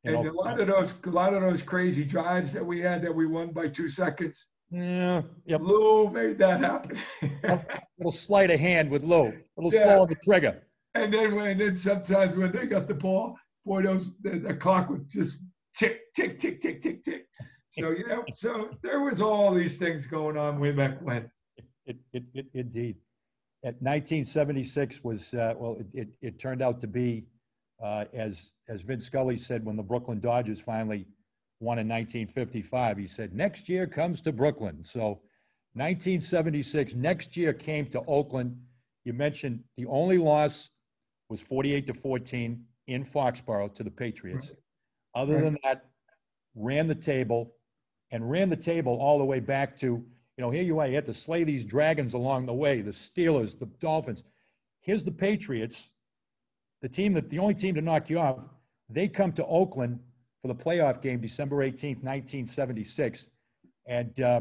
And 0.05 0.17
a 0.17 0.33
lot 0.33 0.61
of 0.61 0.67
those, 0.69 0.93
a 1.05 1.11
lot 1.11 1.35
of 1.35 1.41
those 1.41 1.63
crazy 1.63 2.05
drives 2.05 2.53
that 2.53 2.65
we 2.65 2.81
had 2.81 3.03
that 3.03 3.15
we 3.15 3.27
won 3.27 3.53
by 3.53 3.69
two 3.69 3.89
seconds, 3.89 4.47
Yeah. 4.71 5.23
Yep. 5.47 5.61
Lou 5.63 6.11
made 6.11 6.39
that 6.39 6.61
happen. 6.61 6.99
A 7.45 7.61
little 7.99 8.11
sleight 8.13 8.51
of 8.51 8.61
hand 8.61 8.91
with 8.91 9.03
Lou. 9.03 9.29
A 9.29 9.33
little 9.57 9.73
Yeah. 9.73 9.83
slow 9.85 10.03
on 10.03 10.09
the 10.09 10.17
trigger. 10.17 10.63
And 10.95 11.13
then 11.13 11.35
when 11.35 11.59
then 11.59 11.77
sometimes 11.77 12.37
when 12.37 12.53
they 12.53 12.67
got 12.67 12.87
the 12.87 12.95
ball, 12.95 13.37
boy, 13.65 13.83
those 13.83 14.11
the, 14.23 14.39
the 14.39 14.55
clock 14.55 14.91
would 14.91 15.09
just 15.09 15.39
tick, 15.77 16.01
tick, 16.15 16.39
tick, 16.39 16.61
tick, 16.61 16.83
tick, 16.83 17.03
tick. 17.05 17.27
So 17.71 17.91
you 17.91 18.07
know, 18.07 18.25
so 18.35 18.71
there 18.83 19.01
was 19.01 19.21
all 19.21 19.53
these 19.55 19.77
things 19.77 20.07
going 20.07 20.37
on 20.37 20.61
way 20.61 20.73
back 20.73 21.01
when. 21.03 21.31
It, 21.87 21.97
it, 22.13 22.23
it, 22.35 22.47
indeed. 22.55 22.97
At 23.65 23.75
1976 23.81 25.03
was, 25.03 25.33
uh, 25.35 25.55
well, 25.57 25.77
it, 25.81 25.87
it, 25.95 26.09
it 26.21 26.39
turned 26.39 26.63
out 26.63 26.81
to 26.83 26.87
be, 26.87 27.25
uh, 27.85 28.07
as, 28.15 28.51
as 28.69 28.81
Vince 28.81 29.05
Scully 29.05 29.37
said, 29.37 29.63
when 29.65 29.77
the 29.77 29.83
Brooklyn 29.83 30.19
Dodgers 30.19 30.59
finally 30.59 31.07
won 31.61 31.79
in 31.79 31.87
1955, 31.87 32.97
he 32.97 33.07
said, 33.07 33.35
next 33.35 33.69
year 33.69 33.87
comes 33.87 34.23
to 34.23 34.33
Brooklyn. 34.33 34.83
So 34.85 35.21
1976, 35.75 36.95
next 36.95 37.37
year 37.37 37.53
came 37.53 37.87
to 37.91 38.01
Oakland. 38.07 38.57
You 39.05 39.13
mentioned 39.13 39.63
the 39.77 39.85
only 39.87 40.17
loss 40.17 40.71
was 41.29 41.43
48 41.43 41.87
to 41.89 41.95
14 41.95 42.65
in 42.87 43.05
Foxborough 43.05 43.75
to 43.75 43.83
the 43.83 43.91
Patriots. 43.91 44.53
Other 45.15 45.35
Right. 45.35 45.43
than 45.43 45.59
that, 45.63 45.85
ran 46.55 46.87
the 46.87 46.95
table 46.95 47.55
and 48.11 48.31
ran 48.31 48.49
the 48.49 48.57
table 48.57 48.99
all 48.99 49.19
the 49.19 49.25
way 49.25 49.41
back 49.41 49.77
to, 49.79 49.87
you 49.87 50.07
know, 50.39 50.51
here 50.51 50.63
you 50.63 50.79
are, 50.79 50.87
you 50.87 50.95
had 50.95 51.07
to 51.07 51.15
slay 51.15 51.45
these 51.45 51.65
dragons 51.67 52.15
along 52.15 52.47
the 52.47 52.55
way, 52.55 52.81
the 52.81 52.93
Steelers, 52.93 53.59
the 53.59 53.67
Dolphins. 53.67 54.23
Here's 54.81 55.05
the 55.05 55.11
Patriots, 55.13 55.91
the 56.83 56.89
team 56.89 57.13
that, 57.15 57.29
the 57.29 57.39
only 57.39 57.55
team 57.55 57.75
to 57.75 57.81
knock 57.83 58.11
you 58.11 58.19
off. 58.19 58.39
They 58.91 59.09
come 59.09 59.33
to 59.33 59.47
Oakland 59.47 59.99
for 60.43 60.49
the 60.49 60.55
playoff 60.55 61.01
game, 61.01 61.21
December 61.21 61.57
18th, 61.59 62.03
1976. 62.03 63.31
And 63.87 64.19
uh, 64.21 64.41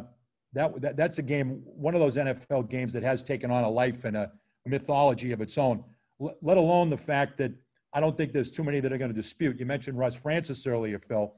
that, 0.53 0.81
that, 0.81 0.97
that's 0.97 1.17
a 1.19 1.21
game, 1.21 1.61
one 1.65 1.93
of 1.95 2.01
those 2.01 2.17
NFL 2.17 2.69
games 2.69 2.93
that 2.93 3.03
has 3.03 3.23
taken 3.23 3.51
on 3.51 3.63
a 3.63 3.69
life 3.69 4.03
and 4.03 4.15
a 4.17 4.31
mythology 4.65 5.31
of 5.31 5.41
its 5.41 5.57
own, 5.57 5.83
L- 6.21 6.35
let 6.41 6.57
alone 6.57 6.89
the 6.89 6.97
fact 6.97 7.37
that 7.37 7.51
I 7.93 7.99
don't 7.99 8.17
think 8.17 8.33
there's 8.33 8.51
too 8.51 8.63
many 8.63 8.79
that 8.79 8.91
are 8.91 8.97
going 8.97 9.13
to 9.13 9.15
dispute. 9.21 9.59
You 9.59 9.65
mentioned 9.65 9.97
Russ 9.97 10.15
Francis 10.15 10.65
earlier, 10.67 10.99
Phil. 10.99 11.33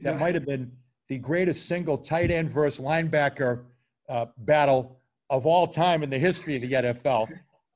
That 0.00 0.14
Yeah. 0.14 0.18
might 0.18 0.34
have 0.34 0.46
been 0.46 0.72
the 1.08 1.18
greatest 1.18 1.66
single 1.66 1.98
tight 1.98 2.30
end 2.30 2.50
versus 2.50 2.84
linebacker 2.84 3.64
uh, 4.08 4.26
battle 4.38 5.00
of 5.30 5.44
all 5.46 5.66
time 5.66 6.02
in 6.02 6.10
the 6.10 6.18
history 6.18 6.56
of 6.56 6.62
the 6.62 6.72
NFL. 6.72 7.28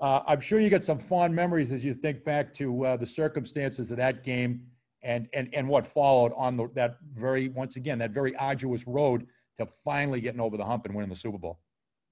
Uh, 0.03 0.21
I'm 0.27 0.41
sure 0.41 0.59
you 0.59 0.69
got 0.69 0.83
some 0.83 0.99
fond 0.99 1.33
memories 1.33 1.71
as 1.71 1.85
you 1.85 1.95
think 1.95 2.25
back 2.25 2.53
to 2.55 2.85
uh, 2.85 2.97
the 2.97 3.07
circumstances 3.07 3.89
of 3.93 3.97
that 3.99 4.25
game 4.25 4.63
and 5.05 5.29
and 5.33 5.49
and 5.53 5.69
what 5.69 5.87
followed 5.87 6.33
on 6.37 6.57
the, 6.57 6.69
that 6.75 6.97
very 7.15 7.49
once 7.49 7.77
again 7.77 7.99
that 7.99 8.11
very 8.11 8.35
arduous 8.37 8.85
road 8.87 9.27
to 9.59 9.67
finally 9.85 10.21
getting 10.21 10.41
over 10.41 10.57
the 10.57 10.65
hump 10.65 10.87
and 10.87 10.95
winning 10.95 11.09
the 11.09 11.17
Super 11.17 11.39
Bowl. 11.39 11.61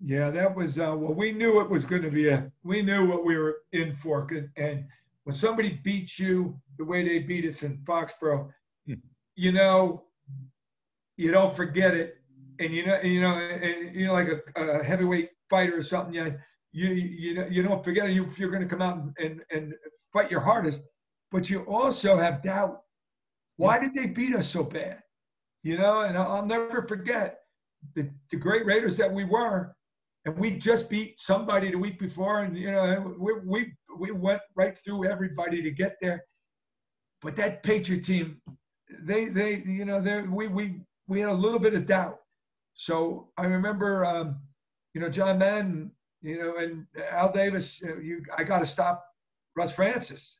Yeah, 0.02 0.30
that 0.30 0.54
was 0.54 0.78
uh, 0.78 0.94
well. 0.96 1.12
We 1.12 1.32
knew 1.32 1.60
it 1.60 1.68
was 1.68 1.84
going 1.84 2.02
to 2.02 2.10
be 2.10 2.28
a. 2.28 2.50
We 2.62 2.80
knew 2.80 3.08
what 3.08 3.24
we 3.24 3.36
were 3.36 3.56
in 3.72 3.96
for. 3.96 4.28
And, 4.56 4.84
when 5.24 5.36
somebody 5.36 5.78
beats 5.84 6.18
you 6.18 6.58
the 6.78 6.84
way 6.84 7.06
they 7.06 7.18
beat 7.18 7.44
us 7.44 7.62
in 7.62 7.76
Foxborough, 7.86 8.50
Hmm. 8.86 8.94
you 9.36 9.52
know, 9.52 10.04
you 11.18 11.30
don't 11.30 11.54
forget 11.54 11.94
it. 11.94 12.16
And 12.58 12.72
you 12.72 12.86
know, 12.86 13.00
you 13.02 13.20
know, 13.20 13.34
and, 13.34 13.94
you 13.94 14.06
know, 14.06 14.14
like 14.14 14.28
a, 14.28 14.64
a 14.64 14.82
heavyweight 14.82 15.30
fighter 15.50 15.76
or 15.76 15.82
something. 15.82 16.14
You 16.14 16.38
you 16.72 16.88
you 16.88 17.34
know, 17.34 17.46
you 17.46 17.62
don't 17.62 17.84
forget 17.84 18.08
it. 18.08 18.12
You, 18.12 18.30
you're 18.36 18.50
going 18.50 18.62
to 18.62 18.68
come 18.68 18.82
out 18.82 18.98
and, 18.98 19.14
and 19.18 19.40
and 19.50 19.74
fight 20.12 20.30
your 20.30 20.40
hardest, 20.40 20.80
but 21.30 21.50
you 21.50 21.60
also 21.60 22.16
have 22.16 22.42
doubt. 22.42 22.80
Why 23.56 23.78
did 23.78 23.94
they 23.94 24.06
beat 24.06 24.34
us 24.34 24.48
so 24.48 24.62
bad? 24.62 25.02
You 25.62 25.76
know, 25.76 26.00
and 26.00 26.16
I'll, 26.16 26.32
I'll 26.32 26.46
never 26.46 26.86
forget 26.86 27.40
the, 27.94 28.08
the 28.30 28.36
great 28.36 28.64
Raiders 28.64 28.96
that 28.96 29.12
we 29.12 29.24
were, 29.24 29.74
and 30.24 30.36
we 30.38 30.56
just 30.56 30.88
beat 30.88 31.20
somebody 31.20 31.70
the 31.70 31.78
week 31.78 31.98
before, 31.98 32.44
and 32.44 32.56
you 32.56 32.70
know 32.70 33.14
we 33.18 33.32
we 33.44 33.72
we 33.98 34.10
went 34.12 34.40
right 34.56 34.76
through 34.84 35.06
everybody 35.06 35.62
to 35.62 35.70
get 35.70 35.96
there. 36.00 36.22
But 37.22 37.36
that 37.36 37.62
Patriot 37.62 38.04
team, 38.04 38.40
they 39.02 39.26
they 39.26 39.62
you 39.66 39.84
know 39.84 40.00
they 40.00 40.22
we 40.22 40.48
we 40.48 40.80
we 41.08 41.20
had 41.20 41.30
a 41.30 41.34
little 41.34 41.58
bit 41.58 41.74
of 41.74 41.86
doubt. 41.86 42.18
So 42.74 43.28
I 43.36 43.44
remember, 43.44 44.06
um, 44.06 44.40
you 44.94 45.00
know, 45.00 45.10
John 45.10 45.38
Madden, 45.38 45.90
you 46.22 46.38
know, 46.38 46.56
and 46.56 46.86
Al 47.10 47.32
Davis. 47.32 47.80
You, 47.80 47.88
know, 47.88 48.00
you 48.00 48.22
I 48.36 48.44
got 48.44 48.60
to 48.60 48.66
stop 48.66 49.04
Russ 49.56 49.72
Francis, 49.72 50.38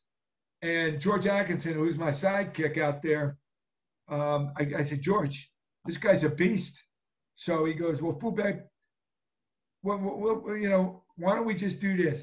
and 0.62 1.01
George 1.01 1.27
Atkinson, 1.27 1.74
who's 1.74 1.97
my 1.97 2.11
sidekick 2.11 2.78
out 2.78 3.02
there. 3.02 3.39
Um, 4.09 4.52
I, 4.59 4.66
I 4.78 4.85
said, 4.85 5.01
George, 5.01 5.51
this 5.85 5.97
guy's 5.97 6.24
a 6.24 6.28
beast. 6.28 6.82
So 7.35 7.65
he 7.65 7.74
goes, 7.74 8.02
well, 8.02 8.19
Fullback, 8.20 8.66
well, 9.82 9.98
well, 9.98 10.43
well, 10.44 10.57
you 10.57 10.69
know, 10.69 11.02
why 11.16 11.35
don't 11.35 11.47
we 11.47 11.55
just 11.55 11.81
do 11.81 11.97
this? 11.97 12.20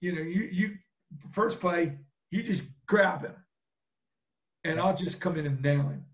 You 0.00 0.14
know, 0.14 0.22
you 0.22 0.48
you 0.52 0.74
first 1.32 1.60
play, 1.60 1.98
you 2.30 2.42
just 2.42 2.62
grab 2.86 3.22
him, 3.22 3.34
and 4.64 4.80
I'll 4.80 4.96
just 4.96 5.20
come 5.20 5.36
in 5.36 5.46
and 5.46 5.60
nail 5.62 5.82
him. 5.82 6.04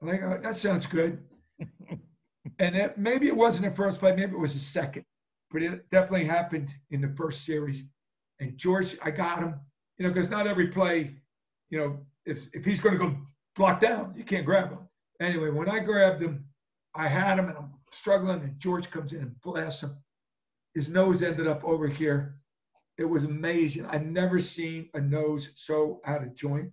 I'm 0.00 0.08
like, 0.08 0.22
oh, 0.22 0.40
that 0.42 0.56
sounds 0.56 0.86
good. 0.86 1.22
and 2.58 2.76
it, 2.76 2.96
maybe 2.96 3.26
it 3.26 3.36
wasn't 3.36 3.68
the 3.68 3.76
first 3.76 3.98
play, 3.98 4.14
maybe 4.14 4.32
it 4.32 4.38
was 4.38 4.54
the 4.54 4.60
second, 4.60 5.04
but 5.50 5.62
it 5.62 5.90
definitely 5.90 6.26
happened 6.26 6.70
in 6.90 7.00
the 7.00 7.14
first 7.16 7.44
series. 7.44 7.84
And 8.40 8.56
George, 8.56 8.96
I 9.02 9.10
got 9.10 9.40
him, 9.40 9.54
you 9.98 10.06
know, 10.06 10.12
because 10.12 10.30
not 10.30 10.46
every 10.46 10.68
play, 10.68 11.14
you 11.70 11.78
know, 11.78 11.98
if 12.26 12.48
if 12.52 12.64
he's 12.64 12.80
going 12.80 12.98
to 12.98 13.04
go 13.04 13.16
block 13.56 13.80
down, 13.80 14.14
you 14.16 14.24
can't 14.24 14.46
grab 14.46 14.70
him. 14.70 14.88
Anyway, 15.20 15.50
when 15.50 15.68
I 15.68 15.80
grabbed 15.80 16.22
him, 16.22 16.44
I 16.94 17.08
had 17.08 17.38
him 17.38 17.48
and 17.48 17.58
I'm 17.58 17.72
struggling, 17.92 18.40
and 18.40 18.58
George 18.58 18.90
comes 18.90 19.12
in 19.12 19.20
and 19.20 19.40
blasts 19.42 19.82
him. 19.82 19.96
His 20.74 20.88
nose 20.88 21.22
ended 21.22 21.46
up 21.46 21.64
over 21.64 21.88
here. 21.88 22.36
It 22.96 23.04
was 23.04 23.24
amazing. 23.24 23.86
I've 23.86 24.06
never 24.06 24.40
seen 24.40 24.88
a 24.94 25.00
nose 25.00 25.50
so 25.56 26.00
out 26.06 26.22
of 26.22 26.34
joint. 26.34 26.70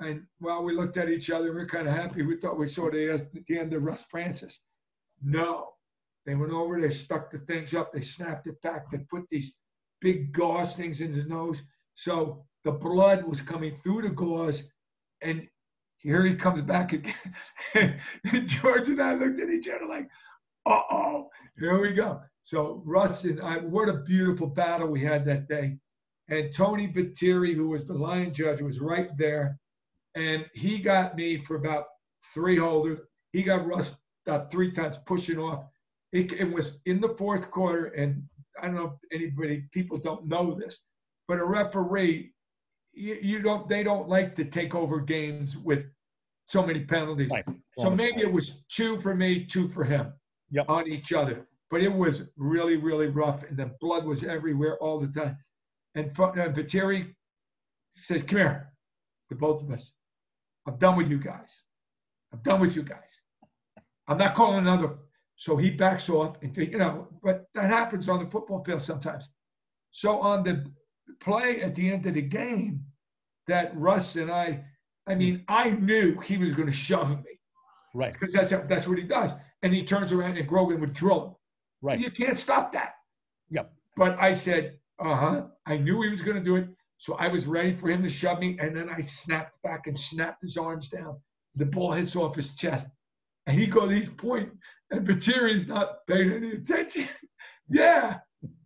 And 0.00 0.22
while 0.38 0.62
we 0.62 0.74
looked 0.74 0.96
at 0.96 1.08
each 1.08 1.30
other, 1.30 1.52
we 1.52 1.60
are 1.62 1.66
kind 1.66 1.88
of 1.88 1.94
happy. 1.94 2.22
We 2.22 2.36
thought 2.36 2.58
we 2.58 2.66
saw 2.66 2.90
the, 2.90 3.26
the 3.48 3.58
end 3.58 3.72
of 3.72 3.82
Russ 3.82 4.04
Francis. 4.10 4.58
No, 5.22 5.75
they 6.26 6.34
went 6.34 6.52
over, 6.52 6.80
they 6.80 6.92
stuck 6.92 7.30
the 7.30 7.38
things 7.38 7.72
up, 7.72 7.92
they 7.92 8.02
snapped 8.02 8.46
it 8.46 8.60
back, 8.62 8.90
they 8.90 8.98
put 8.98 9.22
these 9.30 9.54
big 10.00 10.32
gauze 10.32 10.74
things 10.74 11.00
in 11.00 11.12
his 11.12 11.26
nose. 11.26 11.62
So 11.94 12.44
the 12.64 12.72
blood 12.72 13.24
was 13.24 13.40
coming 13.40 13.78
through 13.82 14.02
the 14.02 14.10
gauze, 14.10 14.64
and 15.22 15.46
here 15.98 16.24
he 16.24 16.34
comes 16.34 16.60
back 16.60 16.92
again. 16.92 17.14
George 18.44 18.88
and 18.88 19.00
I 19.00 19.14
looked 19.14 19.40
at 19.40 19.48
each 19.48 19.68
other 19.68 19.86
like, 19.86 20.08
uh 20.66 20.82
oh, 20.90 21.30
here 21.58 21.80
we 21.80 21.92
go. 21.92 22.20
So 22.42 22.82
Russ 22.84 23.24
and 23.24 23.40
I, 23.40 23.58
what 23.58 23.88
a 23.88 23.94
beautiful 23.94 24.48
battle 24.48 24.88
we 24.88 25.02
had 25.02 25.24
that 25.24 25.48
day. 25.48 25.78
And 26.28 26.52
Tony 26.52 26.88
Veteri, 26.88 27.54
who 27.54 27.68
was 27.68 27.86
the 27.86 27.94
line 27.94 28.32
judge, 28.34 28.60
was 28.60 28.80
right 28.80 29.16
there. 29.16 29.58
And 30.16 30.44
he 30.54 30.78
got 30.78 31.14
me 31.14 31.44
for 31.44 31.56
about 31.56 31.86
three 32.34 32.58
holders. 32.58 32.98
He 33.32 33.42
got 33.42 33.66
Russ 33.66 33.90
about 34.26 34.50
three 34.50 34.72
times 34.72 34.98
pushing 35.06 35.38
off. 35.38 35.66
It, 36.12 36.32
it 36.32 36.50
was 36.52 36.78
in 36.86 37.00
the 37.00 37.14
fourth 37.18 37.50
quarter, 37.50 37.86
and 37.86 38.22
I 38.60 38.66
don't 38.66 38.74
know 38.76 38.98
if 39.10 39.20
anybody, 39.20 39.64
people 39.72 39.98
don't 39.98 40.26
know 40.26 40.54
this, 40.58 40.78
but 41.28 41.38
a 41.38 41.44
referee, 41.44 42.32
you, 42.92 43.18
you 43.20 43.42
don't, 43.42 43.68
they 43.68 43.82
don't 43.82 44.08
like 44.08 44.34
to 44.36 44.44
take 44.44 44.74
over 44.74 45.00
games 45.00 45.56
with 45.56 45.84
so 46.48 46.64
many 46.64 46.80
penalties. 46.80 47.30
Right. 47.30 47.44
So 47.78 47.90
maybe 47.90 48.22
it 48.22 48.32
was 48.32 48.64
two 48.70 49.00
for 49.00 49.14
me, 49.14 49.44
two 49.44 49.68
for 49.68 49.84
him 49.84 50.12
Yep. 50.50 50.66
on 50.68 50.86
each 50.88 51.12
other. 51.12 51.46
But 51.70 51.82
it 51.82 51.92
was 51.92 52.22
really, 52.36 52.76
really 52.76 53.08
rough, 53.08 53.42
and 53.42 53.56
the 53.56 53.72
blood 53.80 54.04
was 54.04 54.22
everywhere 54.22 54.78
all 54.78 55.00
the 55.00 55.08
time. 55.08 55.36
And 55.96 56.14
Fu- 56.14 56.22
uh, 56.24 56.48
Veteri 56.52 57.12
says, 57.96 58.22
"Come 58.22 58.38
here, 58.38 58.72
to 59.30 59.34
both 59.34 59.62
of 59.62 59.70
us. 59.72 59.90
I'm 60.66 60.76
done 60.78 60.96
with 60.96 61.08
you 61.10 61.18
guys. 61.18 61.50
I'm 62.32 62.38
done 62.42 62.60
with 62.60 62.76
you 62.76 62.82
guys. 62.82 63.10
I'm 64.06 64.18
not 64.18 64.34
calling 64.34 64.58
another." 64.60 64.96
So 65.36 65.56
he 65.56 65.70
backs 65.70 66.08
off, 66.08 66.36
and 66.42 66.56
you 66.56 66.78
know, 66.78 67.08
but 67.22 67.46
that 67.54 67.66
happens 67.70 68.08
on 68.08 68.24
the 68.24 68.30
football 68.30 68.64
field 68.64 68.80
sometimes. 68.82 69.28
So 69.90 70.18
on 70.20 70.42
the 70.44 70.64
play 71.20 71.60
at 71.62 71.74
the 71.74 71.92
end 71.92 72.06
of 72.06 72.14
the 72.14 72.22
game, 72.22 72.84
that 73.46 73.76
Russ 73.76 74.16
and 74.16 74.30
I, 74.30 74.64
I 75.06 75.14
mean, 75.14 75.44
I 75.48 75.70
knew 75.70 76.18
he 76.20 76.36
was 76.38 76.54
going 76.54 76.66
to 76.66 76.74
shove 76.74 77.10
me 77.10 77.38
Right. 77.94 78.12
because 78.12 78.32
that's 78.34 78.50
that's 78.68 78.88
what 78.88 78.98
he 78.98 79.04
does. 79.04 79.30
And 79.62 79.72
he 79.72 79.84
turns 79.84 80.12
around 80.12 80.36
and 80.36 80.48
Grogan 80.48 80.80
would 80.80 80.92
drill 80.92 81.24
him. 81.26 81.34
Right. 81.82 81.98
You 82.00 82.10
can't 82.10 82.38
stop 82.40 82.72
that. 82.72 82.94
Yep. 83.50 83.72
But 83.96 84.18
I 84.18 84.32
said, 84.32 84.78
uh 84.98 85.14
huh. 85.16 85.42
I 85.66 85.76
knew 85.76 86.02
he 86.02 86.08
was 86.08 86.22
going 86.22 86.36
to 86.36 86.42
do 86.42 86.56
it. 86.56 86.68
So 86.98 87.14
I 87.14 87.28
was 87.28 87.46
ready 87.46 87.74
for 87.74 87.88
him 87.88 88.02
to 88.02 88.08
shove 88.08 88.38
me. 88.38 88.58
And 88.60 88.74
then 88.76 88.88
I 88.88 89.02
snapped 89.02 89.60
back 89.62 89.86
and 89.86 89.98
snapped 89.98 90.42
his 90.42 90.56
arms 90.56 90.88
down. 90.88 91.18
The 91.56 91.66
ball 91.66 91.92
hits 91.92 92.16
off 92.16 92.34
his 92.36 92.54
chest. 92.54 92.86
And 93.46 93.58
he 93.58 93.66
goes, 93.66 93.90
he's 93.90 94.08
pointing. 94.08 94.58
And 94.90 95.06
Veteri's 95.06 95.66
not 95.66 96.06
paying 96.06 96.32
any 96.32 96.52
attention. 96.52 97.08
yeah. 97.68 98.18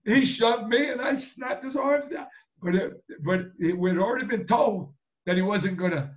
He 0.05 0.25
shoved 0.25 0.69
me 0.69 0.91
and 0.91 1.01
I 1.01 1.17
snapped 1.19 1.65
his 1.65 1.77
arms 1.77 2.09
down. 2.09 2.27
But 2.63 2.75
it, 2.75 2.93
but 3.23 3.41
it 3.59 3.77
had 3.77 3.99
already 3.99 4.27
been 4.27 4.47
told 4.47 4.93
that 5.27 5.37
he 5.37 5.43
wasn't 5.43 5.79
going 5.79 5.93
to 5.93 6.11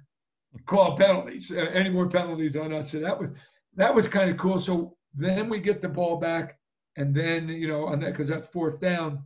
call 0.65 0.97
penalties, 0.97 1.51
uh, 1.51 1.55
any 1.73 1.89
more 1.89 2.09
penalties 2.09 2.55
on 2.55 2.73
us. 2.73 2.91
So 2.91 2.99
that 2.99 3.19
was 3.19 3.29
that 3.75 3.93
was 3.93 4.07
kind 4.07 4.29
of 4.29 4.37
cool. 4.37 4.59
So 4.59 4.95
then 5.13 5.49
we 5.49 5.59
get 5.59 5.81
the 5.81 5.89
ball 5.89 6.17
back, 6.17 6.57
and 6.97 7.15
then 7.15 7.47
you 7.47 7.67
know, 7.67 7.85
on 7.85 7.99
that 8.01 8.11
because 8.11 8.27
that's 8.27 8.47
fourth 8.47 8.79
down, 8.79 9.23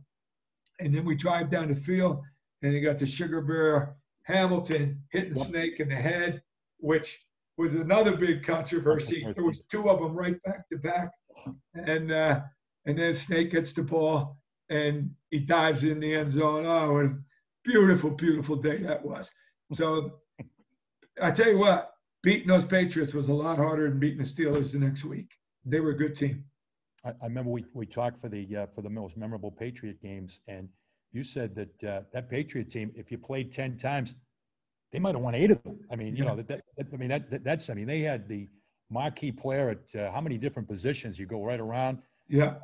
and 0.80 0.94
then 0.94 1.04
we 1.04 1.14
drive 1.14 1.50
down 1.50 1.68
the 1.68 1.76
field, 1.76 2.22
and 2.62 2.72
you 2.72 2.82
got 2.82 2.98
the 2.98 3.06
Sugar 3.06 3.40
Bear 3.40 3.96
Hamilton 4.22 5.02
hitting 5.10 5.34
the 5.34 5.44
snake 5.44 5.80
in 5.80 5.88
the 5.88 5.96
head, 5.96 6.42
which 6.78 7.18
was 7.58 7.74
another 7.74 8.16
big 8.16 8.44
controversy. 8.44 9.26
There 9.34 9.44
was 9.44 9.62
two 9.70 9.90
of 9.90 10.00
them 10.00 10.14
right 10.14 10.40
back 10.44 10.68
to 10.70 10.78
back, 10.78 11.10
and 11.74 12.10
uh, 12.10 12.40
and 12.86 12.98
then 12.98 13.14
Snake 13.14 13.50
gets 13.50 13.72
the 13.72 13.82
ball 13.82 14.38
and 14.70 15.10
he 15.30 15.40
dives 15.40 15.84
in 15.84 16.00
the 16.00 16.14
end 16.14 16.32
zone. 16.32 16.66
Oh, 16.66 16.92
what 16.92 17.04
a 17.06 17.18
beautiful, 17.64 18.10
beautiful 18.10 18.56
day 18.56 18.78
that 18.78 19.04
was. 19.04 19.30
So 19.74 20.20
I 21.20 21.30
tell 21.30 21.48
you 21.48 21.58
what, 21.58 21.90
beating 22.22 22.48
those 22.48 22.64
Patriots 22.64 23.14
was 23.14 23.28
a 23.28 23.32
lot 23.32 23.58
harder 23.58 23.88
than 23.88 23.98
beating 23.98 24.18
the 24.18 24.24
Steelers 24.24 24.72
the 24.72 24.78
next 24.78 25.04
week. 25.04 25.30
They 25.64 25.80
were 25.80 25.90
a 25.90 25.96
good 25.96 26.16
team. 26.16 26.44
I, 27.04 27.10
I 27.10 27.24
remember 27.24 27.50
we, 27.50 27.64
we 27.74 27.86
talked 27.86 28.20
for 28.20 28.28
the 28.28 28.56
uh, 28.56 28.66
for 28.74 28.82
the 28.82 28.90
most 28.90 29.16
memorable 29.16 29.50
Patriot 29.50 30.00
games, 30.00 30.40
and 30.48 30.68
you 31.12 31.24
said 31.24 31.54
that 31.54 31.84
uh, 31.84 32.00
that 32.12 32.30
Patriot 32.30 32.70
team, 32.70 32.92
if 32.94 33.10
you 33.10 33.18
played 33.18 33.52
ten 33.52 33.76
times, 33.76 34.14
they 34.92 34.98
might 34.98 35.14
have 35.14 35.22
won 35.22 35.34
eight 35.34 35.50
of 35.50 35.62
them. 35.62 35.78
I 35.90 35.96
mean, 35.96 36.16
you 36.16 36.24
know 36.24 36.36
that, 36.36 36.48
that, 36.48 36.62
I 36.92 36.96
mean 36.96 37.08
that, 37.08 37.30
that 37.30 37.44
that's 37.44 37.70
I 37.70 37.74
mean 37.74 37.86
they 37.86 38.00
had 38.00 38.28
the 38.28 38.48
marquee 38.90 39.32
player 39.32 39.70
at 39.70 40.00
uh, 40.00 40.10
how 40.12 40.20
many 40.20 40.38
different 40.38 40.68
positions? 40.68 41.18
You 41.18 41.26
go 41.26 41.44
right 41.44 41.60
around, 41.60 41.98
Yeah, 42.28 42.54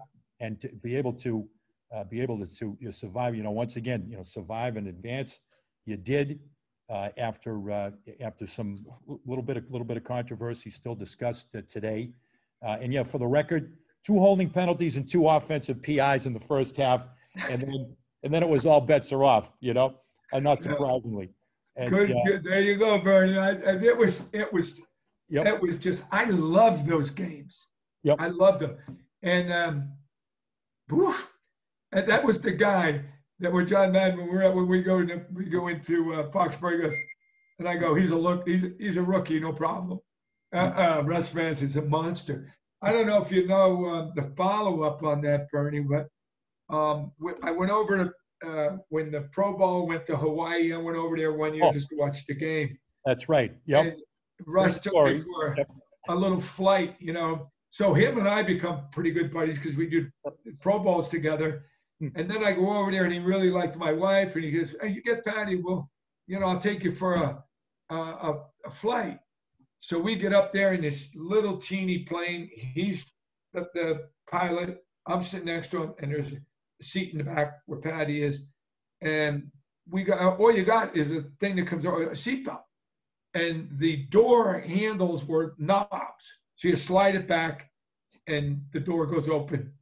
and 0.40 0.60
to 0.60 0.68
be 0.68 0.96
able 0.96 1.12
to 1.14 1.46
uh, 1.94 2.04
be 2.04 2.20
able 2.20 2.38
to, 2.38 2.46
to 2.56 2.76
you 2.80 2.86
know, 2.86 2.90
survive. 2.90 3.34
You 3.34 3.42
know, 3.42 3.50
once 3.50 3.76
again, 3.76 4.06
you 4.08 4.16
know, 4.16 4.24
survive 4.24 4.76
and 4.76 4.88
advance. 4.88 5.40
You 5.86 5.96
did 5.98 6.40
uh, 6.88 7.10
after 7.18 7.70
uh, 7.70 7.90
after 8.20 8.46
some 8.46 8.76
little 9.26 9.44
bit 9.44 9.56
of 9.58 9.70
little 9.70 9.86
bit 9.86 9.96
of 9.96 10.04
controversy 10.04 10.70
still 10.70 10.94
discussed 10.94 11.48
uh, 11.56 11.60
today. 11.68 12.10
Uh, 12.64 12.78
and 12.80 12.92
yeah, 12.92 13.02
for 13.02 13.18
the 13.18 13.26
record, 13.26 13.76
two 14.04 14.18
holding 14.18 14.48
penalties 14.48 14.96
and 14.96 15.08
two 15.08 15.28
offensive 15.28 15.82
PIs 15.82 16.24
in 16.26 16.32
the 16.32 16.40
first 16.40 16.76
half, 16.76 17.06
and 17.50 17.62
then 17.62 17.96
and 18.22 18.32
then 18.32 18.42
it 18.42 18.48
was 18.48 18.64
all 18.64 18.80
bets 18.80 19.12
are 19.12 19.24
off. 19.24 19.52
You 19.60 19.74
know, 19.74 19.96
and 20.32 20.44
not 20.44 20.62
Yeah. 20.64 21.34
And, 21.76 21.90
Good, 21.90 22.12
uh, 22.12 22.22
good. 22.24 22.44
There 22.44 22.60
you 22.60 22.76
go, 22.76 22.98
Bernie. 22.98 23.36
I, 23.36 23.50
I, 23.50 23.76
it 23.82 23.96
was, 23.96 24.24
it 24.32 24.52
was, 24.52 24.80
Yep. 25.28 25.46
it 25.46 25.60
was 25.60 25.76
just. 25.78 26.04
I 26.12 26.24
loved 26.26 26.86
those 26.86 27.10
games. 27.10 27.66
Yep. 28.04 28.16
I 28.20 28.28
loved 28.28 28.60
them, 28.60 28.76
and 29.22 29.52
um, 29.52 29.92
woof, 30.90 31.32
and 31.92 32.06
that 32.06 32.22
was 32.22 32.40
the 32.40 32.52
guy 32.52 33.00
that 33.40 33.52
we're 33.52 33.64
John 33.64 33.90
Madden. 33.90 34.18
When 34.18 34.28
we're 34.28 34.42
at, 34.42 34.54
when 34.54 34.68
we 34.68 34.82
go 34.82 35.04
to, 35.04 35.22
we 35.32 35.46
go 35.46 35.68
into 35.68 36.14
uh, 36.14 36.30
Foxborough, 36.30 36.92
and 37.58 37.68
I 37.68 37.76
go, 37.76 37.94
he's 37.94 38.10
a 38.10 38.16
look, 38.16 38.46
he's 38.46 38.64
he's 38.78 38.96
a 38.98 39.02
rookie, 39.02 39.40
no 39.40 39.52
problem. 39.52 39.98
Uh, 40.54 40.58
uh, 40.58 41.02
Russ 41.04 41.28
Franson's 41.28 41.76
a 41.76 41.82
monster. 41.82 42.54
I 42.82 42.92
don't 42.92 43.06
know 43.06 43.22
if 43.22 43.32
you 43.32 43.46
know 43.46 43.86
uh, 43.86 44.10
the 44.14 44.30
follow 44.36 44.82
up 44.82 45.02
on 45.02 45.22
that, 45.22 45.50
Bernie, 45.50 45.80
but 45.80 46.08
um, 46.68 47.12
I 47.42 47.50
went 47.50 47.72
over 47.72 47.96
to 48.04 48.12
uh, 48.44 48.76
when 48.88 49.10
the 49.10 49.22
Pro 49.32 49.56
Bowl 49.56 49.86
went 49.86 50.06
to 50.06 50.16
Hawaii. 50.16 50.72
I 50.72 50.76
went 50.76 50.96
over 50.96 51.16
there 51.16 51.32
one 51.32 51.54
year 51.54 51.64
Oh. 51.66 51.72
just 51.72 51.88
to 51.90 51.96
watch 51.96 52.26
the 52.26 52.34
game. 52.34 52.78
That's 53.04 53.28
right. 53.28 53.52
Yep. 53.66 53.84
And 53.86 53.96
Russ 54.46 54.78
took 54.78 54.94
me 54.94 55.20
for 55.22 55.54
Yep. 55.56 55.70
a 56.08 56.14
little 56.14 56.40
flight, 56.40 56.96
you 57.00 57.12
know. 57.12 57.50
So 57.70 57.92
him 57.92 58.18
and 58.18 58.28
I 58.28 58.42
become 58.42 58.88
pretty 58.92 59.10
good 59.10 59.32
buddies 59.32 59.58
because 59.58 59.76
we 59.76 59.88
do 59.88 60.08
Pro 60.60 60.78
Bowls 60.78 61.08
together. 61.08 61.66
Hmm. 62.00 62.08
And 62.16 62.30
then 62.30 62.44
I 62.44 62.52
go 62.52 62.76
over 62.76 62.90
there 62.90 63.04
and 63.04 63.12
he 63.12 63.18
really 63.18 63.50
liked 63.50 63.76
my 63.76 63.92
wife 63.92 64.34
and 64.36 64.44
he 64.44 64.50
goes, 64.52 64.74
hey, 64.80 64.88
you 64.88 65.02
get 65.02 65.24
Patty, 65.24 65.60
well, 65.62 65.90
you 66.26 66.38
know, 66.38 66.46
I'll 66.46 66.60
take 66.60 66.84
you 66.84 66.94
for 66.94 67.14
a, 67.14 67.44
a, 67.90 67.94
a, 67.96 68.44
a 68.66 68.70
flight. 68.70 69.18
So 69.80 69.98
we 69.98 70.16
get 70.16 70.32
up 70.32 70.52
there 70.52 70.72
in 70.72 70.80
this 70.82 71.08
little 71.14 71.58
teeny 71.58 72.04
plane. 72.04 72.48
He's 72.54 73.04
the, 73.52 73.66
the 73.74 74.08
pilot. 74.30 74.78
I'm 75.06 75.22
sitting 75.22 75.46
next 75.46 75.70
to 75.72 75.82
him 75.82 75.94
and 76.00 76.10
there's 76.12 76.32
seat 76.84 77.12
in 77.12 77.18
the 77.18 77.24
back 77.24 77.60
where 77.66 77.80
Patty 77.80 78.22
is. 78.22 78.42
And 79.00 79.50
we 79.90 80.04
got, 80.04 80.38
all 80.38 80.54
you 80.54 80.64
got 80.64 80.96
is 80.96 81.10
a 81.10 81.24
thing 81.40 81.56
that 81.56 81.66
comes 81.66 81.86
over, 81.86 82.04
a 82.04 82.10
seatbelt 82.10 82.60
and 83.34 83.68
the 83.78 84.06
door 84.10 84.60
handles 84.60 85.24
were 85.24 85.54
knobs. 85.58 86.32
So 86.56 86.68
you 86.68 86.76
slide 86.76 87.16
it 87.16 87.28
back 87.28 87.70
and 88.26 88.62
the 88.72 88.80
door 88.80 89.06
goes 89.06 89.28
open. 89.28 89.72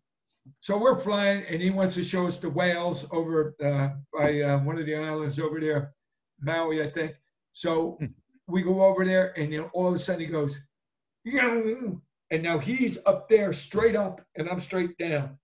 So 0.60 0.76
we're 0.78 0.98
flying 0.98 1.44
and 1.48 1.60
he 1.62 1.70
wants 1.70 1.94
to 1.94 2.04
show 2.04 2.26
us 2.26 2.38
the 2.38 2.48
whales 2.48 3.06
over 3.12 3.54
uh, 3.64 3.90
by 4.18 4.40
uh, 4.40 4.58
one 4.60 4.78
of 4.78 4.86
the 4.86 4.96
islands 4.96 5.38
over 5.38 5.60
there, 5.60 5.94
Maui, 6.40 6.82
I 6.82 6.90
think. 6.90 7.12
So 7.52 7.98
we 8.48 8.62
go 8.62 8.82
over 8.84 9.04
there 9.04 9.38
and 9.38 9.52
then 9.52 9.70
all 9.74 9.88
of 9.88 9.94
a 9.94 9.98
sudden 9.98 10.22
he 10.22 10.26
goes, 10.26 10.56
and 11.24 12.42
now 12.42 12.58
he's 12.58 12.98
up 13.06 13.28
there 13.28 13.52
straight 13.52 13.94
up 13.94 14.20
and 14.36 14.48
I'm 14.48 14.60
straight 14.60 14.96
down. 14.98 15.38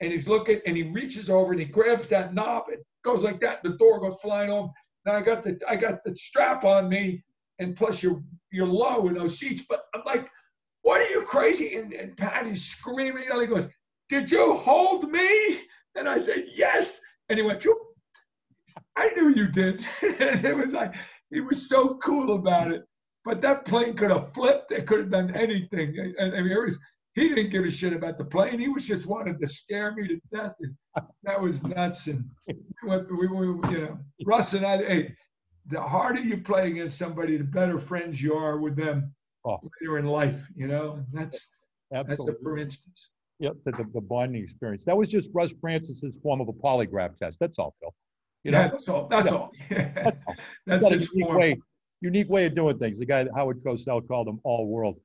And 0.00 0.12
he's 0.12 0.28
looking 0.28 0.60
and 0.66 0.76
he 0.76 0.84
reaches 0.84 1.28
over 1.28 1.52
and 1.52 1.60
he 1.60 1.66
grabs 1.66 2.06
that 2.08 2.34
knob 2.34 2.64
and 2.68 2.78
goes 3.04 3.24
like 3.24 3.40
that. 3.40 3.62
The 3.62 3.76
door 3.78 4.00
goes 4.00 4.18
flying 4.20 4.50
open. 4.50 4.72
Now 5.06 5.16
I 5.16 5.22
got 5.22 5.42
the 5.42 5.58
I 5.68 5.76
got 5.76 6.04
the 6.04 6.14
strap 6.14 6.64
on 6.64 6.88
me 6.88 7.24
and 7.58 7.76
plus 7.76 8.02
you're 8.02 8.22
you're 8.52 8.66
low 8.66 9.08
in 9.08 9.14
those 9.14 9.38
seats. 9.38 9.62
But 9.68 9.84
I'm 9.94 10.02
like, 10.06 10.28
what 10.82 11.00
are 11.00 11.10
you 11.10 11.22
crazy? 11.22 11.74
And, 11.74 11.92
and 11.92 12.16
Patty's 12.16 12.64
screaming. 12.64 13.24
And 13.30 13.40
he 13.40 13.46
goes, 13.46 13.68
Did 14.08 14.30
you 14.30 14.56
hold 14.56 15.10
me? 15.10 15.60
And 15.94 16.08
I 16.08 16.18
said, 16.18 16.46
Yes. 16.54 17.00
And 17.28 17.38
he 17.38 17.44
went, 17.44 17.62
"Phew." 17.62 17.78
I 18.96 19.10
knew 19.10 19.30
you 19.30 19.48
did. 19.48 19.84
It 20.02 20.56
was 20.56 20.72
like 20.72 20.94
he 21.30 21.40
was 21.40 21.68
so 21.68 21.98
cool 22.02 22.36
about 22.36 22.70
it. 22.70 22.84
But 23.24 23.42
that 23.42 23.64
plane 23.64 23.94
could 23.94 24.10
have 24.10 24.32
flipped. 24.32 24.72
It 24.72 24.86
could 24.86 25.00
have 25.00 25.10
done 25.10 25.34
anything. 25.34 25.94
And 26.18 26.34
I 26.34 26.40
mean, 26.40 26.52
it 26.52 26.74
he 27.18 27.28
didn't 27.28 27.50
give 27.50 27.64
a 27.64 27.70
shit 27.70 27.92
about 27.92 28.18
the 28.18 28.24
plane. 28.24 28.58
He 28.58 28.68
was 28.68 28.86
just 28.86 29.06
wanted 29.06 29.40
to 29.40 29.48
scare 29.48 29.92
me 29.94 30.08
to 30.08 30.20
death. 30.32 30.54
And 30.60 30.74
that 31.24 31.40
was 31.40 31.62
nuts. 31.62 32.06
And 32.06 32.24
we, 32.46 32.54
went- 32.88 33.10
we, 33.10 33.26
we 33.26 33.46
you 33.72 33.80
know, 33.82 33.98
Russ 34.26 34.52
and 34.54 34.64
I, 34.66 34.76
hey, 34.78 35.14
the 35.70 35.80
harder 35.80 36.20
you 36.20 36.38
play 36.38 36.68
against 36.70 36.98
somebody, 36.98 37.36
the 37.36 37.44
better 37.44 37.78
friends 37.78 38.20
you 38.22 38.34
are 38.34 38.58
with 38.58 38.76
them 38.76 39.14
Oh. 39.44 39.58
later 39.80 39.98
in 39.98 40.06
life. 40.06 40.40
You 40.54 40.66
know, 40.66 40.94
and 40.94 41.06
that's 41.12 41.38
that's 41.90 42.18
a 42.18 42.34
for 42.42 42.58
instance. 42.58 43.10
Yep. 43.40 43.54
The, 43.64 43.70
the, 43.72 43.84
the 43.94 44.00
bonding 44.00 44.42
experience. 44.42 44.84
That 44.84 44.96
was 44.96 45.08
just 45.08 45.30
Russ 45.32 45.52
Francis's 45.60 46.18
form 46.22 46.40
of 46.40 46.48
a 46.48 46.52
polygraph 46.52 47.14
test. 47.16 47.38
That's 47.40 47.58
all, 47.58 47.74
Phil. 47.80 47.94
You 48.44 48.50
know, 48.50 48.60
yeah, 48.60 48.68
that's 48.68 48.88
all. 48.88 49.06
That's 49.08 49.30
Yeah. 49.30 49.36
all. 49.36 49.52
that's 49.70 50.20
all. 50.26 50.34
that's 50.66 50.90
a 50.90 50.96
unique 50.96 51.08
form. 51.26 51.36
way, 51.38 51.56
unique 52.00 52.28
way 52.28 52.46
of 52.46 52.54
doing 52.56 52.78
things. 52.78 52.98
The 52.98 53.06
guy 53.06 53.26
Howard 53.34 53.62
Cosell 53.62 54.06
called 54.08 54.26
him 54.28 54.40
all 54.44 54.66
world. 54.66 54.98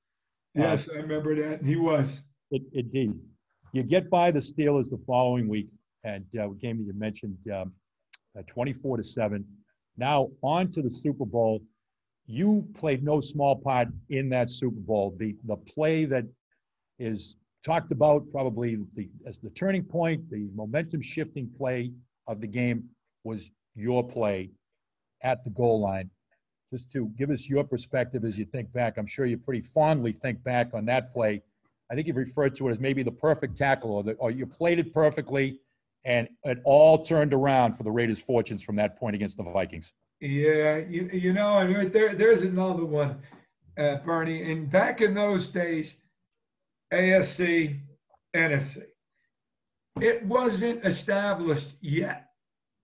Yes, 0.55 0.89
I 0.91 0.97
remember 0.97 1.35
that. 1.35 1.63
He 1.63 1.75
was. 1.75 2.21
It, 2.51 2.61
indeed. 2.73 3.13
You 3.71 3.83
get 3.83 4.09
by 4.09 4.29
the 4.29 4.39
Steelers 4.39 4.89
the 4.89 4.99
following 5.07 5.47
week, 5.47 5.67
and 6.03 6.25
uh, 6.37 6.51
a 6.51 6.55
game 6.55 6.77
that 6.77 6.83
you 6.83 6.93
mentioned, 6.93 7.37
um, 7.51 7.73
uh, 8.37 8.43
24 8.47 8.97
to 8.97 9.03
seven. 9.03 9.45
Now 9.97 10.29
on 10.43 10.69
to 10.69 10.81
the 10.81 10.89
Super 10.89 11.25
Bowl. 11.25 11.61
You 12.25 12.65
played 12.75 13.03
no 13.03 13.19
small 13.19 13.55
part 13.55 13.89
in 14.09 14.29
that 14.29 14.49
Super 14.49 14.79
Bowl. 14.79 15.15
The 15.19 15.35
the 15.45 15.57
play 15.57 16.05
that 16.05 16.25
is 16.99 17.35
talked 17.65 17.91
about 17.91 18.23
probably 18.31 18.77
the 18.95 19.09
as 19.25 19.39
the 19.39 19.49
turning 19.51 19.83
point, 19.83 20.29
the 20.29 20.47
momentum 20.53 21.01
shifting 21.01 21.49
play 21.57 21.91
of 22.27 22.41
the 22.41 22.47
game 22.47 22.83
was 23.23 23.49
your 23.75 24.07
play 24.07 24.51
at 25.23 25.43
the 25.43 25.49
goal 25.49 25.81
line. 25.81 26.09
Just 26.73 26.89
to 26.93 27.05
give 27.15 27.29
us 27.29 27.47
your 27.47 27.63
perspective 27.63 28.25
as 28.25 28.35
you 28.35 28.45
think 28.45 28.73
back, 28.73 28.97
I'm 28.97 29.05
sure 29.05 29.27
you 29.27 29.37
pretty 29.37 29.61
fondly 29.61 30.11
think 30.11 30.43
back 30.43 30.73
on 30.73 30.85
that 30.85 31.13
play. 31.13 31.43
I 31.91 31.93
think 31.93 32.07
you've 32.07 32.15
referred 32.15 32.55
to 32.55 32.67
it 32.67 32.71
as 32.71 32.79
maybe 32.79 33.03
the 33.03 33.11
perfect 33.11 33.55
tackle, 33.55 33.91
or, 33.91 34.01
the, 34.01 34.13
or 34.13 34.31
you 34.31 34.47
played 34.47 34.79
it 34.79 34.91
perfectly, 34.91 35.59
and 36.03 36.27
it 36.43 36.57
all 36.63 37.05
turned 37.05 37.31
around 37.31 37.73
for 37.73 37.83
the 37.83 37.91
Raiders' 37.91 38.19
fortunes 38.19 38.63
from 38.63 38.75
that 38.77 38.97
point 38.97 39.13
against 39.13 39.37
the 39.37 39.43
Vikings. 39.43 39.93
Yeah, 40.19 40.77
you, 40.77 41.11
you 41.13 41.31
know, 41.31 41.59
and 41.59 41.75
right 41.75 41.93
there, 41.93 42.15
there's 42.15 42.41
another 42.41 42.85
one, 42.85 43.19
uh, 43.77 43.97
Bernie. 43.97 44.51
And 44.51 44.67
back 44.67 44.99
in 44.99 45.13
those 45.13 45.45
days, 45.45 45.93
AFC, 46.91 47.81
NFC, 48.35 48.85
it 50.01 50.25
wasn't 50.25 50.83
established 50.83 51.67
yet 51.81 52.31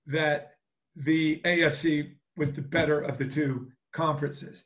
that 0.05 0.57
the 0.95 1.41
AFC 1.43 2.11
was 2.37 2.53
the 2.53 2.61
better 2.61 3.01
of 3.01 3.17
the 3.17 3.25
two 3.25 3.71
conferences. 3.93 4.63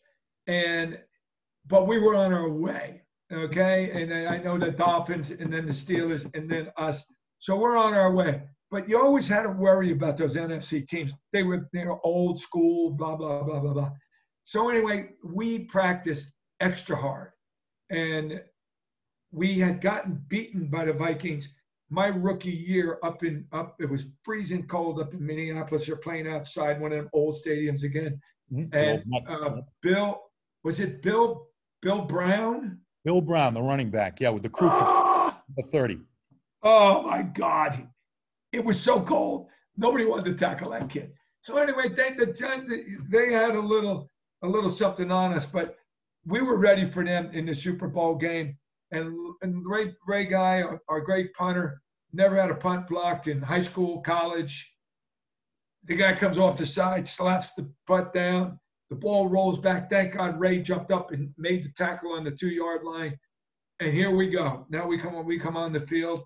And, 0.47 0.99
but 1.67 1.87
we 1.87 1.99
were 1.99 2.15
on 2.15 2.33
our 2.33 2.49
way, 2.49 3.01
okay? 3.31 3.91
And 3.91 4.13
I 4.27 4.37
know 4.37 4.57
the 4.57 4.71
Dolphins 4.71 5.31
and 5.31 5.51
then 5.51 5.65
the 5.65 5.71
Steelers 5.71 6.29
and 6.35 6.49
then 6.49 6.69
us. 6.77 7.03
So 7.39 7.55
we're 7.55 7.77
on 7.77 7.93
our 7.93 8.13
way. 8.13 8.43
But 8.73 8.89
you 8.89 8.99
always 8.99 9.27
had 9.27 9.43
to 9.43 9.49
worry 9.49 9.91
about 9.91 10.17
those 10.17 10.35
NFC 10.35 10.87
teams. 10.87 11.13
They 11.31 11.43
were 11.43 11.69
they 11.73 11.85
were 11.85 12.03
old 12.03 12.39
school, 12.39 12.89
blah 12.89 13.15
blah 13.15 13.43
blah 13.43 13.59
blah 13.59 13.71
blah. 13.71 13.91
So 14.45 14.67
anyway, 14.67 15.09
we 15.23 15.59
practiced 15.59 16.31
extra 16.59 16.95
hard, 16.95 17.29
and 17.91 18.41
we 19.31 19.59
had 19.59 19.79
gotten 19.79 20.23
beaten 20.27 20.65
by 20.71 20.85
the 20.85 20.93
Vikings. 20.93 21.53
My 21.91 22.07
rookie 22.07 22.49
year 22.49 22.97
up 23.03 23.23
in 23.23 23.45
up, 23.51 23.75
it 23.79 23.87
was 23.87 24.07
freezing 24.23 24.65
cold 24.65 24.99
up 24.99 25.13
in 25.13 25.23
Minneapolis. 25.23 25.85
They're 25.85 25.95
playing 25.97 26.27
outside 26.27 26.81
one 26.81 26.93
of 26.93 26.97
them 26.97 27.09
old 27.13 27.43
stadiums 27.45 27.83
again. 27.83 28.19
And 28.53 29.03
uh, 29.27 29.61
Bill, 29.81 30.21
was 30.63 30.79
it 30.79 31.01
Bill 31.01 31.47
Bill 31.81 32.01
Brown? 32.01 32.79
Bill 33.03 33.21
Brown, 33.21 33.53
the 33.53 33.61
running 33.61 33.89
back, 33.89 34.19
yeah, 34.21 34.29
with 34.29 34.43
the 34.43 34.49
crew 34.49 34.69
the 35.57 35.63
30. 35.71 35.99
Oh 36.63 37.03
my 37.03 37.23
God. 37.23 37.87
It 38.51 38.63
was 38.63 38.79
so 38.79 39.01
cold. 39.01 39.47
Nobody 39.75 40.05
wanted 40.05 40.25
to 40.25 40.35
tackle 40.35 40.71
that 40.71 40.89
kid. 40.89 41.11
So 41.41 41.57
anyway, 41.57 41.89
they, 41.89 42.11
the, 42.11 42.99
they 43.09 43.33
had 43.33 43.55
a 43.55 43.59
little, 43.59 44.07
a 44.43 44.47
little 44.47 44.69
something 44.69 45.11
on 45.11 45.33
us, 45.33 45.45
but 45.45 45.75
we 46.25 46.41
were 46.41 46.57
ready 46.57 46.89
for 46.89 47.03
them 47.03 47.31
in 47.33 47.45
the 47.45 47.53
Super 47.53 47.87
Bowl 47.87 48.15
game. 48.15 48.57
And, 48.91 49.13
and 49.41 49.65
Ray, 49.65 49.93
Ray 50.07 50.25
Guy, 50.25 50.61
our, 50.61 50.79
our 50.87 51.01
great 51.01 51.33
punter, 51.33 51.81
never 52.13 52.39
had 52.39 52.51
a 52.51 52.55
punt 52.55 52.87
blocked 52.87 53.27
in 53.27 53.41
high 53.41 53.61
school, 53.61 54.01
college. 54.01 54.72
The 55.85 55.95
guy 55.95 56.13
comes 56.13 56.37
off 56.37 56.57
the 56.57 56.65
side, 56.65 57.07
slaps 57.07 57.53
the 57.53 57.69
butt 57.87 58.13
down. 58.13 58.59
The 58.89 58.95
ball 58.95 59.27
rolls 59.27 59.57
back. 59.57 59.89
Thank 59.89 60.13
God 60.13 60.39
Ray 60.39 60.61
jumped 60.61 60.91
up 60.91 61.11
and 61.11 61.33
made 61.37 61.63
the 61.63 61.69
tackle 61.69 62.13
on 62.13 62.23
the 62.23 62.31
two 62.31 62.49
yard 62.49 62.83
line. 62.83 63.17
And 63.79 63.91
here 63.91 64.11
we 64.11 64.29
go. 64.29 64.65
Now 64.69 64.87
we 64.87 64.97
come 64.97 65.15
on, 65.15 65.25
we 65.25 65.39
come 65.39 65.57
on 65.57 65.73
the 65.73 65.81
field. 65.87 66.21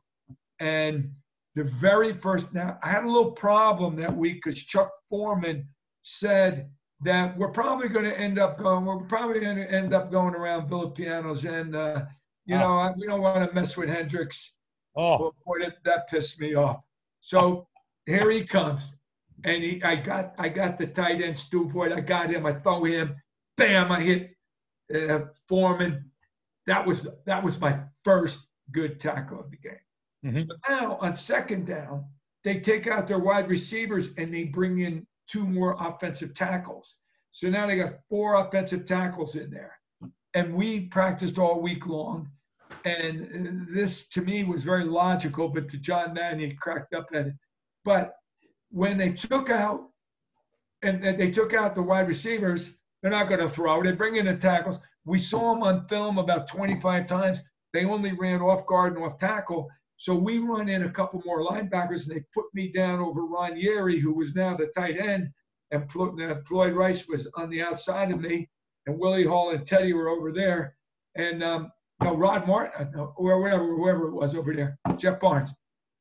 And 0.60 1.12
the 1.56 1.64
very 1.64 2.14
first, 2.14 2.54
now 2.54 2.78
I 2.84 2.90
had 2.90 3.04
a 3.04 3.08
little 3.08 3.32
problem 3.32 3.96
that 3.98 4.16
week 4.16 4.44
because 4.44 4.62
Chuck 4.64 4.92
Foreman 5.10 5.68
said 6.04 6.70
that 7.02 7.38
we're 7.38 7.52
probably 7.52 7.90
going 7.90 8.06
to 8.06 8.20
end 8.20 8.38
up 8.40 8.58
going, 8.58 8.86
we're 8.86 9.06
probably 9.06 9.40
going 9.40 9.58
to 9.58 9.72
end 9.72 9.94
up 9.94 10.12
going 10.12 10.36
around 10.36 10.70
Villapiano's. 10.70 11.46
And, 11.46 11.76
uh, 11.76 12.02
you 12.46 12.58
know, 12.58 12.78
I, 12.78 12.92
we 12.98 13.08
don't 13.08 13.22
want 13.22 13.48
to 13.48 13.56
mess 13.56 13.78
with 13.78 13.90
Hendricks. 13.90 14.54
Oh, 14.96 15.34
Boy, 15.46 15.60
that, 15.62 15.78
that 15.86 16.10
pissed 16.10 16.40
me 16.40 16.56
off. 16.56 16.82
So 17.22 17.68
here 18.06 18.30
he 18.32 18.44
comes. 18.44 18.97
And 19.48 19.64
he, 19.64 19.82
I 19.82 19.96
got, 19.96 20.34
I 20.38 20.50
got 20.50 20.78
the 20.78 20.88
tight 20.88 21.22
end 21.22 21.40
Stu 21.40 21.70
Voigt. 21.70 21.94
I 21.94 22.02
got 22.02 22.30
him. 22.30 22.46
I 22.46 22.54
throw 22.54 22.84
him. 22.84 23.16
Bam! 23.56 23.92
I 23.92 24.02
hit 24.02 24.36
uh, 24.94 25.20
Foreman. 25.48 26.12
That 26.66 26.86
was 26.86 27.08
that 27.26 27.42
was 27.44 27.60
my 27.60 27.80
first 28.04 28.46
good 28.72 29.00
tackle 29.00 29.40
of 29.40 29.50
the 29.50 29.58
game. 29.58 29.80
Mhm. 30.26 30.48
So 30.48 30.56
now 30.70 30.98
on 30.98 31.16
second 31.16 31.66
down, 31.66 32.06
they 32.44 32.60
take 32.60 32.88
out 32.88 33.08
their 33.08 33.20
wide 33.20 33.50
receivers 33.50 34.10
and 34.18 34.34
they 34.34 34.44
bring 34.44 34.82
in 34.82 35.08
two 35.28 35.46
more 35.48 35.78
offensive 35.80 36.34
tackles. 36.34 36.98
So 37.32 37.50
now 37.50 37.68
they 37.68 37.78
got 37.78 38.00
four 38.10 38.36
offensive 38.36 38.86
tackles 38.86 39.36
in 39.36 39.50
there. 39.50 39.80
And 40.34 40.54
we 40.54 40.82
practiced 40.88 41.40
all 41.40 41.62
week 41.62 41.88
long. 41.88 42.30
And 42.84 43.22
uh, 43.24 43.74
this 43.74 44.08
to 44.10 44.22
me 44.22 44.44
was 44.44 44.64
very 44.64 44.84
logical, 44.84 45.48
but 45.48 45.70
to 45.70 45.78
John 45.78 46.14
Madden, 46.14 46.40
he 46.40 46.54
cracked 46.54 46.94
up 46.94 47.08
at 47.14 47.28
it. 47.28 47.34
But 47.86 48.17
when 48.72 48.98
they 48.98 49.12
took 49.12 49.50
out 49.50 49.90
and 50.84 51.04
they 51.04 51.32
took 51.32 51.54
out 51.54 51.76
the 51.76 51.82
wide 51.82 52.08
receivers, 52.08 52.72
they're 53.02 53.12
not 53.12 53.30
going 53.30 53.40
to 53.40 53.50
throw. 53.50 53.82
They 53.84 53.92
bring 53.92 54.16
in 54.16 54.26
the 54.26 54.36
tackles. 54.36 54.80
We 55.06 55.20
saw 55.20 55.54
them 55.54 55.64
on 55.64 55.88
film 55.88 56.18
about 56.18 56.48
25 56.48 57.08
times. 57.08 57.40
They 57.74 57.86
only 57.86 58.14
ran 58.14 58.42
off 58.42 58.66
guard 58.68 58.96
and 58.96 59.04
off 59.04 59.18
tackle. 59.20 59.70
So 59.98 60.16
we 60.16 60.38
run 60.38 60.70
in 60.70 60.84
a 60.84 60.92
couple 60.92 61.22
more 61.26 61.42
linebackers 61.42 62.04
and 62.04 62.16
they 62.16 62.24
put 62.34 62.46
me 62.54 62.72
down 62.72 63.00
over 63.00 63.26
Ron 63.26 63.54
Yary, 63.54 64.00
who 64.00 64.14
was 64.14 64.36
now 64.36 64.56
the 64.56 64.68
tight 64.68 64.98
end. 65.00 65.30
And 65.72 65.84
uh, 65.84 66.36
Floyd 66.48 66.74
Rice 66.74 67.08
was 67.08 67.28
on 67.36 67.50
the 67.50 67.62
outside 67.62 68.12
of 68.12 68.20
me. 68.20 68.50
And 68.86 69.00
Willie 69.00 69.26
Hall 69.26 69.52
and 69.52 69.66
Teddy 69.66 69.94
were 69.94 70.10
over 70.10 70.32
there. 70.32 70.76
And 71.16 71.44
um, 71.44 71.72
no, 72.04 72.16
Rod 72.16 72.48
Martin, 72.48 72.94
uh, 72.96 73.06
or 73.18 73.42
whatever, 73.42 73.66
whoever 73.76 74.08
it 74.08 74.14
was 74.14 74.36
over 74.36 74.54
there, 74.54 74.78
Jeff 74.98 75.20
Barnes. 75.20 75.52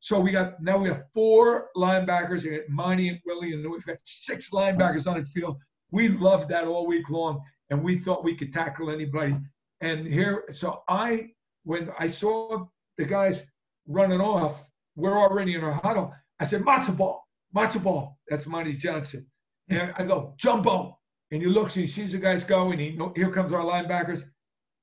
So 0.07 0.21
we 0.21 0.31
got 0.31 0.63
now 0.63 0.79
we 0.79 0.89
have 0.89 1.03
four 1.13 1.71
linebackers. 1.77 2.45
We 2.45 2.51
got 2.51 2.69
and 2.69 3.21
Willie, 3.27 3.55
and 3.55 3.69
we've 3.69 3.85
got 3.85 3.97
six 4.05 4.51
linebackers 4.53 5.09
on 5.09 5.19
the 5.19 5.25
field. 5.27 5.57
We 5.91 6.07
loved 6.07 6.49
that 6.51 6.65
all 6.65 6.87
week 6.87 7.11
long, 7.11 7.43
and 7.71 7.83
we 7.83 7.99
thought 7.99 8.23
we 8.23 8.37
could 8.37 8.53
tackle 8.53 8.89
anybody. 8.89 9.37
And 9.81 10.07
here, 10.07 10.45
so 10.53 10.85
I, 10.89 11.31
when 11.65 11.91
I 11.99 12.09
saw 12.09 12.67
the 12.97 13.05
guys 13.05 13.45
running 13.89 14.21
off, 14.21 14.63
we're 14.95 15.19
already 15.19 15.57
in 15.57 15.65
our 15.65 15.73
huddle. 15.73 16.15
I 16.39 16.45
said, 16.45 16.63
matzo 16.63 16.97
ball, 16.97 17.27
matzo 17.53 17.83
ball. 17.83 18.17
That's 18.29 18.47
Monty 18.47 18.75
Johnson. 18.75 19.27
And 19.71 19.93
I 19.99 20.05
go, 20.05 20.35
jumbo. 20.37 21.01
And 21.33 21.43
he 21.43 21.49
looks 21.49 21.75
and 21.75 21.85
he 21.85 21.91
sees 21.91 22.13
the 22.13 22.19
guys 22.19 22.45
go, 22.45 22.71
and 22.71 22.81
he 22.81 22.91
know, 22.91 23.13
here 23.17 23.33
comes 23.33 23.53
our 23.53 23.65
linebackers. 23.65 24.23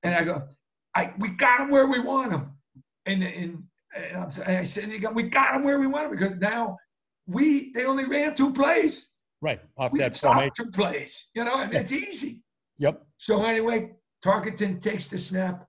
And 0.03 0.13
I 0.13 0.25
go, 0.25 0.43
I 0.93 1.13
we 1.17 1.29
got 1.29 1.59
them 1.59 1.69
where 1.69 1.87
we 1.87 1.99
want 1.99 2.31
them. 2.31 2.57
And 3.05 3.23
and, 3.23 3.63
and 3.95 4.17
I'm, 4.17 4.31
saying- 4.31 4.57
I 4.57 4.63
said, 4.63 4.89
"You 4.91 5.09
we 5.09 5.23
got 5.23 5.53
them 5.53 5.63
where 5.63 5.79
we 5.79 5.87
wanted 5.87 6.11
because 6.11 6.37
now 6.39 6.77
we 7.27 7.71
they 7.73 7.85
only 7.85 8.05
ran 8.05 8.35
two 8.35 8.51
plays. 8.53 9.09
Right, 9.41 9.59
off 9.77 9.91
We 9.91 9.99
that 9.99 10.17
formation. 10.17 10.51
two 10.57 10.71
plays, 10.71 11.27
you 11.33 11.43
know, 11.43 11.61
and 11.61 11.73
it's 11.73 11.91
easy. 11.91 12.41
Yep, 12.77 13.05
So 13.17 13.43
anyway, 13.45 13.91
Tarkenton 14.23 14.81
takes 14.81 15.07
the 15.07 15.17
snap. 15.17 15.67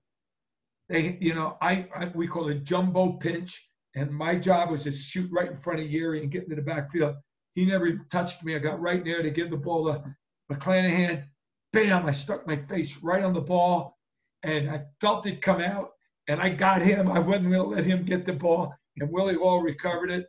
They, 0.89 1.17
you 1.19 1.33
know, 1.33 1.57
I, 1.61 1.87
I 1.95 2.11
we 2.15 2.27
call 2.27 2.47
it 2.49 2.63
jumbo 2.63 3.13
pinch, 3.13 3.69
and 3.95 4.11
my 4.11 4.35
job 4.35 4.71
was 4.71 4.83
to 4.83 4.91
shoot 4.91 5.29
right 5.31 5.51
in 5.51 5.57
front 5.57 5.81
of 5.81 5.87
Yary 5.87 6.21
and 6.21 6.31
get 6.31 6.43
into 6.43 6.55
the 6.55 6.61
backfield. 6.61 7.15
He 7.55 7.65
never 7.65 7.97
touched 8.11 8.43
me. 8.43 8.55
I 8.55 8.59
got 8.59 8.79
right 8.81 9.03
there 9.03 9.21
to 9.21 9.29
give 9.29 9.49
the 9.49 9.57
ball 9.57 9.85
to 9.85 10.03
McClanahan. 10.51 11.25
Bam! 11.73 12.05
I 12.05 12.11
stuck 12.11 12.47
my 12.47 12.55
face 12.67 12.97
right 13.03 13.23
on 13.23 13.33
the 13.33 13.41
ball, 13.41 13.97
and 14.43 14.69
I 14.69 14.83
felt 15.01 15.25
it 15.27 15.41
come 15.41 15.59
out, 15.61 15.91
and 16.27 16.41
I 16.41 16.49
got 16.49 16.81
him. 16.81 17.11
I 17.11 17.19
wasn't 17.19 17.51
going 17.51 17.63
to 17.69 17.75
let 17.75 17.85
him 17.85 18.03
get 18.03 18.25
the 18.25 18.33
ball, 18.33 18.73
and 18.97 19.11
Willie 19.11 19.35
Hall 19.35 19.61
recovered 19.61 20.11
it, 20.11 20.25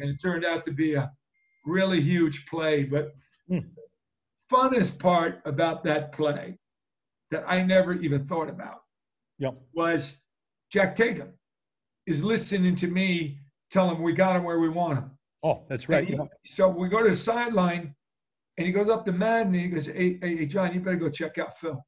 and 0.00 0.10
it 0.10 0.20
turned 0.20 0.44
out 0.44 0.64
to 0.64 0.72
be 0.72 0.94
a 0.94 1.10
really 1.64 2.00
huge 2.00 2.46
play. 2.46 2.84
But 2.84 3.14
Hmm. 3.48 3.60
funnest 4.52 4.98
part 4.98 5.40
about 5.46 5.82
that 5.84 6.12
play 6.12 6.58
that 7.30 7.44
I 7.48 7.62
never 7.62 7.94
even 7.94 8.26
thought 8.26 8.48
about 8.50 8.82
yep, 9.38 9.54
was 9.74 10.16
Jack 10.70 10.96
Tatum 10.96 11.32
is 12.06 12.22
listening 12.22 12.76
to 12.76 12.86
me 12.88 13.40
tell 13.70 13.90
him 13.90 14.02
we 14.02 14.12
got 14.14 14.36
him 14.36 14.44
where 14.44 14.58
we 14.60 14.68
want 14.68 14.98
him. 14.98 15.10
oh, 15.42 15.64
that's 15.68 15.88
right, 15.88 16.06
he- 16.06 16.14
yeah. 16.14 16.24
So 16.44 16.68
we 16.68 16.88
go 16.88 17.02
to 17.02 17.10
the 17.10 17.16
sideline 17.16 17.94
and 18.58 18.66
he 18.66 18.72
goes 18.72 18.88
up 18.88 19.04
to 19.06 19.12
Madden 19.12 19.54
and 19.54 19.62
he 19.62 19.68
goes, 19.68 19.86
hey, 19.86 20.18
hey, 20.20 20.44
John, 20.46 20.72
you 20.74 20.80
better 20.80 20.96
go 20.96 21.08
check 21.10 21.38
out 21.38 21.58
Phil. 21.58 21.82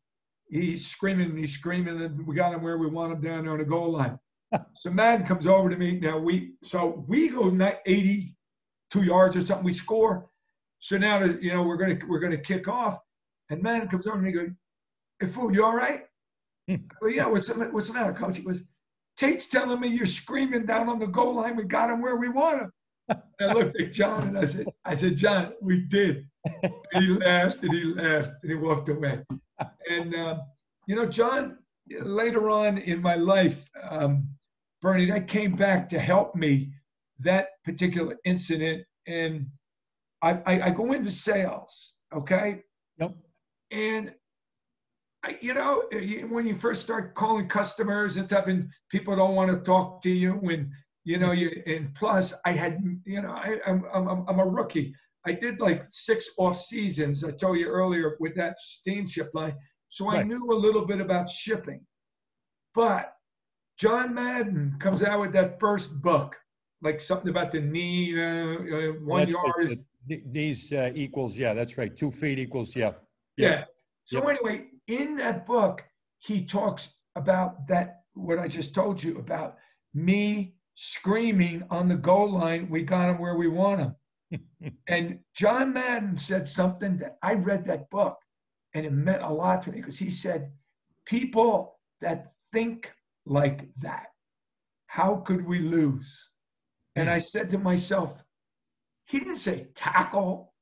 He's 0.51 0.87
screaming, 0.87 1.37
he's 1.37 1.53
screaming, 1.53 2.03
and 2.03 2.27
we 2.27 2.35
got 2.35 2.53
him 2.53 2.63
where 2.63 2.77
we 2.77 2.89
want 2.89 3.13
him 3.13 3.21
down 3.21 3.45
there 3.45 3.53
on 3.53 3.59
the 3.59 3.65
goal 3.65 3.93
line. 3.93 4.19
so 4.75 4.91
Madden 4.91 5.25
comes 5.25 5.47
over 5.47 5.71
to 5.71 5.77
me. 5.77 6.01
Now 6.01 6.19
we 6.19 6.55
so 6.65 7.05
we 7.07 7.29
go 7.29 7.57
82 7.87 9.03
yards 9.03 9.37
or 9.37 9.43
something, 9.43 9.65
we 9.65 9.73
score. 9.73 10.29
So 10.81 10.99
now 10.99 11.23
you 11.23 11.53
know 11.53 11.63
we're 11.63 11.77
gonna 11.77 11.99
we're 12.09 12.19
gonna 12.19 12.37
kick 12.37 12.67
off, 12.67 12.99
and 13.49 13.63
Madden 13.63 13.89
comes 13.89 14.07
over 14.09 14.19
and 14.19 14.27
he 14.27 14.33
goes, 14.33 14.49
Hey 15.21 15.29
fool, 15.29 15.55
you 15.55 15.65
all 15.65 15.77
right? 15.77 16.03
Go, 16.69 17.09
yeah, 17.09 17.27
what's 17.27 17.49
the, 17.49 17.55
what's 17.55 17.89
the 17.89 17.95
matter, 17.95 18.13
coach? 18.13 18.37
He 18.37 18.43
goes, 18.43 18.63
Tate's 19.17 19.47
telling 19.47 19.81
me 19.81 19.89
you're 19.89 20.07
screaming 20.07 20.67
down 20.67 20.89
on 20.89 20.99
the 20.99 21.07
goal 21.07 21.35
line. 21.35 21.57
We 21.57 21.65
got 21.65 21.91
him 21.91 22.01
where 22.01 22.17
we 22.17 22.29
want 22.29 22.63
him. 22.63 22.73
I 23.41 23.53
looked 23.53 23.81
at 23.81 23.93
John 23.93 24.29
and 24.29 24.39
I 24.39 24.45
said, 24.45 24.67
I 24.85 24.95
said, 24.95 25.17
John, 25.17 25.53
we 25.61 25.81
did. 25.81 26.27
And 26.63 27.05
he 27.05 27.09
laughed 27.09 27.63
and 27.63 27.73
he 27.73 27.85
laughed 27.85 28.31
and 28.43 28.51
he 28.51 28.55
walked 28.55 28.89
away. 28.89 29.23
And, 29.91 30.15
um, 30.15 30.41
you 30.87 30.97
know, 30.97 31.07
John, 31.07 31.59
later 31.89 32.51
on 32.51 32.79
in 32.79 33.03
my 33.03 33.17
life, 33.17 33.69
um, 33.91 34.29
Bernie, 34.83 35.11
that 35.11 35.29
came 35.29 35.53
back 35.57 35.89
to 35.91 35.99
help 35.99 36.35
me 36.35 36.73
that 37.21 37.49
particular 37.65 38.17
incident. 38.25 38.85
And 39.07 39.47
I, 40.23 40.31
I, 40.47 40.61
I 40.67 40.71
go 40.71 40.93
into 40.93 41.11
sales, 41.11 41.95
okay? 42.15 42.63
Yep, 42.99 43.15
And 43.71 44.15
I, 45.23 45.39
you 45.41 45.53
know, 45.53 45.83
when 46.31 46.47
you 46.47 46.55
first 46.57 46.83
start 46.83 47.15
calling 47.15 47.49
customers 47.49 48.17
and 48.17 48.27
stuff, 48.27 48.47
and 48.47 48.69
people 48.91 49.15
don't 49.17 49.35
want 49.35 49.51
to 49.51 49.59
talk 49.59 50.03
to 50.03 50.11
you, 50.11 50.33
when 50.33 50.73
you 51.05 51.19
know 51.19 51.33
you, 51.33 51.63
and 51.67 51.95
plus, 51.95 52.35
I 52.45 52.53
had, 52.53 52.83
you 53.05 53.23
know, 53.23 53.31
I, 53.31 53.59
I'm, 53.67 53.85
I'm, 53.93 54.25
I'm 54.29 54.39
a 54.39 54.47
rookie. 54.47 54.95
I 55.27 55.33
did 55.33 55.61
like 55.61 55.85
six 55.91 56.31
off 56.39 56.59
seasons. 56.61 57.25
I 57.25 57.31
told 57.33 57.59
you 57.59 57.67
earlier 57.67 58.17
with 58.21 58.35
that 58.37 58.59
steamship 58.59 59.31
line, 59.35 59.55
so 59.89 60.11
I 60.11 60.23
knew 60.23 60.53
a 60.53 60.55
little 60.55 60.87
bit 60.87 61.01
about 61.01 61.29
shipping. 61.29 61.81
But 62.75 63.15
John 63.79 64.15
Madden 64.15 64.77
comes 64.79 65.03
out 65.03 65.21
with 65.21 65.33
that 65.33 65.59
first 65.59 66.01
book, 66.01 66.37
like 66.83 67.01
something 67.01 67.31
about 67.31 67.53
the 67.53 67.61
knee, 67.61 68.15
uh, 68.15 68.23
uh, 68.23 68.93
one 69.05 69.21
That's 69.21 69.33
right, 69.33 69.53
yard 69.59 69.79
is 70.09 70.21
These 70.33 70.73
uh, 70.73 70.91
equals, 70.95 71.37
yeah, 71.37 71.55
that's 71.55 71.77
right, 71.77 71.95
two 71.95 72.11
feet 72.11 72.39
equals, 72.39 72.77
yeah. 72.77 72.93
Yeah. 73.37 73.65
So 74.05 74.19
Yep. 74.19 74.39
anyway, 74.39 74.67
in 74.87 75.17
that 75.17 75.47
book, 75.47 75.85
he 76.19 76.45
talks 76.45 76.95
about 77.17 77.67
that 77.69 78.03
what 78.15 78.39
I 78.39 78.49
just 78.49 78.75
told 78.75 79.03
you 79.03 79.19
about 79.19 79.57
me 79.95 80.55
screaming 80.83 81.63
on 81.69 81.89
the 81.89 81.95
goal 81.95 82.33
line, 82.33 82.67
we 82.71 82.83
got 82.83 83.11
him 83.11 83.19
where 83.19 83.35
we 83.35 83.49
want 83.49 83.83
him. 84.31 84.73
and 84.89 85.19
John 85.35 85.75
Madden 85.75 86.17
said 86.17 86.49
something 86.49 86.97
that 86.99 87.19
I 87.23 87.35
read 87.35 87.67
that 87.67 87.91
book 87.91 88.17
and 88.73 88.87
it 88.87 88.93
meant 88.93 89.23
a 89.23 89.29
lot 89.29 89.63
to 89.65 89.73
me 89.73 89.77
because 89.77 89.99
he 89.99 90.09
said, 90.09 90.51
people 91.05 91.79
that 92.01 92.33
think 92.55 92.91
like 93.27 93.69
that, 93.81 94.07
how 94.87 95.17
could 95.17 95.47
we 95.47 95.59
lose? 95.59 96.31
And 96.97 97.11
hmm. 97.11 97.15
I 97.15 97.19
said 97.19 97.51
to 97.51 97.59
myself, 97.59 98.15
he 99.05 99.19
didn't 99.19 99.37
say 99.37 99.67
tackle, 99.75 100.55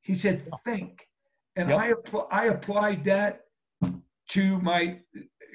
he 0.00 0.16
said 0.16 0.50
think. 0.64 1.06
And 1.54 1.68
Yep. 1.68 1.78
I, 1.78 1.92
appl- 1.92 2.28
I 2.32 2.44
applied 2.46 3.04
that 3.04 3.42
to 4.30 4.58
my 4.58 4.98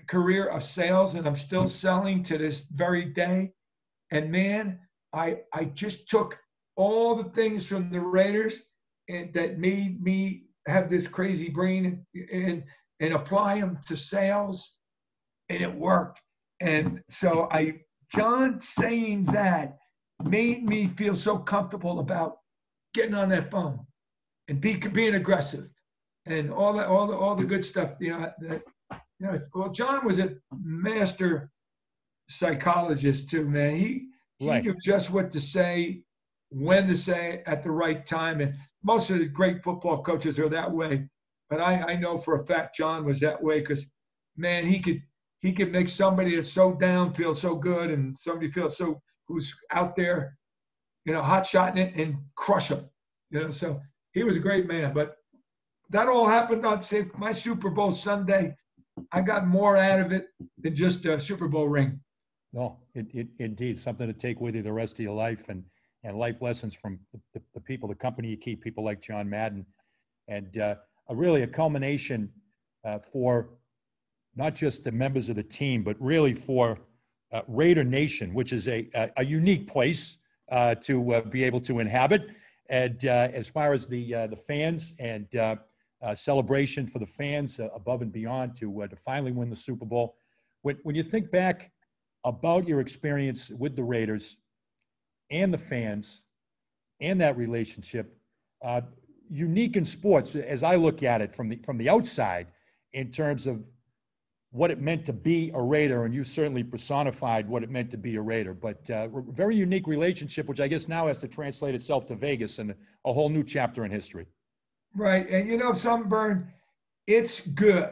career 0.07 0.47
of 0.47 0.63
sales, 0.63 1.15
and 1.15 1.27
I'm 1.27 1.35
still 1.35 1.67
selling 1.67 2.23
to 2.23 2.37
this 2.37 2.61
very 2.71 3.03
day. 3.03 3.51
And 4.11 4.31
man, 4.31 4.79
I, 5.13 5.39
I 5.53 5.65
just 5.65 6.09
took 6.09 6.37
all 6.75 7.15
the 7.15 7.29
things 7.31 7.65
from 7.65 7.89
the 7.91 7.99
Raiders 7.99 8.61
and 9.09 9.33
that 9.33 9.57
made 9.57 10.01
me 10.01 10.43
have 10.67 10.89
this 10.89 11.07
crazy 11.07 11.49
brain 11.49 12.05
and, 12.31 12.63
and, 12.99 13.13
apply 13.13 13.59
them 13.59 13.79
to 13.87 13.95
sales, 13.95 14.73
and 15.49 15.61
it 15.61 15.73
worked. 15.73 16.21
And 16.59 17.01
so 17.09 17.47
I, 17.51 17.81
John 18.13 18.59
saying 18.59 19.25
that 19.25 19.77
made 20.23 20.65
me 20.65 20.87
feel 20.97 21.15
so 21.15 21.37
comfortable 21.37 21.99
about 21.99 22.37
getting 22.93 23.13
on 23.13 23.29
that 23.29 23.49
phone 23.51 23.79
and 24.47 24.59
be, 24.59 24.75
being 24.75 25.15
aggressive 25.15 25.69
and 26.25 26.51
all 26.51 26.73
that, 26.73 26.87
all 26.87 27.07
the, 27.07 27.15
all 27.15 27.35
the 27.35 27.45
good 27.45 27.63
stuff. 27.63 27.91
You 27.99 28.11
know, 28.11 28.31
that, 28.39 28.63
you 28.91 29.27
know. 29.27 29.39
Well, 29.53 29.69
John 29.69 30.05
was 30.05 30.19
a 30.19 30.35
master 30.51 31.51
psychologist 32.29 33.29
too, 33.29 33.45
man. 33.45 33.75
He 33.77 34.07
he 34.37 34.49
Right. 34.49 34.59
knew 34.59 34.75
just 34.83 35.09
what 35.11 35.31
to 35.31 35.41
say, 35.41 36.03
when 36.49 36.87
to 36.87 36.95
say 36.95 37.43
at 37.45 37.63
the 37.63 37.71
right 37.71 38.05
time, 38.05 38.41
and 38.41 38.55
most 38.83 39.09
of 39.09 39.19
the 39.19 39.25
great 39.25 39.63
football 39.63 40.03
coaches 40.03 40.39
are 40.39 40.49
that 40.49 40.71
way. 40.71 41.07
But 41.49 41.61
I, 41.61 41.93
I 41.93 41.95
know 41.95 42.17
for 42.17 42.39
a 42.39 42.45
fact 42.45 42.75
John 42.75 43.05
was 43.05 43.19
that 43.21 43.41
way 43.41 43.59
because, 43.61 43.85
man, 44.37 44.65
he 44.65 44.79
could 44.79 45.01
he 45.39 45.53
could 45.53 45.71
make 45.71 45.89
somebody 45.89 46.35
that's 46.35 46.51
so 46.51 46.73
down 46.73 47.13
feel 47.13 47.33
so 47.33 47.55
good, 47.55 47.91
and 47.91 48.17
somebody 48.17 48.51
feel 48.51 48.69
so 48.69 49.01
who's 49.27 49.53
out 49.71 49.95
there, 49.95 50.37
you 51.05 51.13
know, 51.13 51.21
hot 51.21 51.45
shotting 51.47 51.81
it 51.81 51.95
and 51.95 52.17
crush 52.35 52.69
them. 52.69 52.85
You 53.31 53.41
know, 53.41 53.49
so 53.51 53.81
he 54.13 54.23
was 54.23 54.35
a 54.35 54.39
great 54.41 54.67
man. 54.67 54.93
But 54.93 55.17
that 55.89 56.07
all 56.07 56.27
happened 56.27 56.65
on 56.65 56.81
say 56.81 57.07
my 57.17 57.31
Super 57.31 57.69
Bowl 57.69 57.91
Sunday. 57.91 58.55
I 59.11 59.21
got 59.21 59.47
more 59.47 59.77
out 59.77 59.99
of 59.99 60.11
it 60.11 60.27
than 60.57 60.75
just 60.75 61.05
a 61.05 61.19
Super 61.19 61.47
Bowl 61.47 61.67
ring. 61.67 61.99
No, 62.53 62.77
it, 62.93 63.07
it, 63.13 63.27
indeed, 63.39 63.79
something 63.79 64.07
to 64.07 64.13
take 64.13 64.39
with 64.39 64.55
you 64.55 64.63
the 64.63 64.71
rest 64.71 64.93
of 64.93 64.99
your 64.99 65.13
life 65.13 65.49
and, 65.49 65.63
and 66.03 66.17
life 66.17 66.41
lessons 66.41 66.73
from 66.73 66.99
the, 67.33 67.41
the, 67.53 67.59
people, 67.61 67.89
the 67.89 67.95
company 67.95 68.29
you 68.29 68.37
keep, 68.37 68.63
people 68.63 68.83
like 68.83 69.01
John 69.01 69.29
Madden. 69.29 69.65
And 70.27 70.57
uh, 70.57 70.75
a 71.09 71.15
really 71.15 71.43
a 71.43 71.47
culmination 71.47 72.31
uh, 72.85 72.99
for 73.11 73.49
not 74.35 74.55
just 74.55 74.83
the 74.83 74.91
members 74.91 75.29
of 75.29 75.35
the 75.35 75.43
team, 75.43 75.83
but 75.83 75.95
really 75.99 76.33
for 76.33 76.79
uh, 77.33 77.41
Raider 77.47 77.83
Nation, 77.83 78.33
which 78.33 78.53
is 78.53 78.67
a, 78.67 78.87
a, 78.93 79.09
a 79.17 79.25
unique 79.25 79.67
place 79.67 80.19
uh, 80.49 80.75
to 80.75 81.13
uh, 81.13 81.21
be 81.21 81.43
able 81.43 81.59
to 81.59 81.79
inhabit. 81.79 82.29
And 82.69 83.05
uh, 83.05 83.29
as 83.33 83.47
far 83.47 83.73
as 83.73 83.87
the 83.87 84.11
the 84.29 84.37
fans 84.47 84.93
and 84.99 85.27
celebration 86.13 86.87
for 86.87 86.99
the 86.99 87.05
fans 87.05 87.59
above 87.73 88.01
and 88.01 88.11
beyond 88.11 88.55
to 88.57 88.87
to 88.89 88.95
finally 89.05 89.31
win 89.31 89.49
the 89.49 89.55
Super 89.55 89.85
Bowl, 89.85 90.15
when 90.61 90.77
when 90.83 90.95
you 90.95 91.03
think 91.03 91.31
back 91.31 91.71
about 92.27 92.67
your 92.67 92.81
experience 92.81 93.49
with 93.49 93.75
the 93.77 93.83
Raiders 93.83 94.35
and 95.31 95.53
the 95.53 95.57
fans 95.57 96.23
and 96.99 97.21
that 97.21 97.37
relationship, 97.37 98.17
uh, 98.63 98.81
unique 99.29 99.77
in 99.77 99.85
sports 99.85 100.35
as 100.35 100.61
I 100.61 100.75
look 100.75 101.03
at 101.03 101.21
it 101.21 101.33
from 101.33 101.47
the 101.47 101.57
from 101.65 101.77
the 101.77 101.89
outside 101.89 102.47
in 102.91 103.11
terms 103.11 103.47
of 103.47 103.63
what 104.51 104.71
it 104.71 104.81
meant 104.81 105.05
to 105.05 105.13
be 105.13 105.51
a 105.53 105.61
Raider, 105.61 106.03
and 106.05 106.13
you 106.13 106.23
certainly 106.23 106.63
personified 106.63 107.47
what 107.47 107.63
it 107.63 107.69
meant 107.69 107.91
to 107.91 107.97
be 107.97 108.15
a 108.15 108.21
Raider. 108.21 108.53
But 108.53 108.89
uh, 108.89 109.07
very 109.29 109.55
unique 109.55 109.87
relationship, 109.87 110.47
which 110.47 110.59
I 110.59 110.67
guess 110.67 110.87
now 110.87 111.07
has 111.07 111.19
to 111.19 111.27
translate 111.27 111.75
itself 111.75 112.07
to 112.07 112.15
Vegas 112.15 112.59
and 112.59 112.73
a 113.05 113.13
whole 113.13 113.29
new 113.29 113.43
chapter 113.43 113.85
in 113.85 113.91
history. 113.91 114.25
Right. 114.95 115.29
And 115.29 115.47
you 115.47 115.57
know, 115.57 115.73
Sunburn, 115.73 116.51
it's 117.05 117.47
good. 117.47 117.91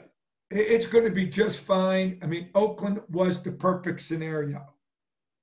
It's 0.52 0.88
going 0.88 1.06
to 1.06 1.12
be 1.12 1.28
just 1.28 1.60
fine. 1.60 2.20
I 2.22 2.28
mean, 2.28 2.50
Oakland 2.54 3.02
was 3.10 3.42
the 3.42 3.52
perfect 3.52 4.02
scenario, 4.02 4.66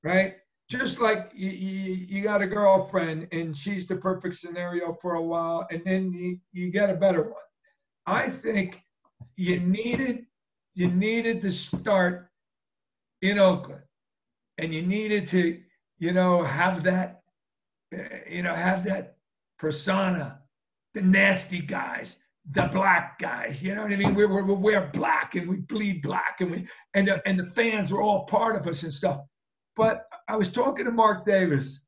right? 0.05 0.37
Just 0.69 1.01
like 1.01 1.33
you, 1.35 1.51
you, 1.51 1.93
you 2.09 2.23
got 2.23 2.41
a 2.41 2.47
girlfriend 2.47 3.29
and 3.33 3.57
she's 3.57 3.87
the 3.87 3.97
perfect 3.97 4.37
scenario 4.37 4.93
for 5.03 5.15
a 5.15 5.23
while, 5.23 5.67
and 5.71 5.83
then 5.85 6.13
you, 6.13 6.39
you 6.53 6.71
get 6.71 6.91
a 6.91 6.95
better 6.95 7.25
one. 7.25 7.49
I 8.07 8.31
think 8.31 8.81
you 9.37 9.61
needed 9.61 10.27
you 10.75 10.89
needed 10.89 11.43
to 11.43 11.53
start 11.53 12.31
in 13.21 13.39
Oakland, 13.39 13.83
and 14.59 14.73
you 14.75 14.83
needed 14.83 15.29
to 15.29 15.61
you 15.99 16.13
know 16.13 16.43
have 16.45 16.85
that 16.85 17.23
uh, 17.95 17.99
you 18.29 18.43
know 18.43 18.55
have 18.55 18.85
that 18.85 19.17
persona 19.59 20.39
the 20.95 21.03
nasty 21.03 21.61
guys, 21.61 22.17
the 22.51 22.69
black 22.73 23.19
guys. 23.19 23.63
You 23.63 23.75
know 23.75 23.83
what 23.83 23.93
I 23.93 23.97
mean? 23.97 24.15
We, 24.15 24.27
we, 24.27 24.43
we 24.43 24.55
wear 24.55 24.91
black 24.93 25.35
and 25.37 25.49
we 25.49 25.57
bleed 25.57 26.03
black, 26.03 26.41
and 26.41 26.51
we 26.51 26.69
and 26.95 27.07
the, 27.09 27.23
and 27.27 27.39
the 27.39 27.51
fans 27.55 27.93
were 27.93 28.03
all 28.03 28.25
part 28.27 28.57
of 28.57 28.67
us 28.67 28.83
and 28.83 28.93
stuff. 28.93 29.21
But 29.77 30.05
I 30.29 30.37
was 30.37 30.51
talking 30.51 30.85
to 30.85 30.91
Mark 30.91 31.25
Davis 31.25 31.81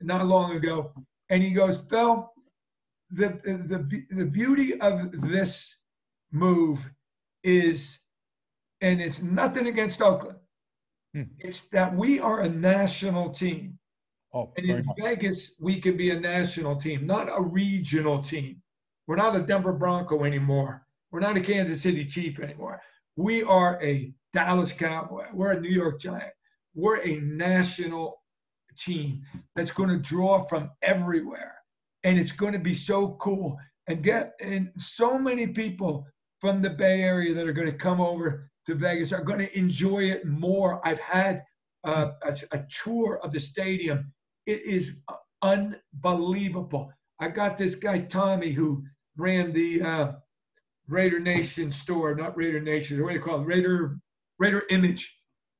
not 0.00 0.26
long 0.26 0.56
ago, 0.56 0.92
and 1.30 1.42
he 1.42 1.50
goes, 1.50 1.78
"Phil, 1.88 2.30
the 3.10 3.40
the 3.44 3.78
the, 3.78 4.14
the 4.16 4.26
beauty 4.26 4.80
of 4.80 5.12
this 5.30 5.76
move 6.32 6.90
is, 7.44 7.98
and 8.80 9.00
it's 9.00 9.22
nothing 9.22 9.68
against 9.68 10.02
Oakland. 10.02 10.38
Hmm. 11.14 11.22
It's 11.38 11.66
that 11.68 11.94
we 11.94 12.18
are 12.18 12.40
a 12.40 12.48
national 12.48 13.30
team." 13.30 13.78
Oh, 14.34 14.50
And 14.56 14.66
in 14.66 14.86
much. 14.86 14.96
Vegas, 14.98 15.52
we 15.60 15.78
can 15.78 15.96
be 15.96 16.10
a 16.10 16.18
national 16.18 16.76
team, 16.76 17.06
not 17.06 17.28
a 17.28 17.40
regional 17.40 18.22
team. 18.22 18.61
We're 19.06 19.16
not 19.16 19.36
a 19.36 19.40
Denver 19.40 19.72
Bronco 19.72 20.24
anymore. 20.24 20.86
We're 21.10 21.20
not 21.20 21.36
a 21.36 21.40
Kansas 21.40 21.82
City 21.82 22.04
Chief 22.04 22.38
anymore. 22.40 22.80
We 23.16 23.42
are 23.42 23.82
a 23.82 24.12
Dallas 24.32 24.72
Cowboy. 24.72 25.26
We're 25.32 25.52
a 25.52 25.60
New 25.60 25.70
York 25.70 26.00
Giant. 26.00 26.32
We're 26.74 27.02
a 27.02 27.20
national 27.20 28.22
team 28.78 29.22
that's 29.54 29.72
going 29.72 29.90
to 29.90 29.98
draw 29.98 30.44
from 30.46 30.70
everywhere. 30.82 31.54
And 32.04 32.18
it's 32.18 32.32
going 32.32 32.54
to 32.54 32.58
be 32.58 32.74
so 32.74 33.16
cool. 33.20 33.58
And 33.88 34.02
get 34.02 34.32
and 34.40 34.70
so 34.78 35.18
many 35.18 35.46
people 35.48 36.06
from 36.40 36.62
the 36.62 36.70
Bay 36.70 37.02
Area 37.02 37.34
that 37.34 37.46
are 37.46 37.52
going 37.52 37.70
to 37.70 37.76
come 37.76 38.00
over 38.00 38.50
to 38.66 38.74
Vegas 38.74 39.12
are 39.12 39.24
going 39.24 39.40
to 39.40 39.58
enjoy 39.58 40.04
it 40.04 40.24
more. 40.24 40.80
I've 40.86 41.00
had 41.00 41.42
uh, 41.84 42.12
a, 42.22 42.36
a 42.52 42.64
tour 42.82 43.18
of 43.22 43.32
the 43.32 43.40
stadium 43.40 44.12
it 44.46 44.62
is 44.62 45.00
unbelievable. 45.42 46.92
I 47.20 47.28
got 47.28 47.56
this 47.56 47.74
guy 47.74 48.00
Tommy 48.00 48.52
who 48.52 48.84
ran 49.16 49.52
the 49.52 49.82
uh, 49.82 50.12
Raider 50.88 51.20
Nation 51.20 51.70
store, 51.70 52.14
not 52.14 52.36
Raider 52.36 52.60
Nation, 52.60 53.02
what 53.02 53.10
do 53.10 53.14
you 53.14 53.22
call 53.22 53.40
it? 53.40 53.46
Raider 53.46 53.98
Raider 54.38 54.62
Image, 54.70 55.14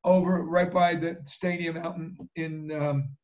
over 0.04 0.42
right 0.42 0.72
by 0.72 0.94
the 0.94 1.16
stadium 1.26 1.76
out 1.76 1.96
in 1.96 2.16
in 2.36 2.72
um, 2.72 3.16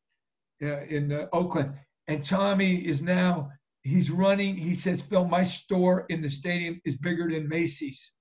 uh, 0.63 0.81
in 0.85 1.11
uh, 1.11 1.27
Oakland. 1.33 1.73
And 2.07 2.23
Tommy 2.23 2.77
is 2.77 3.01
now 3.01 3.51
he's 3.83 4.09
running. 4.09 4.55
He 4.55 4.75
says, 4.75 5.01
"Phil, 5.01 5.25
my 5.25 5.43
store 5.43 6.05
in 6.09 6.21
the 6.21 6.29
stadium 6.29 6.81
is 6.85 6.97
bigger 6.97 7.29
than 7.29 7.49
Macy's. 7.49 8.11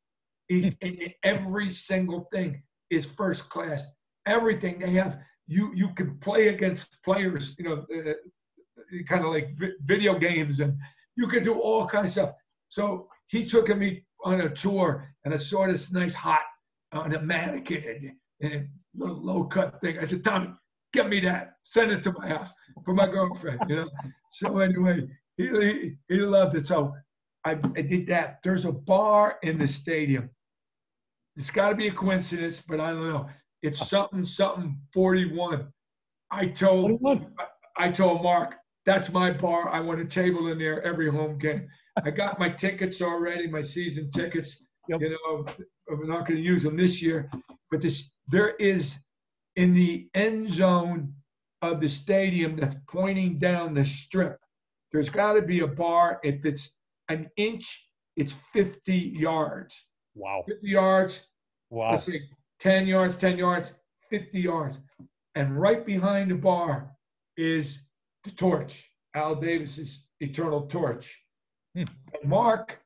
He's 0.48 0.72
every 1.22 1.70
single 1.70 2.28
thing 2.32 2.62
is 2.90 3.06
first 3.06 3.48
class. 3.48 3.84
Everything 4.26 4.78
they 4.78 4.92
have." 4.92 5.18
you 5.48 5.72
you 5.74 5.88
can 5.94 6.18
play 6.18 6.48
against 6.48 6.88
players, 7.02 7.56
you 7.58 7.64
know, 7.64 7.86
uh, 7.96 8.12
kind 9.08 9.24
of 9.24 9.32
like 9.32 9.56
vi- 9.58 9.72
video 9.84 10.18
games, 10.18 10.60
and 10.60 10.76
you 11.18 11.26
can 11.26 11.42
do 11.42 11.58
all 11.58 11.84
kinds 11.84 12.10
of 12.10 12.12
stuff. 12.12 12.34
So 12.68 13.08
he 13.26 13.44
took 13.44 13.76
me 13.76 14.04
on 14.24 14.40
a 14.40 14.48
tour, 14.48 15.12
and 15.24 15.34
I 15.34 15.36
saw 15.36 15.66
this 15.66 15.92
nice 15.92 16.14
hot 16.14 16.40
uh, 16.94 17.00
on 17.00 17.14
a 17.14 17.20
mannequin 17.20 18.14
and, 18.40 18.52
and 18.52 18.62
a 18.62 18.68
little 18.94 19.20
low 19.20 19.44
cut 19.44 19.80
thing. 19.80 19.98
I 19.98 20.04
said, 20.04 20.22
Tommy, 20.22 20.50
get 20.92 21.08
me 21.08 21.18
that. 21.20 21.54
Send 21.64 21.90
it 21.90 22.02
to 22.04 22.12
my 22.12 22.28
house 22.28 22.52
for 22.84 22.94
my 22.94 23.08
girlfriend. 23.08 23.60
You 23.68 23.76
know. 23.76 23.90
So 24.30 24.58
anyway, 24.60 25.08
he 25.36 25.48
he, 25.48 25.94
he 26.08 26.20
loved 26.20 26.54
it. 26.54 26.68
So 26.68 26.94
I, 27.44 27.58
I 27.76 27.82
did 27.82 28.06
that. 28.06 28.38
There's 28.44 28.64
a 28.64 28.72
bar 28.72 29.38
in 29.42 29.58
the 29.58 29.66
stadium. 29.66 30.30
It's 31.36 31.50
got 31.50 31.70
to 31.70 31.74
be 31.74 31.88
a 31.88 31.92
coincidence, 31.92 32.62
but 32.66 32.78
I 32.78 32.90
don't 32.90 33.08
know. 33.08 33.28
It's 33.62 33.88
something 33.88 34.24
something 34.24 34.78
41. 34.94 35.66
I 36.30 36.46
told 36.46 37.00
21. 37.00 37.26
I 37.76 37.90
told 37.90 38.22
Mark 38.22 38.54
that's 38.88 39.10
my 39.12 39.30
bar. 39.30 39.68
I 39.68 39.80
want 39.80 40.00
a 40.00 40.04
table 40.06 40.50
in 40.50 40.58
there 40.58 40.82
every 40.82 41.10
home 41.10 41.36
game. 41.36 41.68
I 42.02 42.10
got 42.10 42.38
my 42.38 42.48
tickets 42.48 43.02
already, 43.02 43.46
my 43.46 43.60
season 43.60 44.10
tickets. 44.10 44.62
Yep. 44.88 45.02
You 45.02 45.10
know, 45.10 45.44
I'm 45.92 46.08
not 46.08 46.26
going 46.26 46.38
to 46.38 46.42
use 46.42 46.62
them 46.62 46.74
this 46.74 47.02
year, 47.02 47.30
but 47.70 47.82
this 47.82 48.10
there 48.28 48.54
is 48.56 48.96
in 49.56 49.74
the 49.74 50.08
end 50.14 50.48
zone 50.48 51.12
of 51.60 51.80
the 51.80 51.88
stadium 51.88 52.56
that's 52.56 52.76
pointing 52.88 53.38
down 53.38 53.74
the 53.74 53.84
strip. 53.84 54.38
There's 54.90 55.10
got 55.10 55.34
to 55.34 55.42
be 55.42 55.60
a 55.60 55.66
bar. 55.66 56.18
If 56.22 56.46
it's 56.46 56.70
an 57.10 57.28
inch, 57.36 57.86
it's 58.16 58.34
50 58.54 58.94
yards. 58.96 59.74
Wow. 60.14 60.44
50 60.48 60.66
yards, 60.66 61.20
Wow. 61.68 61.90
let's 61.90 62.04
say 62.04 62.22
10 62.60 62.86
yards, 62.86 63.16
10 63.16 63.36
yards, 63.36 63.74
50 64.08 64.40
yards. 64.40 64.78
And 65.34 65.60
right 65.60 65.84
behind 65.84 66.30
the 66.30 66.36
bar 66.36 66.90
is 67.36 67.80
the 68.28 68.34
torch, 68.36 68.90
Al 69.14 69.34
Davis's 69.36 70.04
eternal 70.20 70.66
torch. 70.66 71.18
Hmm. 71.74 71.84
Mark 72.24 72.78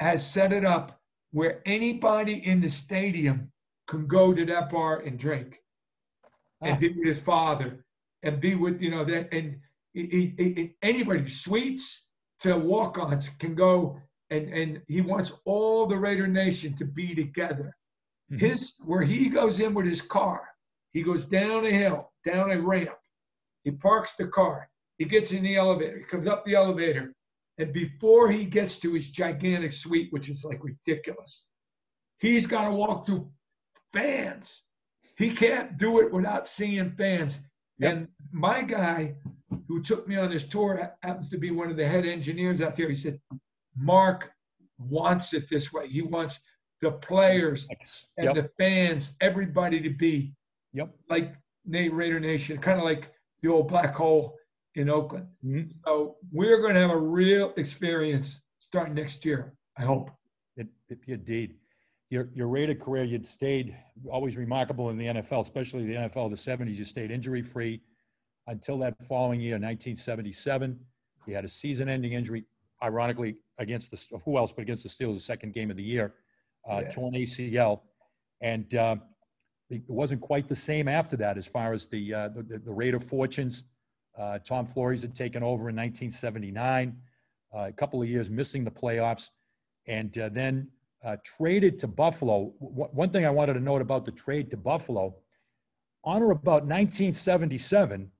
has 0.00 0.28
set 0.28 0.52
it 0.52 0.64
up 0.64 1.00
where 1.32 1.60
anybody 1.66 2.46
in 2.46 2.60
the 2.60 2.68
stadium 2.68 3.50
can 3.88 4.06
go 4.06 4.32
to 4.32 4.44
that 4.46 4.70
bar 4.70 5.00
and 5.00 5.18
drink 5.18 5.60
and 6.62 6.74
Ah. 6.76 6.78
be 6.78 6.88
with 6.88 7.06
his 7.06 7.20
father 7.20 7.84
and 8.22 8.40
be 8.40 8.54
with, 8.54 8.80
you 8.80 8.90
know, 8.90 9.04
that 9.04 9.32
and 9.32 9.60
he, 9.92 10.06
he, 10.06 10.34
he- 10.44 10.74
anybody, 10.82 11.28
suites 11.28 12.04
to 12.40 12.56
walk-ons 12.56 13.28
can 13.38 13.54
go 13.54 14.00
and, 14.30 14.48
and 14.52 14.82
he 14.86 15.00
wants 15.00 15.32
all 15.44 15.86
the 15.86 15.96
Raider 15.96 16.26
Nation 16.28 16.74
to 16.76 16.84
be 16.84 17.14
together 17.14 17.74
Mhm. 18.30 18.40
his 18.40 18.74
where 18.84 19.00
he 19.02 19.30
goes 19.30 19.58
in 19.58 19.72
with 19.72 19.86
his 19.86 20.02
car 20.02 20.46
he 20.92 21.02
goes 21.02 21.24
down 21.24 21.64
a 21.64 21.70
hill 21.70 22.12
down 22.24 22.50
a 22.50 22.60
ramp 22.60 22.90
he 23.68 23.76
parks 23.76 24.12
the 24.16 24.26
car 24.26 24.68
he 24.98 25.04
gets 25.04 25.32
in 25.32 25.42
the 25.42 25.56
elevator 25.56 25.98
he 25.98 26.04
comes 26.04 26.26
up 26.26 26.44
the 26.44 26.54
elevator 26.54 27.12
and 27.58 27.72
before 27.72 28.30
he 28.30 28.44
gets 28.44 28.78
to 28.78 28.94
his 28.94 29.08
gigantic 29.10 29.72
suite 29.72 30.08
which 30.10 30.28
is 30.30 30.42
like 30.44 30.60
ridiculous 30.64 31.46
he's 32.18 32.46
got 32.46 32.64
to 32.68 32.72
walk 32.74 33.04
through 33.04 33.28
fans 33.92 34.62
he 35.18 35.30
can't 35.34 35.76
do 35.78 36.00
it 36.00 36.12
without 36.12 36.46
seeing 36.46 36.90
fans 36.92 37.38
Yep. 37.80 37.92
and 37.92 38.08
my 38.32 38.62
guy 38.62 39.14
who 39.68 39.80
took 39.82 40.08
me 40.08 40.16
on 40.16 40.30
this 40.30 40.42
tour 40.48 40.92
happens 41.02 41.28
to 41.30 41.38
be 41.38 41.52
one 41.52 41.70
of 41.70 41.76
the 41.76 41.86
head 41.86 42.04
engineers 42.06 42.60
out 42.60 42.74
there 42.74 42.88
he 42.88 42.96
said 42.96 43.20
mark 43.76 44.32
wants 44.78 45.32
it 45.32 45.48
this 45.48 45.72
way 45.72 45.86
he 45.88 46.02
wants 46.02 46.40
the 46.80 46.90
players 46.90 47.66
and 48.16 48.26
Yep. 48.26 48.34
the 48.34 48.50
fans, 48.58 49.12
everybody 49.20 49.80
to 49.80 49.90
be 49.90 50.32
Yep. 50.72 50.88
like 51.08 51.34
Nate 51.64 51.92
Raider 51.92 52.18
Nation, 52.20 52.58
kind 52.58 52.78
of 52.78 52.84
like 52.84 53.12
the 53.42 53.48
old 53.48 53.68
black 53.68 53.94
hole 53.94 54.36
in 54.74 54.88
Oakland. 54.90 55.26
Mhm. 55.44 55.72
So 55.84 56.16
we're 56.32 56.60
going 56.60 56.74
to 56.74 56.80
have 56.80 56.90
a 56.90 56.96
real 56.98 57.52
experience 57.56 58.40
starting 58.60 58.94
next 58.94 59.24
year. 59.24 59.54
I 59.76 59.82
hope. 59.82 60.10
It, 60.56 60.66
it, 60.88 60.98
indeed. 61.06 61.54
Your, 62.10 62.28
your 62.32 62.48
Raider 62.48 62.74
career, 62.74 63.04
you'd 63.04 63.26
stayed 63.26 63.76
always 64.10 64.36
remarkable 64.36 64.90
in 64.90 64.96
the 64.96 65.06
NFL, 65.06 65.40
especially 65.42 65.84
the 65.86 65.94
NFL 65.94 66.24
of 66.26 66.30
the 66.30 66.36
70s. 66.36 66.74
You 66.76 66.84
stayed 66.84 67.10
injury 67.10 67.42
free 67.42 67.82
until 68.46 68.78
that 68.78 68.94
following 69.06 69.40
year, 69.40 69.54
1977. 69.54 70.78
You 71.26 71.34
had 71.34 71.44
a 71.44 71.48
season 71.48 71.88
ending 71.88 72.12
injury. 72.14 72.44
ironically, 72.82 73.36
against 73.58 73.90
the 73.90 74.18
who 74.24 74.38
else 74.38 74.52
but 74.52 74.62
against 74.62 74.84
the 74.84 74.88
Steelers, 74.88 75.14
the 75.14 75.20
second 75.20 75.52
game 75.52 75.68
of 75.68 75.76
the 75.76 75.82
year, 75.82 76.14
uh, 76.70 76.80
Yeah. 76.84 76.90
torn 76.90 77.14
ACL, 77.14 77.82
and 78.40 78.72
uh, 78.76 78.96
it 79.70 79.82
wasn't 79.88 80.20
quite 80.20 80.48
the 80.48 80.56
same 80.56 80.88
after 80.88 81.16
that 81.16 81.38
as 81.38 81.46
far 81.46 81.72
as 81.72 81.86
the 81.86 82.14
uh, 82.14 82.28
the, 82.28 82.58
the 82.58 82.72
Raider 82.72 83.00
fortunes. 83.00 83.64
Uh, 84.16 84.38
Tom 84.40 84.66
Flores 84.66 85.02
had 85.02 85.14
taken 85.14 85.42
over 85.42 85.68
in 85.68 85.76
1979, 85.76 86.96
uh, 87.54 87.58
a 87.58 87.72
couple 87.72 88.02
of 88.02 88.08
years 88.08 88.28
missing 88.30 88.64
the 88.64 88.70
playoffs, 88.70 89.30
and 89.86 90.16
uh, 90.18 90.28
then 90.28 90.68
uh, 91.04 91.16
traded 91.24 91.78
to 91.78 91.86
Buffalo. 91.86 92.52
W- 92.60 92.88
one 92.92 93.10
thing 93.10 93.24
I 93.24 93.30
wanted 93.30 93.54
to 93.54 93.60
note 93.60 93.80
about 93.80 94.04
the 94.04 94.10
trade 94.10 94.50
to 94.50 94.56
Buffalo, 94.56 95.14
on 96.04 96.22
or 96.22 96.32
about 96.32 96.64
1977, 96.64 98.10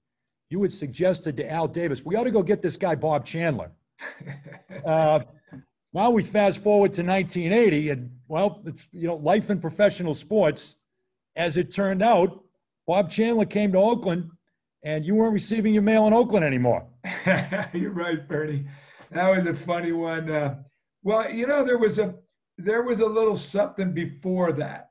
you 0.50 0.62
had 0.62 0.72
suggested 0.72 1.36
to 1.36 1.50
Al 1.50 1.66
Davis, 1.66 2.04
we 2.04 2.16
ought 2.16 2.24
to 2.24 2.30
go 2.30 2.42
get 2.42 2.62
this 2.62 2.76
guy 2.76 2.94
Bob 2.94 3.24
Chandler. 3.24 3.72
Uh, 4.84 5.20
now 5.92 6.10
we 6.10 6.22
fast 6.22 6.62
forward 6.62 6.92
to 6.94 7.02
1980, 7.02 7.90
and 7.90 8.10
well, 8.28 8.62
it's, 8.64 8.86
you 8.92 9.08
know, 9.08 9.16
life 9.16 9.50
in 9.50 9.60
professional 9.60 10.14
sports. 10.14 10.76
As 11.39 11.56
it 11.56 11.70
turned 11.73 12.02
out, 12.02 12.43
Bob 12.89 13.10
Chandler 13.12 13.47
came 13.47 13.70
to 13.73 13.78
Oakland, 13.78 14.28
and 14.82 15.05
you 15.05 15.15
weren't 15.15 15.32
receiving 15.32 15.73
your 15.73 15.85
mail 15.85 16.09
in 16.09 16.12
Oakland 16.12 16.44
anymore. 16.44 16.85
You're 17.73 17.93
right, 17.93 18.27
Bernie. 18.28 18.66
That 19.12 19.31
was 19.31 19.47
a 19.47 19.55
funny 19.55 19.93
one. 19.93 20.28
Uh, 20.31 20.56
well, 21.05 21.31
you 21.31 21.47
know, 21.47 21.65
there 21.65 21.78
was 21.78 22.01
a 22.01 22.16
there 22.59 22.82
was 22.82 22.98
a 22.98 23.06
little 23.06 23.36
something 23.36 23.93
before 23.93 24.51
that. 24.52 24.90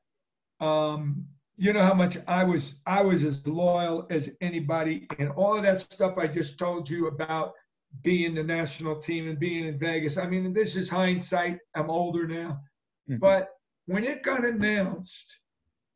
Um, 0.61 1.25
you 1.57 1.73
know 1.73 1.83
how 1.83 1.93
much 1.93 2.17
I 2.27 2.45
was 2.45 2.75
I 2.85 3.01
was 3.01 3.23
as 3.25 3.45
loyal 3.45 4.07
as 4.09 4.29
anybody, 4.39 5.05
and 5.19 5.29
all 5.31 5.57
of 5.57 5.63
that 5.63 5.81
stuff 5.81 6.17
I 6.17 6.27
just 6.27 6.57
told 6.57 6.89
you 6.89 7.07
about 7.07 7.51
being 8.03 8.35
the 8.35 8.43
national 8.43 9.01
team 9.01 9.27
and 9.27 9.37
being 9.37 9.65
in 9.65 9.77
Vegas. 9.77 10.17
I 10.17 10.27
mean, 10.27 10.53
this 10.53 10.77
is 10.77 10.89
hindsight. 10.89 11.59
I'm 11.75 11.89
older 11.89 12.25
now, 12.25 12.61
Mhm. 13.09 13.19
but 13.19 13.49
when 13.85 14.05
it 14.05 14.23
got 14.23 14.45
announced, 14.45 15.35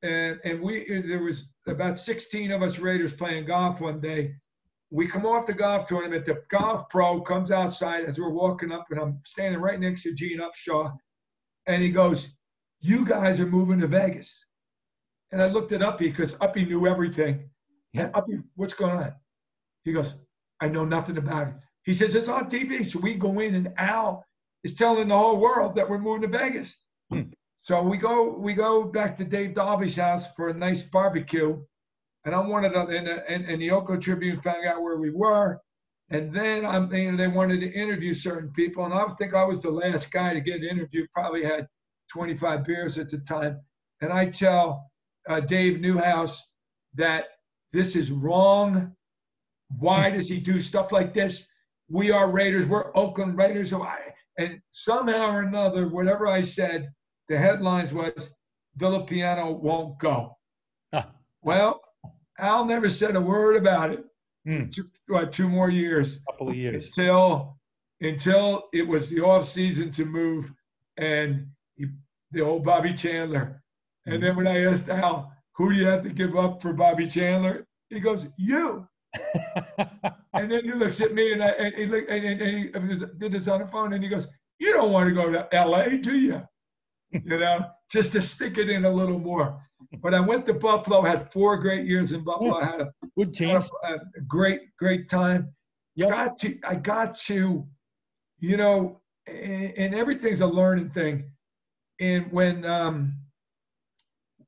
and 0.03 0.39
and 0.43 0.61
we 0.61 1.03
there 1.07 1.23
was 1.23 1.49
about 1.67 1.99
16 1.99 2.51
of 2.51 2.61
us 2.61 2.79
Raiders 2.79 3.13
playing 3.13 3.45
golf 3.45 3.79
one 3.81 3.99
day 3.99 4.35
we 4.91 5.07
come 5.07 5.25
off 5.25 5.45
the 5.45 5.53
golf 5.53 5.87
tournament. 5.87 6.25
The 6.25 6.43
golf 6.51 6.89
pro 6.89 7.21
comes 7.21 7.49
outside 7.49 8.05
as 8.05 8.19
we're 8.19 8.29
walking 8.29 8.71
up, 8.71 8.85
and 8.91 8.99
I'm 8.99 9.19
standing 9.25 9.59
right 9.59 9.79
next 9.79 10.03
to 10.03 10.13
Gene 10.13 10.39
Upshaw, 10.39 10.95
and 11.65 11.81
he 11.81 11.89
goes, 11.89 12.27
"You 12.81 13.05
guys 13.05 13.39
are 13.39 13.47
moving 13.47 13.79
to 13.79 13.87
Vegas." 13.87 14.45
And 15.31 15.41
I 15.41 15.47
looked 15.47 15.71
at 15.71 15.81
Uppy 15.81 16.09
because 16.09 16.35
Uppy 16.41 16.65
knew 16.65 16.87
everything. 16.87 17.49
Yeah. 17.93 18.03
And 18.03 18.15
Uppy, 18.15 18.43
what's 18.55 18.73
going 18.73 18.97
on? 18.97 19.15
He 19.85 19.93
goes, 19.93 20.15
"I 20.59 20.67
know 20.67 20.83
nothing 20.83 21.17
about 21.17 21.47
it." 21.47 21.53
He 21.83 21.93
says, 21.93 22.13
"It's 22.13 22.29
on 22.29 22.49
TV." 22.49 22.83
So 22.83 22.99
we 22.99 23.15
go 23.15 23.39
in, 23.39 23.55
and 23.55 23.73
Al 23.77 24.25
is 24.63 24.75
telling 24.75 25.07
the 25.07 25.17
whole 25.17 25.39
world 25.39 25.73
that 25.75 25.89
we're 25.89 25.99
moving 25.99 26.29
to 26.29 26.37
Vegas. 26.37 26.75
Hmm. 27.09 27.31
So 27.63 27.81
we 27.83 27.97
go, 27.97 28.37
we 28.37 28.53
go 28.53 28.83
back 28.83 29.17
to 29.17 29.23
Dave 29.23 29.55
Dalby's 29.55 29.95
house 29.95 30.31
for 30.35 30.49
a 30.49 30.53
nice 30.53 30.83
barbecue 30.83 31.61
and 32.25 32.35
I'm 32.35 32.49
one 32.49 32.65
of 32.65 32.73
the 32.73 32.81
and, 32.81 33.07
and, 33.07 33.45
and 33.45 33.61
the 33.61 33.71
Oakland 33.71 34.01
Tribune 34.01 34.41
found 34.41 34.65
out 34.65 34.81
where 34.81 34.97
we 34.97 35.09
were, 35.09 35.59
and 36.09 36.33
then 36.33 36.65
I'm 36.65 36.89
they 36.89 37.27
wanted 37.27 37.61
to 37.61 37.71
interview 37.71 38.13
certain 38.13 38.51
people, 38.51 38.85
and 38.85 38.93
I 38.93 39.05
think 39.15 39.33
I 39.33 39.43
was 39.43 39.61
the 39.61 39.71
last 39.71 40.11
guy 40.11 40.33
to 40.33 40.41
get 40.41 40.63
interviewed. 40.63 41.07
Probably 41.13 41.43
had 41.43 41.67
25 42.11 42.63
beers 42.65 42.97
at 42.99 43.09
the 43.09 43.17
time, 43.19 43.59
and 44.01 44.13
I 44.13 44.27
tell 44.29 44.91
uh, 45.27 45.39
Dave 45.39 45.79
Newhouse 45.79 46.41
that 46.95 47.25
this 47.73 47.95
is 47.95 48.11
wrong. 48.11 48.95
Why 49.79 50.09
does 50.09 50.27
he 50.27 50.39
do 50.39 50.59
stuff 50.59 50.91
like 50.91 51.13
this? 51.13 51.47
We 51.89 52.11
are 52.11 52.29
Raiders. 52.29 52.67
We're 52.67 52.95
Oakland 52.95 53.37
Raiders. 53.37 53.69
So 53.69 53.83
I, 53.83 53.97
and 54.37 54.59
somehow 54.71 55.31
or 55.31 55.41
another, 55.41 55.87
whatever 55.87 56.27
I 56.27 56.41
said, 56.41 56.91
the 57.31 57.37
headlines 57.37 57.93
was 57.93 58.29
Villapiano 58.77 59.57
won't 59.57 59.97
go. 59.99 60.37
Huh. 60.93 61.05
Well, 61.41 61.81
Al 62.37 62.65
never 62.65 62.89
said 62.89 63.15
a 63.15 63.21
word 63.21 63.55
about 63.55 63.91
it. 63.91 64.03
Hmm. 64.45 64.69
Two, 64.69 64.83
what, 65.07 65.31
two 65.31 65.47
more 65.47 65.69
years 65.69 66.19
Couple 66.29 66.49
of 66.49 66.55
years. 66.55 66.87
until 66.87 67.57
until 68.01 68.65
it 68.73 68.85
was 68.85 69.07
the 69.07 69.21
off 69.21 69.47
season 69.47 69.91
to 69.93 70.03
move, 70.05 70.51
and 70.97 71.47
he, 71.75 71.85
the 72.31 72.41
old 72.41 72.65
Bobby 72.65 72.93
Chandler. 72.93 73.63
And 74.07 74.21
then 74.21 74.35
when 74.35 74.47
I 74.47 74.65
asked 74.65 74.89
Al, 74.89 75.31
"Who 75.55 75.71
do 75.71 75.79
you 75.79 75.85
have 75.87 76.03
to 76.03 76.09
give 76.09 76.35
up 76.35 76.61
for 76.61 76.73
Bobby 76.73 77.07
Chandler?" 77.07 77.65
He 77.89 77.99
goes, 78.01 78.27
"You." 78.37 78.87
And 80.33 80.49
then 80.49 80.63
he 80.63 80.71
looks 80.71 81.01
at 81.01 81.13
me 81.13 81.33
and 81.33 81.43
I 81.43 81.49
and 81.49 81.75
he 81.75 81.85
look 81.85 82.05
and, 82.09 82.23
and, 82.25 82.41
and 82.41 82.89
he 82.89 83.05
did 83.19 83.33
this 83.33 83.49
on 83.49 83.59
the 83.59 83.67
phone 83.67 83.91
and 83.93 84.01
he 84.01 84.09
goes, 84.09 84.27
"You 84.59 84.71
don't 84.73 84.93
want 84.93 85.09
to 85.09 85.13
go 85.13 85.29
to 85.29 85.47
L.A., 85.53 85.97
do 85.97 86.15
you?" 86.15 86.41
You 87.11 87.39
know, 87.39 87.65
just 87.91 88.13
to 88.13 88.21
stick 88.21 88.57
it 88.57 88.69
in 88.69 88.85
a 88.85 88.89
little 88.89 89.19
more. 89.19 89.61
But 90.01 90.13
I 90.13 90.19
went 90.19 90.45
to 90.45 90.53
Buffalo, 90.53 91.01
had 91.01 91.31
four 91.31 91.57
great 91.57 91.85
years 91.85 92.11
in 92.11 92.23
Buffalo. 92.23 92.59
I 92.59 92.65
had 92.65 92.81
a 92.81 92.91
Good 93.17 93.27
had 93.27 93.33
teams. 93.33 93.69
a, 93.83 93.93
a 93.93 94.21
great, 94.27 94.61
great 94.77 95.09
time. 95.09 95.53
Yep. 95.95 96.09
Got 96.09 96.37
to, 96.39 96.59
I 96.65 96.75
got 96.75 97.17
to, 97.27 97.67
you 98.39 98.57
know, 98.57 99.01
and, 99.27 99.73
and 99.77 99.95
everything's 99.95 100.41
a 100.41 100.47
learning 100.47 100.91
thing. 100.91 101.31
And 101.99 102.31
when 102.31 102.65
um, 102.65 103.13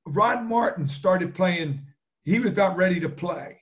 Rod 0.06 0.44
Martin 0.44 0.88
started 0.88 1.36
playing, 1.36 1.82
he 2.24 2.40
was 2.40 2.52
about 2.52 2.78
ready 2.78 3.00
to 3.02 3.10
play, 3.10 3.60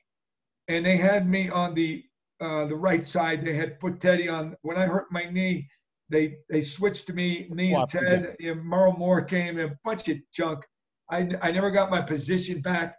and 0.67 0.85
they 0.85 0.97
had 0.97 1.27
me 1.27 1.49
on 1.49 1.73
the 1.73 2.03
uh, 2.39 2.65
the 2.65 2.75
right 2.75 3.07
side. 3.07 3.43
They 3.43 3.55
had 3.55 3.79
put 3.79 3.99
Teddy 3.99 4.29
on. 4.29 4.55
When 4.61 4.77
I 4.77 4.85
hurt 4.85 5.07
my 5.11 5.25
knee, 5.25 5.67
they 6.11 6.37
they 6.49 6.61
switched 6.61 7.07
to 7.07 7.13
me, 7.13 7.47
me 7.51 7.73
and 7.73 7.91
you 7.93 7.99
Ted. 8.01 8.35
And 8.41 8.63
Merle 8.65 8.93
Moore 8.97 9.23
came, 9.23 9.59
and 9.59 9.71
a 9.71 9.79
bunch 9.85 10.09
of 10.09 10.17
junk. 10.33 10.65
I, 11.11 11.29
I 11.41 11.51
never 11.51 11.71
got 11.71 11.91
my 11.91 12.01
position 12.01 12.61
back. 12.61 12.97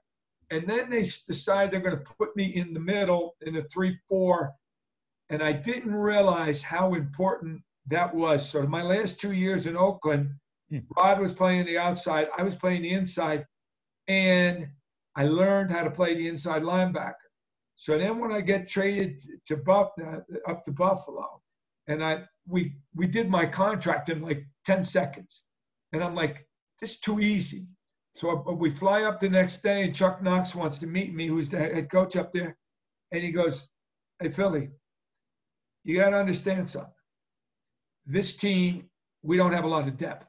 And 0.51 0.69
then 0.69 0.91
they 0.91 1.03
s- 1.03 1.25
decide 1.29 1.73
they're 1.73 1.81
going 1.81 1.99
to 1.99 2.05
put 2.19 2.37
me 2.37 2.47
in 2.57 2.75
the 2.75 2.81
middle 2.81 3.37
in 3.43 3.57
a 3.57 3.65
3 3.65 3.99
4. 4.09 4.53
And 5.31 5.43
I 5.43 5.53
didn't 5.53 5.95
realize 5.95 6.63
how 6.63 6.95
important 6.95 7.63
that 7.89 8.15
was. 8.15 8.49
So, 8.49 8.63
my 8.67 8.83
last 8.83 9.21
two 9.21 9.33
years 9.33 9.67
in 9.67 9.77
Oakland, 9.77 10.31
Hmm. 10.71 10.79
Rod 10.99 11.21
was 11.21 11.35
playing 11.35 11.67
the 11.67 11.79
outside, 11.79 12.29
I 12.39 12.43
was 12.43 12.57
playing 12.57 12.83
the 12.83 12.93
inside. 12.95 13.47
And 14.09 14.69
I 15.17 15.25
learned 15.27 15.71
how 15.73 15.85
to 15.85 15.91
play 15.91 16.15
the 16.15 16.29
inside 16.29 16.63
linebacker. 16.63 17.15
So 17.77 17.99
then 17.99 18.19
when 18.21 18.33
I 18.33 18.41
get 18.41 18.69
traded 18.69 19.21
to 19.47 19.57
Buff, 19.57 19.91
uh, 20.03 20.21
up 20.51 20.65
to 20.67 20.73
Buffalo, 20.73 21.43
and 21.89 22.05
I 22.05 22.23
we 22.47 22.75
we 22.95 23.07
did 23.07 23.29
my 23.29 23.47
contract 23.47 24.09
in 24.09 24.21
like 24.21 24.47
10 24.67 24.85
seconds. 24.85 25.43
And 25.93 26.03
I'm 26.03 26.15
like, 26.15 26.47
this 26.81 26.93
is 26.95 27.01
too 27.01 27.21
easy. 27.21 27.67
So 28.15 28.45
uh, 28.47 28.53
we 28.53 28.71
fly 28.71 29.03
up 29.03 29.21
the 29.21 29.29
next 29.29 29.63
day, 29.63 29.85
and 29.85 29.95
Chuck 29.95 30.23
Knox 30.23 30.55
wants 30.55 30.79
to 30.79 30.87
meet 30.87 31.15
me, 31.15 31.29
who's 31.29 31.49
the 31.49 31.59
head 31.59 31.91
coach 31.91 32.17
up 32.17 32.33
there. 32.33 32.57
And 33.11 33.23
he 33.23 33.31
goes, 33.31 33.69
Hey, 34.21 34.31
Philly, 34.31 34.71
you 35.85 35.99
got 35.99 36.11
to 36.11 36.17
understand 36.17 36.69
something. 36.69 36.93
This 38.07 38.37
team, 38.37 38.91
we 39.23 39.37
don't 39.37 39.53
have 39.53 39.65
a 39.65 39.69
lot 39.69 39.89
of 39.89 39.97
depth. 39.97 40.29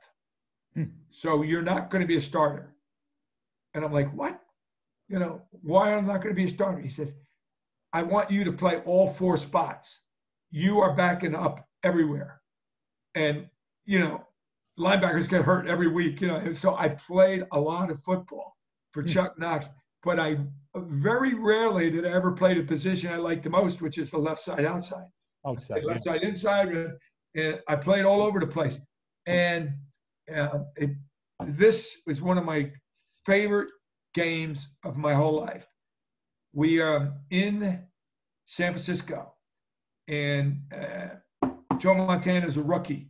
Hmm. 0.75 0.83
So 1.11 1.41
you're 1.43 1.61
not 1.61 1.89
going 1.89 2.01
to 2.01 2.07
be 2.07 2.17
a 2.17 2.21
starter. 2.21 2.73
And 3.73 3.83
I'm 3.83 3.91
like, 3.91 4.13
What? 4.13 4.39
You 5.09 5.19
know, 5.19 5.41
why 5.61 5.91
am 5.91 6.09
I 6.09 6.13
not 6.13 6.23
going 6.23 6.33
to 6.33 6.41
be 6.41 6.45
a 6.45 6.53
starter? 6.53 6.79
He 6.79 6.89
says, 6.89 7.11
I 7.91 8.03
want 8.03 8.31
you 8.31 8.43
to 8.45 8.51
play 8.51 8.77
all 8.85 9.09
four 9.09 9.37
spots. 9.37 9.99
You 10.49 10.79
are 10.79 10.95
backing 10.95 11.35
up 11.35 11.67
everywhere. 11.83 12.41
And, 13.15 13.47
you 13.85 13.99
know, 13.99 14.23
linebackers 14.79 15.29
get 15.29 15.41
hurt 15.43 15.67
every 15.67 15.87
week, 15.87 16.21
you 16.21 16.27
know. 16.27 16.37
And 16.37 16.55
so 16.55 16.75
I 16.75 16.89
played 16.89 17.43
a 17.51 17.59
lot 17.59 17.91
of 17.91 18.01
football 18.03 18.55
for 18.91 19.01
Hmm. 19.03 19.07
Chuck 19.09 19.39
Knox, 19.39 19.67
but 20.03 20.19
I 20.19 20.37
very 20.75 21.33
rarely 21.35 21.89
did 21.91 22.05
I 22.05 22.09
ever 22.11 22.31
play 22.31 22.55
the 22.55 22.63
position 22.65 23.11
I 23.13 23.17
liked 23.17 23.43
the 23.43 23.49
most, 23.49 23.81
which 23.81 23.97
is 23.97 24.09
the 24.11 24.17
left 24.17 24.39
side 24.41 24.65
outside, 24.65 25.07
Outside. 25.45 25.81
the 25.81 25.87
left 25.87 26.03
side 26.03 26.23
inside, 26.23 26.69
and- 26.69 26.97
and 27.35 27.59
I 27.67 27.75
played 27.75 28.05
all 28.05 28.21
over 28.21 28.39
the 28.39 28.47
place. 28.47 28.79
And 29.25 29.73
uh, 30.33 30.59
it, 30.75 30.91
this 31.45 32.01
was 32.05 32.21
one 32.21 32.37
of 32.37 32.45
my 32.45 32.71
favorite 33.25 33.69
games 34.13 34.69
of 34.83 34.97
my 34.97 35.13
whole 35.15 35.37
life. 35.39 35.65
We 36.53 36.79
are 36.79 37.11
in 37.31 37.83
San 38.45 38.73
Francisco, 38.73 39.33
and 40.07 40.61
uh, 40.71 41.15
Joe 41.83 41.95
Montana 41.95 42.47
is 42.47 42.55
a 42.55 42.63
rookie 42.63 43.09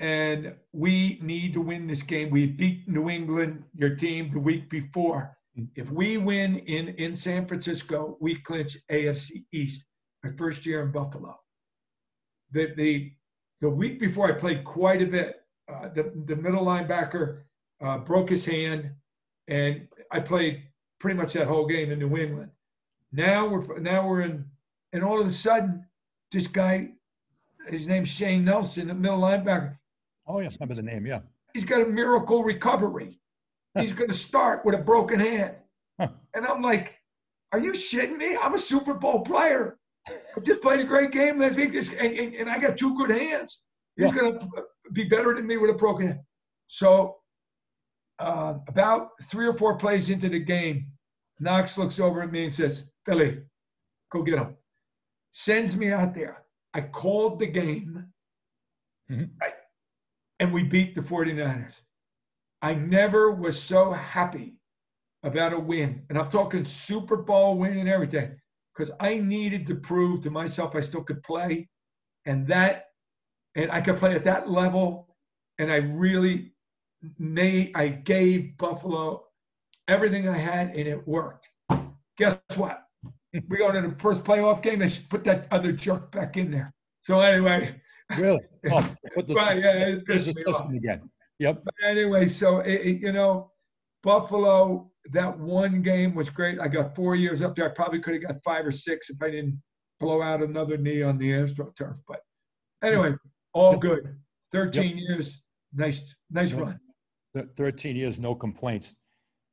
and 0.00 0.52
we 0.72 1.20
need 1.22 1.54
to 1.54 1.60
win 1.60 1.86
this 1.86 2.02
game. 2.02 2.30
We 2.30 2.46
beat 2.46 2.88
New 2.88 3.08
England, 3.08 3.62
your 3.74 3.94
team, 3.94 4.32
the 4.32 4.40
week 4.40 4.68
before. 4.68 5.36
If 5.76 5.88
we 5.92 6.16
win 6.16 6.58
in, 6.58 6.88
in 6.96 7.14
San 7.14 7.46
Francisco, 7.46 8.18
we 8.20 8.40
clinch 8.42 8.76
AFC 8.90 9.44
East. 9.52 9.86
My 10.24 10.30
first 10.36 10.66
year 10.66 10.82
in 10.82 10.90
Buffalo. 10.90 11.38
The 12.50 12.74
the 12.76 13.12
the 13.60 13.70
week 13.70 14.00
before, 14.00 14.28
I 14.28 14.32
played 14.32 14.64
quite 14.64 15.00
a 15.00 15.06
bit. 15.06 15.36
Uh, 15.72 15.88
the 15.94 16.12
the 16.26 16.34
middle 16.34 16.64
linebacker 16.64 17.42
uh, 17.80 17.98
broke 17.98 18.30
his 18.30 18.44
hand, 18.44 18.90
and 19.46 19.86
I 20.10 20.18
played 20.18 20.64
pretty 20.98 21.16
much 21.16 21.34
that 21.34 21.46
whole 21.46 21.66
game 21.66 21.92
in 21.92 22.00
New 22.00 22.16
England. 22.16 22.50
Now 23.12 23.46
we're 23.46 23.78
now 23.78 24.08
we're 24.08 24.22
in, 24.22 24.44
and 24.92 25.04
all 25.04 25.20
of 25.20 25.26
a 25.28 25.32
sudden, 25.32 25.86
this 26.32 26.48
guy 26.48 26.90
his 27.68 27.86
name's 27.86 28.08
Shane 28.08 28.44
Nelson, 28.44 28.88
the 28.88 28.94
middle 28.94 29.20
linebacker. 29.20 29.76
Oh, 30.26 30.40
yeah, 30.40 30.48
remember 30.60 30.74
the 30.74 30.82
name, 30.82 31.06
yeah. 31.06 31.20
He's 31.54 31.64
got 31.64 31.80
a 31.80 31.86
miracle 31.86 32.42
recovery. 32.44 33.20
He's 33.78 33.92
going 33.92 34.08
to 34.10 34.16
start 34.16 34.64
with 34.64 34.74
a 34.74 34.78
broken 34.78 35.20
hand. 35.20 35.54
Huh. 36.00 36.08
And 36.34 36.46
I'm 36.46 36.62
like, 36.62 36.94
are 37.52 37.58
you 37.58 37.72
shitting 37.72 38.16
me? 38.16 38.36
I'm 38.36 38.54
a 38.54 38.58
Super 38.58 38.94
Bowl 38.94 39.20
player. 39.20 39.78
I 40.08 40.40
just 40.42 40.62
played 40.62 40.80
a 40.80 40.84
great 40.84 41.10
game 41.12 41.38
last 41.40 41.56
week, 41.56 41.74
and, 41.74 41.88
and, 42.00 42.34
and 42.34 42.50
I 42.50 42.58
got 42.58 42.76
two 42.78 42.96
good 42.96 43.10
hands. 43.10 43.62
He's 43.96 44.12
Yeah. 44.14 44.20
going 44.20 44.38
to 44.40 44.48
be 44.92 45.04
better 45.04 45.34
than 45.34 45.46
me 45.46 45.56
with 45.56 45.70
a 45.70 45.74
broken 45.74 46.06
hand. 46.06 46.20
So, 46.68 47.16
uh, 48.18 48.54
about 48.68 49.10
three 49.24 49.46
or 49.46 49.52
four 49.54 49.76
plays 49.76 50.08
into 50.08 50.28
the 50.28 50.38
game, 50.38 50.86
Knox 51.38 51.76
looks 51.76 52.00
over 52.00 52.22
at 52.22 52.32
me 52.32 52.44
and 52.44 52.52
says, 52.52 52.90
Billy, 53.04 53.38
go 54.10 54.22
get 54.22 54.38
him. 54.38 54.56
Sends 55.32 55.76
me 55.76 55.92
out 55.92 56.14
there. 56.14 56.42
I 56.76 56.82
called 56.82 57.38
the 57.38 57.46
game, 57.46 58.12
Mhm. 59.10 59.30
right? 59.40 59.54
And 60.40 60.52
we 60.52 60.62
beat 60.62 60.94
the 60.94 61.00
49ers. 61.02 61.80
I 62.60 62.74
never 62.74 63.30
was 63.32 63.60
so 63.60 63.92
happy 63.92 64.58
about 65.22 65.54
a 65.54 65.58
win. 65.58 66.04
And 66.10 66.18
I'm 66.18 66.30
talking 66.30 66.66
Super 66.66 67.16
Bowl 67.16 67.56
win 67.56 67.78
and 67.78 67.88
everything, 67.88 68.38
because 68.74 68.94
I 69.00 69.16
needed 69.16 69.66
to 69.68 69.74
prove 69.74 70.20
to 70.22 70.30
myself 70.30 70.76
I 70.76 70.80
still 70.80 71.02
could 71.02 71.22
play. 71.22 71.68
And 72.26 72.46
that, 72.48 72.90
and 73.54 73.70
I 73.72 73.80
could 73.80 73.96
play 73.96 74.14
at 74.14 74.24
that 74.24 74.50
level. 74.50 75.16
And 75.58 75.72
I 75.72 75.76
really 75.76 76.52
made, 77.18 77.74
I 77.74 77.88
gave 77.88 78.58
Buffalo 78.58 79.26
everything 79.88 80.28
I 80.28 80.36
had, 80.36 80.68
and 80.76 80.86
it 80.86 81.08
worked. 81.08 81.48
Guess 82.18 82.38
what? 82.56 82.85
We 83.48 83.56
go 83.58 83.70
to 83.72 83.80
the 83.80 83.94
first 83.98 84.24
playoff 84.24 84.62
game. 84.62 84.78
They 84.80 84.88
should 84.88 85.08
put 85.10 85.24
that 85.24 85.46
other 85.50 85.72
jerk 85.72 86.10
back 86.12 86.36
in 86.36 86.50
there. 86.50 86.72
So 87.02 87.20
anyway, 87.20 87.80
Really? 88.16 88.40
Oh, 88.70 88.94
put 89.14 89.26
this, 89.28 89.36
Right, 89.36 89.58
yeah, 89.58 89.78
it 89.88 90.06
pissed 90.06 90.28
is 90.28 90.36
me 90.36 90.44
off. 90.44 90.70
again. 90.72 91.10
Yep. 91.38 91.62
But 91.64 91.74
anyway, 91.84 92.28
so 92.28 92.58
it, 92.60 92.80
it- 92.82 93.00
you 93.00 93.12
know, 93.12 93.50
Buffalo, 94.02 94.90
that 95.12 95.36
one 95.38 95.82
game 95.82 96.14
was 96.14 96.30
great. 96.30 96.60
I 96.60 96.68
got 96.68 96.94
four 96.94 97.16
years 97.16 97.42
up 97.42 97.56
there. 97.56 97.66
I 97.70 97.74
probably 97.74 97.98
could 98.00 98.14
have 98.14 98.22
got 98.22 98.36
five 98.44 98.64
or 98.64 98.70
six 98.70 99.10
if 99.10 99.16
I 99.22 99.30
didn't 99.30 99.60
blow 99.98 100.22
out 100.22 100.42
another 100.42 100.76
knee 100.76 101.02
on 101.02 101.18
the 101.18 101.30
AstroTurf. 101.30 101.96
But 102.06 102.20
anyway, 102.82 103.14
all 103.52 103.76
good. 103.76 104.16
13 104.52 104.96
years, 104.98 105.42
nice, 105.74 106.00
nice 106.30 106.52
Yep. 106.52 106.60
run. 106.60 106.80
Th- 107.34 107.48
13 107.56 107.96
years, 107.96 108.18
no 108.20 108.34
complaints. 108.34 108.94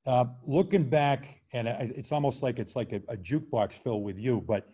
Uh, 0.06 0.26
Looking 0.46 0.90
back, 0.90 1.42
and 1.54 1.68
it's 1.68 2.12
almost 2.12 2.44
like 2.44 2.60
it's 2.60 2.76
like 2.76 2.92
a 2.92 3.02
a 3.08 3.18
jukebox 3.18 3.74
filled 3.84 4.04
with 4.04 4.18
you, 4.18 4.44
but 4.46 4.68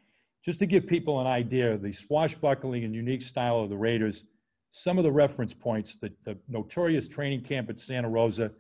just 0.43 0.59
to 0.59 0.65
give 0.65 0.87
people 0.87 1.19
an 1.19 1.27
idea, 1.27 1.77
the 1.77 1.91
swashbuckling 1.91 2.83
and 2.83 2.95
unique 2.95 3.21
style 3.21 3.59
of 3.59 3.69
the 3.69 3.77
Raiders, 3.77 4.23
some 4.71 4.97
of 4.97 5.03
the 5.03 5.11
reference 5.11 5.53
points, 5.53 5.97
the 5.97 6.11
the 6.23 6.37
notorious 6.47 7.07
training 7.07 7.41
camp 7.41 7.69
at 7.69 7.79
Santa 7.79 8.09
Rosa, 8.09 8.51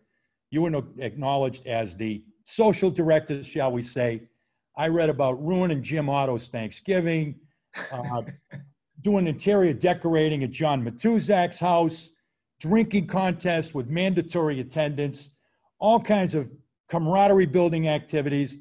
you 0.51 0.61
were 0.61 0.69
no- 0.69 0.87
acknowledged 0.99 1.65
as 1.65 1.95
the 1.95 2.23
social 2.45 2.89
director, 2.89 3.43
shall 3.43 3.71
we 3.71 3.81
say. 3.81 4.23
I 4.77 4.87
read 4.87 5.09
about 5.09 5.43
ruining 5.43 5.83
Jim 5.83 6.09
Otto's 6.09 6.47
Thanksgiving, 6.47 7.35
uh, 7.91 8.21
doing 9.01 9.27
interior 9.27 9.73
decorating 9.73 10.43
at 10.43 10.51
John 10.51 10.83
Matuszak's 10.83 11.59
house, 11.59 12.11
drinking 12.59 13.07
contests 13.07 13.73
with 13.73 13.87
mandatory 13.87 14.59
attendance, 14.59 15.31
all 15.79 15.99
kinds 15.99 16.35
of 16.35 16.49
camaraderie 16.89 17.45
building 17.45 17.87
activities, 17.87 18.57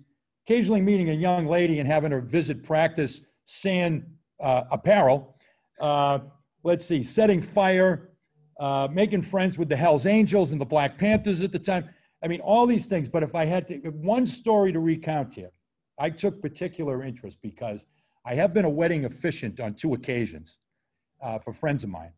occasionally 0.47 0.81
meeting 0.81 1.11
a 1.11 1.15
young 1.15 1.47
lady 1.47 1.79
and 1.79 1.89
having 1.89 2.13
her 2.13 2.21
visit 2.21 2.63
practice 2.63 3.23
sand 3.45 4.07
uh, 4.41 4.65
apparel. 4.71 5.37
Uh, 5.81 6.21
let's 6.63 6.85
see, 6.85 7.03
setting 7.03 7.41
fire, 7.41 8.11
uh, 8.61 8.89
making 8.93 9.23
friends 9.23 9.59
with 9.59 9.69
the 9.69 9.77
Hells 9.77 10.07
Angels 10.07 10.53
and 10.53 10.61
the 10.61 10.67
Black 10.67 10.99
Panthers 10.99 11.41
at 11.43 11.53
the 11.53 11.59
time. 11.59 11.89
I 12.23 12.29
mean, 12.29 12.41
all 12.41 12.67
these 12.67 12.87
things. 12.87 13.09
But 13.09 13.23
if 13.23 13.35
I 13.35 13.45
had 13.45 13.67
to, 13.69 13.77
one 13.91 14.27
story 14.27 14.73
to 14.73 14.81
recount 14.81 15.35
here, 15.35 15.51
I 15.99 16.11
took 16.11 16.43
particular 16.43 17.03
interest 17.03 17.39
because 17.43 17.87
I 18.25 18.35
have 18.35 18.53
been 18.53 18.65
a 18.65 18.71
wedding 18.71 19.05
officiant 19.05 19.59
on 19.61 19.75
two 19.75 19.95
occasions 19.95 20.59
uh, 21.23 21.39
for 21.39 21.53
friends 21.53 21.83
of 21.85 21.91
mine. 21.91 22.13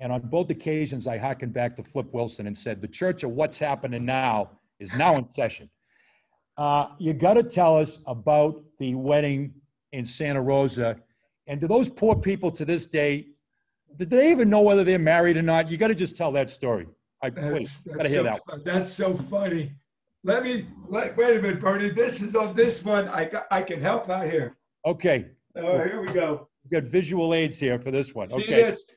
And 0.00 0.12
on 0.12 0.20
both 0.22 0.50
occasions, 0.50 1.06
I 1.06 1.18
harkened 1.18 1.52
back 1.52 1.76
to 1.76 1.82
Flip 1.82 2.12
Wilson 2.12 2.46
and 2.46 2.56
said, 2.56 2.80
the 2.80 2.88
church 2.88 3.22
of 3.22 3.30
what's 3.30 3.58
happening 3.58 4.04
now 4.04 4.50
is 4.80 4.92
now 4.94 5.16
in 5.16 5.28
session. 5.28 5.68
Uh, 6.56 6.88
you 6.98 7.12
got 7.12 7.34
to 7.34 7.42
tell 7.42 7.76
us 7.76 8.00
about 8.06 8.62
the 8.78 8.94
wedding 8.94 9.54
in 9.92 10.04
Santa 10.04 10.40
Rosa. 10.40 10.96
And 11.46 11.60
do 11.60 11.68
those 11.68 11.88
poor 11.88 12.14
people 12.16 12.50
to 12.52 12.64
this 12.64 12.86
day, 12.86 13.28
did 13.96 14.10
they 14.10 14.30
even 14.30 14.50
know 14.50 14.60
whether 14.60 14.84
they're 14.84 14.98
married 14.98 15.36
or 15.36 15.42
not? 15.42 15.70
You 15.70 15.76
got 15.78 15.88
to 15.88 15.94
just 15.94 16.16
tell 16.16 16.32
that 16.32 16.50
story. 16.50 16.86
I 17.22 17.30
please, 17.30 17.80
That's, 17.84 17.96
got 17.96 18.02
to 18.04 18.08
hear 18.08 18.18
so, 18.18 18.22
that. 18.24 18.64
that's 18.64 18.92
so 18.92 19.16
funny. 19.30 19.72
Let 20.24 20.42
me, 20.44 20.66
let, 20.88 21.16
wait 21.16 21.36
a 21.36 21.42
minute, 21.42 21.60
Bernie. 21.60 21.90
This 21.90 22.22
is 22.22 22.36
on 22.36 22.54
this 22.54 22.84
one. 22.84 23.08
I, 23.08 23.24
got- 23.24 23.46
I 23.50 23.62
can 23.62 23.80
help 23.80 24.08
out 24.10 24.26
here. 24.30 24.56
Okay, 24.84 25.26
Oh, 25.56 25.82
here 25.82 26.00
we 26.00 26.12
go. 26.12 26.48
we've 26.64 26.82
got 26.82 26.90
visual 26.90 27.34
aids 27.34 27.58
here 27.58 27.78
for 27.80 27.90
this 27.90 28.14
one. 28.14 28.28
See 28.28 28.34
Okay. 28.36 28.62
this? 28.62 28.94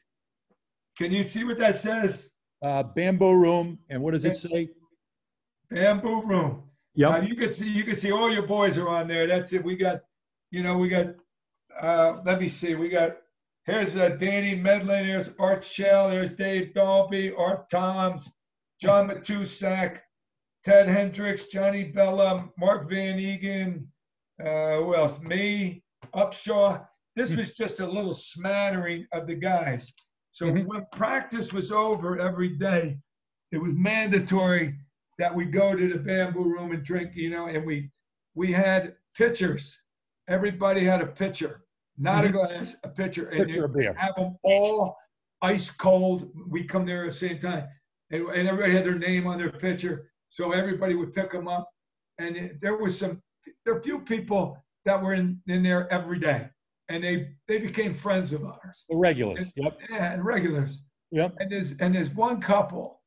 Can 0.97 1.11
you 1.11 1.23
see 1.23 1.43
what 1.43 1.57
that 1.57 1.77
says? 1.77 2.29
Uh, 2.61 2.83
Bamboo 2.83 3.33
Room, 3.33 3.79
and 3.89 4.01
what 4.03 4.13
does 4.13 4.25
it 4.25 4.35
say? 4.35 4.69
Bamboo 5.71 6.21
Room. 6.23 6.63
Now, 6.95 7.21
you 7.21 7.35
can 7.35 7.53
see 7.53 7.69
you 7.69 7.83
can 7.85 7.95
see 7.95 8.11
all 8.11 8.31
your 8.31 8.45
boys 8.45 8.77
are 8.77 8.89
on 8.89 9.07
there. 9.07 9.25
That's 9.25 9.53
it. 9.53 9.63
We 9.63 9.77
got, 9.77 10.01
you 10.51 10.61
know, 10.61 10.77
we 10.77 10.89
got. 10.89 11.07
Uh, 11.81 12.21
let 12.25 12.39
me 12.39 12.49
see. 12.49 12.75
We 12.75 12.89
got. 12.89 13.17
Here's 13.65 13.95
uh, 13.95 14.09
Danny 14.09 14.55
Medlin. 14.55 15.05
Here's 15.05 15.29
Art 15.39 15.63
Shell. 15.63 16.09
There's 16.09 16.31
Dave 16.31 16.73
Dalby. 16.73 17.31
Art 17.31 17.69
Thoms. 17.69 18.29
John 18.81 19.07
Matuszak. 19.09 19.99
Ted 20.65 20.87
Hendricks. 20.89 21.45
Johnny 21.45 21.85
Bella. 21.85 22.49
Mark 22.59 22.89
van 22.89 23.17
Eeghen. 23.17 23.85
Uh, 24.43 24.83
who 24.83 24.95
else? 24.95 25.19
Me. 25.21 25.83
Upshaw. 26.13 26.85
This 27.15 27.35
was 27.35 27.53
just 27.53 27.79
a 27.79 27.85
little 27.87 28.13
smattering 28.13 29.05
of 29.13 29.27
the 29.27 29.35
guys. 29.35 29.91
So 30.33 30.47
Mhm. 30.47 30.65
when 30.65 30.85
practice 30.91 31.53
was 31.53 31.71
over 31.71 32.19
every 32.19 32.57
day, 32.57 32.97
it 33.51 33.57
was 33.57 33.73
mandatory 33.73 34.75
that 35.21 35.35
we 35.35 35.45
go 35.45 35.75
to 35.75 35.87
the 35.87 35.99
bamboo 35.99 36.43
room 36.43 36.71
and 36.71 36.81
drink, 36.83 37.11
you 37.13 37.29
know, 37.29 37.45
and 37.45 37.63
we 37.63 37.91
we 38.33 38.51
had 38.51 38.95
pitchers. 39.15 39.77
Everybody 40.27 40.83
had 40.83 40.99
a 41.01 41.05
pitcher, 41.05 41.61
not 41.99 42.25
a 42.25 42.29
Mhm. 42.29 42.31
glass, 42.31 42.75
a 42.83 42.89
pitcher, 42.89 43.29
and 43.29 43.53
you 43.53 43.65
of 43.65 43.73
beer. 43.75 43.93
have 43.93 44.15
them 44.15 44.35
all 44.41 44.97
ice 45.43 45.69
cold. 45.69 46.31
We 46.49 46.63
come 46.63 46.87
there 46.87 47.03
at 47.05 47.11
the 47.11 47.17
same 47.27 47.39
time, 47.39 47.67
and, 48.09 48.23
and 48.29 48.47
everybody 48.47 48.73
had 48.73 48.83
their 48.83 48.97
name 48.97 49.27
on 49.27 49.37
their 49.37 49.51
pitcher, 49.51 50.09
so 50.29 50.53
everybody 50.53 50.95
would 50.95 51.13
pick 51.13 51.31
them 51.31 51.47
up. 51.47 51.69
And 52.17 52.35
it, 52.35 52.59
there 52.59 52.77
was 52.77 52.97
some, 52.97 53.21
there 53.63 53.75
were 53.75 53.79
a 53.79 53.83
few 53.83 53.99
people 53.99 54.57
that 54.85 54.99
were 55.03 55.13
in, 55.13 55.39
in 55.47 55.61
there 55.61 55.87
every 55.93 56.17
day, 56.19 56.49
and 56.89 57.03
they 57.03 57.35
they 57.47 57.59
became 57.59 57.93
friends 57.93 58.33
of 58.33 58.43
ours, 58.43 58.85
The 58.89 58.95
regulars. 58.95 59.53
Yep, 59.55 59.77
yeah, 59.91 60.13
and 60.13 60.25
regulars. 60.25 60.81
yep. 61.11 61.35
And 61.39 61.51
there's 61.51 61.73
and 61.79 61.93
there's 61.93 62.09
one 62.15 62.41
couple 62.41 63.00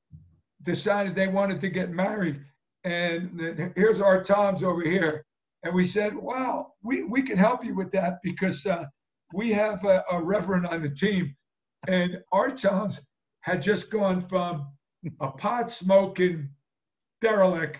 decided 0.64 1.14
they 1.14 1.28
wanted 1.28 1.60
to 1.60 1.68
get 1.68 1.90
married, 1.90 2.40
and 2.84 3.38
the- 3.38 3.72
here's 3.76 4.00
Art 4.00 4.24
Thoms 4.24 4.62
over 4.62 4.82
here, 4.82 5.24
and 5.62 5.74
we 5.74 5.84
said, 5.84 6.14
"Wow, 6.14 6.72
we 6.82 7.02
we 7.04 7.22
can 7.22 7.36
help 7.38 7.64
you 7.64 7.74
with 7.74 7.90
that 7.92 8.18
because 8.22 8.66
uh, 8.66 8.84
we 9.32 9.52
have 9.52 9.84
a, 9.84 10.04
a 10.10 10.22
reverend 10.22 10.66
on 10.66 10.82
the 10.82 10.90
team," 10.90 11.34
and 11.86 12.18
Art 12.32 12.56
Thoms 12.56 13.00
had 13.40 13.62
just 13.62 13.90
gone 13.90 14.26
from 14.28 14.66
a 15.20 15.28
pot 15.30 15.70
smoking 15.70 16.48
derelict 17.20 17.78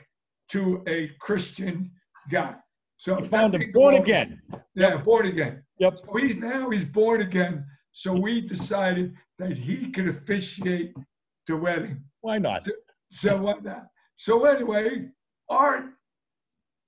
to 0.51 0.83
a 0.87 1.09
Christian 1.21 1.91
guy. 2.31 2.55
So 2.99 3.19
You 3.19 3.25
found 3.25 3.55
him 3.55 3.73
born 3.73 3.95
moment- 3.95 4.05
again. 4.09 4.43
Yeah, 4.75 4.97
born 4.99 5.27
again. 5.27 5.63
Yep. 5.79 5.99
So 6.05 6.15
he's 6.17 6.37
now 6.37 6.71
he's 6.71 6.85
born 6.85 7.21
again. 7.23 7.67
So 7.93 8.13
we 8.15 8.41
decided 8.41 9.15
that 9.39 9.57
he 9.57 9.91
could 9.91 10.09
officiate 10.09 10.95
the 11.47 11.57
wedding. 11.57 12.03
Why 12.21 12.39
not? 12.39 12.67
So 13.11 13.37
what 13.37 13.65
not? 13.65 13.87
So 14.17 14.45
anyway, 14.45 15.09
Art 15.49 15.85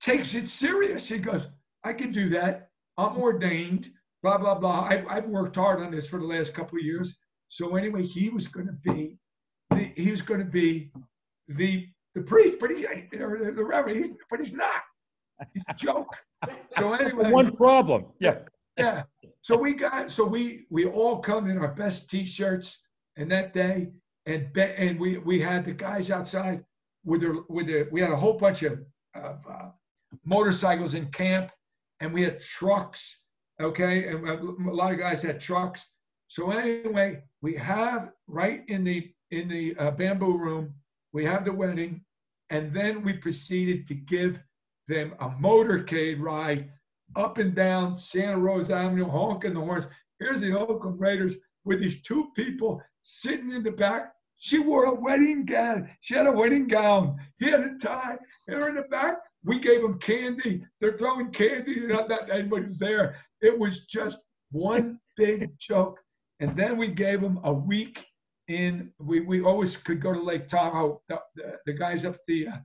takes 0.01 0.33
it 0.35 0.47
serious. 0.47 1.07
He 1.07 1.17
goes, 1.17 1.43
I 1.83 1.93
can 1.93 2.11
do 2.11 2.29
that. 2.29 2.69
I'm 2.97 3.17
ordained. 3.17 3.89
Blah 4.23 4.39
blah 4.39 4.55
blah. 4.55 4.81
I've, 4.81 5.05
I've 5.07 5.25
worked 5.25 5.55
hard 5.55 5.81
on 5.81 5.91
this 5.91 6.07
for 6.07 6.19
the 6.19 6.25
last 6.25 6.53
couple 6.53 6.77
of 6.77 6.83
years. 6.83 7.17
So 7.49 7.75
anyway, 7.75 8.03
he 8.03 8.29
was 8.29 8.47
going 8.47 8.67
to 8.67 8.73
be 8.73 9.17
the 9.69 9.91
he 9.95 10.11
was 10.11 10.21
going 10.21 10.39
to 10.39 10.45
be 10.45 10.91
the 11.47 11.87
the 12.15 12.21
priest, 12.21 12.57
but 12.59 12.71
he's 12.71 12.81
the, 12.81 13.53
the 13.55 13.63
reverend, 13.63 13.97
he's, 13.97 14.15
but 14.29 14.39
he's 14.39 14.53
not. 14.53 14.81
He's 15.53 15.63
a 15.69 15.73
joke. 15.73 16.13
So 16.69 16.93
anyway, 16.93 17.31
One 17.31 17.55
problem. 17.55 18.07
Yeah. 18.19 18.39
yeah. 18.77 19.03
So 19.41 19.55
we 19.55 19.73
got 19.73 20.09
so 20.11 20.25
we 20.25 20.65
we 20.69 20.85
all 20.85 21.19
come 21.19 21.49
in 21.49 21.57
our 21.59 21.73
best 21.73 22.09
t-shirts 22.09 22.79
and 23.17 23.31
that 23.31 23.53
day 23.53 23.89
and 24.27 24.53
be, 24.53 24.61
and 24.61 24.99
we 24.99 25.17
we 25.17 25.39
had 25.39 25.65
the 25.65 25.73
guys 25.73 26.11
outside 26.11 26.63
with 27.03 27.21
their 27.21 27.35
with 27.49 27.67
the 27.67 27.87
we 27.91 28.01
had 28.01 28.11
a 28.11 28.17
whole 28.17 28.37
bunch 28.37 28.63
of, 28.63 28.73
of 29.15 29.37
uh, 29.49 29.69
motorcycles 30.25 30.93
in 30.93 31.07
camp 31.07 31.51
and 32.01 32.13
we 32.13 32.21
had 32.21 32.39
trucks 32.39 33.23
okay 33.61 34.07
and 34.09 34.27
a 34.29 34.73
lot 34.73 34.93
of 34.93 34.99
guys 34.99 35.21
had 35.21 35.39
trucks 35.39 35.85
So 36.27 36.51
anyway, 36.51 37.23
we 37.41 37.55
have 37.55 38.11
right 38.27 38.63
in 38.67 38.83
the 38.83 39.11
in 39.31 39.47
the 39.47 39.75
uh, 39.77 39.91
bamboo 39.91 40.37
room, 40.37 40.73
we 41.13 41.25
have 41.25 41.45
the 41.45 41.51
wedding, 41.51 42.03
and 42.49 42.73
then 42.73 43.03
we 43.03 43.13
proceeded 43.13 43.87
to 43.87 43.93
give 43.93 44.39
them 44.87 45.13
a 45.19 45.29
motorcade 45.29 46.21
ride 46.21 46.69
up 47.15 47.37
and 47.37 47.55
down 47.55 47.97
Santa 47.97 48.37
Rosa 48.37 48.75
Avenue, 48.75 49.09
honking 49.09 49.53
the 49.53 49.59
horns. 49.59 49.85
Here's 50.19 50.41
the 50.41 50.57
Oakland 50.57 50.99
Raiders 50.99 51.35
with 51.65 51.79
these 51.79 52.01
two 52.01 52.31
people 52.35 52.81
sitting 53.03 53.51
in 53.51 53.63
the 53.63 53.71
back. 53.71 54.13
She 54.39 54.59
wore 54.59 54.85
a 54.85 54.93
wedding 54.93 55.45
gown. 55.45 55.89
She 56.01 56.13
had 56.15 56.27
a 56.27 56.31
wedding 56.31 56.67
gown. 56.67 57.17
He 57.39 57.45
had 57.49 57.61
a 57.61 57.77
tie. 57.79 58.17
They're 58.47 58.69
in 58.69 58.75
the 58.75 58.83
back. 58.83 59.15
We 59.43 59.59
gave 59.59 59.81
them 59.81 59.99
candy. 59.99 60.63
They're 60.79 60.97
throwing 60.97 61.31
candy. 61.31 61.79
Not 61.87 62.07
that 62.09 62.29
anybody 62.31 62.67
was 62.67 62.79
there. 62.79 63.15
It 63.41 63.57
was 63.57 63.85
just 63.85 64.19
one 64.51 64.99
big 65.15 65.49
joke. 65.59 65.99
And 66.39 66.55
then 66.55 66.77
we 66.77 66.87
gave 66.89 67.21
them 67.21 67.39
a 67.43 67.53
week 67.53 68.05
in. 68.47 68.91
We, 68.99 69.21
we 69.21 69.41
always 69.41 69.75
could 69.75 69.99
go 70.01 70.13
to 70.13 70.21
Lake 70.21 70.47
Tahoe. 70.47 71.01
The, 71.09 71.19
the, 71.35 71.53
the 71.65 71.73
guys 71.73 72.05
up 72.05 72.17
the 72.27 72.47
uh, 72.47 72.57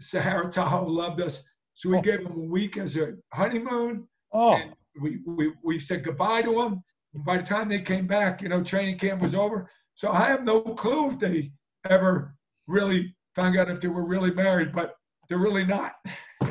Sahara 0.00 0.50
Tahoe 0.50 0.86
loved 0.86 1.20
us. 1.20 1.42
So 1.74 1.88
we 1.90 1.96
Oh. 1.98 2.02
gave 2.02 2.22
them 2.22 2.32
a 2.32 2.38
week 2.38 2.76
as 2.76 2.96
a 2.96 3.14
honeymoon. 3.32 4.06
Oh, 4.32 4.54
And 4.54 4.72
we, 5.00 5.18
we, 5.26 5.52
we 5.64 5.78
said 5.78 6.04
goodbye 6.04 6.42
to 6.42 6.52
them. 6.54 6.82
And 7.14 7.24
by 7.24 7.38
the 7.38 7.42
time 7.44 7.68
they 7.68 7.80
came 7.80 8.06
back, 8.06 8.42
you 8.42 8.48
know, 8.48 8.62
training 8.62 8.98
camp 8.98 9.22
was 9.22 9.34
over. 9.34 9.70
So 9.98 10.10
I 10.12 10.28
have 10.28 10.44
no 10.44 10.60
clue 10.60 11.10
if 11.10 11.18
they 11.18 11.50
ever 11.90 12.36
really 12.68 13.16
found 13.34 13.58
out 13.58 13.68
if 13.68 13.80
they 13.80 13.88
were 13.88 14.04
really 14.04 14.30
married, 14.30 14.72
but 14.72 14.94
they're 15.28 15.38
really 15.38 15.66
not. 15.66 15.94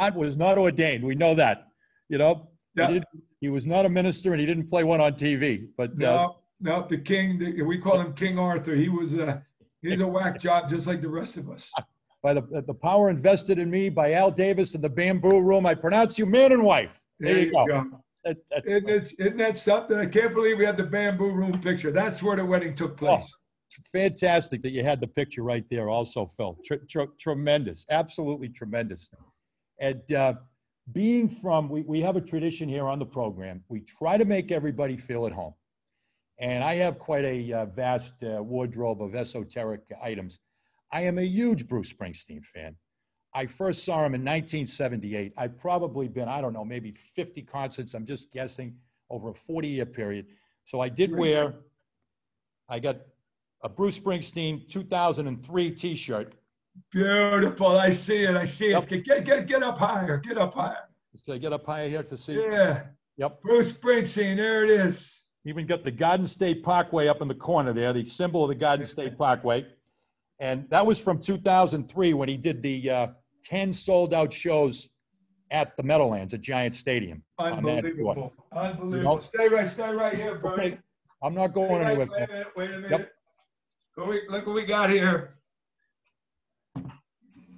God 0.00 0.14
was 0.14 0.38
not 0.38 0.56
ordained. 0.56 1.04
We 1.04 1.14
know 1.14 1.34
that. 1.34 1.66
You 2.08 2.16
know, 2.16 2.48
he, 2.74 2.80
Yeah. 2.80 2.86
didn't, 2.86 3.04
he 3.42 3.50
was 3.50 3.66
not 3.66 3.84
a 3.84 3.90
minister 3.90 4.32
and 4.32 4.40
he 4.40 4.46
didn't 4.46 4.70
play 4.70 4.84
one 4.84 5.02
on 5.02 5.12
TV. 5.16 5.68
But 5.76 5.90
uh, 5.90 5.96
No, 5.98 6.36
no, 6.60 6.86
the 6.88 6.96
king, 6.96 7.38
the, 7.38 7.60
we 7.60 7.76
call 7.76 8.00
him 8.00 8.14
King 8.14 8.38
Arthur. 8.38 8.74
He 8.74 8.88
was 8.88 9.12
a, 9.12 9.44
he's 9.82 10.00
a 10.00 10.06
whack 10.06 10.40
job 10.40 10.70
just 10.70 10.86
like 10.86 11.02
the 11.02 11.10
rest 11.10 11.36
of 11.36 11.50
us. 11.50 11.70
by 12.22 12.32
the, 12.32 12.64
the 12.66 12.72
power 12.72 13.10
invested 13.10 13.58
in 13.58 13.68
me 13.70 13.90
by 13.90 14.14
Al 14.14 14.30
Davis 14.30 14.74
in 14.74 14.80
the 14.80 14.88
bamboo 14.88 15.40
room, 15.40 15.66
I 15.66 15.74
pronounce 15.74 16.18
you 16.18 16.24
man 16.24 16.52
and 16.52 16.62
wife. 16.62 16.98
There, 17.20 17.38
you 17.38 17.52
go. 17.52 18.00
That- 18.28 18.36
that's- 18.50 18.64
Isn't, 18.74 18.88
it, 18.90 19.12
isn't 19.18 19.36
that 19.38 19.56
something? 19.56 19.96
I 19.98 20.06
can't 20.06 20.34
believe 20.34 20.58
we 20.58 20.66
had 20.66 20.76
the 20.76 20.84
bamboo 20.84 21.32
room 21.32 21.60
picture. 21.60 21.90
That's 21.90 22.22
where 22.22 22.36
the 22.36 22.44
wedding 22.44 22.74
took 22.74 22.96
place. 22.96 23.24
fantastic 23.92 24.62
that 24.62 24.70
you 24.72 24.82
had 24.82 25.00
the 25.00 25.06
picture 25.06 25.42
right 25.42 25.64
there 25.70 25.88
also, 25.88 26.30
Phil. 26.36 26.58
Tr- 26.64 26.84
tr- 26.88 27.12
tremendous, 27.18 27.86
absolutely 27.90 28.48
tremendous. 28.48 29.08
And 29.80 30.12
uh, 30.12 30.34
being 30.92 31.28
from, 31.28 31.68
we, 31.68 31.82
we 31.82 32.00
have 32.00 32.16
a 32.16 32.20
tradition 32.20 32.68
here 32.68 32.86
on 32.88 32.98
the 32.98 33.06
program. 33.06 33.62
We 33.68 33.80
try 33.80 34.16
to 34.18 34.24
make 34.24 34.50
everybody 34.52 34.96
feel 34.96 35.26
at 35.26 35.32
home. 35.32 35.54
And 36.40 36.62
I 36.64 36.74
have 36.76 36.98
quite 36.98 37.24
a 37.24 37.52
uh, 37.52 37.66
vast 37.66 38.14
uh, 38.22 38.42
wardrobe 38.42 39.00
of 39.02 39.14
esoteric 39.14 39.82
items. 40.02 40.38
I 40.92 41.02
am 41.02 41.18
a 41.18 41.22
huge 41.22 41.66
Bruce 41.68 41.92
Springsteen 41.92 42.44
fan. 42.44 42.76
I 43.34 43.46
first 43.46 43.84
saw 43.84 43.98
him 43.98 44.14
in 44.14 44.22
1978. 44.22 45.32
I've 45.36 45.58
probably 45.58 46.08
been, 46.08 46.28
I 46.28 46.40
don't 46.40 46.52
know, 46.52 46.64
maybe 46.64 46.92
50 46.92 47.42
concerts, 47.42 47.94
I'm 47.94 48.06
just 48.06 48.32
guessing, 48.32 48.74
over 49.10 49.30
a 49.30 49.34
40 49.34 49.68
year 49.68 49.86
period. 49.86 50.26
So 50.64 50.80
I 50.80 50.88
did 50.88 51.14
wear, 51.14 51.54
I 52.68 52.78
got 52.78 52.96
a 53.62 53.68
Bruce 53.68 53.98
Springsteen 53.98 54.68
2003 54.68 55.70
t 55.72 55.94
shirt. 55.94 56.34
Beautiful. 56.92 57.76
I 57.78 57.90
see 57.90 58.22
it. 58.24 58.36
I 58.36 58.44
see 58.44 58.70
Yep. 58.70 58.92
it. 58.92 59.04
Get, 59.04 59.24
get, 59.24 59.46
get 59.48 59.62
up 59.62 59.78
higher. 59.78 60.18
Get 60.18 60.38
up 60.38 60.54
higher. 60.54 60.88
So 61.14 61.32
I 61.34 61.38
get 61.38 61.52
up 61.52 61.66
higher 61.66 61.88
here 61.88 62.02
to 62.04 62.16
see. 62.16 62.34
Yeah. 62.34 62.84
Yep. 63.16 63.40
Bruce 63.42 63.72
Springsteen. 63.72 64.36
There 64.36 64.64
it 64.64 64.70
is. 64.70 65.22
Even 65.44 65.66
got 65.66 65.82
the 65.82 65.90
Garden 65.90 66.26
State 66.26 66.62
Parkway 66.62 67.08
up 67.08 67.20
in 67.22 67.28
the 67.28 67.34
corner 67.34 67.72
there, 67.72 67.92
the 67.92 68.04
symbol 68.04 68.44
of 68.44 68.48
the 68.48 68.54
Garden 68.54 68.86
State 68.86 69.16
Parkway. 69.18 69.66
And 70.40 70.68
that 70.70 70.84
was 70.86 71.00
from 71.00 71.18
2003 71.20 72.14
when 72.14 72.28
he 72.28 72.36
did 72.36 72.62
the 72.62 72.90
uh, 72.90 73.06
10 73.44 73.72
sold 73.72 74.14
out 74.14 74.32
shows 74.32 74.88
at 75.50 75.76
the 75.76 75.82
Meadowlands 75.82 76.34
at 76.34 76.40
Giant 76.40 76.74
Stadium. 76.74 77.22
on 77.38 77.62
that 77.64 77.82
tour. 77.82 77.88
Unbelievable. 77.88 78.32
Unbelievable. 78.52 78.96
You 78.98 79.02
know- 79.02 79.18
Stay 79.18 79.48
right, 79.48 79.68
stay 79.68 79.90
right 79.90 80.14
here, 80.14 80.38
Bernie. 80.38 80.62
Okay, 80.62 80.78
I'm 81.22 81.34
not 81.34 81.48
going 81.54 81.82
right- 81.82 81.86
anywhere. 81.98 82.06
Wait 82.10 82.22
a 82.28 82.32
minute, 82.32 82.46
wait 82.56 82.70
a 82.70 82.78
minute. 82.78 82.90
Yep. 82.90 83.12
Look 83.96 84.06
what 84.06 84.08
we- 84.08 84.28
Look 84.28 84.46
what 84.46 84.54
we 84.54 84.64
got 84.66 84.90
here. 84.90 85.34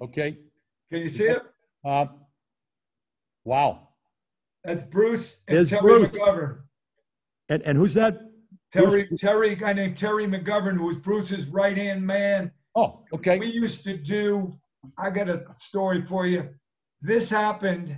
Okay. 0.00 0.38
Can 0.90 1.00
you 1.02 1.08
see 1.08 1.24
it? 1.24 1.42
Uh, 1.84 2.06
wow. 3.44 3.88
That's 4.64 4.82
Bruce 4.82 5.40
and 5.48 5.58
There's 5.58 5.70
Terry 5.70 5.82
Bruce. 5.82 6.08
McGovern. 6.10 6.58
And, 7.50 7.62
and 7.62 7.76
who's 7.76 7.94
that? 7.94 8.20
Terry, 8.72 9.08
Terry, 9.18 9.52
a 9.52 9.56
guy 9.56 9.72
named 9.72 9.96
Terry 9.96 10.26
McGovern, 10.26 10.76
who 10.76 10.86
was 10.86 10.96
Bruce's 10.96 11.44
right-hand 11.46 12.06
man. 12.06 12.52
Oh, 12.74 13.04
okay. 13.12 13.38
We 13.38 13.50
used 13.50 13.84
to 13.84 13.96
do, 13.96 14.52
I 14.98 15.10
got 15.10 15.28
a 15.28 15.44
story 15.58 16.04
for 16.06 16.26
you. 16.26 16.48
This 17.02 17.28
happened, 17.28 17.96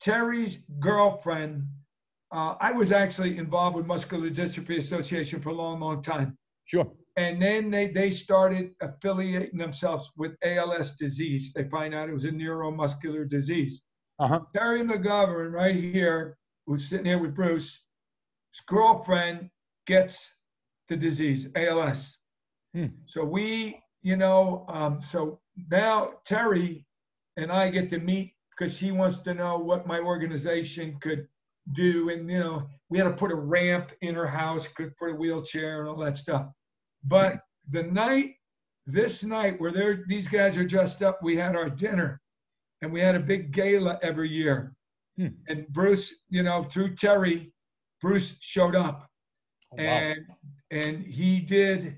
Terry's 0.00 0.64
girlfriend, 0.78 1.66
uh, 2.32 2.54
I 2.60 2.72
was 2.72 2.92
actually 2.92 3.38
involved 3.38 3.76
with 3.76 3.86
Muscular 3.86 4.30
Dystrophy 4.30 4.78
Association 4.78 5.40
for 5.40 5.48
a 5.48 5.54
long, 5.54 5.80
long 5.80 6.02
time. 6.02 6.36
Sure. 6.66 6.90
And 7.16 7.42
then 7.42 7.70
they, 7.70 7.88
they 7.88 8.10
started 8.10 8.70
affiliating 8.80 9.58
themselves 9.58 10.10
with 10.16 10.32
ALS 10.44 10.94
disease. 10.96 11.52
They 11.54 11.64
find 11.64 11.94
out 11.94 12.08
it 12.08 12.12
was 12.12 12.24
a 12.24 12.30
neuromuscular 12.30 13.28
disease. 13.28 13.82
Uh 14.20 14.28
huh. 14.28 14.40
Terry 14.54 14.82
McGovern, 14.82 15.52
right 15.52 15.74
here, 15.74 16.36
who's 16.66 16.88
sitting 16.88 17.06
here 17.06 17.18
with 17.18 17.34
Bruce, 17.34 17.82
his 18.52 18.60
girlfriend 18.68 19.50
gets 19.86 20.32
the 20.88 20.96
disease, 20.96 21.48
ALS. 21.56 22.16
Hmm. 22.74 22.86
So 23.06 23.24
we, 23.24 23.80
you 24.02 24.16
know, 24.16 24.64
um, 24.68 25.00
so 25.02 25.40
now 25.70 26.12
Terry 26.24 26.86
and 27.36 27.50
I 27.52 27.70
get 27.70 27.90
to 27.90 27.98
meet 27.98 28.34
because 28.58 28.78
he 28.78 28.92
wants 28.92 29.18
to 29.18 29.34
know 29.34 29.58
what 29.58 29.86
my 29.86 29.98
organization 29.98 30.98
could 31.00 31.26
do. 31.72 32.10
And, 32.10 32.30
you 32.30 32.38
know, 32.38 32.68
we 32.88 32.98
had 32.98 33.04
to 33.04 33.12
put 33.12 33.30
a 33.30 33.36
ramp 33.36 33.92
in 34.02 34.14
her 34.14 34.26
house, 34.26 34.66
put 34.68 35.10
a 35.10 35.14
wheelchair 35.14 35.80
and 35.80 35.88
all 35.88 35.96
that 35.98 36.16
stuff. 36.18 36.46
But 37.04 37.40
the 37.70 37.82
night, 37.84 38.34
this 38.86 39.22
night 39.22 39.60
where 39.60 40.04
these 40.06 40.28
guys 40.28 40.56
are 40.56 40.64
dressed 40.64 41.02
up, 41.02 41.22
we 41.22 41.36
had 41.36 41.56
our 41.56 41.70
dinner 41.70 42.20
and 42.82 42.92
we 42.92 43.00
had 43.00 43.14
a 43.14 43.20
big 43.20 43.52
gala 43.52 43.98
every 44.02 44.28
year. 44.28 44.74
Hmm. 45.16 45.28
And 45.48 45.66
Bruce, 45.68 46.14
you 46.28 46.42
know, 46.42 46.62
through 46.62 46.94
Terry, 46.96 47.52
Bruce 48.00 48.34
showed 48.40 48.74
up 48.74 49.10
Oh, 49.72 49.76
wow. 49.76 49.82
and 49.82 50.26
and 50.70 51.06
he 51.06 51.38
did 51.40 51.96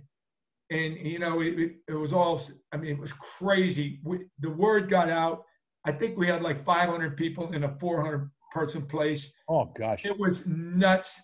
and 0.72 0.96
you 1.06 1.18
know 1.18 1.40
it, 1.40 1.76
it, 1.88 1.94
was 1.94 2.12
all 2.12 2.40
i 2.72 2.76
mean 2.76 2.92
it 2.92 2.98
was 2.98 3.12
crazy 3.12 4.00
we, 4.04 4.18
the 4.40 4.50
word 4.50 4.88
got 4.90 5.08
out 5.10 5.44
i 5.84 5.92
think 5.92 6.16
we 6.16 6.26
had 6.26 6.42
like 6.42 6.64
500 6.64 7.16
people 7.16 7.52
in 7.52 7.64
a 7.64 7.76
400 7.78 8.30
person 8.52 8.82
place 8.86 9.32
Oh, 9.48 9.64
gosh. 9.76 10.04
it 10.04 10.18
was 10.18 10.46
nuts 10.46 11.20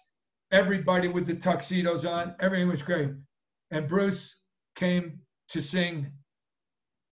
everybody 0.52 1.08
with 1.08 1.26
the 1.26 1.34
tuxedos 1.34 2.04
on 2.04 2.34
everything 2.40 2.68
was 2.68 2.82
great 2.82 3.10
and 3.70 3.88
bruce 3.88 4.40
came 4.76 5.20
to 5.50 5.62
sing 5.62 6.06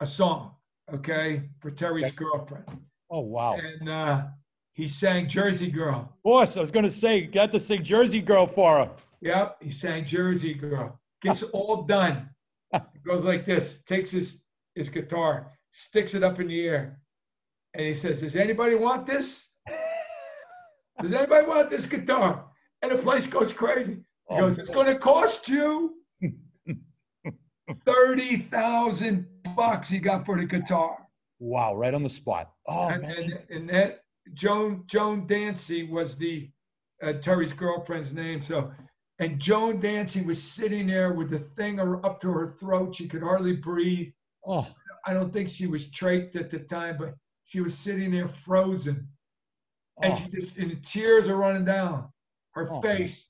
a 0.01 0.07
song 0.07 0.53
okay 0.93 1.49
for 1.61 1.71
terry's 1.71 2.07
Okay. 2.07 2.17
girlfriend 2.17 2.65
Oh, 3.11 3.21
wow. 3.21 3.57
and 3.57 3.89
uh, 3.89 4.23
he 4.73 4.89
sang 4.89 5.29
jersey 5.29 5.71
girl 5.71 6.13
Boss, 6.25 6.57
I 6.57 6.61
was 6.61 6.73
going 6.73 6.85
to 6.85 6.91
say, 6.91 7.19
you 7.21 7.29
got 7.29 7.53
to 7.53 7.61
sing 7.61 7.85
Jersey 7.85 8.21
Girl 8.21 8.49
for 8.49 8.79
her. 8.79 8.91
Yep, 9.21 9.59
he 9.63 9.71
sang 9.71 10.05
Jersey 10.05 10.55
Girl. 10.55 10.99
Gets 11.27 11.43
all 11.44 11.82
done. 11.82 12.31
It 12.73 12.82
goes 13.07 13.24
like 13.24 13.47
this, 13.47 13.82
takes 13.85 14.11
his, 14.11 14.40
his 14.74 14.89
guitar, 14.89 15.53
sticks 15.70 16.15
it 16.15 16.23
up 16.23 16.40
in 16.40 16.48
the 16.48 16.66
air, 16.66 17.01
and 17.74 17.86
he 17.86 17.94
says, 17.94 18.20
Does 18.20 18.36
anybody 18.36 18.74
want 18.74 19.07
this? 19.07 19.48
Does 21.01 21.12
anybody 21.12 21.47
want 21.47 21.70
this 21.70 21.86
guitar? 21.86 22.47
And 22.82 22.90
the 22.93 22.97
place 23.03 23.27
goes 23.27 23.53
crazy. 23.53 23.93
He 23.94 24.01
Oh, 24.28 24.39
goes, 24.39 24.59
It's 24.59 24.70
gonna 24.70 24.98
cost 24.98 25.48
you 25.48 25.94
thirty 27.85 28.39
thousand 28.39 29.27
bucks 29.55 29.89
he 29.89 29.98
got 29.98 30.24
for 30.27 30.36
the 30.36 30.44
guitar. 30.44 30.98
Wow, 31.39 31.74
right 31.74 31.93
on 31.94 32.03
the 32.03 32.09
spot. 32.11 32.53
Oh, 32.66 32.89
and, 32.89 33.03
man. 33.03 33.16
and, 33.19 33.39
and 33.51 33.69
that 33.70 34.01
Joan 34.35 34.85
Joan 34.86 35.27
Dancy 35.27 35.85
was 35.85 36.16
the 36.16 36.51
uh, 37.03 37.15
Terry's 37.15 37.53
girlfriend's 37.53 38.12
name. 38.12 38.40
So, 38.43 38.70
and 39.19 39.41
Joan 39.41 39.81
Dancy 39.81 40.23
was 40.23 40.43
sitting 40.43 40.87
there 40.87 41.13
with 41.13 41.31
the 41.31 41.39
thing 41.39 41.81
up 41.81 42.21
to 42.21 42.31
her 42.31 42.55
throat. 42.61 42.95
She 42.95 43.09
could 43.09 43.23
hardly 43.23 43.55
breathe. 43.57 44.13
Oh, 44.47 44.67
I 45.07 45.15
don't 45.15 45.33
think 45.33 45.49
she 45.49 45.67
was 45.67 45.87
trached 45.87 46.37
at 46.37 46.51
the 46.51 46.59
time, 46.59 46.97
but 46.99 47.15
she 47.45 47.61
was 47.61 47.77
sitting 47.77 48.11
there 48.11 48.29
frozen, 48.29 49.09
and 50.03 50.13
oh. 50.13 50.17
she 50.17 50.29
just 50.29 50.57
and 50.59 50.71
the 50.71 50.77
tears 50.77 51.29
are 51.29 51.37
running 51.37 51.65
down 51.65 52.09
her 52.53 52.69
Oh, 52.73 52.81
face. 52.81 53.29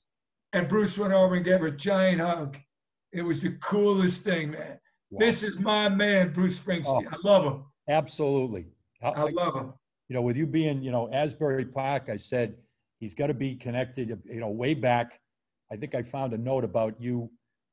And 0.53 0.67
Bruce 0.69 0.97
went 0.97 1.13
over 1.13 1.35
and 1.35 1.43
gave 1.45 1.59
her 1.59 1.67
a 1.67 1.75
giant 1.75 2.21
hug. 2.21 2.57
It 3.11 3.21
was 3.21 3.39
the 3.41 3.51
coolest 3.61 4.23
thing, 4.23 4.51
man. 4.51 4.79
wow. 5.11 5.19
This 5.19 5.43
is 5.43 5.59
my 5.59 5.89
man, 5.89 6.31
Bruce 6.33 6.57
Springsteen. 6.57 6.85
Oh. 6.87 7.03
I 7.11 7.15
love 7.23 7.43
him. 7.43 7.65
Absolutely. 7.89 8.67
I- 9.01 9.09
I 9.09 9.21
I- 9.23 9.29
love 9.29 9.55
him. 9.55 9.73
you 10.07 10.15
know, 10.15 10.21
with 10.21 10.37
you 10.37 10.47
being, 10.47 10.81
you 10.81 10.91
know, 10.91 11.11
Asbury 11.11 11.65
Park, 11.65 12.09
I 12.09 12.15
said, 12.17 12.55
He's 12.99 13.13
got 13.13 13.27
to 13.27 13.33
be 13.35 13.55
connected, 13.55 14.19
you 14.25 14.39
know, 14.39 14.49
way 14.49 14.73
back. 14.73 15.19
I 15.71 15.75
think 15.75 15.95
I 15.95 16.01
found 16.01 16.33
a 16.33 16.37
note 16.37 16.63
about 16.63 16.99
you 16.99 17.29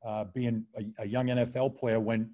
uh, 0.07 0.25
being 0.35 0.65
a, 0.77 1.03
a 1.03 1.07
young 1.07 1.27
NFL 1.27 1.79
player 1.79 2.01
when 2.01 2.31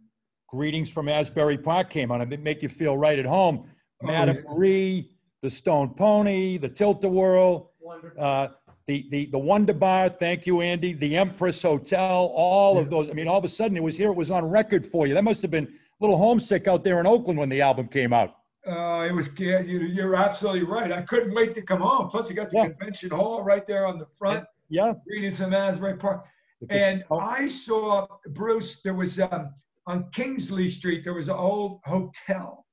Greetings 0.49 0.91
from 0.91 1.09
Asbury 1.09 1.59
Park 1.59 1.91
came 1.91 2.11
on. 2.11 2.21
It 2.33 2.41
make 2.41 2.63
you 2.63 2.69
feel 2.69 2.97
right 2.97 3.19
at 3.19 3.27
home. 3.27 3.67
Oh, 4.03 4.07
Madame 4.07 4.37
yeah. 4.37 4.51
Marie, 4.53 5.11
the 5.43 5.51
Stone 5.51 5.95
Pony, 5.95 6.57
the 6.57 6.69
Tilt-A-Whirl, 6.69 7.71
uh, 8.19 8.49
the, 8.87 9.07
the, 9.11 9.27
the 9.27 9.39
Wonder 9.39 9.75
Bar, 9.75 10.09
thank 10.09 10.47
you, 10.47 10.61
Andy, 10.63 10.93
the 10.95 11.17
Empress 11.17 11.63
Hotel, 11.63 12.33
all 12.35 12.79
of 12.79 12.91
those. 12.91 13.09
I 13.09 13.13
mean, 13.13 13.29
all 13.29 13.39
of 13.39 13.45
a 13.45 13.49
sudden 13.49 13.77
it 13.77 13.83
was 13.83 13.97
here, 13.97 14.09
it 14.11 14.17
was 14.17 14.31
on 14.31 14.45
record 14.47 14.85
for 14.85 15.07
you. 15.07 15.15
That 15.15 15.23
must 15.23 15.43
have 15.43 15.51
been 15.53 15.67
a 15.67 15.69
little 16.05 16.17
homesick 16.17 16.67
out 16.67 16.83
there 16.83 16.99
in 16.99 17.07
Oakland 17.07 17.39
when 17.39 17.49
the 17.49 17.61
album 17.61 17.87
came 17.87 18.13
out. 18.13 18.35
Uh, 18.67 19.07
it 19.09 19.13
was, 19.13 19.29
yeah, 19.39 19.61
you, 19.61 19.81
you're 19.81 20.17
absolutely 20.17 20.65
right. 20.65 20.91
I 20.91 21.03
couldn't 21.03 21.33
wait 21.35 21.55
to 21.55 21.63
come 21.63 21.81
home. 21.81 22.09
Plus, 22.11 22.29
you 22.29 22.35
got 22.35 22.51
the 22.51 22.57
Yeah. 22.57 22.69
convention 22.69 23.11
hall 23.11 23.43
right 23.43 23.67
there 23.67 23.87
on 23.87 23.99
the 23.99 24.07
front, 24.19 24.45
Yeah. 24.71 24.95
reading 25.07 25.35
some 25.35 25.53
Asbury 25.53 25.97
Park. 25.97 26.25
And 26.71 27.05
I 27.11 27.49
saw 27.49 28.07
Bruce. 28.31 28.81
There 28.83 28.95
was 28.95 29.19
um, 29.21 29.53
on 29.87 30.11
Kingsley 30.13 30.71
Street. 30.71 31.03
There 31.05 31.15
was 31.15 31.29
an 31.29 31.37
old 31.37 31.81
hotel, 31.85 32.67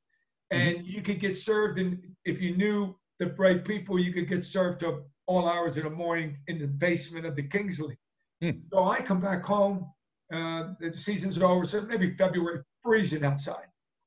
Mm-hmm. 0.54 0.66
and 0.78 0.88
you 0.88 1.02
could 1.02 1.20
get 1.20 1.38
served. 1.38 1.78
And 1.78 2.00
if 2.24 2.40
you 2.42 2.56
knew 2.56 2.96
the 3.20 3.34
right 3.38 3.66
people, 3.66 4.00
you 4.00 4.14
could 4.14 4.30
get 4.30 4.46
served 4.46 4.80
to 4.80 5.02
all 5.26 5.50
hours 5.50 5.76
of 5.76 5.84
the 5.84 5.90
morning 5.90 6.38
in 6.48 6.58
the 6.58 6.68
basement 6.68 7.26
of 7.26 7.36
the 7.36 7.44
Kingsley. 7.44 7.98
Hmm. 8.42 8.52
So 8.72 8.86
I 8.88 9.02
come 9.02 9.20
back 9.20 9.44
home. 9.44 9.92
Uh, 10.34 10.74
the 10.80 10.94
season's 10.96 11.42
over, 11.42 11.66
so 11.66 11.82
maybe 11.82 12.16
February, 12.16 12.62
freezing 12.82 13.26
outside. 13.26 13.66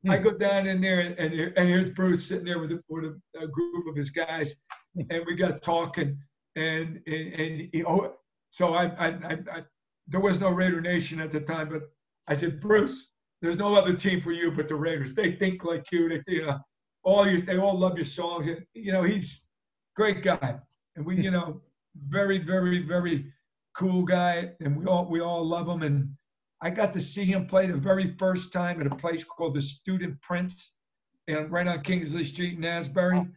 I 0.08 0.16
Hmm. 0.16 0.22
go 0.24 0.30
down 0.38 0.66
in 0.66 0.80
there, 0.80 1.00
and, 1.00 1.18
and, 1.18 1.68
here's 1.68 1.90
Bruce 1.90 2.26
sitting 2.26 2.46
there 2.46 2.58
with, 2.58 2.72
a, 2.72 2.80
with 2.88 3.04
a, 3.04 3.38
a 3.38 3.46
group 3.46 3.86
of 3.88 3.94
his 3.96 4.08
guys, 4.10 4.54
Hmm. 4.94 5.02
and 5.10 5.22
we 5.26 5.34
got 5.34 5.60
talking, 5.60 6.18
and 6.56 7.00
and, 7.06 7.34
and 7.34 7.68
he, 7.72 7.84
oh, 7.84 8.14
so 8.50 8.74
I, 8.74 8.86
I, 8.86 9.06
I, 9.08 9.32
I, 9.32 9.62
there 10.08 10.20
was 10.20 10.40
no 10.40 10.50
Raider 10.50 10.80
Nation 10.80 11.20
at 11.20 11.32
the 11.32 11.40
time, 11.40 11.68
but 11.68 11.82
I 12.26 12.36
said, 12.36 12.60
Bruce, 12.60 13.10
there's 13.42 13.58
no 13.58 13.74
other 13.74 13.94
team 13.94 14.20
for 14.20 14.32
you 14.32 14.50
but 14.50 14.68
the 14.68 14.74
Raiders. 14.74 15.14
They 15.14 15.32
think 15.32 15.64
like 15.64 15.86
you. 15.92 16.08
They, 16.08 16.22
you 16.26 16.46
know, 16.46 16.58
all 17.04 17.28
you, 17.28 17.42
they 17.42 17.58
all 17.58 17.78
love 17.78 17.96
your 17.96 18.04
songs. 18.04 18.46
And, 18.46 18.64
you 18.74 18.92
know, 18.92 19.04
he's 19.04 19.44
great 19.96 20.22
guy, 20.22 20.58
and 20.96 21.06
we, 21.06 21.16
you 21.22 21.30
know, 21.30 21.60
very, 22.08 22.38
very, 22.38 22.82
very 22.82 23.32
cool 23.76 24.02
guy, 24.02 24.50
and 24.60 24.76
we 24.76 24.86
all, 24.86 25.06
we 25.08 25.20
all 25.20 25.46
love 25.46 25.68
him. 25.68 25.82
And 25.82 26.10
I 26.60 26.70
got 26.70 26.92
to 26.94 27.00
see 27.00 27.24
him 27.24 27.46
play 27.46 27.66
the 27.66 27.76
very 27.76 28.14
first 28.18 28.52
time 28.52 28.80
at 28.80 28.86
a 28.86 28.96
place 28.96 29.24
called 29.24 29.54
the 29.54 29.62
Student 29.62 30.20
Prince, 30.20 30.72
and 31.28 31.50
right 31.50 31.66
on 31.66 31.82
Kingsley 31.82 32.24
Street 32.24 32.58
in 32.58 32.64
Asbury. 32.64 33.18
And 33.18 33.34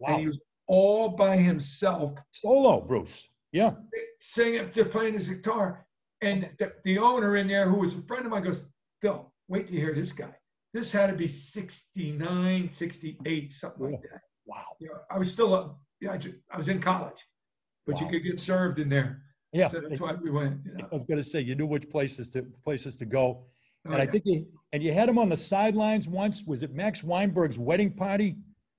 Wow. 0.00 0.18
he 0.18 0.26
was 0.26 0.40
all 0.66 1.10
by 1.10 1.36
himself 1.36 2.14
Solo, 2.32 2.80
Bruce. 2.80 3.28
Yeah. 3.52 3.72
singing, 4.18 4.70
just 4.72 4.90
playing 4.90 5.14
his 5.14 5.28
guitar. 5.28 5.86
And 6.22 6.48
the, 6.58 6.72
the 6.84 6.98
owner 6.98 7.36
in 7.36 7.46
there, 7.46 7.68
who 7.68 7.80
was 7.80 7.94
a 7.94 8.02
friend 8.02 8.24
of 8.24 8.32
mine, 8.32 8.44
goes, 8.44 8.66
Phil, 9.00 9.30
wait 9.48 9.68
to 9.68 9.74
hear 9.74 9.94
this 9.94 10.12
guy. 10.12 10.34
This 10.72 10.90
had 10.90 11.06
to 11.08 11.12
be 11.12 11.28
69, 11.28 12.70
68, 12.70 13.52
something 13.52 13.92
like 13.92 14.02
that. 14.02 14.22
Wow. 14.46 14.64
You 14.80 14.88
know, 14.88 14.94
I 15.10 15.18
was 15.18 15.30
still, 15.30 15.54
a, 15.54 15.74
yeah, 16.00 16.12
I, 16.12 16.18
ju- 16.18 16.34
I 16.50 16.56
was 16.56 16.68
in 16.68 16.80
college, 16.80 17.18
but 17.86 18.00
you 18.00 18.08
could 18.08 18.24
get 18.24 18.40
served 18.40 18.78
in 18.78 18.88
there. 18.88 19.22
Yeah. 19.52 19.68
So 19.68 19.80
that's 19.80 20.00
why 20.00 20.14
we 20.14 20.30
went. 20.30 20.58
You 20.64 20.72
know. 20.78 20.88
I 20.90 20.94
was 20.94 21.04
going 21.04 21.22
to 21.22 21.28
say, 21.28 21.40
you 21.40 21.54
knew 21.54 21.66
which 21.66 21.88
places 21.88 22.28
to, 22.30 22.42
places 22.64 22.96
to 22.96 23.04
go. 23.04 23.44
Oh, 23.86 23.92
And 23.92 24.02
I 24.02 24.06
think 24.06 24.24
you, 24.26 24.46
and 24.72 24.82
you 24.82 24.92
had 24.92 25.08
him 25.08 25.18
on 25.18 25.28
the 25.28 25.36
sidelines 25.36 26.08
once. 26.08 26.42
Was 26.44 26.62
it 26.62 26.74
Max 26.74 27.04
Weinberg's 27.04 27.58
wedding 27.58 27.92
party? 27.92 28.36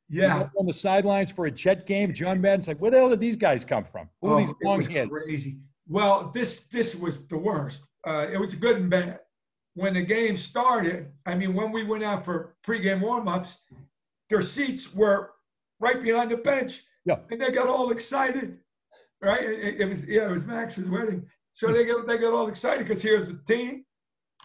Yeah. 0.10 0.50
On 0.58 0.66
the 0.66 0.74
sidelines 0.74 1.32
for 1.32 1.48
a 1.48 1.52
Jet 1.52 1.86
game, 1.88 2.14
John 2.14 2.40
Madden's 2.40 2.68
like, 2.68 2.78
where 2.80 2.92
the 2.92 2.98
hell 2.98 3.10
did 3.10 3.20
these 3.20 3.36
guys 3.36 3.66
come 3.66 3.84
from? 3.84 4.08
Who 4.22 4.30
are 4.30 4.34
Oh, 4.36 4.38
these 4.40 4.54
long 4.64 4.82
heads? 4.84 5.12
crazy. 5.12 5.58
Well, 5.88 6.32
this 6.34 6.62
this 6.72 6.96
was 6.96 7.20
the 7.28 7.38
worst. 7.38 7.82
Uh, 8.08 8.28
it 8.32 8.40
was 8.40 8.54
good 8.56 8.78
and 8.78 8.90
bad. 8.90 9.20
When 9.74 9.94
the 9.96 10.02
game 10.02 10.38
started, 10.38 11.12
I 11.26 11.36
mean, 11.36 11.54
when 11.54 11.72
we 11.72 11.84
went 11.84 12.04
out 12.04 12.24
for 12.24 12.56
pregame 12.66 13.02
warmups, 13.02 13.54
their 14.30 14.42
seats 14.42 14.94
were 14.94 15.32
right 15.80 16.02
behind 16.02 16.32
the 16.32 16.38
bench. 16.38 16.82
Yeah. 17.06 17.18
And 17.30 17.42
they 17.42 17.52
got 17.52 17.68
all 17.68 17.92
excited. 17.92 18.58
Right? 19.22 19.44
It, 19.44 19.82
it 19.82 19.86
was 19.86 20.06
yeah, 20.06 20.28
it 20.28 20.32
was 20.32 20.46
Max's 20.46 20.88
wedding. 20.90 21.26
So 21.54 21.72
they 21.72 21.86
got 21.86 22.08
they 22.08 22.18
got 22.18 22.34
all 22.34 22.48
excited 22.48 22.88
because 22.88 23.02
here's 23.02 23.28
the 23.28 23.40
team. 23.48 23.86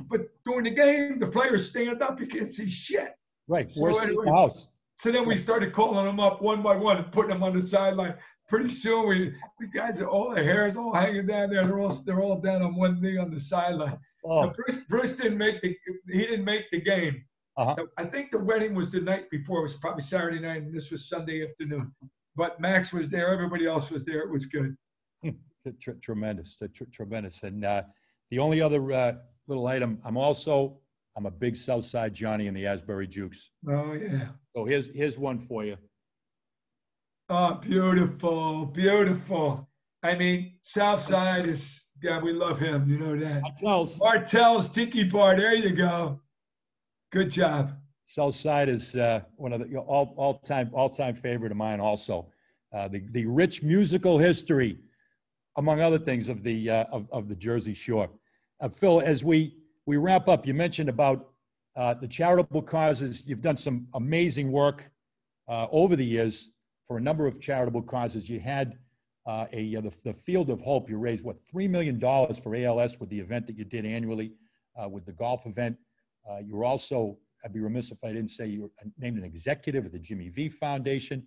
But 0.09 0.23
during 0.47 0.65
the 0.65 0.71
game, 0.71 1.19
the 1.19 1.27
players 1.27 1.69
stand 1.69 2.03
up. 2.03 2.19
You 2.21 2.27
can't 2.27 2.53
see 2.53 2.69
shit. 2.69 3.11
Right. 3.49 3.71
So 3.71 3.83
Worst 3.83 4.01
seat 4.01 4.11
in 4.11 4.17
the 4.17 4.33
house. 4.33 4.69
So 5.01 5.11
then 5.11 5.27
we 5.27 5.39
started 5.39 5.73
calling 5.73 6.05
them 6.05 6.21
up 6.21 6.43
one 6.43 6.63
by 6.63 6.77
one 6.77 6.99
and 6.99 7.11
putting 7.11 7.31
them 7.31 7.43
on 7.43 7.59
the 7.59 7.67
sideline. 7.67 8.15
Pretty 8.51 8.71
soon, 8.71 9.09
we 9.09 9.35
the 9.59 9.67
guys 9.67 9.99
are 9.99 10.07
all 10.07 10.35
their 10.35 10.45
hair 10.45 10.69
is 10.69 10.77
all 10.77 10.93
hanging 10.93 11.27
down 11.27 11.49
there. 11.49 11.65
They're 11.65 11.81
all 11.81 11.89
they're 12.05 12.21
all 12.21 12.39
down 12.39 12.61
on 12.61 12.77
one 12.77 13.01
knee 13.01 13.17
on 13.17 13.31
the 13.31 13.41
sideline. 13.41 13.99
Oh, 14.25 14.45
Now, 14.45 14.53
Bruce 14.53 14.85
Bruce 14.85 15.17
didn't 15.17 15.39
make 15.39 15.63
the 15.63 15.75
he 16.13 16.19
didn't 16.19 16.45
make 16.45 16.65
the 16.71 16.83
game. 16.83 17.25
Uh-huh. 17.57 17.77
I 17.97 18.05
think 18.05 18.31
the 18.31 18.39
wedding 18.39 18.75
was 18.75 18.91
the 18.91 19.01
night 19.01 19.31
before. 19.31 19.61
It 19.61 19.63
was 19.63 19.75
probably 19.75 20.03
Saturday 20.03 20.39
night, 20.39 20.63
and 20.63 20.75
this 20.75 20.91
was 20.91 21.09
Sunday 21.09 21.47
afternoon. 21.49 21.95
But 22.37 22.61
Max 22.61 22.93
was 22.93 23.09
there. 23.09 23.33
Everybody 23.33 23.67
else 23.67 23.91
was 23.91 24.05
there. 24.05 24.21
It 24.21 24.31
was 24.31 24.47
good. 24.47 24.77
Tremendous, 26.03 26.57
tremendous. 26.93 27.43
And 27.43 27.65
uh, 27.65 27.83
the 28.31 28.39
only 28.39 28.61
other 28.61 28.93
uh, 28.93 29.13
little 29.47 29.67
item, 29.67 29.99
I'm 30.05 30.17
also, 30.17 30.79
I'm 31.17 31.27
a 31.27 31.31
big 31.31 31.57
South 31.57 31.85
Side 31.85 32.15
Johnny 32.15 32.47
in 32.47 32.55
the 32.55 32.67
Asbury 32.67 33.07
Jukes. 33.07 33.51
Oh 33.69 33.93
yeah. 33.93 34.29
So 34.55 34.65
here's, 34.65 34.87
here's 34.95 35.19
one 35.19 35.39
for 35.39 35.65
you. 35.65 35.77
Oh, 37.29 37.55
beautiful, 37.55 38.67
beautiful. 38.67 39.69
I 40.03 40.15
mean, 40.15 40.55
Southside 40.63 41.49
is 41.49 41.81
yeah, 42.03 42.21
we 42.21 42.33
love 42.33 42.59
him. 42.59 42.89
You 42.89 42.99
know 42.99 43.17
that. 43.19 43.43
Charles, 43.61 43.99
Martell's 43.99 44.69
Tiki 44.69 45.05
Bar. 45.05 45.37
There 45.37 45.55
you 45.55 45.71
go. 45.71 46.21
Good 47.13 47.31
job. 47.31 47.77
South 48.03 48.35
Side 48.35 48.69
is 48.69 48.97
uh, 48.97 49.21
one 49.37 49.53
of 49.53 49.61
the 49.61 49.67
you 49.67 49.75
know, 49.75 49.83
all, 49.83 50.15
all-time, 50.17 50.71
all-time 50.73 51.15
favorite 51.15 51.53
of 51.53 51.59
mine 51.59 51.79
also. 51.79 52.29
Uh, 52.73 52.89
the, 52.89 53.03
the 53.11 53.27
rich 53.27 53.63
musical 53.63 54.17
history, 54.19 54.79
among 55.57 55.81
other 55.81 55.99
things, 55.99 56.29
of 56.29 56.43
the, 56.43 56.71
uh, 56.71 56.85
of, 56.91 57.07
of 57.13 57.29
the 57.29 57.35
Jersey 57.35 57.75
Shore. 57.75 58.09
Uh, 58.61 58.69
Phil, 58.69 59.01
as 59.01 59.23
we, 59.23 59.57
we 59.91 59.97
wrap 59.97 60.29
up, 60.29 60.47
you 60.47 60.55
mentioned 60.55 60.89
about 60.89 61.31
uh, 61.75 61.95
the 61.95 62.07
charitable 62.07 62.63
causes. 62.63 63.25
You've 63.27 63.41
done 63.41 63.57
some 63.57 63.89
amazing 63.95 64.53
work 64.53 64.89
uh, 65.49 65.67
over 65.73 65.97
the 65.97 66.05
years 66.05 66.51
for 66.87 66.97
a 66.97 67.01
number 67.01 67.27
of 67.27 67.41
charitable 67.41 67.83
causes. 67.83 68.31
You 68.31 68.39
had 68.39 68.79
uh, 69.27 69.47
a, 69.53 69.75
uh, 69.75 69.81
the, 69.81 69.93
the 70.05 70.13
Field 70.13 70.49
of 70.49 70.61
Hope, 70.61 70.89
you 70.89 70.97
raised, 70.97 71.25
what, 71.25 71.39
$3 71.53 71.69
million 71.69 71.99
for 71.99 72.55
ALS 72.55 73.01
with 73.01 73.09
the 73.09 73.19
event 73.19 73.49
that 73.49 73.57
you 73.57 73.65
did 73.65 73.85
annually 73.85 74.35
uh, 74.81 74.89
with 74.89 75.07
the 75.07 75.13
golf 75.13 75.45
event. 75.45 75.77
Uh, 76.31 76.39
you 76.39 76.55
were 76.55 76.65
also, 76.65 77.19
I'd 77.45 77.53
be 77.53 77.59
remiss 77.59 77.91
if 77.91 77.99
I 78.05 78.13
didn't 78.13 78.31
say 78.31 78.47
you 78.47 78.63
were 78.63 78.71
named 78.97 79.19
an 79.19 79.25
executive 79.25 79.87
of 79.87 79.91
the 79.91 79.99
Jimmy 79.99 80.29
V 80.29 80.51
Foundation. 80.51 81.27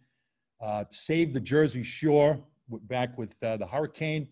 Saved 0.91 1.33
the 1.33 1.41
Jersey 1.41 1.83
Shore 1.83 2.39
back 2.83 3.17
with 3.17 3.37
the 3.41 3.67
hurricane 3.69 4.29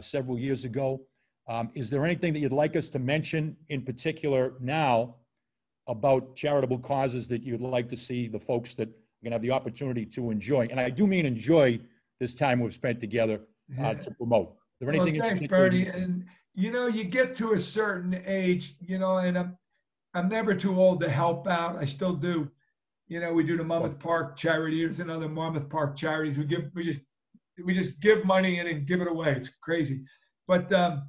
several 0.00 0.38
years 0.38 0.64
ago. 0.64 1.02
Um, 1.48 1.70
is 1.74 1.88
there 1.88 2.04
anything 2.04 2.34
that 2.34 2.40
you'd 2.40 2.52
like 2.52 2.76
us 2.76 2.90
to 2.90 2.98
mention 2.98 3.56
in 3.70 3.82
particular 3.82 4.52
now 4.60 5.16
about 5.86 6.36
charitable 6.36 6.78
causes 6.78 7.26
that 7.28 7.42
you'd 7.42 7.62
like 7.62 7.88
to 7.88 7.96
see 7.96 8.28
the 8.28 8.38
folks 8.38 8.74
that 8.74 8.88
are 8.88 9.22
going 9.24 9.30
to 9.30 9.36
have 9.36 9.42
the 9.42 9.50
opportunity 9.50 10.04
to 10.04 10.30
enjoy? 10.30 10.68
And 10.70 10.78
I 10.78 10.90
do 10.90 11.06
mean 11.06 11.24
enjoy 11.24 11.80
this 12.20 12.34
time 12.34 12.60
we've 12.60 12.74
spent 12.74 13.00
together 13.00 13.40
uh, 13.80 13.94
to 13.94 14.10
promote. 14.10 14.50
Is 14.80 14.86
there 14.86 14.88
Well, 14.92 15.02
anything 15.02 15.16
in 15.16 15.22
thanks, 15.22 15.46
Bernie. 15.46 15.86
And 15.86 16.26
you 16.54 16.70
know, 16.70 16.86
you 16.86 17.04
get 17.04 17.34
to 17.36 17.52
a 17.52 17.58
certain 17.58 18.22
age, 18.26 18.76
you 18.80 18.98
know, 18.98 19.18
and 19.18 19.38
I'm 19.38 19.56
I'm 20.14 20.28
never 20.28 20.54
too 20.54 20.78
old 20.78 21.00
to 21.00 21.08
help 21.08 21.46
out. 21.46 21.76
I 21.76 21.84
still 21.84 22.14
do. 22.14 22.50
You 23.06 23.20
know, 23.20 23.32
we 23.32 23.44
do 23.44 23.56
the 23.56 23.64
Monmouth 23.64 23.98
Park 23.98 24.36
charity. 24.36 24.84
There's 24.84 25.00
another 25.00 25.28
Monmouth 25.28 25.68
Park 25.70 25.96
charities. 25.96 26.36
We 26.36 26.44
give 26.44 26.70
we 26.74 26.82
just 26.82 27.00
we 27.64 27.74
just 27.74 28.00
give 28.00 28.24
money 28.24 28.58
and 28.58 28.68
then 28.68 28.84
give 28.84 29.00
it 29.00 29.08
away. 29.08 29.32
It's 29.32 29.50
crazy. 29.62 30.04
But 30.46 30.72
um, 30.72 31.04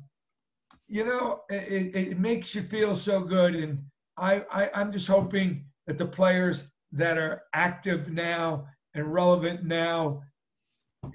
you 0.89 1.05
know, 1.05 1.41
it, 1.49 1.95
it, 1.95 2.19
makes 2.19 2.55
you 2.55 2.63
feel 2.63 2.95
so 2.95 3.21
good. 3.21 3.55
And 3.55 3.79
I, 4.17 4.41
I 4.51 4.69
I'm 4.73 4.91
just 4.91 5.07
hoping 5.07 5.65
that 5.85 5.97
the 5.97 6.05
players 6.05 6.63
that 6.91 7.17
are 7.17 7.43
active 7.53 8.11
now 8.11 8.65
and 8.95 9.13
relevant 9.13 9.63
now 9.63 10.23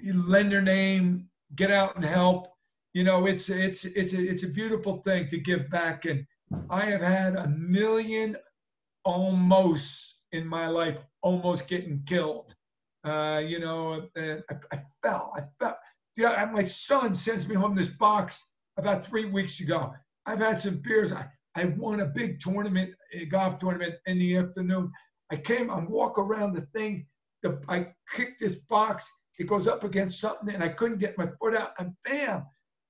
you 0.01 0.13
lend 0.27 0.51
their 0.51 0.61
name, 0.61 1.29
get 1.55 1.71
out 1.71 1.95
and 1.95 2.05
help. 2.05 2.47
You 2.93 3.03
know, 3.03 3.25
it's 3.25 3.49
it's 3.49 3.85
it's 3.85 4.13
a, 4.13 4.21
it's 4.21 4.43
a 4.43 4.47
beautiful 4.47 5.01
thing 5.03 5.29
to 5.29 5.37
give 5.37 5.69
back, 5.69 6.05
and 6.05 6.25
I 6.69 6.85
have 6.85 7.01
had 7.01 7.35
a 7.35 7.47
million 7.47 8.37
almost 9.03 10.21
in 10.31 10.47
my 10.47 10.67
life, 10.67 10.97
almost 11.21 11.67
getting 11.67 12.03
killed. 12.05 12.55
Uh, 13.05 13.41
you 13.45 13.59
know, 13.59 14.07
I, 14.17 14.39
I 14.71 14.81
fell. 15.03 15.33
I 15.35 15.41
fell. 15.59 15.77
Yeah, 16.15 16.49
my 16.51 16.65
son 16.65 17.13
sends 17.13 17.47
me 17.47 17.55
home 17.55 17.75
this 17.75 17.89
box 17.89 18.41
about 18.77 19.05
three 19.05 19.25
weeks 19.25 19.59
ago. 19.59 19.93
I've 20.25 20.39
had 20.39 20.61
some 20.61 20.77
beers. 20.77 21.11
I, 21.13 21.27
I 21.55 21.65
won 21.77 22.01
a 22.01 22.05
big 22.05 22.39
tournament, 22.39 22.93
a 23.13 23.25
golf 23.25 23.59
tournament 23.59 23.95
in 24.05 24.19
the 24.19 24.37
afternoon. 24.37 24.91
I 25.31 25.37
came, 25.37 25.71
I 25.71 25.79
walk 25.79 26.17
around 26.17 26.53
the 26.53 26.67
thing. 26.73 27.07
The, 27.43 27.59
I 27.69 27.87
kicked 28.15 28.41
this 28.41 28.55
box 28.69 29.07
it 29.37 29.47
goes 29.47 29.67
up 29.67 29.83
against 29.83 30.19
something, 30.19 30.53
and 30.53 30.63
I 30.63 30.69
couldn't 30.69 30.99
get 30.99 31.17
my 31.17 31.27
foot 31.39 31.55
out, 31.55 31.71
and 31.77 31.93
bam, 32.05 32.45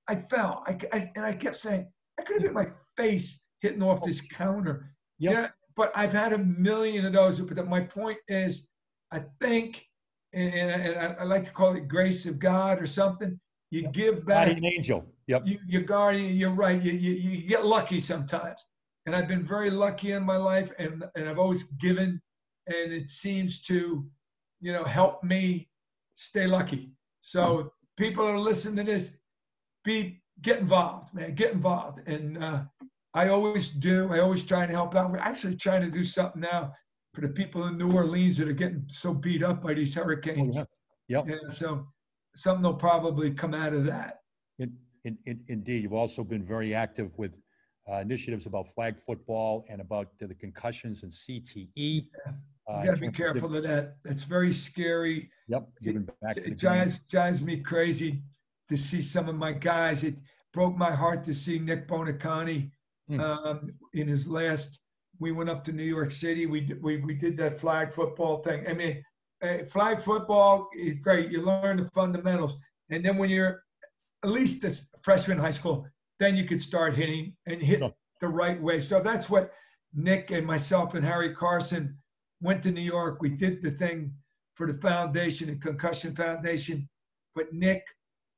I 0.07 0.15
fell. 0.29 0.63
I, 0.67 0.77
I 0.93 1.11
and 1.15 1.25
I 1.25 1.33
kept 1.33 1.57
saying, 1.57 1.87
I 2.19 2.23
could 2.23 2.35
have 2.35 2.43
hit 2.43 2.53
my 2.53 2.67
face 2.95 3.41
hitting 3.61 3.81
off 3.81 4.03
this 4.03 4.21
counter. 4.21 4.91
Yep. 5.19 5.33
Yeah, 5.33 5.47
but 5.75 5.91
I've 5.95 6.13
had 6.13 6.33
a 6.33 6.37
million 6.37 7.05
of 7.05 7.13
those. 7.13 7.39
But 7.39 7.67
my 7.67 7.81
point 7.81 8.19
is, 8.27 8.67
I 9.11 9.23
think, 9.41 9.83
and, 10.33 10.53
and 10.53 10.99
I, 10.99 11.15
I 11.21 11.23
like 11.23 11.45
to 11.45 11.51
call 11.51 11.75
it 11.75 11.87
grace 11.87 12.25
of 12.25 12.37
God 12.39 12.81
or 12.81 12.85
something. 12.87 13.39
You 13.71 13.81
Yep. 13.83 13.93
give 13.93 14.25
back. 14.25 14.47
Guardian 14.47 14.65
angel. 14.65 15.05
Yep. 15.27 15.47
You, 15.47 15.59
your 15.67 15.81
guardian, 15.81 16.35
you're 16.35 16.51
right. 16.53 16.81
You, 16.81 16.91
you, 16.93 17.13
you 17.13 17.47
get 17.47 17.65
lucky 17.65 17.99
sometimes. 17.99 18.63
And 19.05 19.15
I've 19.15 19.27
been 19.27 19.45
very 19.45 19.69
lucky 19.69 20.11
in 20.13 20.23
my 20.23 20.37
life, 20.37 20.71
and, 20.79 21.03
and 21.15 21.29
I've 21.29 21.37
always 21.39 21.63
given, 21.79 22.19
and 22.67 22.93
it 22.93 23.09
seems 23.09 23.61
to, 23.63 24.05
you 24.61 24.71
know, 24.73 24.83
help 24.83 25.23
me 25.23 25.69
stay 26.15 26.47
lucky. 26.47 26.91
So 27.21 27.71
people 27.97 28.25
are 28.25 28.39
listening 28.39 28.83
to 28.85 28.91
this, 28.91 29.17
be 29.83 30.21
get 30.41 30.59
involved, 30.59 31.13
man. 31.13 31.35
Get 31.35 31.53
involved. 31.53 31.99
And 32.07 32.43
uh, 32.43 32.61
I 33.13 33.29
always 33.29 33.67
do. 33.67 34.11
I 34.11 34.19
always 34.19 34.43
try 34.43 34.63
and 34.63 34.71
help 34.71 34.95
out. 34.95 35.11
We're 35.11 35.17
actually 35.19 35.55
trying 35.55 35.81
to 35.81 35.91
do 35.91 36.03
something 36.03 36.41
now 36.41 36.73
for 37.13 37.21
the 37.21 37.29
people 37.29 37.67
in 37.67 37.77
New 37.77 37.91
Orleans 37.93 38.37
that 38.37 38.47
are 38.47 38.53
getting 38.53 38.83
so 38.87 39.13
beat 39.13 39.43
up 39.43 39.61
by 39.63 39.73
these 39.75 39.95
Oh, 39.97 40.03
hurricanes. 40.03 40.55
yeah. 40.55 40.63
Yep. 41.07 41.25
Yeah, 41.29 41.49
so 41.53 41.87
something 42.35 42.63
will 42.63 42.73
probably 42.73 43.31
come 43.31 43.53
out 43.53 43.73
of 43.73 43.85
that. 43.85 44.19
In, 44.59 44.73
in, 45.03 45.17
in- 45.25 45.43
indeed, 45.47 45.83
you've 45.83 45.93
also 45.93 46.23
been 46.23 46.43
very 46.43 46.73
active 46.73 47.11
with 47.17 47.35
uh, 47.91 47.95
initiatives 47.97 48.45
about 48.45 48.67
flag 48.73 48.97
football 48.99 49.65
and 49.69 49.79
about 49.79 50.07
the 50.19 50.33
concussions 50.33 51.03
and 51.03 51.11
CTE. 51.11 52.07
uh, 52.27 52.31
You 52.79 52.85
gotta 52.85 52.99
be 52.99 53.05
in 53.05 53.09
of- 53.09 53.15
careful 53.15 53.55
of 53.55 53.63
that. 53.63 53.97
That's 54.03 54.23
very 54.23 54.53
scary. 54.53 55.29
Yep, 55.47 55.67
giving 55.83 56.07
back 56.21 56.35
to 56.35 56.41
It 56.41 56.45
game. 56.45 56.55
drives, 56.55 56.99
drives 57.09 57.41
me 57.41 57.57
crazy 57.59 58.23
to 58.69 58.75
see 58.77 59.01
some 59.01 59.29
of 59.29 59.35
my 59.35 59.51
guys. 59.51 60.03
It 60.03 60.15
broke 60.53 60.75
my 60.75 60.91
heart 60.93 61.23
to 61.25 61.33
see 61.35 61.59
Nick 61.59 61.87
Buoniconti 61.87 62.71
Hmm. 63.07 63.19
um, 63.19 63.71
in 63.93 64.07
his 64.07 64.27
last. 64.27 64.79
We 65.19 65.31
went 65.31 65.47
up 65.47 65.63
to 65.65 65.71
New 65.71 65.83
York 65.83 66.11
City. 66.11 66.47
We 66.47 66.61
did- 66.61 66.81
we 66.81 66.97
we 66.97 67.13
did 67.13 67.37
that 67.37 67.59
flag 67.59 67.93
football 67.93 68.41
thing. 68.41 68.65
I 68.67 68.73
mean, 68.73 69.03
flag 69.71 70.01
football 70.01 70.69
is 70.75 70.95
great. 71.01 71.31
You 71.31 71.41
learn 71.43 71.77
the 71.77 71.89
fundamentals, 71.93 72.55
and 72.89 73.03
then 73.03 73.17
when 73.17 73.29
you're 73.29 73.63
at 74.23 74.29
least 74.29 74.63
a 74.63 74.75
freshman 75.03 75.37
in 75.37 75.43
high 75.43 75.51
school, 75.51 75.87
then 76.19 76.35
you 76.35 76.45
could 76.45 76.61
start 76.61 76.95
hitting 76.95 77.35
and 77.45 77.61
hit 77.61 77.81
the 78.21 78.27
right 78.27 78.61
way. 78.61 78.79
So 78.79 79.01
that's 79.01 79.29
what 79.29 79.51
Nick 79.93 80.31
and 80.31 80.45
myself 80.45 80.93
and 80.93 81.05
Harry 81.05 81.33
Carson 81.33 81.97
went 82.41 82.63
to 82.63 82.71
New 82.71 82.81
York. 82.81 83.21
We 83.21 83.29
did 83.29 83.61
the 83.61 83.71
thing 83.71 84.13
for 84.55 84.71
the 84.71 84.79
foundation, 84.79 85.47
the 85.47 85.55
concussion 85.55 86.15
foundation, 86.15 86.87
but 87.35 87.53
Nick 87.53 87.83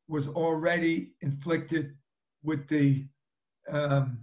was 0.07 0.27
already 0.27 1.11
inflicted 1.21 1.93
with 2.43 2.67
the, 2.67 3.05
um, 3.69 4.19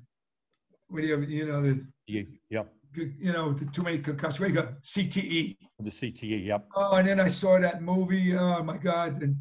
what 0.88 1.01
do 1.01 1.06
you, 1.06 1.20
have? 1.20 1.30
you 1.30 1.46
know, 1.46 1.62
the, 1.62 1.86
yeah. 2.06 2.22
Yep, 2.51 2.72
you 2.97 3.33
know, 3.33 3.53
too 3.73 3.83
many 3.83 3.99
concussions. 3.99 4.41
What 4.41 4.49
do 4.49 4.55
you 4.55 4.61
got? 4.61 4.83
CTE. 4.83 5.57
the 5.81 5.91
CTE, 5.91 6.47
yep. 6.47 6.66
Oh, 6.75 6.93
and 6.97 7.09
then 7.09 7.21
I 7.21 7.29
saw 7.29 7.59
that 7.59 7.83
movie. 7.83 8.37
Oh 8.37 8.62
my 8.62 8.77
God! 8.77 9.23
And 9.23 9.37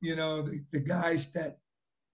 you 0.00 0.16
know 0.16 0.42
the, 0.42 0.62
the 0.72 0.78
guys 0.80 1.26
that 1.32 1.58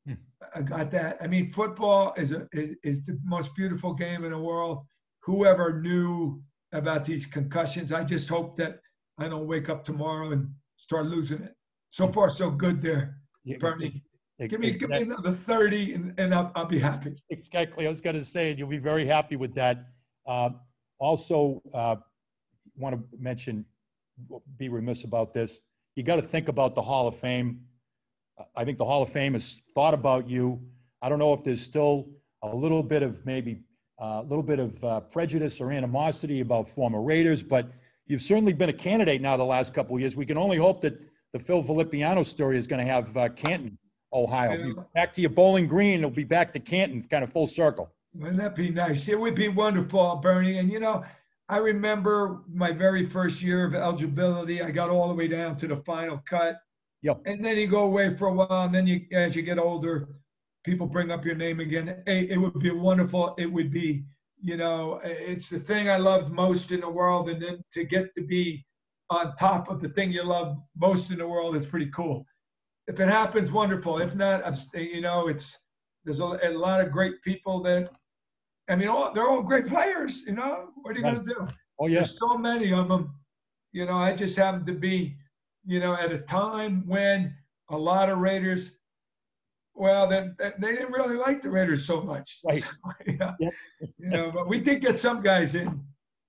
Hmm. 0.07 0.15
I 0.55 0.61
got 0.63 0.91
that. 0.93 1.19
I 1.21 1.27
mean, 1.27 1.53
football 1.53 2.15
is 2.17 2.31
a 2.33 2.47
is, 2.53 2.77
is 2.85 3.05
the 3.05 3.19
most 3.25 3.55
beautiful 3.57 3.93
game 3.93 4.25
in 4.25 4.31
the 4.31 4.39
world. 4.39 4.87
Whoever 5.25 5.81
knew 5.81 6.41
about 6.73 7.05
these 7.05 7.27
concussions, 7.27 7.91
I 7.93 8.05
just 8.05 8.29
hope 8.29 8.57
that 8.59 8.79
I 9.19 9.29
don't 9.29 9.47
wake 9.49 9.69
up 9.69 9.83
tomorrow 9.85 10.31
and 10.31 10.49
start 10.77 11.07
losing 11.07 11.43
it. 11.43 11.55
So 11.91 12.13
far, 12.13 12.31
so 12.31 12.51
good 12.51 12.81
there, 12.81 13.19
Yeah, 13.45 13.57
Bernie. 13.59 14.03
Give 14.39 14.61
me 14.61 14.73
give 14.73 14.91
me 14.91 15.03
another 15.03 15.33
thirty, 15.33 15.95
and, 15.95 16.15
and 16.19 16.35
I'll, 16.35 16.53
I'll 16.55 16.67
be 16.67 16.79
happy. 16.79 17.17
Exactly, 17.31 17.87
I 17.87 17.89
was 17.89 18.01
gonna 18.03 18.23
say, 18.23 18.51
and 18.51 18.59
you'll 18.59 18.69
be 18.69 18.79
very 18.79 19.07
happy 19.07 19.35
with 19.37 19.55
that. 19.55 19.87
Uh, 20.27 20.51
Also, 20.98 21.62
want 22.77 22.94
to 22.94 23.02
mention, 23.18 23.64
be 24.56 24.68
remiss 24.68 25.05
about 25.05 25.35
this, 25.35 25.60
you 25.94 26.02
got 26.02 26.16
to 26.16 26.23
think 26.23 26.48
about 26.48 26.74
the 26.74 26.82
Hall 26.82 27.09
of 27.09 27.16
Fame. 27.16 27.60
I 28.55 28.64
think 28.64 28.78
the 28.78 28.85
Hall 28.85 29.02
of 29.02 29.09
Fame 29.09 29.32
has 29.32 29.62
thought 29.74 29.94
about 29.94 30.28
you. 30.28 30.60
I 31.01 31.09
don't 31.09 31.18
know 31.18 31.32
if 31.32 31.43
there's 31.43 31.60
still 31.60 32.09
a 32.43 32.55
little 32.55 32.82
bit 32.82 33.02
of 33.02 33.24
maybe, 33.24 33.60
a 33.98 34.23
little 34.23 34.43
bit 34.43 34.59
of 34.59 34.85
uh, 34.85 35.01
prejudice 35.01 35.60
or 35.60 35.73
animosity 35.73 36.40
about 36.40 36.68
former 36.68 37.01
Raiders, 37.01 37.43
but 37.43 37.70
you've 38.06 38.23
certainly 38.23 38.52
been 38.52 38.68
a 38.68 38.74
candidate 38.74 39.23
now 39.23 39.36
the 39.36 39.44
last 39.44 39.73
couple 39.73 39.94
of 39.94 40.01
years. 40.01 40.16
We 40.16 40.27
can 40.27 40.36
only 40.36 40.59
hope 40.59 40.82
that 40.82 41.01
the 41.32 41.39
Phil 41.39 41.62
Villapiano 41.62 42.24
story 42.24 42.59
is 42.59 42.66
going 42.66 42.85
to 42.85 42.90
have 42.93 43.16
uh, 43.16 43.28
Canton, 43.31 43.78
Ohio. 44.12 44.52
Yeah. 44.52 44.82
Back 44.94 45.12
to 45.14 45.20
your 45.20 45.31
Bowling 45.31 45.66
Green, 45.66 46.01
it'll 46.01 46.10
be 46.10 46.24
back 46.24 46.52
to 46.52 46.60
Canton, 46.60 47.05
kind 47.10 47.24
of 47.24 47.32
full 47.32 47.47
circle. 47.47 47.90
Wouldn't 48.18 48.38
that 48.38 48.56
be 48.56 48.70
nice? 48.70 49.09
It 49.09 49.18
would 49.18 49.34
be 49.34 49.48
wonderful, 49.48 50.16
Bernie. 50.16 50.59
And 50.59 50.72
you 50.72 50.80
know, 50.80 51.05
I 51.48 51.59
remember 51.59 52.43
my 52.52 52.72
very 52.72 53.06
first 53.09 53.43
year 53.43 53.64
of 53.64 53.74
eligibility. 53.74 54.62
I 54.62 54.70
got 54.70 54.90
all 54.90 55.09
the 55.09 55.14
way 55.14 55.28
down 55.28 55.56
to 55.59 55.68
the 55.68 55.76
final 55.76 56.22
cut. 56.28 56.56
Yep. 57.02 57.22
And 57.26 57.44
then 57.44 57.56
you 57.56 57.66
go 57.66 57.84
away 57.84 58.16
for 58.16 58.28
a 58.28 58.32
while, 58.32 58.64
and 58.64 58.74
then 58.74 58.86
you, 58.86 59.06
as 59.12 59.36
you 59.36 59.43
get 59.43 59.59
older, 59.59 60.09
people 60.64 60.86
bring 60.86 61.10
up 61.10 61.24
your 61.24 61.34
name 61.34 61.60
again. 61.60 62.02
Hey, 62.06 62.28
it 62.28 62.38
would 62.38 62.59
be 62.59 62.70
wonderful. 62.70 63.34
It 63.38 63.47
would 63.47 63.70
be, 63.70 64.05
you 64.40 64.56
know, 64.56 65.01
it's 65.05 65.48
the 65.48 65.60
thing 65.60 65.88
I 65.88 65.98
loved 65.98 66.32
most 66.32 66.72
in 66.72 66.80
the 66.80 66.90
world, 66.90 67.28
and 67.28 67.40
then 67.40 67.62
to 67.74 67.84
get 67.84 68.14
to 68.16 68.24
be 68.24 68.64
on 69.10 69.36
top 69.36 69.70
of 69.70 69.80
the 69.80 69.90
thing 69.90 70.10
you 70.10 70.24
love 70.24 70.56
most 70.76 71.10
in 71.10 71.18
the 71.18 71.28
world 71.28 71.55
is 71.55 71.66
pretty 71.66 71.90
cool. 71.90 72.26
If 72.88 72.98
it 72.98 73.09
happens, 73.09 73.52
wonderful. 73.52 74.01
If 74.01 74.14
not, 74.14 74.44
I'm, 74.44 74.56
you 74.74 75.01
know, 75.01 75.28
it's 75.28 75.56
there's 76.05 76.20
a, 76.20 76.38
a 76.43 76.51
lot 76.51 76.80
of 76.80 76.90
great 76.90 77.22
people 77.22 77.62
that 77.64 77.90
I 78.68 78.76
mean, 78.76 78.88
all, 78.88 79.12
they're 79.12 79.28
all 79.28 79.43
great 79.43 79.66
players. 79.66 80.22
You 80.26 80.34
know, 80.34 80.70
what 80.82 80.94
are 80.94 80.98
you 80.98 81.02
going 81.02 81.24
to 81.26 81.34
do? 81.34 81.48
Oh, 81.78 81.86
yeah. 81.86 81.97
There's 81.97 82.18
so 82.18 82.36
many 82.36 82.72
of 82.72 82.88
them. 82.88 83.14
You 83.72 83.86
know, 83.86 83.97
I 83.97 84.14
just 84.14 84.36
happen 84.36 84.64
to 84.66 84.72
be, 84.72 85.16
you 85.64 85.80
know, 85.80 85.94
at 85.94 86.10
a 86.12 86.18
time 86.18 86.82
when 86.86 87.34
a 87.70 87.76
lot 87.76 88.09
of 88.09 88.18
Raiders, 88.18 88.72
well, 89.74 90.09
they, 90.09 90.28
they 90.59 90.72
didn't 90.72 90.93
really 90.93 91.16
like 91.16 91.43
the 91.43 91.51
Raiders 91.51 91.86
so 91.86 92.01
much. 92.01 92.40
Right. 92.44 92.62
So, 92.62 92.93
yeah. 93.06 93.32
Yep. 93.38 93.52
You 93.98 94.09
know, 94.09 94.30
but 94.32 94.48
we 94.48 94.59
did 94.59 94.80
get 94.80 94.98
some 94.98 95.20
guys 95.20 95.55
in. 95.55 95.80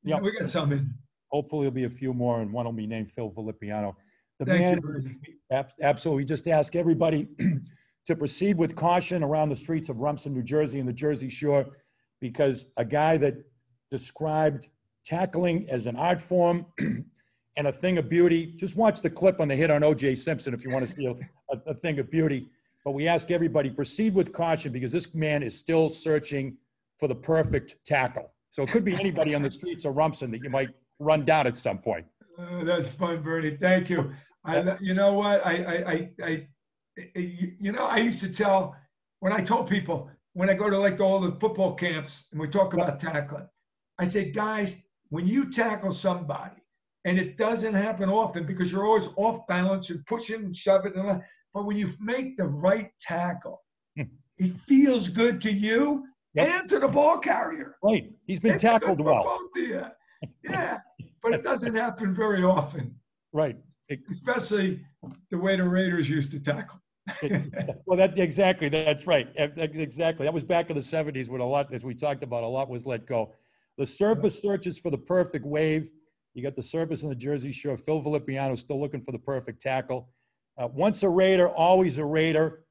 Yeah, 0.04 0.20
we 0.20 0.38
got 0.38 0.50
some 0.50 0.72
in. 0.72 0.94
Hopefully 1.32 1.64
there'll 1.64 1.74
be 1.74 1.84
a 1.86 1.90
few 1.90 2.14
more, 2.14 2.42
and 2.42 2.52
one 2.52 2.66
will 2.66 2.72
be 2.72 2.88
named 2.88 3.12
Phil 3.12 3.32
Villapiano. 3.32 3.96
The 4.40 4.46
Thank 4.46 4.84
man, 4.84 5.18
you, 5.52 5.64
absolutely, 5.82 6.24
just 6.24 6.48
ask 6.48 6.76
everybody 6.76 7.28
to 8.06 8.16
proceed 8.16 8.58
with 8.58 8.76
caution 8.76 9.24
around 9.24 9.50
the 9.50 9.56
streets 9.56 9.90
of 9.90 9.98
Rumson, 9.98 10.34
New 10.34 10.44
Jersey 10.44 10.80
and 10.80 10.88
the 10.88 10.94
Jersey 10.94 11.28
Shore, 11.28 11.66
because 12.20 12.68
a 12.78 12.86
guy 12.86 13.18
that 13.18 13.36
described 13.92 14.68
tackling 15.06 15.70
as 15.70 15.88
an 15.88 15.96
art 15.96 16.22
form 16.22 16.66
and 16.80 17.68
a 17.68 17.72
thing 17.72 17.98
of 17.98 18.10
beauty, 18.10 18.54
just 18.58 18.76
watch 18.76 19.02
the 19.02 19.10
clip 19.10 19.40
on 19.40 19.48
the 19.48 19.56
hit 19.56 19.72
on 19.72 19.84
O.J. 19.84 20.16
Simpson 20.16 20.54
if 20.54 20.64
you 20.64 20.70
want 20.70 20.88
to 20.88 20.94
see 20.94 21.06
a, 21.06 21.58
a, 21.68 21.74
thing 21.74 21.98
of 22.00 22.12
beauty. 22.12 22.50
But 22.84 22.92
we 22.92 23.08
ask 23.08 23.32
everybody, 23.32 23.70
proceed 23.70 24.14
with 24.14 24.34
caution, 24.34 24.72
because 24.72 24.92
this 24.92 25.14
man 25.14 25.44
is 25.44 25.58
still 25.58 25.90
searching 25.90 26.58
for 27.00 27.08
the 27.08 27.16
perfect 27.16 27.76
tackle. 27.86 28.34
So 28.52 28.64
it 28.64 28.70
could 28.70 28.84
be 28.84 28.94
anybody 28.94 29.36
on 29.36 29.42
the 29.42 29.52
streets 29.52 29.86
of 29.86 29.96
Rumson 29.96 30.32
that 30.32 30.42
you 30.44 30.50
might 30.50 30.70
run 31.00 31.26
down 31.26 31.48
at 31.48 31.58
some 31.58 31.78
point. 31.78 32.06
Uh, 32.38 32.64
that's 32.64 32.90
fun, 32.90 33.22
Bernie. 33.22 33.58
Thank 33.58 33.90
you. 33.90 34.12
I, 34.46 34.78
you 34.80 34.94
know 34.94 35.14
what? 35.14 35.46
I, 35.46 35.64
I, 35.64 35.92
I, 35.92 36.10
I, 36.24 36.48
you 37.16 37.72
know, 37.72 37.86
I 37.86 37.98
used 37.98 38.20
to 38.22 38.30
tell 38.30 38.76
when 39.20 39.34
I 39.34 39.42
told 39.42 39.70
people 39.70 40.10
when 40.38 40.52
I 40.52 40.54
go 40.54 40.70
to 40.70 40.78
like 40.78 41.00
all 41.00 41.20
the 41.20 41.32
football 41.40 41.74
camps 41.74 42.26
and 42.32 42.40
we 42.40 42.48
talk 42.48 42.76
about 42.76 43.00
tackling, 43.00 43.48
I 43.98 44.08
say, 44.08 44.30
guys, 44.32 44.76
when 45.10 45.26
you 45.26 45.50
tackle 45.50 45.92
somebody, 45.92 46.62
and 47.06 47.18
it 47.18 47.38
doesn't 47.38 47.74
happen 47.74 48.08
often 48.08 48.46
because 48.46 48.72
you're 48.72 48.86
always 48.86 49.08
off 49.16 49.48
balance 49.48 49.90
and 49.90 50.06
pushing 50.06 50.44
and 50.46 50.56
shoving, 50.56 50.94
and 50.96 51.24
but 51.56 51.66
when 51.66 51.76
you 51.76 51.92
make 52.00 52.38
the 52.38 52.44
right 52.44 52.92
tackle, 53.02 53.64
Hmm. 53.98 54.04
it 54.38 54.54
feels 54.68 55.08
good 55.08 55.42
to 55.42 55.52
you 55.52 56.06
Yep. 56.36 56.48
and 56.48 56.70
to 56.70 56.80
the 56.80 56.88
ball 56.88 57.18
carrier. 57.18 57.78
Right, 57.84 58.14
he's 58.28 58.40
been 58.40 58.54
It's 58.56 58.62
tackled 58.64 59.02
well. 59.02 59.40
Yeah, 60.44 60.80
but 61.24 61.34
it 61.34 61.42
doesn't 61.44 61.74
happen 61.74 62.14
very 62.14 62.44
often 62.44 62.94
Right. 63.34 63.58
It- 63.90 64.02
especially 64.12 64.86
the 65.32 65.38
way 65.40 65.56
the 65.56 65.68
Raiders 65.68 66.08
used 66.08 66.30
to 66.32 66.40
tackle. 66.40 66.80
Well, 67.86 67.98
that, 67.98 68.18
exactly, 68.20 68.70
that's 68.70 69.08
right. 69.08 69.28
Ex- 69.36 69.58
ex- 69.58 69.78
Exactly. 69.78 70.26
That 70.26 70.34
was 70.34 70.44
back 70.44 70.70
in 70.70 70.76
the 70.76 70.82
seventies 70.82 71.30
when 71.30 71.42
a 71.42 71.46
lot, 71.46 71.74
as 71.74 71.84
we 71.84 71.94
talked 71.96 72.24
about, 72.24 72.44
a 72.44 72.48
lot 72.48 72.70
was 72.70 72.86
let 72.86 73.06
go. 73.06 73.34
The 73.78 73.86
surface 73.86 74.42
searches 74.42 74.78
for 74.80 74.90
the 74.90 74.98
perfect 74.98 75.46
wave. 75.46 75.90
You 76.34 76.44
got 76.44 76.56
the 76.56 76.64
surface 76.64 77.04
in 77.04 77.10
the 77.10 77.16
Jersey 77.16 77.52
Shore. 77.52 77.78
Phil 77.78 78.02
Villapiano 78.02 78.58
still 78.58 78.80
looking 78.80 79.02
for 79.02 79.12
the 79.12 79.20
perfect 79.20 79.62
tackle. 79.62 80.10
Uh, 80.58 80.68
once 80.72 81.02
a 81.04 81.10
Raider, 81.10 81.50
always 81.50 81.98
a 81.98 82.06
Raider. 82.06 82.64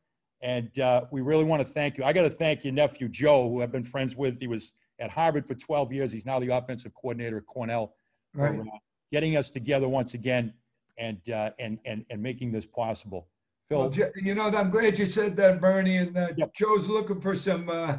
And 0.42 0.78
uh, 0.78 1.06
we 1.10 1.20
really 1.22 1.44
want 1.44 1.66
to 1.66 1.72
thank 1.72 1.96
you. 1.96 2.04
I 2.04 2.12
got 2.12 2.22
to 2.22 2.30
thank 2.30 2.62
your 2.64 2.72
nephew, 2.72 3.08
Joe, 3.08 3.48
who 3.48 3.62
I've 3.62 3.72
been 3.72 3.84
friends 3.84 4.14
with. 4.16 4.38
He 4.38 4.46
was 4.46 4.72
at 5.00 5.10
Harvard 5.10 5.46
for 5.46 5.54
12 5.54 5.92
years. 5.92 6.12
He's 6.12 6.26
now 6.26 6.38
the 6.38 6.48
offensive 6.54 6.92
coordinator 6.94 7.38
at 7.38 7.46
Cornell. 7.46 7.94
for, 8.34 8.42
Right. 8.52 8.60
uh, 8.60 8.78
Getting 9.12 9.36
us 9.36 9.50
together 9.50 9.88
once 9.88 10.14
again. 10.14 10.52
and, 10.98 11.28
uh, 11.30 11.50
and, 11.58 11.78
and, 11.84 12.04
and 12.10 12.22
making 12.22 12.50
this 12.52 12.64
possible. 12.66 13.28
Well, 13.70 13.90
Phil, 13.90 14.10
Je- 14.14 14.22
you 14.26 14.34
know, 14.34 14.42
I'm 14.44 14.70
glad 14.70 14.98
you 14.98 15.06
said 15.06 15.36
that, 15.36 15.60
Bernie, 15.60 15.96
and 15.98 16.16
uh, 16.16 16.28
Yep. 16.36 16.54
Joe's 16.54 16.86
looking 16.86 17.20
for 17.20 17.34
some, 17.34 17.68
uh, 17.68 17.96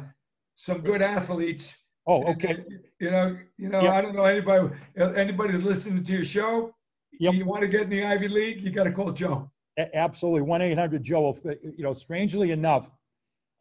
some 0.54 0.80
good 0.80 1.02
athletes. 1.02 1.76
oh, 2.06 2.24
okay. 2.32 2.52
uh, 2.52 2.56
You 3.00 3.10
know, 3.10 3.38
you 3.58 3.68
know, 3.68 3.82
Yep. 3.82 3.92
I 3.92 4.00
don't 4.00 4.14
know 4.16 4.24
anybody, 4.24 4.74
uh, 4.98 5.10
anybody 5.12 5.54
listening 5.58 6.04
to 6.04 6.12
your 6.12 6.24
show. 6.24 6.74
Yep. 7.20 7.34
You 7.34 7.44
want 7.44 7.62
to 7.62 7.68
get 7.68 7.82
in 7.82 7.90
the 7.90 8.04
Ivy 8.04 8.28
League, 8.28 8.62
you 8.62 8.70
got 8.70 8.84
to 8.84 8.92
call 8.92 9.12
Joe. 9.12 9.50
A- 9.78 9.94
Absolutely. 9.96 10.42
1 10.42 10.62
800 10.62 11.02
Joe. 11.02 11.36
You 11.44 11.84
know, 11.84 11.92
strangely 11.92 12.50
enough, 12.50 12.90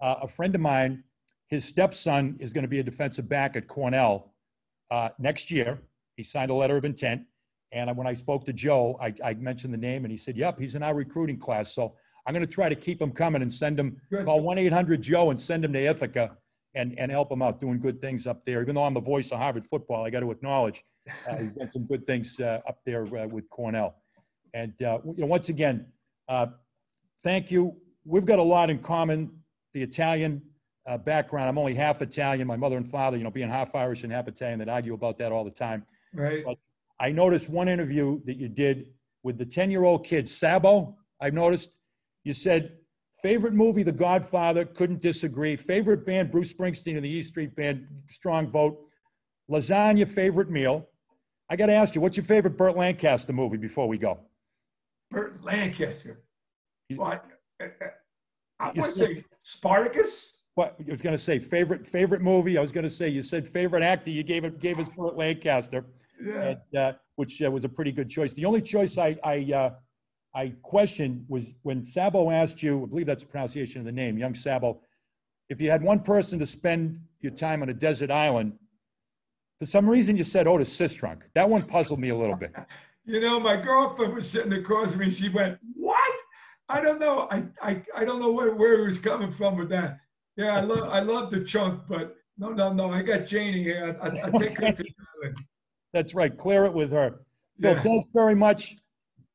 uh, 0.02 0.16
a 0.22 0.28
friend 0.28 0.56
of 0.56 0.62
mine, 0.62 1.04
his 1.48 1.66
stepson 1.66 2.38
is 2.40 2.54
going 2.54 2.64
to 2.64 2.68
be 2.70 2.80
a 2.80 2.84
defensive 2.84 3.28
back 3.28 3.56
at 3.56 3.68
Cornell 3.68 4.34
uh, 4.92 5.10
next 5.20 5.50
year. 5.52 5.80
He 6.16 6.24
signed 6.24 6.52
a 6.52 6.54
letter 6.54 6.78
of 6.78 6.86
intent. 6.86 7.24
And 7.72 7.96
when 7.98 8.08
I 8.08 8.14
spoke 8.14 8.46
to 8.46 8.54
Joe, 8.54 8.98
I, 9.02 9.14
I 9.24 9.34
mentioned 9.34 9.74
the 9.74 9.78
name 9.78 10.06
and 10.06 10.12
he 10.12 10.18
said, 10.18 10.38
Yep, 10.38 10.60
he's 10.60 10.76
in 10.76 10.84
our 10.84 10.96
recruiting 10.96 11.38
class. 11.38 11.74
So 11.74 11.96
I'm 12.26 12.34
going 12.34 12.46
to 12.46 12.52
try 12.52 12.70
to 12.70 12.76
keep 12.76 13.02
him 13.02 13.12
coming 13.12 13.42
and 13.42 13.54
send 13.54 13.80
him, 13.80 14.02
Good. 14.10 14.26
call 14.26 14.42
1 14.42 14.58
800 14.58 15.02
Joe 15.02 15.30
and 15.32 15.40
send 15.40 15.66
him 15.66 15.74
to 15.74 15.80
Ithaca 15.80 16.38
and, 16.76 16.98
and 16.98 17.12
help 17.12 17.32
him 17.32 17.42
out 17.42 17.60
doing 17.60 17.80
good 17.80 18.00
things 18.00 18.28
up 18.28 18.46
there. 18.46 18.62
Even 18.62 18.76
though 18.76 18.84
I'm 18.84 18.94
the 18.94 19.02
voice 19.02 19.32
of 19.32 19.40
Harvard 19.40 19.66
football, 19.66 20.06
I 20.06 20.10
got 20.10 20.22
to 20.22 20.32
acknowledge 20.32 20.84
uh, 21.30 21.36
he's 21.36 21.52
done 21.52 21.72
some 21.72 21.86
good 21.86 22.06
things 22.06 22.40
uh, 22.40 22.60
up 22.68 22.80
there 22.86 23.04
uh, 23.18 23.28
with 23.28 23.50
Cornell. 23.50 23.96
And 24.54 24.74
uh, 24.82 25.00
you 25.06 25.16
know, 25.18 25.26
once 25.26 25.50
again, 25.50 25.88
uh, 26.30 26.48
thank 27.24 27.52
you. 27.52 27.76
We've 28.06 28.26
got 28.26 28.40
a 28.40 28.44
lot 28.44 28.70
in 28.70 28.80
common. 28.80 29.32
The 29.74 29.84
Italian 29.84 30.42
uh, 30.88 30.98
background. 30.98 31.50
I'm 31.50 31.58
only 31.58 31.76
half 31.76 32.02
Italian. 32.02 32.48
My 32.48 32.56
mother 32.56 32.78
and 32.78 32.90
father, 32.90 33.18
you 33.18 33.24
know, 33.24 33.32
being 33.32 33.50
half 33.50 33.76
Irish 33.76 34.04
and 34.04 34.12
half 34.12 34.28
Italian, 34.28 34.60
that 34.60 34.70
argue 34.70 34.94
about 34.94 35.18
that 35.20 35.32
all 35.32 35.44
the 35.44 35.52
time. 35.52 35.86
Right? 36.14 36.44
I 37.00 37.12
noticed 37.12 37.50
one 37.50 37.68
interview 37.68 38.20
that 38.26 38.38
you 38.38 38.48
did 38.50 38.88
with 39.24 39.38
the 39.38 39.46
10 39.46 39.72
year 39.72 39.84
old 39.84 40.06
kid, 40.06 40.28
Sabo. 40.28 40.98
I 41.22 41.30
noticed 41.30 41.76
you 42.24 42.34
said, 42.34 42.78
favorite 43.22 43.54
movie, 43.54 43.84
The 43.84 43.92
Godfather, 43.92 44.66
couldn't 44.66 45.02
disagree. 45.02 45.56
Favorite 45.56 46.06
band, 46.06 46.32
Bruce 46.32 46.54
Springsteen 46.54 46.96
and 46.96 47.04
the 47.06 47.10
E 47.10 47.22
Street 47.22 47.56
Band, 47.56 47.88
strong 48.10 48.50
vote. 48.50 48.80
Lasagna, 49.50 50.08
favorite 50.08 50.50
meal. 50.50 50.88
I 51.50 51.56
got 51.56 51.68
to 51.68 51.74
ask 51.74 51.96
you, 51.96 52.02
what's 52.02 52.18
your 52.18 52.26
favorite 52.26 52.58
Burt 52.58 52.76
Lancaster 52.76 53.32
movie 53.32 53.58
before 53.58 53.88
we 53.88 53.98
go? 53.98 54.20
Burt 55.12 55.42
Lancaster. 55.44 56.22
You- 56.90 56.98
What? 56.98 57.26
Uh, 57.62 57.66
uh, 57.82 57.88
I 58.60 58.66
want 58.72 58.76
to 58.86 58.92
say 58.92 59.24
Spartacus. 59.44 60.34
What 60.56 60.76
I 60.86 60.92
was 60.92 61.02
going 61.02 61.16
to 61.16 61.22
say, 61.24 61.38
favorite 61.38 61.86
favorite 61.86 62.22
movie. 62.22 62.58
I 62.58 62.62
was 62.62 62.72
going 62.72 62.84
to 62.84 62.90
say 62.90 63.08
you 63.08 63.22
said 63.22 63.48
favorite 63.48 63.84
actor. 63.84 64.10
You 64.10 64.24
gave 64.24 64.44
it 64.44 64.60
gave 64.60 64.80
us 64.80 64.88
Burt 64.98 65.16
Lancaster. 65.16 65.86
Yeah. 66.20 66.56
and, 66.72 66.78
uh, 66.78 66.94
which 67.16 67.42
uh, 67.42 67.50
was 67.52 67.64
a 67.64 67.70
pretty 67.70 67.92
good 67.92 68.10
choice. 68.10 68.34
The 68.34 68.46
only 68.46 68.62
choice 68.62 68.98
I 68.98 69.18
I, 69.24 69.52
uh, 69.54 69.70
I 70.36 70.54
questioned 70.62 71.26
was 71.28 71.46
when 71.64 71.84
Sabo 71.86 72.30
asked 72.32 72.62
you, 72.62 72.84
I 72.84 72.86
believe 72.88 73.06
that's 73.08 73.24
the 73.24 73.30
pronunciation 73.30 73.80
of 73.80 73.86
the 73.86 73.92
name, 73.92 74.18
young 74.18 74.36
Sabo, 74.36 74.82
if 75.50 75.62
you 75.62 75.72
had 75.72 75.82
one 75.82 76.00
person 76.00 76.40
to 76.40 76.46
spend 76.46 77.00
your 77.22 77.32
time 77.32 77.62
on 77.62 77.70
a 77.70 77.74
desert 77.74 78.12
island. 78.12 78.54
For 79.60 79.66
some 79.66 79.90
reason, 79.90 80.16
you 80.16 80.24
said 80.24 80.46
"Oh, 80.48 80.54
Otis 80.54 80.76
Sistrunk. 80.78 81.22
That 81.34 81.50
one 81.50 81.64
puzzled 81.64 82.00
me 82.00 82.10
a 82.10 82.16
little 82.16 82.36
bit. 82.38 82.54
You 83.10 83.22
know, 83.22 83.40
my 83.40 83.56
girlfriend 83.56 84.14
was 84.14 84.30
sitting 84.30 84.52
across 84.52 84.90
from 84.92 85.00
me. 85.00 85.10
She 85.10 85.30
went, 85.30 85.58
"What? 85.76 85.98
I 86.68 86.82
don't 86.82 87.00
know. 87.00 87.30
I 87.32 87.46
I, 87.62 87.82
I 87.96 88.04
don't 88.04 88.20
know 88.20 88.34
where, 88.34 88.54
where 88.54 88.78
he 88.80 88.86
was 88.86 88.98
coming 89.00 89.32
from 89.32 89.56
with 89.58 89.70
that. 89.70 90.00
Yeah, 90.36 90.58
I 90.58 90.60
love 90.60 90.84
I 90.90 91.00
love 91.00 91.32
the 91.32 91.40
chunk, 91.40 91.84
but 91.88 92.18
no, 92.38 92.50
no, 92.50 92.74
no. 92.74 92.92
I 92.92 93.02
got 93.02 93.26
Janie 93.26 93.64
here. 93.64 93.98
I, 94.02 94.08
I, 94.08 94.10
I 94.10 94.30
take 94.32 94.58
her 94.58 94.74
to 94.74 94.86
island. 95.24 95.38
That's 95.94 96.14
right. 96.14 96.36
Clear 96.36 96.66
it 96.66 96.74
with 96.74 96.92
her. 96.92 97.22
Phil, 97.60 97.74
Yeah. 97.74 97.82
thanks 97.82 98.08
very 98.14 98.36
much. 98.36 98.76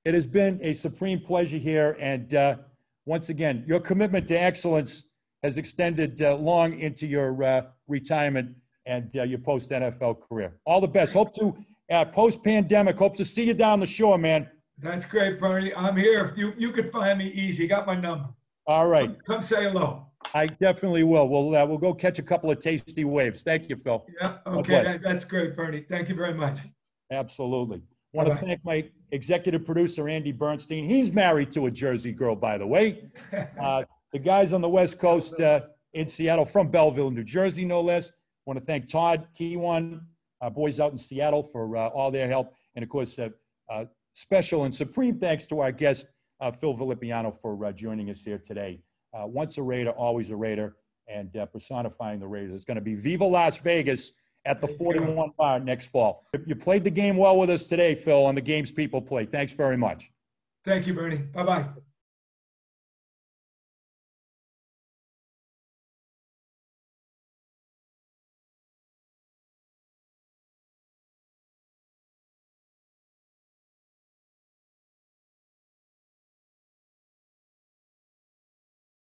It 0.05 0.15
has 0.15 0.27
been 0.27 0.59
a 0.63 0.73
supreme 0.73 1.21
pleasure 1.21 1.59
here. 1.59 1.97
And 2.01 2.35
uh, 2.35 2.57
once 3.07 3.29
again, 3.29 3.65
your 3.67 3.81
commitment 3.81 4.29
to 4.29 4.35
excellence 4.35 5.09
has 5.43 5.59
extended 5.59 6.23
uh, 6.23 6.37
long 6.37 6.79
into 6.79 7.07
your 7.07 7.43
uh, 7.43 7.63
retirement 7.89 8.55
and 8.87 9.17
uh, 9.17 9.23
your 9.23 9.39
post 9.39 9.71
NFL 9.71 10.21
career. 10.29 10.59
All 10.67 10.81
the 10.81 10.89
best. 10.89 11.13
Hope 11.13 11.35
to, 11.37 11.57
uh, 11.91 12.05
post 12.07 12.43
pandemic, 12.43 12.97
hope 12.97 13.17
to 13.17 13.25
see 13.25 13.45
you 13.45 13.55
down 13.55 13.81
the 13.81 13.87
shore, 13.87 14.19
man. 14.19 14.49
That's 14.79 15.05
great, 15.05 15.39
Bernie. 15.39 15.73
I'm 15.75 15.97
here. 15.97 16.33
You 16.37 16.55
you 16.57 16.73
could 16.73 16.91
find 16.91 17.19
me 17.19 17.29
easy. 17.29 17.69
Got 17.69 17.87
my 17.87 17.95
number. 17.95 18.29
All 18.67 18.89
right. 18.89 19.09
Come, 19.09 19.37
come 19.37 19.43
say 19.43 19.65
hello. 19.65 20.07
I 20.35 20.47
definitely 20.47 21.05
will. 21.05 21.29
We'll, 21.29 21.55
uh, 21.55 21.67
we'll 21.67 21.79
go 21.79 21.93
catch 21.93 22.19
a 22.19 22.23
couple 22.23 22.51
of 22.51 22.59
tasty 22.59 23.05
waves. 23.05 23.43
Thank 23.43 23.69
you, 23.69 23.77
Phil. 23.77 24.05
Yeah. 24.21 24.39
Okay. 24.47 24.83
That, 24.83 25.03
that's 25.03 25.25
great, 25.25 25.57
Bernie. 25.57 25.85
Thank 25.89 26.09
you 26.09 26.15
very 26.15 26.35
much. 26.35 26.59
Absolutely. 27.11 27.83
Want 28.15 28.29
to 28.29 28.37
thank 28.37 28.65
my 28.65 28.85
executive 29.11 29.65
producer, 29.65 30.09
Andy 30.09 30.33
Bernstein. 30.33 30.85
He's 30.85 31.11
married 31.11 31.51
to 31.53 31.67
a 31.67 31.71
Jersey 31.71 32.13
girl, 32.13 32.37
by 32.37 32.59
the 32.59 32.67
way. 32.67 33.09
Uh, 33.59 33.85
the 34.13 34.19
guys 34.19 34.53
on 34.53 34.61
the 34.61 34.69
West 34.69 34.99
Coast 34.99 35.41
uh, 35.41 35.61
in 35.95 36.07
Seattle, 36.07 36.45
from 36.45 36.69
Belleville, 36.69 37.11
New 37.11 37.25
Jersey, 37.25 37.65
no 37.65 37.81
less. 37.81 38.13
Want 38.45 38.59
to 38.59 38.65
thank 38.65 38.89
Todd 38.89 39.27
Kiwan, 39.39 40.03
uh, 40.41 40.51
boys 40.51 40.81
out 40.81 40.93
in 40.93 40.99
Seattle, 40.99 41.43
for 41.43 41.77
uh, 41.77 41.89
all 41.89 42.11
their 42.11 42.29
help. 42.29 42.55
And 42.75 42.83
of 42.83 42.89
course, 42.89 43.19
uh, 43.19 43.31
uh, 43.71 43.87
special 44.15 44.65
and 44.65 44.75
supreme 44.75 45.19
thanks 45.19 45.47
to 45.47 45.61
our 45.61 45.73
guest, 45.73 46.07
uh, 46.41 46.51
Phil 46.51 46.75
Villapiano, 46.75 47.35
for 47.41 47.65
uh, 47.65 47.73
joining 47.73 48.11
us 48.11 48.23
here 48.25 48.39
today. 48.39 48.81
Uh, 49.15 49.27
once 49.27 49.59
a 49.59 49.63
Raider, 49.63 49.91
always 49.91 50.31
a 50.31 50.37
Raider, 50.37 50.77
and 51.07 51.37
uh, 51.37 51.47
personifying 51.47 52.21
the 52.21 52.27
Raiders. 52.27 52.55
It's 52.55 52.65
going 52.65 52.77
to 52.77 52.81
be 52.81 52.95
Viva 52.95 53.25
Las 53.25 53.59
Vegas 53.59 54.13
at 54.45 54.61
the 54.61 54.69
41 54.69 55.33
bar 55.39 55.61
next 55.61 55.87
fall. 55.87 56.27
You 56.47 56.57
played 56.57 56.85
the 56.85 56.91
game 56.91 57.17
well 57.17 57.39
with 57.39 57.51
us 57.51 57.67
today, 57.67 57.95
Phil, 57.95 58.25
on 58.25 58.35
the 58.35 58.41
games 58.41 58.71
people 58.71 59.01
play. 59.03 59.27
Thanks 59.27 59.53
very 59.53 59.77
much. 59.77 60.11
Thank 60.65 60.87
you, 60.87 60.95
Bernie. 60.95 61.19
Bye 61.19 61.45
bye. 61.45 61.67